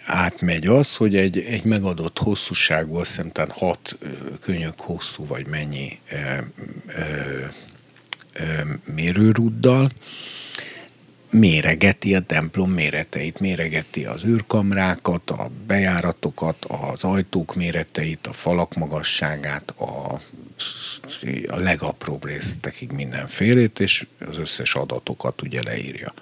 átmegy 0.05 0.67
az, 0.67 0.95
hogy 0.95 1.15
egy, 1.15 1.37
egy 1.37 1.63
megadott 1.63 2.19
hosszúságú, 2.19 2.95
azt 2.95 3.09
hiszem, 3.09 3.31
tehát 3.31 3.51
hat 3.51 3.97
könyök 4.41 4.79
hosszú, 4.79 5.25
vagy 5.25 5.47
mennyi 5.47 5.99
ö, 6.11 6.15
ö, 6.87 7.01
ö, 8.33 8.41
mérőruddal, 8.95 9.91
méregeti 11.33 12.15
a 12.15 12.19
templom 12.19 12.71
méreteit, 12.71 13.39
méregeti 13.39 14.05
az 14.05 14.23
űrkamrákat, 14.25 15.29
a 15.29 15.51
bejáratokat, 15.67 16.65
az 16.65 17.03
ajtók 17.03 17.55
méreteit, 17.55 18.27
a 18.27 18.33
falak 18.33 18.75
magasságát, 18.75 19.73
a, 19.77 20.21
a 21.47 21.57
legapróbb 21.57 22.25
részletekig 22.25 22.91
mindenfélét, 22.91 23.79
és 23.79 24.05
az 24.19 24.37
összes 24.37 24.75
adatokat 24.75 25.41
ugye 25.41 25.61
leírja. 25.63 26.13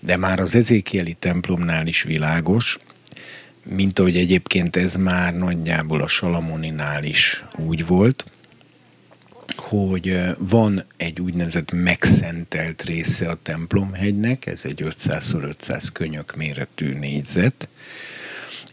De 0.00 0.16
már 0.16 0.40
az 0.40 0.54
ezékieli 0.54 1.12
templomnál 1.12 1.86
is 1.86 2.02
világos, 2.02 2.78
mint 3.64 3.98
ahogy 3.98 4.16
egyébként 4.16 4.76
ez 4.76 4.94
már 4.94 5.36
nagyjából 5.36 6.02
a 6.02 6.06
Salamoninál 6.06 7.04
is 7.04 7.44
úgy 7.56 7.86
volt, 7.86 8.24
hogy 9.72 10.20
van 10.38 10.84
egy 10.96 11.20
úgynevezett 11.20 11.72
megszentelt 11.72 12.82
része 12.82 13.30
a 13.30 13.38
templomhegynek, 13.42 14.46
ez 14.46 14.64
egy 14.64 14.82
500x500 14.82 15.86
könyök 15.92 16.36
méretű 16.36 16.92
négyzet, 16.92 17.68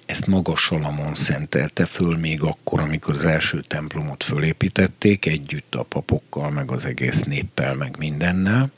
ezt 0.05 0.27
maga 0.27 0.55
Salamon 0.55 1.13
szentelte 1.13 1.85
föl 1.85 2.17
még 2.17 2.41
akkor, 2.41 2.79
amikor 2.79 3.15
az 3.15 3.25
első 3.25 3.61
templomot 3.61 4.23
fölépítették, 4.23 5.25
együtt 5.25 5.75
a 5.75 5.83
papokkal, 5.83 6.49
meg 6.49 6.71
az 6.71 6.85
egész 6.85 7.21
néppel, 7.21 7.75
meg 7.75 7.95
mindennel. 7.97 8.71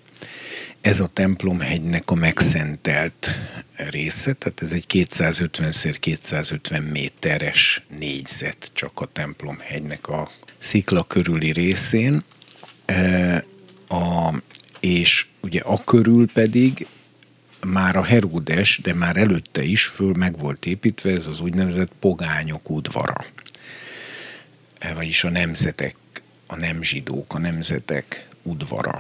Ez 0.82 1.00
a 1.00 1.08
templomhegynek 1.08 2.12
a 2.12 2.16
megszentelt 2.16 3.30
része, 3.76 4.34
tehát 4.34 4.62
ez 4.62 4.72
egy 4.72 4.86
250x250 4.90 6.92
méteres 6.92 7.86
négyzet 8.00 8.72
csak 8.74 9.00
a 9.00 9.06
templomhegynek 9.06 10.08
a 10.08 10.30
szikla 10.62 11.04
körüli 11.04 11.52
részén, 11.52 12.24
e, 12.86 13.46
a, 13.88 14.34
és 14.80 15.26
ugye 15.40 15.62
a 15.62 15.84
körül 15.84 16.32
pedig 16.32 16.88
már 17.66 17.96
a 17.96 18.04
Heródes, 18.04 18.80
de 18.84 18.94
már 18.94 19.18
előtte 19.18 19.64
is 19.64 19.86
föl 19.86 20.14
meg 20.14 20.38
volt 20.38 20.66
építve 20.66 21.12
ez 21.12 21.28
az 21.28 21.40
úgynevezett 21.42 21.92
pogányok 22.00 22.70
udvara. 22.70 23.26
E, 24.80 24.94
vagyis 24.94 25.24
a 25.24 25.30
nemzetek, 25.30 25.96
a 26.48 26.56
nem 26.56 26.82
zsidók, 26.82 27.34
a 27.34 27.40
nemzetek 27.40 28.28
udvara. 28.44 28.98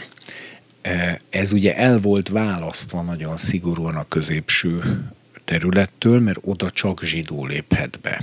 E, 0.82 1.20
ez 1.30 1.52
ugye 1.52 1.76
el 1.76 2.00
volt 2.00 2.30
választva 2.30 3.02
nagyon 3.02 3.38
szigorúan 3.38 3.96
a 3.96 4.08
középső 4.08 5.04
területtől, 5.46 6.20
mert 6.20 6.40
oda 6.42 6.70
csak 6.70 7.04
zsidó 7.04 7.46
léphet 7.46 8.00
be. 8.00 8.22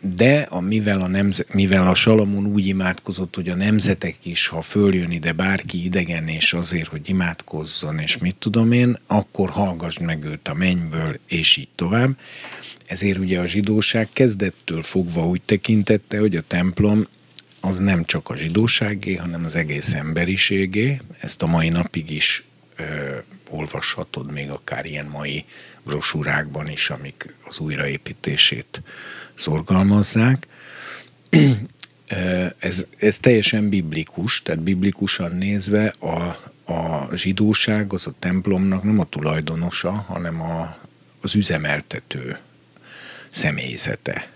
De 0.00 0.46
a, 0.48 0.60
mivel, 0.60 1.00
a 1.00 1.06
nemze, 1.06 1.44
mivel 1.52 1.86
a 1.86 1.94
Salamon 1.94 2.46
úgy 2.46 2.66
imádkozott, 2.66 3.34
hogy 3.34 3.48
a 3.48 3.54
nemzetek 3.54 4.16
is, 4.22 4.46
ha 4.46 4.60
följön 4.60 5.10
ide 5.10 5.32
bárki 5.32 5.84
idegen, 5.84 6.28
és 6.28 6.52
azért, 6.52 6.88
hogy 6.88 7.08
imádkozzon, 7.08 7.98
és 7.98 8.18
mit 8.18 8.36
tudom 8.36 8.72
én, 8.72 8.98
akkor 9.06 9.50
hallgass 9.50 9.98
meg 9.98 10.24
őt 10.24 10.48
a 10.48 10.54
mennyből, 10.54 11.18
és 11.26 11.56
így 11.56 11.68
tovább. 11.74 12.18
Ezért 12.86 13.18
ugye 13.18 13.40
a 13.40 13.46
zsidóság 13.46 14.08
kezdettől 14.12 14.82
fogva 14.82 15.26
úgy 15.26 15.42
tekintette, 15.44 16.18
hogy 16.18 16.36
a 16.36 16.42
templom 16.42 17.06
az 17.60 17.78
nem 17.78 18.04
csak 18.04 18.28
a 18.28 18.36
zsidóságé, 18.36 19.14
hanem 19.14 19.44
az 19.44 19.54
egész 19.54 19.94
emberiségé. 19.94 21.00
Ezt 21.20 21.42
a 21.42 21.46
mai 21.46 21.68
napig 21.68 22.10
is 22.10 22.44
ö, 22.76 23.16
olvashatod 23.50 24.32
még 24.32 24.50
akár 24.50 24.88
ilyen 24.88 25.06
mai 25.06 25.44
brosúrákban 25.84 26.68
is, 26.68 26.90
amik 26.90 27.34
az 27.44 27.58
újraépítését 27.58 28.82
szorgalmazzák. 29.34 30.46
Ez, 32.58 32.86
ez 32.98 33.18
teljesen 33.18 33.68
biblikus, 33.68 34.42
tehát 34.42 34.60
biblikusan 34.62 35.36
nézve 35.36 35.86
a, 35.86 36.14
a 36.72 37.08
zsidóság 37.14 37.92
az 37.92 38.06
a 38.06 38.14
templomnak 38.18 38.82
nem 38.82 38.98
a 38.98 39.08
tulajdonosa, 39.08 39.90
hanem 39.90 40.40
a, 40.40 40.78
az 41.20 41.34
üzemeltető 41.34 42.38
személyzete. 43.28 44.30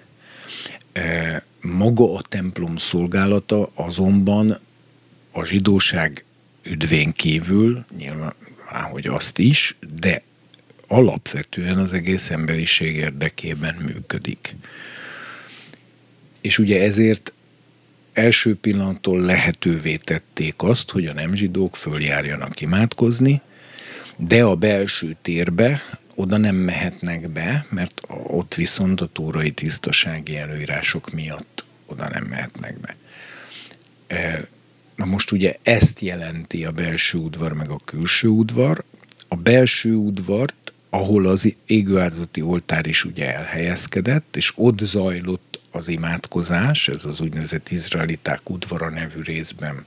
Maga 1.61 2.15
a 2.15 2.23
templom 2.23 2.77
szolgálata 2.77 3.71
azonban 3.75 4.59
a 5.33 5.45
zsidóság 5.45 6.25
üdvén 6.63 7.13
kívül, 7.13 7.85
nyilván 7.97 8.35
hogy 8.91 9.07
azt 9.07 9.39
is, 9.39 9.77
de 10.01 10.23
alapvetően 10.89 11.79
az 11.79 11.93
egész 11.93 12.31
emberiség 12.31 12.97
érdekében 12.97 13.75
működik. 13.75 14.57
És 16.41 16.59
ugye 16.59 16.83
ezért 16.83 17.33
első 18.13 18.57
pillanattól 18.57 19.21
lehetővé 19.21 19.97
tették 19.97 20.55
azt, 20.57 20.91
hogy 20.91 21.07
a 21.07 21.13
nem 21.13 21.35
zsidók 21.35 21.77
följárjanak 21.77 22.61
imádkozni, 22.61 23.43
de 24.17 24.43
a 24.43 24.55
belső 24.55 25.17
térbe 25.23 25.83
oda 26.15 26.37
nem 26.37 26.57
mehetnek 26.57 27.31
be, 27.31 27.67
mert 27.69 28.01
ott 28.09 28.55
viszont 28.55 29.01
a 29.01 29.07
túrai 29.13 29.51
tisztasági 29.51 30.37
előírások 30.37 31.11
miatt 31.11 31.65
oda 31.87 32.09
nem 32.09 32.25
mehetnek 32.25 32.79
be. 32.81 32.97
Na 35.01 35.07
most 35.07 35.33
ugye 35.33 35.55
ezt 35.63 36.01
jelenti 36.01 36.65
a 36.65 36.71
belső 36.71 37.19
udvar 37.19 37.53
meg 37.53 37.71
a 37.71 37.81
külső 37.85 38.29
udvar. 38.29 38.85
A 39.29 39.37
belső 39.37 39.95
udvart, 39.95 40.73
ahol 40.91 41.27
az 41.27 41.55
égőáldozati 41.67 42.43
oltár 42.43 42.87
is 42.87 43.05
ugye 43.05 43.35
elhelyezkedett, 43.35 44.37
és 44.37 44.53
ott 44.57 44.79
zajlott 44.79 45.61
az 45.71 45.89
imádkozás, 45.89 46.89
ez 46.89 47.05
az 47.05 47.21
úgynevezett 47.21 47.71
izraeliták 47.71 48.51
udvara 48.51 48.91
nevű 48.91 49.23
részben 49.23 49.85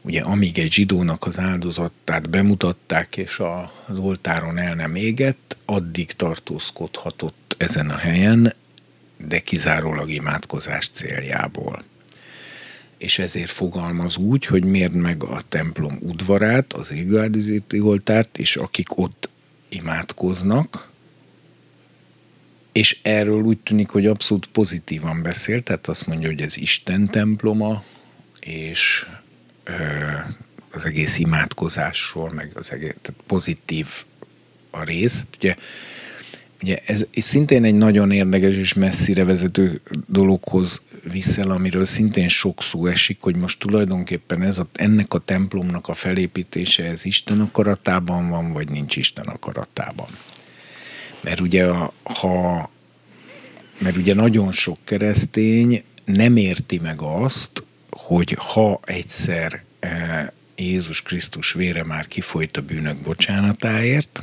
ugye 0.00 0.20
amíg 0.20 0.58
egy 0.58 0.72
zsidónak 0.72 1.26
az 1.26 1.38
áldozatát 1.38 2.30
bemutatták, 2.30 3.16
és 3.16 3.38
az 3.86 3.98
oltáron 3.98 4.58
el 4.58 4.74
nem 4.74 4.94
égett, 4.94 5.56
addig 5.64 6.12
tartózkodhatott 6.12 7.54
ezen 7.58 7.90
a 7.90 7.96
helyen, 7.96 8.54
de 9.16 9.38
kizárólag 9.38 10.10
imádkozás 10.10 10.88
céljából. 10.88 11.82
És 13.04 13.18
ezért 13.18 13.50
fogalmaz 13.50 14.16
úgy, 14.16 14.44
hogy 14.44 14.64
mérd 14.64 14.94
meg 14.94 15.22
a 15.22 15.40
templom 15.48 15.98
udvarát, 16.00 16.72
az 16.72 16.92
égőáldozati 16.92 17.80
oltárt, 17.80 18.38
és 18.38 18.56
akik 18.56 18.98
ott 18.98 19.28
imádkoznak, 19.68 20.90
és 22.72 22.98
erről 23.02 23.42
úgy 23.42 23.58
tűnik, 23.58 23.88
hogy 23.88 24.06
abszolút 24.06 24.46
pozitívan 24.46 25.22
beszél, 25.22 25.62
tehát 25.62 25.88
azt 25.88 26.06
mondja, 26.06 26.28
hogy 26.28 26.42
ez 26.42 26.56
Isten 26.56 27.10
temploma, 27.10 27.84
és 28.40 29.06
az 30.70 30.84
egész 30.84 31.18
imádkozásról, 31.18 32.30
meg 32.30 32.52
az 32.54 32.72
egész, 32.72 32.94
tehát 33.02 33.20
pozitív 33.26 33.86
a 34.70 34.82
rész. 34.82 35.24
Ugye, 35.36 35.56
ugye 36.64 36.78
ez 36.86 37.06
szintén 37.12 37.64
egy 37.64 37.74
nagyon 37.74 38.10
érdekes 38.10 38.56
és 38.56 38.72
messzire 38.72 39.24
vezető 39.24 39.80
dologhoz 40.06 40.82
viszel, 41.12 41.50
amiről 41.50 41.84
szintén 41.84 42.28
sok 42.28 42.62
szó 42.62 42.86
esik, 42.86 43.16
hogy 43.20 43.36
most 43.36 43.58
tulajdonképpen 43.58 44.42
ez 44.42 44.58
a, 44.58 44.66
ennek 44.72 45.14
a 45.14 45.18
templomnak 45.18 45.88
a 45.88 45.94
felépítése 45.94 46.84
ez 46.84 47.04
Isten 47.04 47.40
akaratában 47.40 48.28
van, 48.28 48.52
vagy 48.52 48.68
nincs 48.68 48.96
Isten 48.96 49.26
akaratában. 49.26 50.08
Mert 51.20 51.40
ugye, 51.40 51.66
ha 52.02 52.70
mert 53.78 53.96
ugye 53.96 54.14
nagyon 54.14 54.52
sok 54.52 54.78
keresztény 54.84 55.82
nem 56.04 56.36
érti 56.36 56.78
meg 56.82 57.02
azt, 57.02 57.64
hogy 57.90 58.36
ha 58.38 58.80
egyszer 58.84 59.62
e, 59.80 60.32
Jézus 60.56 61.02
Krisztus 61.02 61.52
vére 61.52 61.84
már 61.84 62.06
kifolyt 62.06 62.56
a 62.56 62.62
bűnök 62.62 62.96
bocsánatáért, 62.96 64.22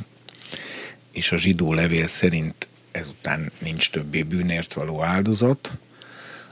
és 1.12 1.32
a 1.32 1.36
zsidó 1.36 1.72
levél 1.72 2.06
szerint 2.06 2.68
ezután 2.90 3.52
nincs 3.58 3.90
többé 3.90 4.22
bűnért 4.22 4.72
való 4.72 5.02
áldozat, 5.02 5.72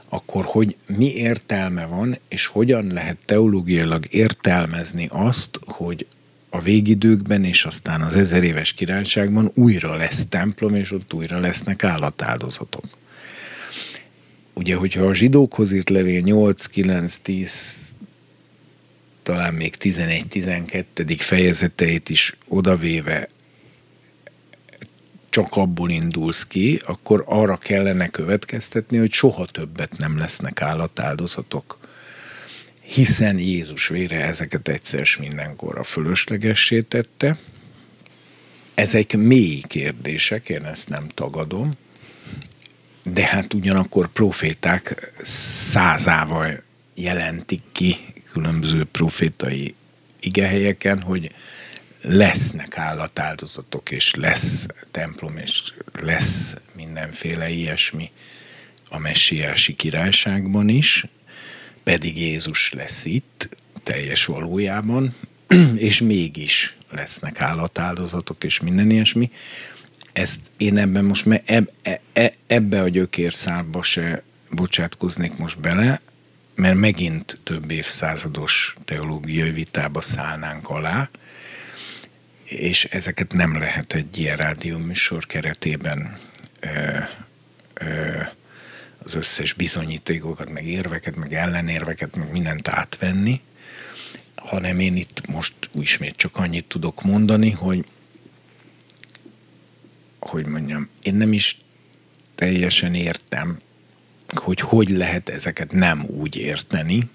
akkor 0.09 0.43
hogy 0.45 0.75
mi 0.85 1.13
értelme 1.15 1.85
van, 1.85 2.19
és 2.27 2.45
hogyan 2.45 2.87
lehet 2.93 3.17
teológiailag 3.25 4.05
értelmezni 4.09 5.07
azt, 5.11 5.59
hogy 5.65 6.05
a 6.49 6.61
végidőkben 6.61 7.43
és 7.43 7.65
aztán 7.65 8.01
az 8.01 8.15
ezer 8.15 8.43
éves 8.43 8.73
királyságban 8.73 9.51
újra 9.53 9.95
lesz 9.95 10.25
templom, 10.29 10.75
és 10.75 10.91
ott 10.91 11.13
újra 11.13 11.39
lesznek 11.39 11.83
állatáldozatok 11.83 12.83
ugye, 14.53 14.75
hogyha 14.75 15.05
a 15.05 15.13
zsidókhoz 15.13 15.71
írt 15.71 15.89
levél 15.89 16.21
8, 16.21 16.65
9, 16.65 17.17
10, 17.17 17.95
talán 19.23 19.53
még 19.53 19.75
11-12. 19.79 21.15
fejezeteit 21.17 22.09
is 22.09 22.37
odavéve 22.47 23.27
csak 25.31 25.55
abból 25.55 25.89
indulsz 25.89 26.47
ki, 26.47 26.81
akkor 26.85 27.23
arra 27.27 27.57
kellene 27.57 28.07
következtetni, 28.07 28.97
hogy 28.97 29.11
soha 29.11 29.45
többet 29.45 29.97
nem 29.97 30.17
lesznek 30.17 30.61
állatáldozatok. 30.61 31.79
Hiszen 32.81 33.39
Jézus 33.39 33.87
vére 33.87 34.25
ezeket 34.25 34.67
egyszer 34.67 35.07
mindenkorra 35.19 35.83
fölöslegessé 35.83 36.81
tette. 36.81 37.37
Ezek 38.73 39.17
mély 39.17 39.61
kérdések, 39.67 40.49
én 40.49 40.65
ezt 40.65 40.89
nem 40.89 41.07
tagadom, 41.07 41.71
de 43.03 43.25
hát 43.25 43.53
ugyanakkor 43.53 44.07
proféták 44.07 45.13
százával 45.71 46.61
jelentik 46.95 47.61
ki 47.71 47.95
különböző 48.31 48.85
profétai 48.85 49.75
igehelyeken, 50.19 51.01
hogy 51.01 51.31
lesznek 52.01 52.77
állatáldozatok, 52.77 53.91
és 53.91 54.15
lesz 54.15 54.67
templom, 54.91 55.37
és 55.37 55.73
lesz 55.93 56.55
mindenféle 56.75 57.49
ilyesmi 57.49 58.11
a 58.89 58.97
messiási 58.97 59.75
királyságban 59.75 60.69
is, 60.69 61.05
pedig 61.83 62.19
Jézus 62.19 62.73
lesz 62.73 63.05
itt, 63.05 63.57
teljes 63.83 64.25
valójában, 64.25 65.15
és 65.75 66.01
mégis 66.01 66.75
lesznek 66.91 67.41
állatáldozatok, 67.41 68.43
és 68.43 68.59
minden 68.59 68.89
ilyesmi. 68.89 69.31
Ezt 70.13 70.39
én 70.57 70.77
ebben 70.77 71.05
most 71.05 71.25
eb, 71.45 71.69
e, 72.13 72.33
ebbe 72.47 72.81
a 72.81 72.89
gyökérszálba 72.89 73.83
se 73.83 74.23
bocsátkoznék 74.49 75.37
most 75.37 75.59
bele, 75.59 75.99
mert 76.55 76.75
megint 76.75 77.39
több 77.43 77.71
évszázados 77.71 78.75
teológiai 78.85 79.51
vitába 79.51 80.01
szállnánk 80.01 80.69
alá, 80.69 81.09
és 82.51 82.85
ezeket 82.85 83.33
nem 83.33 83.57
lehet 83.57 83.93
egy 83.93 84.17
ilyen 84.17 84.35
rádióműsor 84.35 85.25
keretében 85.25 86.19
ö, 86.59 86.97
ö, 87.73 88.21
az 89.03 89.15
összes 89.15 89.53
bizonyítékokat, 89.53 90.49
meg 90.49 90.67
érveket, 90.67 91.15
meg 91.15 91.33
ellenérveket, 91.33 92.15
meg 92.15 92.31
mindent 92.31 92.67
átvenni, 92.67 93.41
hanem 94.35 94.79
én 94.79 94.95
itt 94.95 95.27
most 95.27 95.53
ismét 95.73 96.15
csak 96.15 96.37
annyit 96.37 96.65
tudok 96.65 97.01
mondani, 97.03 97.51
hogy 97.51 97.85
hogy 100.19 100.45
mondjam, 100.45 100.89
én 101.01 101.15
nem 101.15 101.33
is 101.33 101.61
teljesen 102.35 102.93
értem, 102.93 103.59
hogy 104.27 104.59
hogy 104.59 104.89
lehet 104.89 105.29
ezeket 105.29 105.71
nem 105.71 106.05
úgy 106.05 106.35
érteni, 106.35 107.09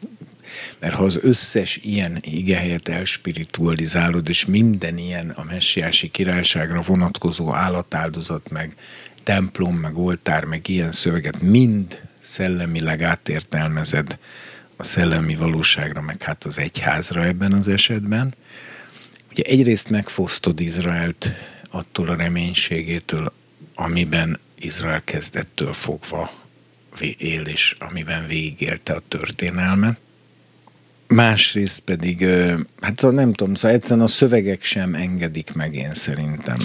mert 0.79 0.95
ha 0.95 1.05
az 1.05 1.19
összes 1.23 1.77
ilyen 1.83 2.19
igehelyet 2.21 2.89
elspiritualizálod, 2.89 4.29
és 4.29 4.45
minden 4.45 4.99
ilyen 4.99 5.31
a 5.31 5.45
messiási 5.45 6.11
királyságra 6.11 6.81
vonatkozó 6.81 7.55
állatáldozat, 7.55 8.51
meg 8.51 8.75
templom, 9.23 9.77
meg 9.77 9.99
oltár, 9.99 10.45
meg 10.45 10.69
ilyen 10.69 10.93
szöveget 10.93 11.41
mind 11.41 12.01
szellemileg 12.21 13.03
átértelmezed 13.03 14.19
a 14.77 14.85
szellemi 14.85 15.35
valóságra, 15.35 16.01
meg 16.01 16.23
hát 16.23 16.45
az 16.45 16.59
egyházra 16.59 17.25
ebben 17.25 17.53
az 17.53 17.69
esetben. 17.69 18.35
Ugye 19.31 19.43
egyrészt 19.43 19.91
megfosztod 19.91 20.61
Izraelt 20.61 21.33
attól 21.71 22.09
a 22.09 22.17
reménységétől, 22.17 23.33
amiben 23.75 24.41
Izrael 24.59 25.03
kezdettől 25.05 25.73
fogva 25.73 26.31
él, 27.19 27.43
és 27.43 27.77
amiben 27.79 28.27
végigélte 28.27 28.93
a 28.93 29.03
történelmet. 29.09 30.01
Másrészt 31.09 31.81
pedig, 31.81 32.25
hát 32.81 32.97
szóval 32.97 33.17
nem 33.17 33.33
tudom, 33.33 33.55
szóval 33.55 33.77
egyszerűen 33.77 34.07
a 34.07 34.09
szövegek 34.09 34.63
sem 34.63 34.95
engedik 34.95 35.53
meg 35.55 35.75
én 35.75 35.95
szerintem. 35.95 36.57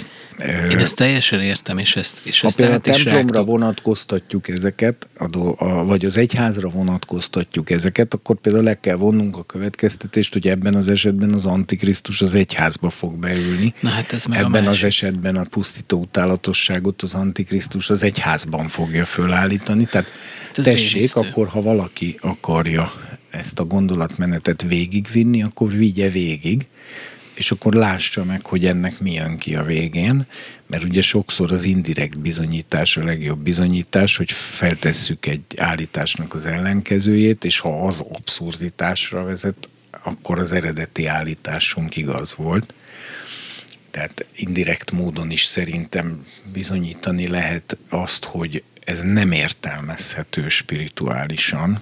Én 0.70 0.78
ezt 0.78 0.96
teljesen 0.96 1.40
értem, 1.40 1.78
és 1.78 1.96
ezt, 1.96 2.20
és 2.22 2.40
ha 2.40 2.46
ezt 2.46 2.56
például 2.56 2.78
a 2.78 2.80
templomra 2.80 3.40
is 3.40 3.46
vonatkoztatjuk 3.46 4.48
ezeket, 4.48 5.08
a, 5.16 5.64
a, 5.64 5.84
vagy 5.84 6.04
az 6.04 6.16
egyházra 6.16 6.68
vonatkoztatjuk 6.68 7.70
ezeket, 7.70 8.14
akkor 8.14 8.36
például 8.36 8.64
le 8.64 8.80
kell 8.80 8.96
vonnunk 8.96 9.36
a 9.36 9.42
következtetést, 9.42 10.32
hogy 10.32 10.48
ebben 10.48 10.74
az 10.74 10.88
esetben 10.88 11.32
az 11.32 11.46
Antikrisztus 11.46 12.22
az 12.22 12.34
egyházba 12.34 12.90
fog 12.90 13.14
beülni. 13.14 13.74
Na 13.80 13.88
hát 13.88 14.12
ez 14.12 14.24
meg 14.24 14.38
ebben 14.38 14.66
az 14.66 14.84
esetben 14.84 15.36
a 15.36 15.44
pusztító 15.44 16.00
utálatosságot 16.00 17.02
az 17.02 17.14
Antikrisztus 17.14 17.90
az 17.90 18.02
egyházban 18.02 18.68
fogja 18.68 19.04
fölállítani. 19.04 19.84
Tehát 19.84 20.08
hát 20.54 20.64
tessék, 20.64 20.92
végiztő. 20.92 21.20
akkor 21.20 21.46
ha 21.46 21.62
valaki 21.62 22.18
akarja 22.20 22.92
ezt 23.32 23.58
a 23.58 23.64
gondolatmenetet 23.64 24.62
végigvinni, 24.62 25.42
akkor 25.42 25.72
vigye 25.72 26.08
végig, 26.08 26.66
és 27.34 27.50
akkor 27.50 27.74
lássa 27.74 28.24
meg, 28.24 28.46
hogy 28.46 28.66
ennek 28.66 29.00
mi 29.00 29.12
jön 29.12 29.38
ki 29.38 29.54
a 29.54 29.62
végén, 29.62 30.26
mert 30.66 30.84
ugye 30.84 31.02
sokszor 31.02 31.52
az 31.52 31.64
indirekt 31.64 32.20
bizonyítás 32.20 32.96
a 32.96 33.04
legjobb 33.04 33.38
bizonyítás, 33.38 34.16
hogy 34.16 34.32
feltesszük 34.32 35.26
egy 35.26 35.42
állításnak 35.56 36.34
az 36.34 36.46
ellenkezőjét, 36.46 37.44
és 37.44 37.58
ha 37.58 37.86
az 37.86 38.04
abszurditásra 38.12 39.24
vezet, 39.24 39.68
akkor 40.02 40.38
az 40.38 40.52
eredeti 40.52 41.06
állításunk 41.06 41.96
igaz 41.96 42.34
volt. 42.34 42.74
Tehát 43.90 44.26
indirekt 44.34 44.90
módon 44.90 45.30
is 45.30 45.44
szerintem 45.44 46.26
bizonyítani 46.52 47.28
lehet 47.28 47.76
azt, 47.88 48.24
hogy 48.24 48.62
ez 48.84 49.00
nem 49.00 49.32
értelmezhető 49.32 50.48
spirituálisan, 50.48 51.78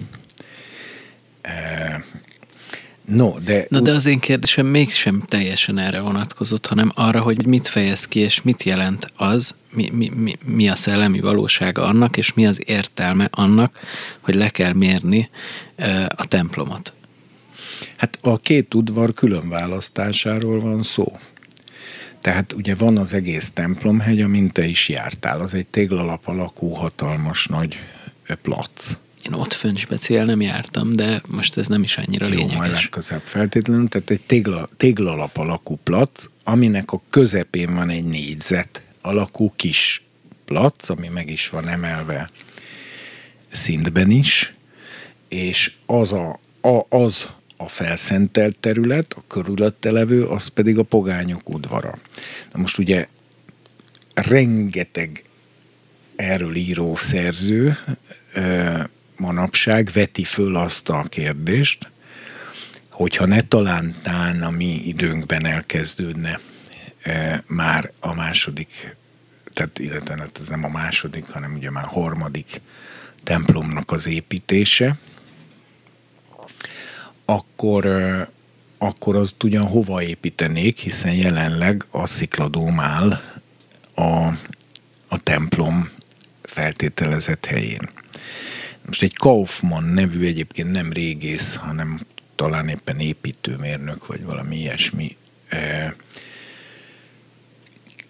No, 3.05 3.39
de... 3.39 3.65
Na 3.69 3.79
de 3.79 3.91
az 3.91 4.05
én 4.05 4.19
kérdésem 4.19 4.65
mégsem 4.65 5.23
teljesen 5.27 5.77
erre 5.77 5.99
vonatkozott, 5.99 6.65
hanem 6.65 6.91
arra, 6.95 7.21
hogy 7.21 7.45
mit 7.45 7.67
fejez 7.67 8.07
ki, 8.07 8.19
és 8.19 8.41
mit 8.41 8.63
jelent 8.63 9.07
az, 9.15 9.55
mi, 9.73 9.89
mi, 9.93 10.11
mi, 10.15 10.37
mi 10.45 10.69
a 10.69 10.75
szellemi 10.75 11.19
valósága 11.19 11.83
annak, 11.83 12.17
és 12.17 12.33
mi 12.33 12.47
az 12.47 12.61
értelme 12.65 13.27
annak, 13.31 13.79
hogy 14.19 14.35
le 14.35 14.49
kell 14.49 14.73
mérni 14.73 15.29
a 16.07 16.27
templomot. 16.27 16.93
Hát 17.97 18.17
a 18.21 18.37
két 18.37 18.73
udvar 18.73 19.13
külön 19.13 19.49
választásáról 19.49 20.59
van 20.59 20.83
szó. 20.83 21.19
Tehát 22.21 22.53
ugye 22.53 22.75
van 22.75 22.97
az 22.97 23.13
egész 23.13 23.49
templomhegy, 23.49 24.21
amint 24.21 24.51
te 24.51 24.65
is 24.65 24.89
jártál. 24.89 25.41
Az 25.41 25.53
egy 25.53 25.67
téglalap 25.67 26.27
alakú, 26.27 26.69
hatalmas 26.69 27.47
nagy 27.47 27.75
plac. 28.41 28.97
Én 29.25 29.33
ott 29.33 29.53
fönn 29.53 29.75
speciál 29.75 30.25
nem 30.25 30.41
jártam, 30.41 30.95
de 30.95 31.21
most 31.31 31.57
ez 31.57 31.67
nem 31.67 31.83
is 31.83 31.97
annyira 31.97 32.25
Jó, 32.27 32.33
lényeges. 32.33 32.57
majd 32.57 32.71
legközelebb 32.71 33.25
feltétlenül. 33.25 33.87
Tehát 33.87 34.09
egy 34.09 34.21
tégla, 34.21 34.69
téglalap 34.77 35.37
alakú 35.37 35.79
plac, 35.83 36.25
aminek 36.43 36.91
a 36.91 37.01
közepén 37.09 37.73
van 37.73 37.89
egy 37.89 38.03
négyzet 38.03 38.83
alakú 39.01 39.53
kis 39.55 40.03
plac, 40.45 40.89
ami 40.89 41.07
meg 41.07 41.29
is 41.29 41.49
van 41.49 41.67
emelve 41.67 42.29
szintben 43.51 44.09
is, 44.09 44.53
és 45.27 45.71
az 45.85 46.13
a, 46.13 46.39
a, 46.61 46.85
az 46.89 47.29
a 47.57 47.67
felszentelt 47.67 48.59
terület, 48.59 49.13
a 49.13 49.23
körülötte 49.27 49.91
levő, 49.91 50.25
az 50.25 50.47
pedig 50.47 50.77
a 50.77 50.83
pogányok 50.83 51.49
udvara. 51.49 51.97
Na 52.53 52.59
most 52.59 52.77
ugye 52.77 53.07
rengeteg 54.13 55.23
erről 56.15 56.55
író 56.55 56.95
szerző 56.95 57.77
manapság 59.21 59.89
veti 59.93 60.23
föl 60.23 60.55
azt 60.55 60.89
a 60.89 61.03
kérdést, 61.09 61.89
hogyha 62.89 63.25
ne 63.25 63.41
talántán 63.41 64.41
a 64.41 64.49
mi 64.49 64.73
időnkben 64.73 65.45
elkezdődne 65.45 66.39
e, 67.01 67.43
már 67.47 67.91
a 67.99 68.13
második, 68.13 68.95
tehát 69.53 69.79
illetve 69.79 70.15
hát 70.17 70.37
ez 70.39 70.47
nem 70.47 70.63
a 70.63 70.69
második, 70.69 71.29
hanem 71.29 71.53
ugye 71.53 71.69
már 71.69 71.85
harmadik 71.85 72.61
templomnak 73.23 73.91
az 73.91 74.07
építése, 74.07 74.97
akkor, 77.25 77.85
e, 77.85 78.29
akkor 78.77 79.15
azt 79.15 79.43
ugyan 79.43 79.67
hova 79.67 80.01
építenék, 80.03 80.77
hiszen 80.77 81.13
jelenleg 81.13 81.85
a 81.89 82.05
szikladóm 82.05 82.79
áll 82.79 83.19
a, 83.95 84.27
a 85.07 85.17
templom 85.23 85.89
feltételezett 86.41 87.45
helyén. 87.45 88.00
Most 88.85 89.03
egy 89.03 89.17
Kaufmann 89.17 89.93
nevű 89.93 90.25
egyébként 90.25 90.71
nem 90.71 90.93
régész, 90.93 91.55
hanem 91.55 91.99
talán 92.35 92.67
éppen 92.67 92.99
építőmérnök, 92.99 94.07
vagy 94.07 94.23
valami 94.23 94.57
ilyesmi, 94.57 95.17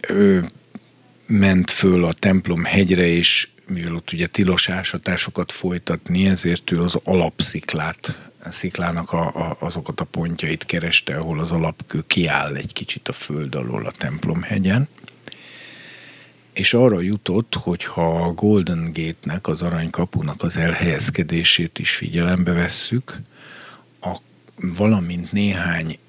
ő 0.08 0.46
ment 1.26 1.72
föl 1.72 2.06
a 2.06 2.14
templom 2.14 2.64
hegyre, 2.64 3.06
és 3.06 3.48
mivel 3.68 3.96
ott 3.96 4.12
ugye 4.12 4.28
tilos 4.28 4.70
ásatásokat 4.70 5.52
folytatni, 5.52 6.28
ezért 6.28 6.72
ő 6.72 6.82
az 6.82 7.00
alapsziklát, 7.04 8.32
a 8.44 8.52
sziklának 8.52 9.12
a, 9.12 9.36
a, 9.36 9.58
azokat 9.60 10.00
a 10.00 10.04
pontjait 10.06 10.66
kereste, 10.66 11.18
ahol 11.18 11.40
az 11.40 11.52
alapkő 11.52 12.04
kiáll 12.08 12.56
egy 12.56 12.74
kicsit 12.74 13.08
a 13.08 13.14
föld 13.14 13.56
alól 13.56 13.86
a 13.86 13.92
templom 13.92 14.42
hegyen 14.42 14.88
és 16.54 16.74
arra 16.74 17.02
jutott, 17.02 17.56
hogy 17.56 17.84
ha 17.84 18.24
a 18.24 18.34
Golden 18.34 18.92
Gate-nek, 18.94 19.48
az 19.48 19.62
aranykapunak 19.62 20.44
az 20.44 20.58
elhelyezkedését 20.58 21.80
is 21.80 21.96
figyelembe 21.96 22.52
vesszük, 22.52 23.22
a, 24.02 24.18
valamint 24.56 25.32
néhány 25.32 26.00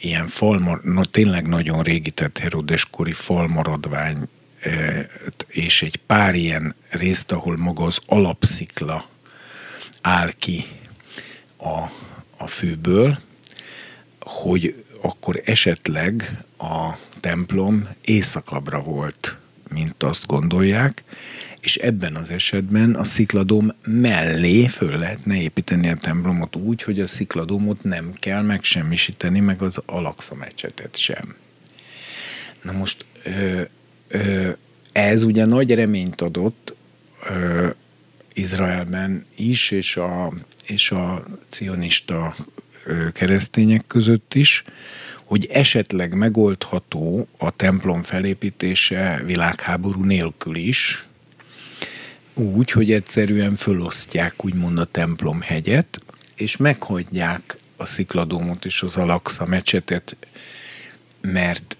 ilyen 0.00 0.26
falmar, 0.26 0.80
na, 0.82 1.04
tényleg 1.04 1.46
nagyon 1.46 1.82
régi, 1.82 2.10
tehát 2.10 2.38
Herodeskori 2.38 3.12
falmaradvány 3.12 4.28
e, 4.60 5.06
és 5.46 5.82
egy 5.82 5.96
pár 5.96 6.34
ilyen 6.34 6.74
részt, 6.90 7.32
ahol 7.32 7.56
maga 7.56 7.84
az 7.84 7.98
alapszikla 8.06 9.08
áll 10.00 10.30
ki 10.38 10.64
a, 11.56 11.78
a 12.36 12.46
főből, 12.46 13.18
hogy 14.20 14.84
akkor 15.02 15.42
esetleg 15.44 16.44
a 16.58 16.92
templom 17.20 17.88
északabbra 18.04 18.80
volt 18.80 19.38
mint 19.68 20.02
azt 20.02 20.26
gondolják, 20.26 21.04
és 21.60 21.76
ebben 21.76 22.14
az 22.14 22.30
esetben 22.30 22.94
a 22.94 23.04
szikladóm 23.04 23.72
mellé 23.86 24.66
föl 24.66 24.98
lehetne 24.98 25.40
építeni 25.40 25.88
a 25.88 25.94
templomot 25.94 26.56
úgy, 26.56 26.82
hogy 26.82 27.00
a 27.00 27.06
szikladómot 27.06 27.82
nem 27.82 28.12
kell 28.12 28.42
megsemmisíteni, 28.42 29.40
meg 29.40 29.62
az 29.62 29.82
alaksa 29.86 30.34
mecsetet 30.34 30.96
sem. 30.96 31.36
Na 32.62 32.72
most 32.72 33.04
ö, 33.22 33.62
ö, 34.08 34.50
ez 34.92 35.22
ugye 35.22 35.44
nagy 35.44 35.74
reményt 35.74 36.20
adott 36.20 36.74
ö, 37.28 37.68
Izraelben 38.32 39.26
is, 39.36 39.70
és 39.70 39.96
a, 39.96 40.32
és 40.66 40.90
a 40.90 41.24
cionista 41.48 42.34
keresztények 43.12 43.86
között 43.86 44.34
is, 44.34 44.64
hogy 45.28 45.46
esetleg 45.50 46.14
megoldható 46.14 47.28
a 47.38 47.50
templom 47.50 48.02
felépítése 48.02 49.22
világháború 49.24 50.04
nélkül 50.04 50.56
is, 50.56 51.06
úgy, 52.34 52.70
hogy 52.70 52.92
egyszerűen 52.92 53.56
fölosztják 53.56 54.44
úgymond 54.44 54.78
a 54.78 54.84
templom 54.84 55.40
hegyet, 55.40 56.00
és 56.36 56.56
meghagyják 56.56 57.58
a 57.76 57.84
szikladómot 57.84 58.64
és 58.64 58.82
az 58.82 58.96
Alaksa 58.96 59.46
mecsetet, 59.46 60.16
mert, 61.20 61.76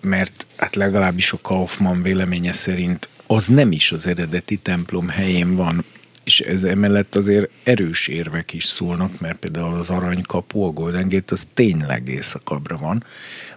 mert 0.00 0.46
hát 0.56 0.74
legalábbis 0.74 1.32
a 1.32 1.38
Kaufmann 1.42 2.02
véleménye 2.02 2.52
szerint 2.52 3.08
az 3.26 3.46
nem 3.46 3.72
is 3.72 3.92
az 3.92 4.06
eredeti 4.06 4.56
templom 4.56 5.08
helyén 5.08 5.56
van, 5.56 5.84
és 6.24 6.40
ez 6.40 6.62
emellett 6.62 7.14
azért 7.14 7.50
erős 7.62 8.08
érvek 8.08 8.52
is 8.52 8.64
szólnak, 8.64 9.20
mert 9.20 9.38
például 9.38 9.74
az 9.74 9.90
aranykapu, 9.90 10.62
a 10.62 10.70
Golden 10.70 11.08
Gate, 11.08 11.34
az 11.34 11.46
tényleg 11.54 12.08
éjszakabbra 12.08 12.76
van, 12.76 13.04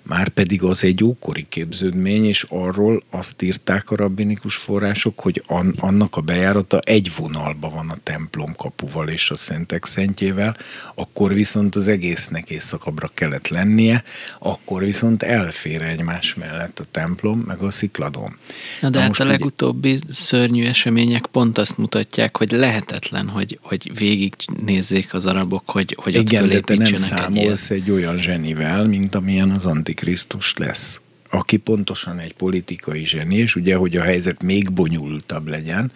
már 0.03 0.29
pedig 0.29 0.63
az 0.63 0.83
egy 0.83 1.03
ókori 1.03 1.45
képződmény, 1.49 2.25
és 2.25 2.45
arról 2.49 3.03
azt 3.09 3.41
írták 3.41 3.91
a 3.91 3.95
rabbinikus 3.95 4.55
források, 4.55 5.19
hogy 5.19 5.43
an, 5.47 5.73
annak 5.79 6.15
a 6.15 6.21
bejárata 6.21 6.79
egy 6.79 7.11
vonalba 7.17 7.69
van 7.69 7.89
a 7.89 7.97
templom 8.03 8.55
kapuval 8.55 9.09
és 9.09 9.31
a 9.31 9.37
szentek 9.37 9.85
szentjével, 9.85 10.55
akkor 10.95 11.33
viszont 11.33 11.75
az 11.75 11.87
egésznek 11.87 12.49
éjszakabbra 12.49 13.07
kellett 13.13 13.47
lennie, 13.47 14.03
akkor 14.39 14.83
viszont 14.83 15.23
elfér 15.23 15.81
egymás 15.81 16.33
mellett 16.33 16.79
a 16.79 16.85
templom, 16.91 17.39
meg 17.39 17.61
a 17.61 17.71
szikladom. 17.71 18.37
Na 18.81 18.89
de 18.89 18.97
Na 18.97 19.03
hát 19.03 19.19
a 19.19 19.23
legutóbbi 19.23 19.91
ugye... 19.91 20.13
szörnyű 20.13 20.65
események 20.65 21.25
pont 21.25 21.57
azt 21.57 21.77
mutatják, 21.77 22.37
hogy 22.37 22.54
lehetetlen, 22.55 23.27
hogy, 23.29 23.59
hogy 23.61 23.97
végignézzék 23.97 25.13
az 25.13 25.25
arabok, 25.25 25.69
hogy, 25.69 25.97
hogy 26.01 26.15
Igen, 26.15 26.43
ott 26.43 26.49
de 26.49 26.59
te 26.59 26.75
nem 26.75 26.95
számolsz 26.95 27.69
egy, 27.69 27.81
egy 27.81 27.91
olyan 27.91 28.17
zsenivel, 28.17 28.85
mint 28.85 29.15
amilyen 29.15 29.51
az 29.51 29.65
Antikrisztus 29.65 30.53
lesz 30.57 30.99
aki 31.29 31.57
pontosan 31.57 32.19
egy 32.19 32.33
politikai 32.33 33.05
zseni, 33.05 33.35
és 33.35 33.55
ugye, 33.55 33.75
hogy 33.75 33.97
a 33.97 34.01
helyzet 34.01 34.43
még 34.43 34.71
bonyolultabb 34.71 35.47
legyen, 35.47 35.91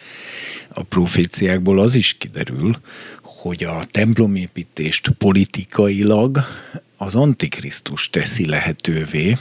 a 0.70 0.84
proféciákból 0.84 1.80
az 1.80 1.96
is 1.96 2.14
kiderül, 2.14 2.76
hogy 3.22 3.64
a 3.64 3.86
templomépítést 3.92 5.10
politikailag 5.10 6.40
az 6.98 7.16
Antikrisztus 7.16 8.10
teszi 8.10 8.46
lehetővé, 8.46 9.38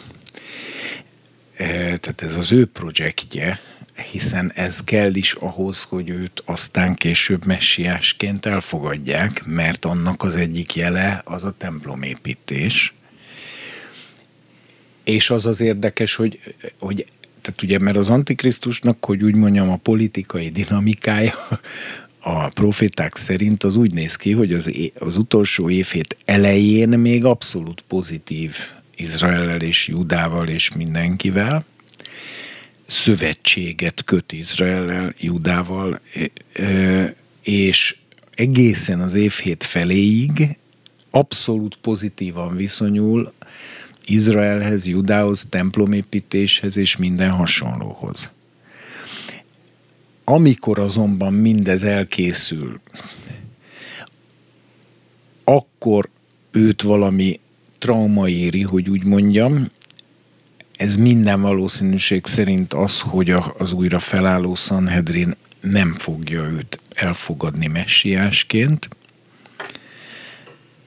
e, 1.56 1.66
tehát 1.96 2.22
ez 2.22 2.36
az 2.36 2.52
ő 2.52 2.66
projektje, 2.66 3.60
hiszen 3.98 4.52
ez 4.54 4.84
kell 4.84 5.14
is 5.14 5.32
ahhoz, 5.32 5.82
hogy 5.82 6.10
őt 6.10 6.42
aztán 6.44 6.94
később 6.94 7.44
messiásként 7.44 8.46
elfogadják, 8.46 9.42
mert 9.46 9.84
annak 9.84 10.22
az 10.22 10.36
egyik 10.36 10.74
jele 10.74 11.22
az 11.24 11.44
a 11.44 11.54
templomépítés. 11.58 12.94
És 15.04 15.30
az 15.30 15.46
az 15.46 15.60
érdekes, 15.60 16.14
hogy, 16.14 16.40
hogy 16.78 17.06
tehát 17.40 17.62
ugye, 17.62 17.78
mert 17.78 17.96
az 17.96 18.10
Antikrisztusnak, 18.10 19.04
hogy 19.04 19.22
úgy 19.22 19.34
mondjam, 19.34 19.70
a 19.70 19.76
politikai 19.76 20.48
dinamikája 20.48 21.34
a 22.20 22.48
proféták 22.48 23.16
szerint 23.16 23.64
az 23.64 23.76
úgy 23.76 23.92
néz 23.92 24.16
ki, 24.16 24.32
hogy 24.32 24.52
az, 24.52 24.72
az 24.98 25.16
utolsó 25.16 25.70
évhét 25.70 26.16
elején 26.24 26.88
még 26.88 27.24
abszolút 27.24 27.84
pozitív 27.88 28.56
Izraellel 28.96 29.60
és 29.60 29.88
Judával 29.88 30.48
és 30.48 30.72
mindenkivel, 30.72 31.64
szövetséget 32.88 34.04
köt 34.04 34.32
Izraellel, 34.32 35.14
Judával, 35.18 36.00
és 37.42 37.96
egészen 38.34 39.00
az 39.00 39.14
évhét 39.14 39.64
feléig 39.64 40.58
abszolút 41.10 41.76
pozitívan 41.76 42.56
viszonyul 42.56 43.32
Izraelhez, 44.06 44.86
Judához, 44.86 45.46
templomépítéshez 45.48 46.76
és 46.76 46.96
minden 46.96 47.30
hasonlóhoz. 47.30 48.32
Amikor 50.24 50.78
azonban 50.78 51.32
mindez 51.32 51.82
elkészül, 51.84 52.80
akkor 55.44 56.08
őt 56.50 56.82
valami 56.82 57.40
trauma 57.78 58.28
éri, 58.28 58.62
hogy 58.62 58.88
úgy 58.88 59.04
mondjam, 59.04 59.70
ez 60.78 60.96
minden 60.96 61.40
valószínűség 61.40 62.26
szerint 62.26 62.74
az, 62.74 63.00
hogy 63.00 63.30
az 63.58 63.72
újra 63.72 63.98
felálló 63.98 64.54
Sanhedrin 64.54 65.36
nem 65.60 65.92
fogja 65.92 66.42
őt 66.42 66.80
elfogadni 66.94 67.66
messiásként, 67.66 68.88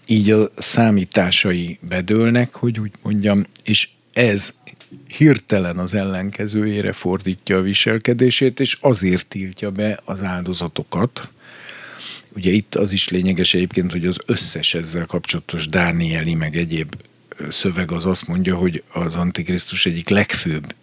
így 0.05 0.31
a 0.31 0.51
számításai 0.57 1.79
bedőlnek, 1.81 2.55
hogy 2.55 2.79
úgy 2.79 2.91
mondjam, 3.01 3.43
és 3.63 3.89
ez 4.13 4.53
hirtelen 5.17 5.77
az 5.77 5.93
ellenkezőjére 5.93 6.91
fordítja 6.91 7.57
a 7.57 7.61
viselkedését, 7.61 8.59
és 8.59 8.77
azért 8.81 9.27
tiltja 9.27 9.71
be 9.71 9.99
az 10.05 10.23
áldozatokat. 10.23 11.29
Ugye 12.35 12.51
itt 12.51 12.75
az 12.75 12.91
is 12.91 13.09
lényeges 13.09 13.53
egyébként, 13.53 13.91
hogy 13.91 14.05
az 14.05 14.17
összes 14.25 14.73
ezzel 14.73 15.05
kapcsolatos 15.05 15.67
Dánieli, 15.67 16.33
meg 16.33 16.55
egyéb 16.55 16.95
szöveg 17.49 17.91
az 17.91 18.05
azt 18.05 18.27
mondja, 18.27 18.55
hogy 18.55 18.83
az 18.93 19.15
Antikrisztus 19.15 19.85
egyik 19.85 20.09
legfőbb 20.09 20.75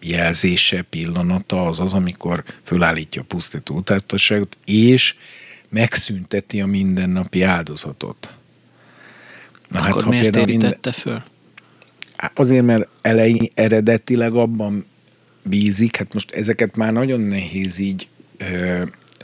jelzése, 0.00 0.82
pillanata 0.82 1.66
az 1.66 1.80
az, 1.80 1.92
amikor 1.92 2.44
fölállítja 2.62 3.22
a 3.22 3.24
pusztító 3.24 3.76
utáltasságot, 3.76 4.56
és 4.64 5.14
megszünteti 5.68 6.60
a 6.60 6.66
mindennapi 6.66 7.42
áldozatot. 7.42 8.32
Na, 9.68 9.80
hát, 9.80 9.90
Akkor 9.90 10.02
hát, 10.02 10.10
miért 10.10 10.36
érítette 10.36 10.68
minden... 10.70 10.92
föl? 10.92 11.22
Azért, 12.34 12.64
mert 12.64 12.88
elején 13.00 13.50
eredetileg 13.54 14.34
abban 14.34 14.86
bízik, 15.42 15.96
hát 15.96 16.14
most 16.14 16.30
ezeket 16.30 16.76
már 16.76 16.92
nagyon 16.92 17.20
nehéz 17.20 17.78
így, 17.78 18.08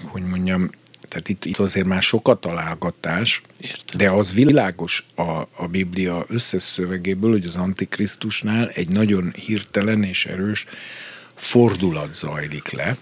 hogy 0.03 0.23
mondjam, 0.23 0.71
tehát 1.09 1.29
itt, 1.29 1.45
itt 1.45 1.59
azért 1.59 1.87
már 1.87 2.03
sokat 2.03 2.41
találgatás, 2.41 3.43
Értem. 3.61 3.99
de 3.99 4.11
az 4.11 4.33
világos 4.33 5.07
a, 5.15 5.23
a 5.57 5.67
Biblia 5.71 6.25
összes 6.29 6.63
szövegéből, 6.63 7.31
hogy 7.31 7.45
az 7.45 7.57
Antikrisztusnál 7.57 8.69
egy 8.69 8.89
nagyon 8.89 9.33
hirtelen 9.33 10.03
és 10.03 10.27
erős 10.27 10.67
fordulat 11.35 12.15
zajlik 12.15 12.71
le. 12.71 12.97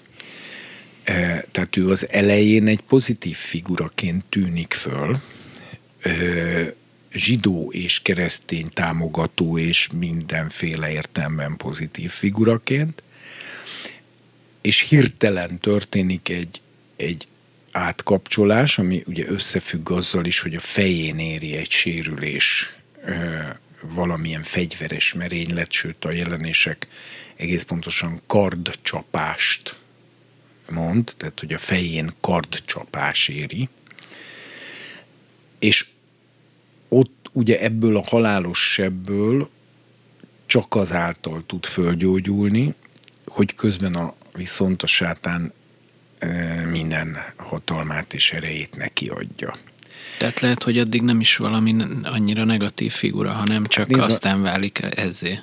E, 1.05 1.45
tehát 1.51 1.77
ő 1.77 1.91
az 1.91 2.09
elején 2.11 2.67
egy 2.67 2.81
pozitív 2.81 3.37
figuraként 3.37 4.25
tűnik 4.25 4.73
föl, 4.73 5.21
e, 6.01 6.13
zsidó 7.13 7.71
és 7.73 8.01
keresztény 8.03 8.69
támogató 8.69 9.59
és 9.59 9.89
mindenféle 9.99 10.91
értelemben 10.91 11.57
pozitív 11.57 12.11
figuraként, 12.11 13.05
és 14.61 14.81
hirtelen 14.81 15.59
történik 15.59 16.29
egy, 16.29 16.61
egy 16.97 17.27
átkapcsolás, 17.77 18.79
ami 18.79 19.03
ugye 19.07 19.25
összefügg 19.29 19.91
azzal 19.91 20.25
is, 20.25 20.41
hogy 20.41 20.55
a 20.55 20.61
fején 20.61 21.19
éri 21.19 21.57
egy 21.57 21.71
sérülés 21.71 22.77
valamilyen 23.81 24.43
fegyveres 24.43 25.15
merénylet, 25.15 25.73
sőt 25.73 26.05
a 26.05 26.13
jelenések 26.13 26.87
egész 27.37 27.63
pontosan 27.63 28.21
kardcsapást 28.27 29.79
mond, 30.71 31.13
tehát 31.17 31.41
hogy 31.41 31.53
a 31.53 31.59
fején 31.59 32.13
kardcsapás 32.21 33.29
éri. 33.29 33.69
És 35.59 35.87
ott 36.89 37.31
ugye 37.33 37.61
ebből 37.61 37.97
a 37.97 38.05
halálos 38.07 38.73
sebből 38.73 39.51
csak 40.47 40.75
azáltal 40.75 41.43
tud 41.47 41.65
fölgyógyulni, 41.65 42.75
hogy 43.27 43.55
közben 43.55 43.95
a, 43.95 44.15
viszont 44.33 44.83
a 44.83 44.87
sátán 44.87 45.53
minden 46.71 47.17
hatalmát 47.37 48.15
és 48.15 48.33
erejét 48.33 48.77
neki 48.77 49.09
adja. 49.09 49.57
Tehát 50.19 50.41
lehet, 50.41 50.63
hogy 50.63 50.79
addig 50.79 51.03
nem 51.03 51.21
is 51.21 51.37
valami 51.37 51.77
annyira 52.03 52.45
negatív 52.45 52.93
figura, 52.93 53.33
hanem 53.33 53.65
csak 53.65 53.91
hát 53.93 54.03
aztán 54.03 54.43
válik 54.43 54.81
ezzé. 54.91 55.39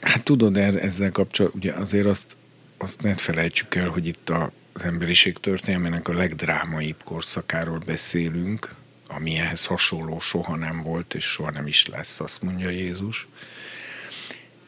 Hát 0.00 0.24
tudod, 0.24 0.56
ezzel 0.56 1.10
kapcsolatban 1.10 1.60
ugye 1.60 1.72
azért 1.72 2.06
azt, 2.06 2.36
azt 2.78 3.02
ne 3.02 3.14
felejtsük 3.14 3.74
el, 3.74 3.88
hogy 3.88 4.06
itt 4.06 4.30
a, 4.30 4.52
az 4.72 4.84
emberiség 4.84 5.38
történelmének 5.38 6.08
a 6.08 6.14
legdrámaibb 6.14 7.02
korszakáról 7.04 7.78
beszélünk, 7.86 8.68
ami 9.08 9.38
ehhez 9.38 9.64
hasonló 9.66 10.20
soha 10.20 10.56
nem 10.56 10.82
volt, 10.82 11.14
és 11.14 11.24
soha 11.24 11.50
nem 11.50 11.66
is 11.66 11.86
lesz, 11.86 12.20
azt 12.20 12.42
mondja 12.42 12.68
Jézus 12.68 13.28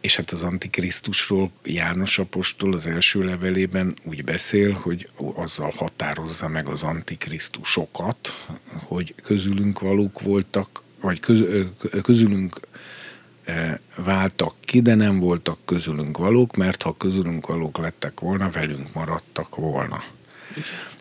és 0.00 0.16
hát 0.16 0.30
az 0.30 0.42
Antikrisztusról 0.42 1.50
János 1.64 2.18
Apostol 2.18 2.74
az 2.74 2.86
első 2.86 3.24
levelében 3.24 3.96
úgy 4.04 4.24
beszél, 4.24 4.72
hogy 4.72 5.08
azzal 5.34 5.72
határozza 5.76 6.48
meg 6.48 6.68
az 6.68 6.82
Antikrisztusokat, 6.82 8.46
hogy 8.72 9.14
közülünk 9.22 9.80
valók 9.80 10.20
voltak, 10.20 10.82
vagy 11.00 11.20
köz, 11.20 11.44
közülünk 12.02 12.60
váltak 13.96 14.54
ki, 14.60 14.80
de 14.80 14.94
nem 14.94 15.18
voltak 15.18 15.58
közülünk 15.64 16.18
valók, 16.18 16.56
mert 16.56 16.82
ha 16.82 16.96
közülünk 16.96 17.46
valók 17.46 17.78
lettek 17.78 18.20
volna, 18.20 18.50
velünk 18.50 18.92
maradtak 18.92 19.56
volna. 19.56 20.04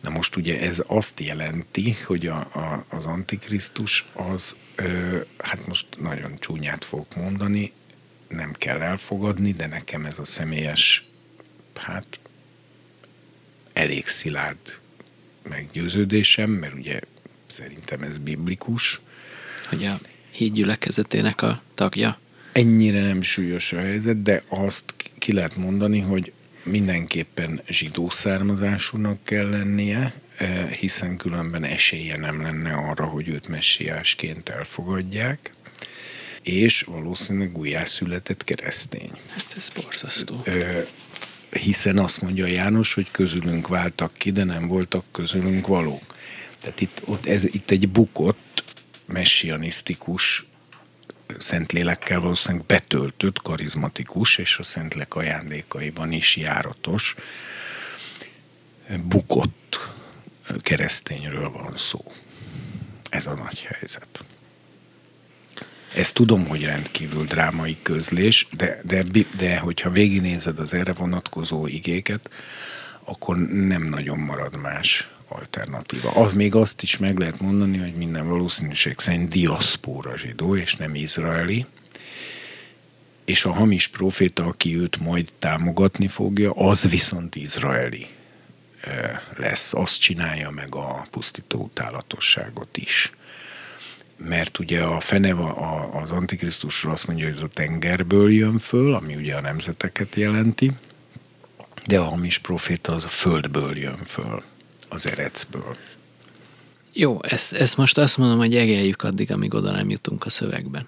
Na 0.02 0.10
most 0.10 0.36
ugye 0.36 0.60
ez 0.62 0.84
azt 0.88 1.20
jelenti, 1.20 1.96
hogy 2.06 2.28
a, 2.28 2.38
a, 2.38 2.86
az 2.90 3.06
Antikrisztus 3.06 4.08
az, 4.14 4.56
ö, 4.76 5.18
hát 5.38 5.68
most 5.68 5.86
nagyon 6.00 6.36
csúnyát 6.40 6.86
fogok 6.86 7.16
mondani, 7.16 7.72
nem 8.30 8.54
kell 8.54 8.82
elfogadni, 8.82 9.52
de 9.52 9.68
nekem 9.68 10.06
ez 10.06 10.20
a 10.20 10.24
személyes, 10.24 11.06
hát 11.76 12.20
elég 13.74 14.08
szilárd 14.08 14.80
meggyőződésem, 15.50 16.50
mert 16.50 16.74
ugye 16.74 17.00
szerintem 17.48 18.02
ez 18.02 18.18
biblikus. 18.18 19.02
Hogy 19.70 19.86
a 19.86 20.00
híd 20.32 20.54
gyülekezetének 20.54 21.42
a 21.42 21.62
tagja? 21.74 22.20
Ennyire 22.52 23.02
nem 23.02 23.22
súlyos 23.22 23.74
a 23.74 23.80
helyzet, 23.80 24.22
de 24.22 24.44
azt 24.48 24.94
ki 25.18 25.34
lehet 25.34 25.56
mondani, 25.56 26.00
hogy 26.00 26.34
mindenképpen 26.64 27.62
zsidó 27.68 28.10
származásúnak 28.10 29.24
kell 29.24 29.50
lennie, 29.50 30.14
eh, 30.38 30.70
hiszen 30.70 31.18
különben 31.18 31.64
esélye 31.64 32.18
nem 32.18 32.42
lenne 32.42 32.74
arra, 32.74 33.06
hogy 33.06 33.28
őt 33.28 33.48
messiásként 33.48 34.50
elfogadják 34.50 35.54
és 36.44 36.82
valószínűleg 36.82 37.58
újjászületett 37.58 38.44
keresztény. 38.44 39.12
Hát 39.30 39.54
ez 39.58 39.70
borzasztó. 39.70 40.42
Ö, 40.44 40.80
hiszen 41.50 41.98
azt 41.98 42.22
mondja 42.22 42.46
János, 42.46 42.94
hogy 42.94 43.12
közülünk 43.12 43.68
váltak 43.68 44.14
ki, 44.18 44.32
de 44.32 44.44
nem 44.44 44.68
voltak 44.68 45.04
közülünk 45.12 45.68
valók. 45.68 46.16
Tehát 46.60 46.82
itt, 46.82 47.02
ott 47.06 47.26
ez, 47.26 47.46
itt 47.46 47.72
egy 47.72 47.90
bukott, 47.90 48.64
messianisztikus, 49.06 50.46
szentlélekkel 51.38 52.20
valószínűleg 52.20 52.66
betöltött, 52.66 53.42
karizmatikus, 53.42 54.38
és 54.38 54.58
a 54.58 54.64
szentlek 54.64 55.16
ajándékaiban 55.16 56.12
is 56.12 56.36
járatos, 56.36 57.16
bukott 59.04 59.90
keresztényről 60.58 61.50
van 61.50 61.78
szó. 61.78 62.12
Ez 63.10 63.26
a 63.26 63.34
nagy 63.34 63.62
helyzet. 63.62 64.24
Ezt 65.96 66.14
tudom, 66.14 66.48
hogy 66.48 66.64
rendkívül 66.64 67.26
drámai 67.26 67.78
közlés, 67.82 68.48
de, 68.52 68.80
de, 68.84 69.04
de 69.38 69.58
hogyha 69.58 69.90
végignézed 69.90 70.60
az 70.60 70.74
erre 70.74 70.94
vonatkozó 70.94 71.68
igéket, 71.68 72.30
akkor 73.04 73.38
nem 73.38 73.84
nagyon 73.84 74.20
marad 74.20 74.56
más 74.56 75.10
alternatíva. 75.28 76.12
Az 76.12 76.34
még 76.34 76.56
azt 76.56 76.82
is 76.82 76.98
meg 76.98 77.18
lehet 77.18 77.40
mondani, 77.40 77.78
hogy 77.78 77.94
minden 77.94 78.28
valószínűség 78.28 79.00
szerint 79.00 79.30
diaszpóra 79.30 80.18
zsidó, 80.18 80.56
és 80.56 80.76
nem 80.76 80.96
izraeli, 80.96 81.66
és 83.26 83.46
a 83.46 83.52
hamis 83.54 83.88
proféta, 83.88 84.46
aki 84.46 84.78
őt 84.78 85.00
majd 85.00 85.30
támogatni 85.40 86.08
fogja, 86.08 86.52
az 86.52 86.90
viszont 86.90 87.36
izraeli 87.36 88.08
lesz. 89.38 89.74
Azt 89.74 90.00
csinálja 90.00 90.50
meg 90.50 90.76
a 90.76 91.08
pusztító 91.12 91.60
utálatosságot 91.64 92.78
is 92.78 93.12
mert 94.28 94.60
ugye 94.60 94.82
a 94.82 95.00
fene 95.00 95.36
az 96.04 96.12
Antikrisztusról 96.12 96.92
azt 96.92 97.08
mondja, 97.08 97.26
hogy 97.26 97.36
ez 97.36 97.42
a 97.42 97.48
tengerből 97.48 98.32
jön 98.32 98.60
föl, 98.60 98.94
ami 98.94 99.16
ugye 99.16 99.36
a 99.36 99.42
nemzeteket 99.42 100.16
jelenti, 100.16 100.72
de 101.88 102.00
a 102.00 102.04
hamis 102.04 102.38
proféta 102.38 102.94
az 102.94 103.04
a 103.04 103.08
földből 103.08 103.78
jön 103.78 104.00
föl, 104.06 104.42
az 104.90 105.08
erecből. 105.08 105.76
Jó, 106.94 107.20
ezt, 107.24 107.54
ezt 107.54 107.78
most 107.78 107.98
azt 107.98 108.18
mondom, 108.18 108.38
hogy 108.38 108.56
egeljük 108.56 109.04
addig, 109.04 109.32
amíg 109.32 109.54
oda 109.54 109.72
nem 109.72 109.90
jutunk 109.90 110.26
a 110.26 110.30
szövegben. 110.30 110.88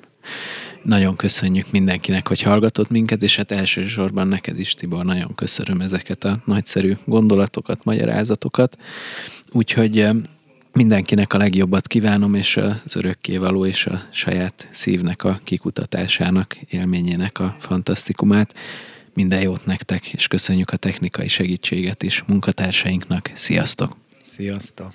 Nagyon 0.84 1.16
köszönjük 1.16 1.72
mindenkinek, 1.72 2.28
hogy 2.28 2.42
hallgatott 2.42 2.90
minket, 2.90 3.24
és 3.24 3.36
hát 3.36 3.52
elsősorban 3.52 4.28
neked 4.28 4.60
is, 4.60 4.74
Tibor, 4.74 5.06
nagyon 5.06 5.36
köszönöm 5.36 5.82
ezeket 5.82 6.24
a 6.24 6.42
nagyszerű 6.46 6.96
gondolatokat, 7.06 7.84
magyarázatokat. 7.84 8.78
Úgyhogy 9.52 10.08
Mindenkinek 10.74 11.34
a 11.34 11.38
legjobbat 11.38 11.88
kívánom, 11.88 12.34
és 12.34 12.58
az 12.58 12.96
örökkévaló 12.96 13.66
és 13.66 13.86
a 13.86 14.02
saját 14.12 14.70
szívnek 14.72 15.24
a 15.24 15.40
kikutatásának, 15.44 16.58
élményének 16.70 17.40
a 17.40 17.56
fantasztikumát. 17.60 18.54
Minden 19.14 19.42
jót 19.42 19.66
nektek, 19.66 20.08
és 20.08 20.28
köszönjük 20.28 20.70
a 20.70 20.78
technikai 20.78 21.28
segítséget 21.28 22.04
is 22.04 22.24
munkatársainknak. 22.28 23.32
Sziasztok! 23.34 23.96
Sziasztok! 24.24 24.94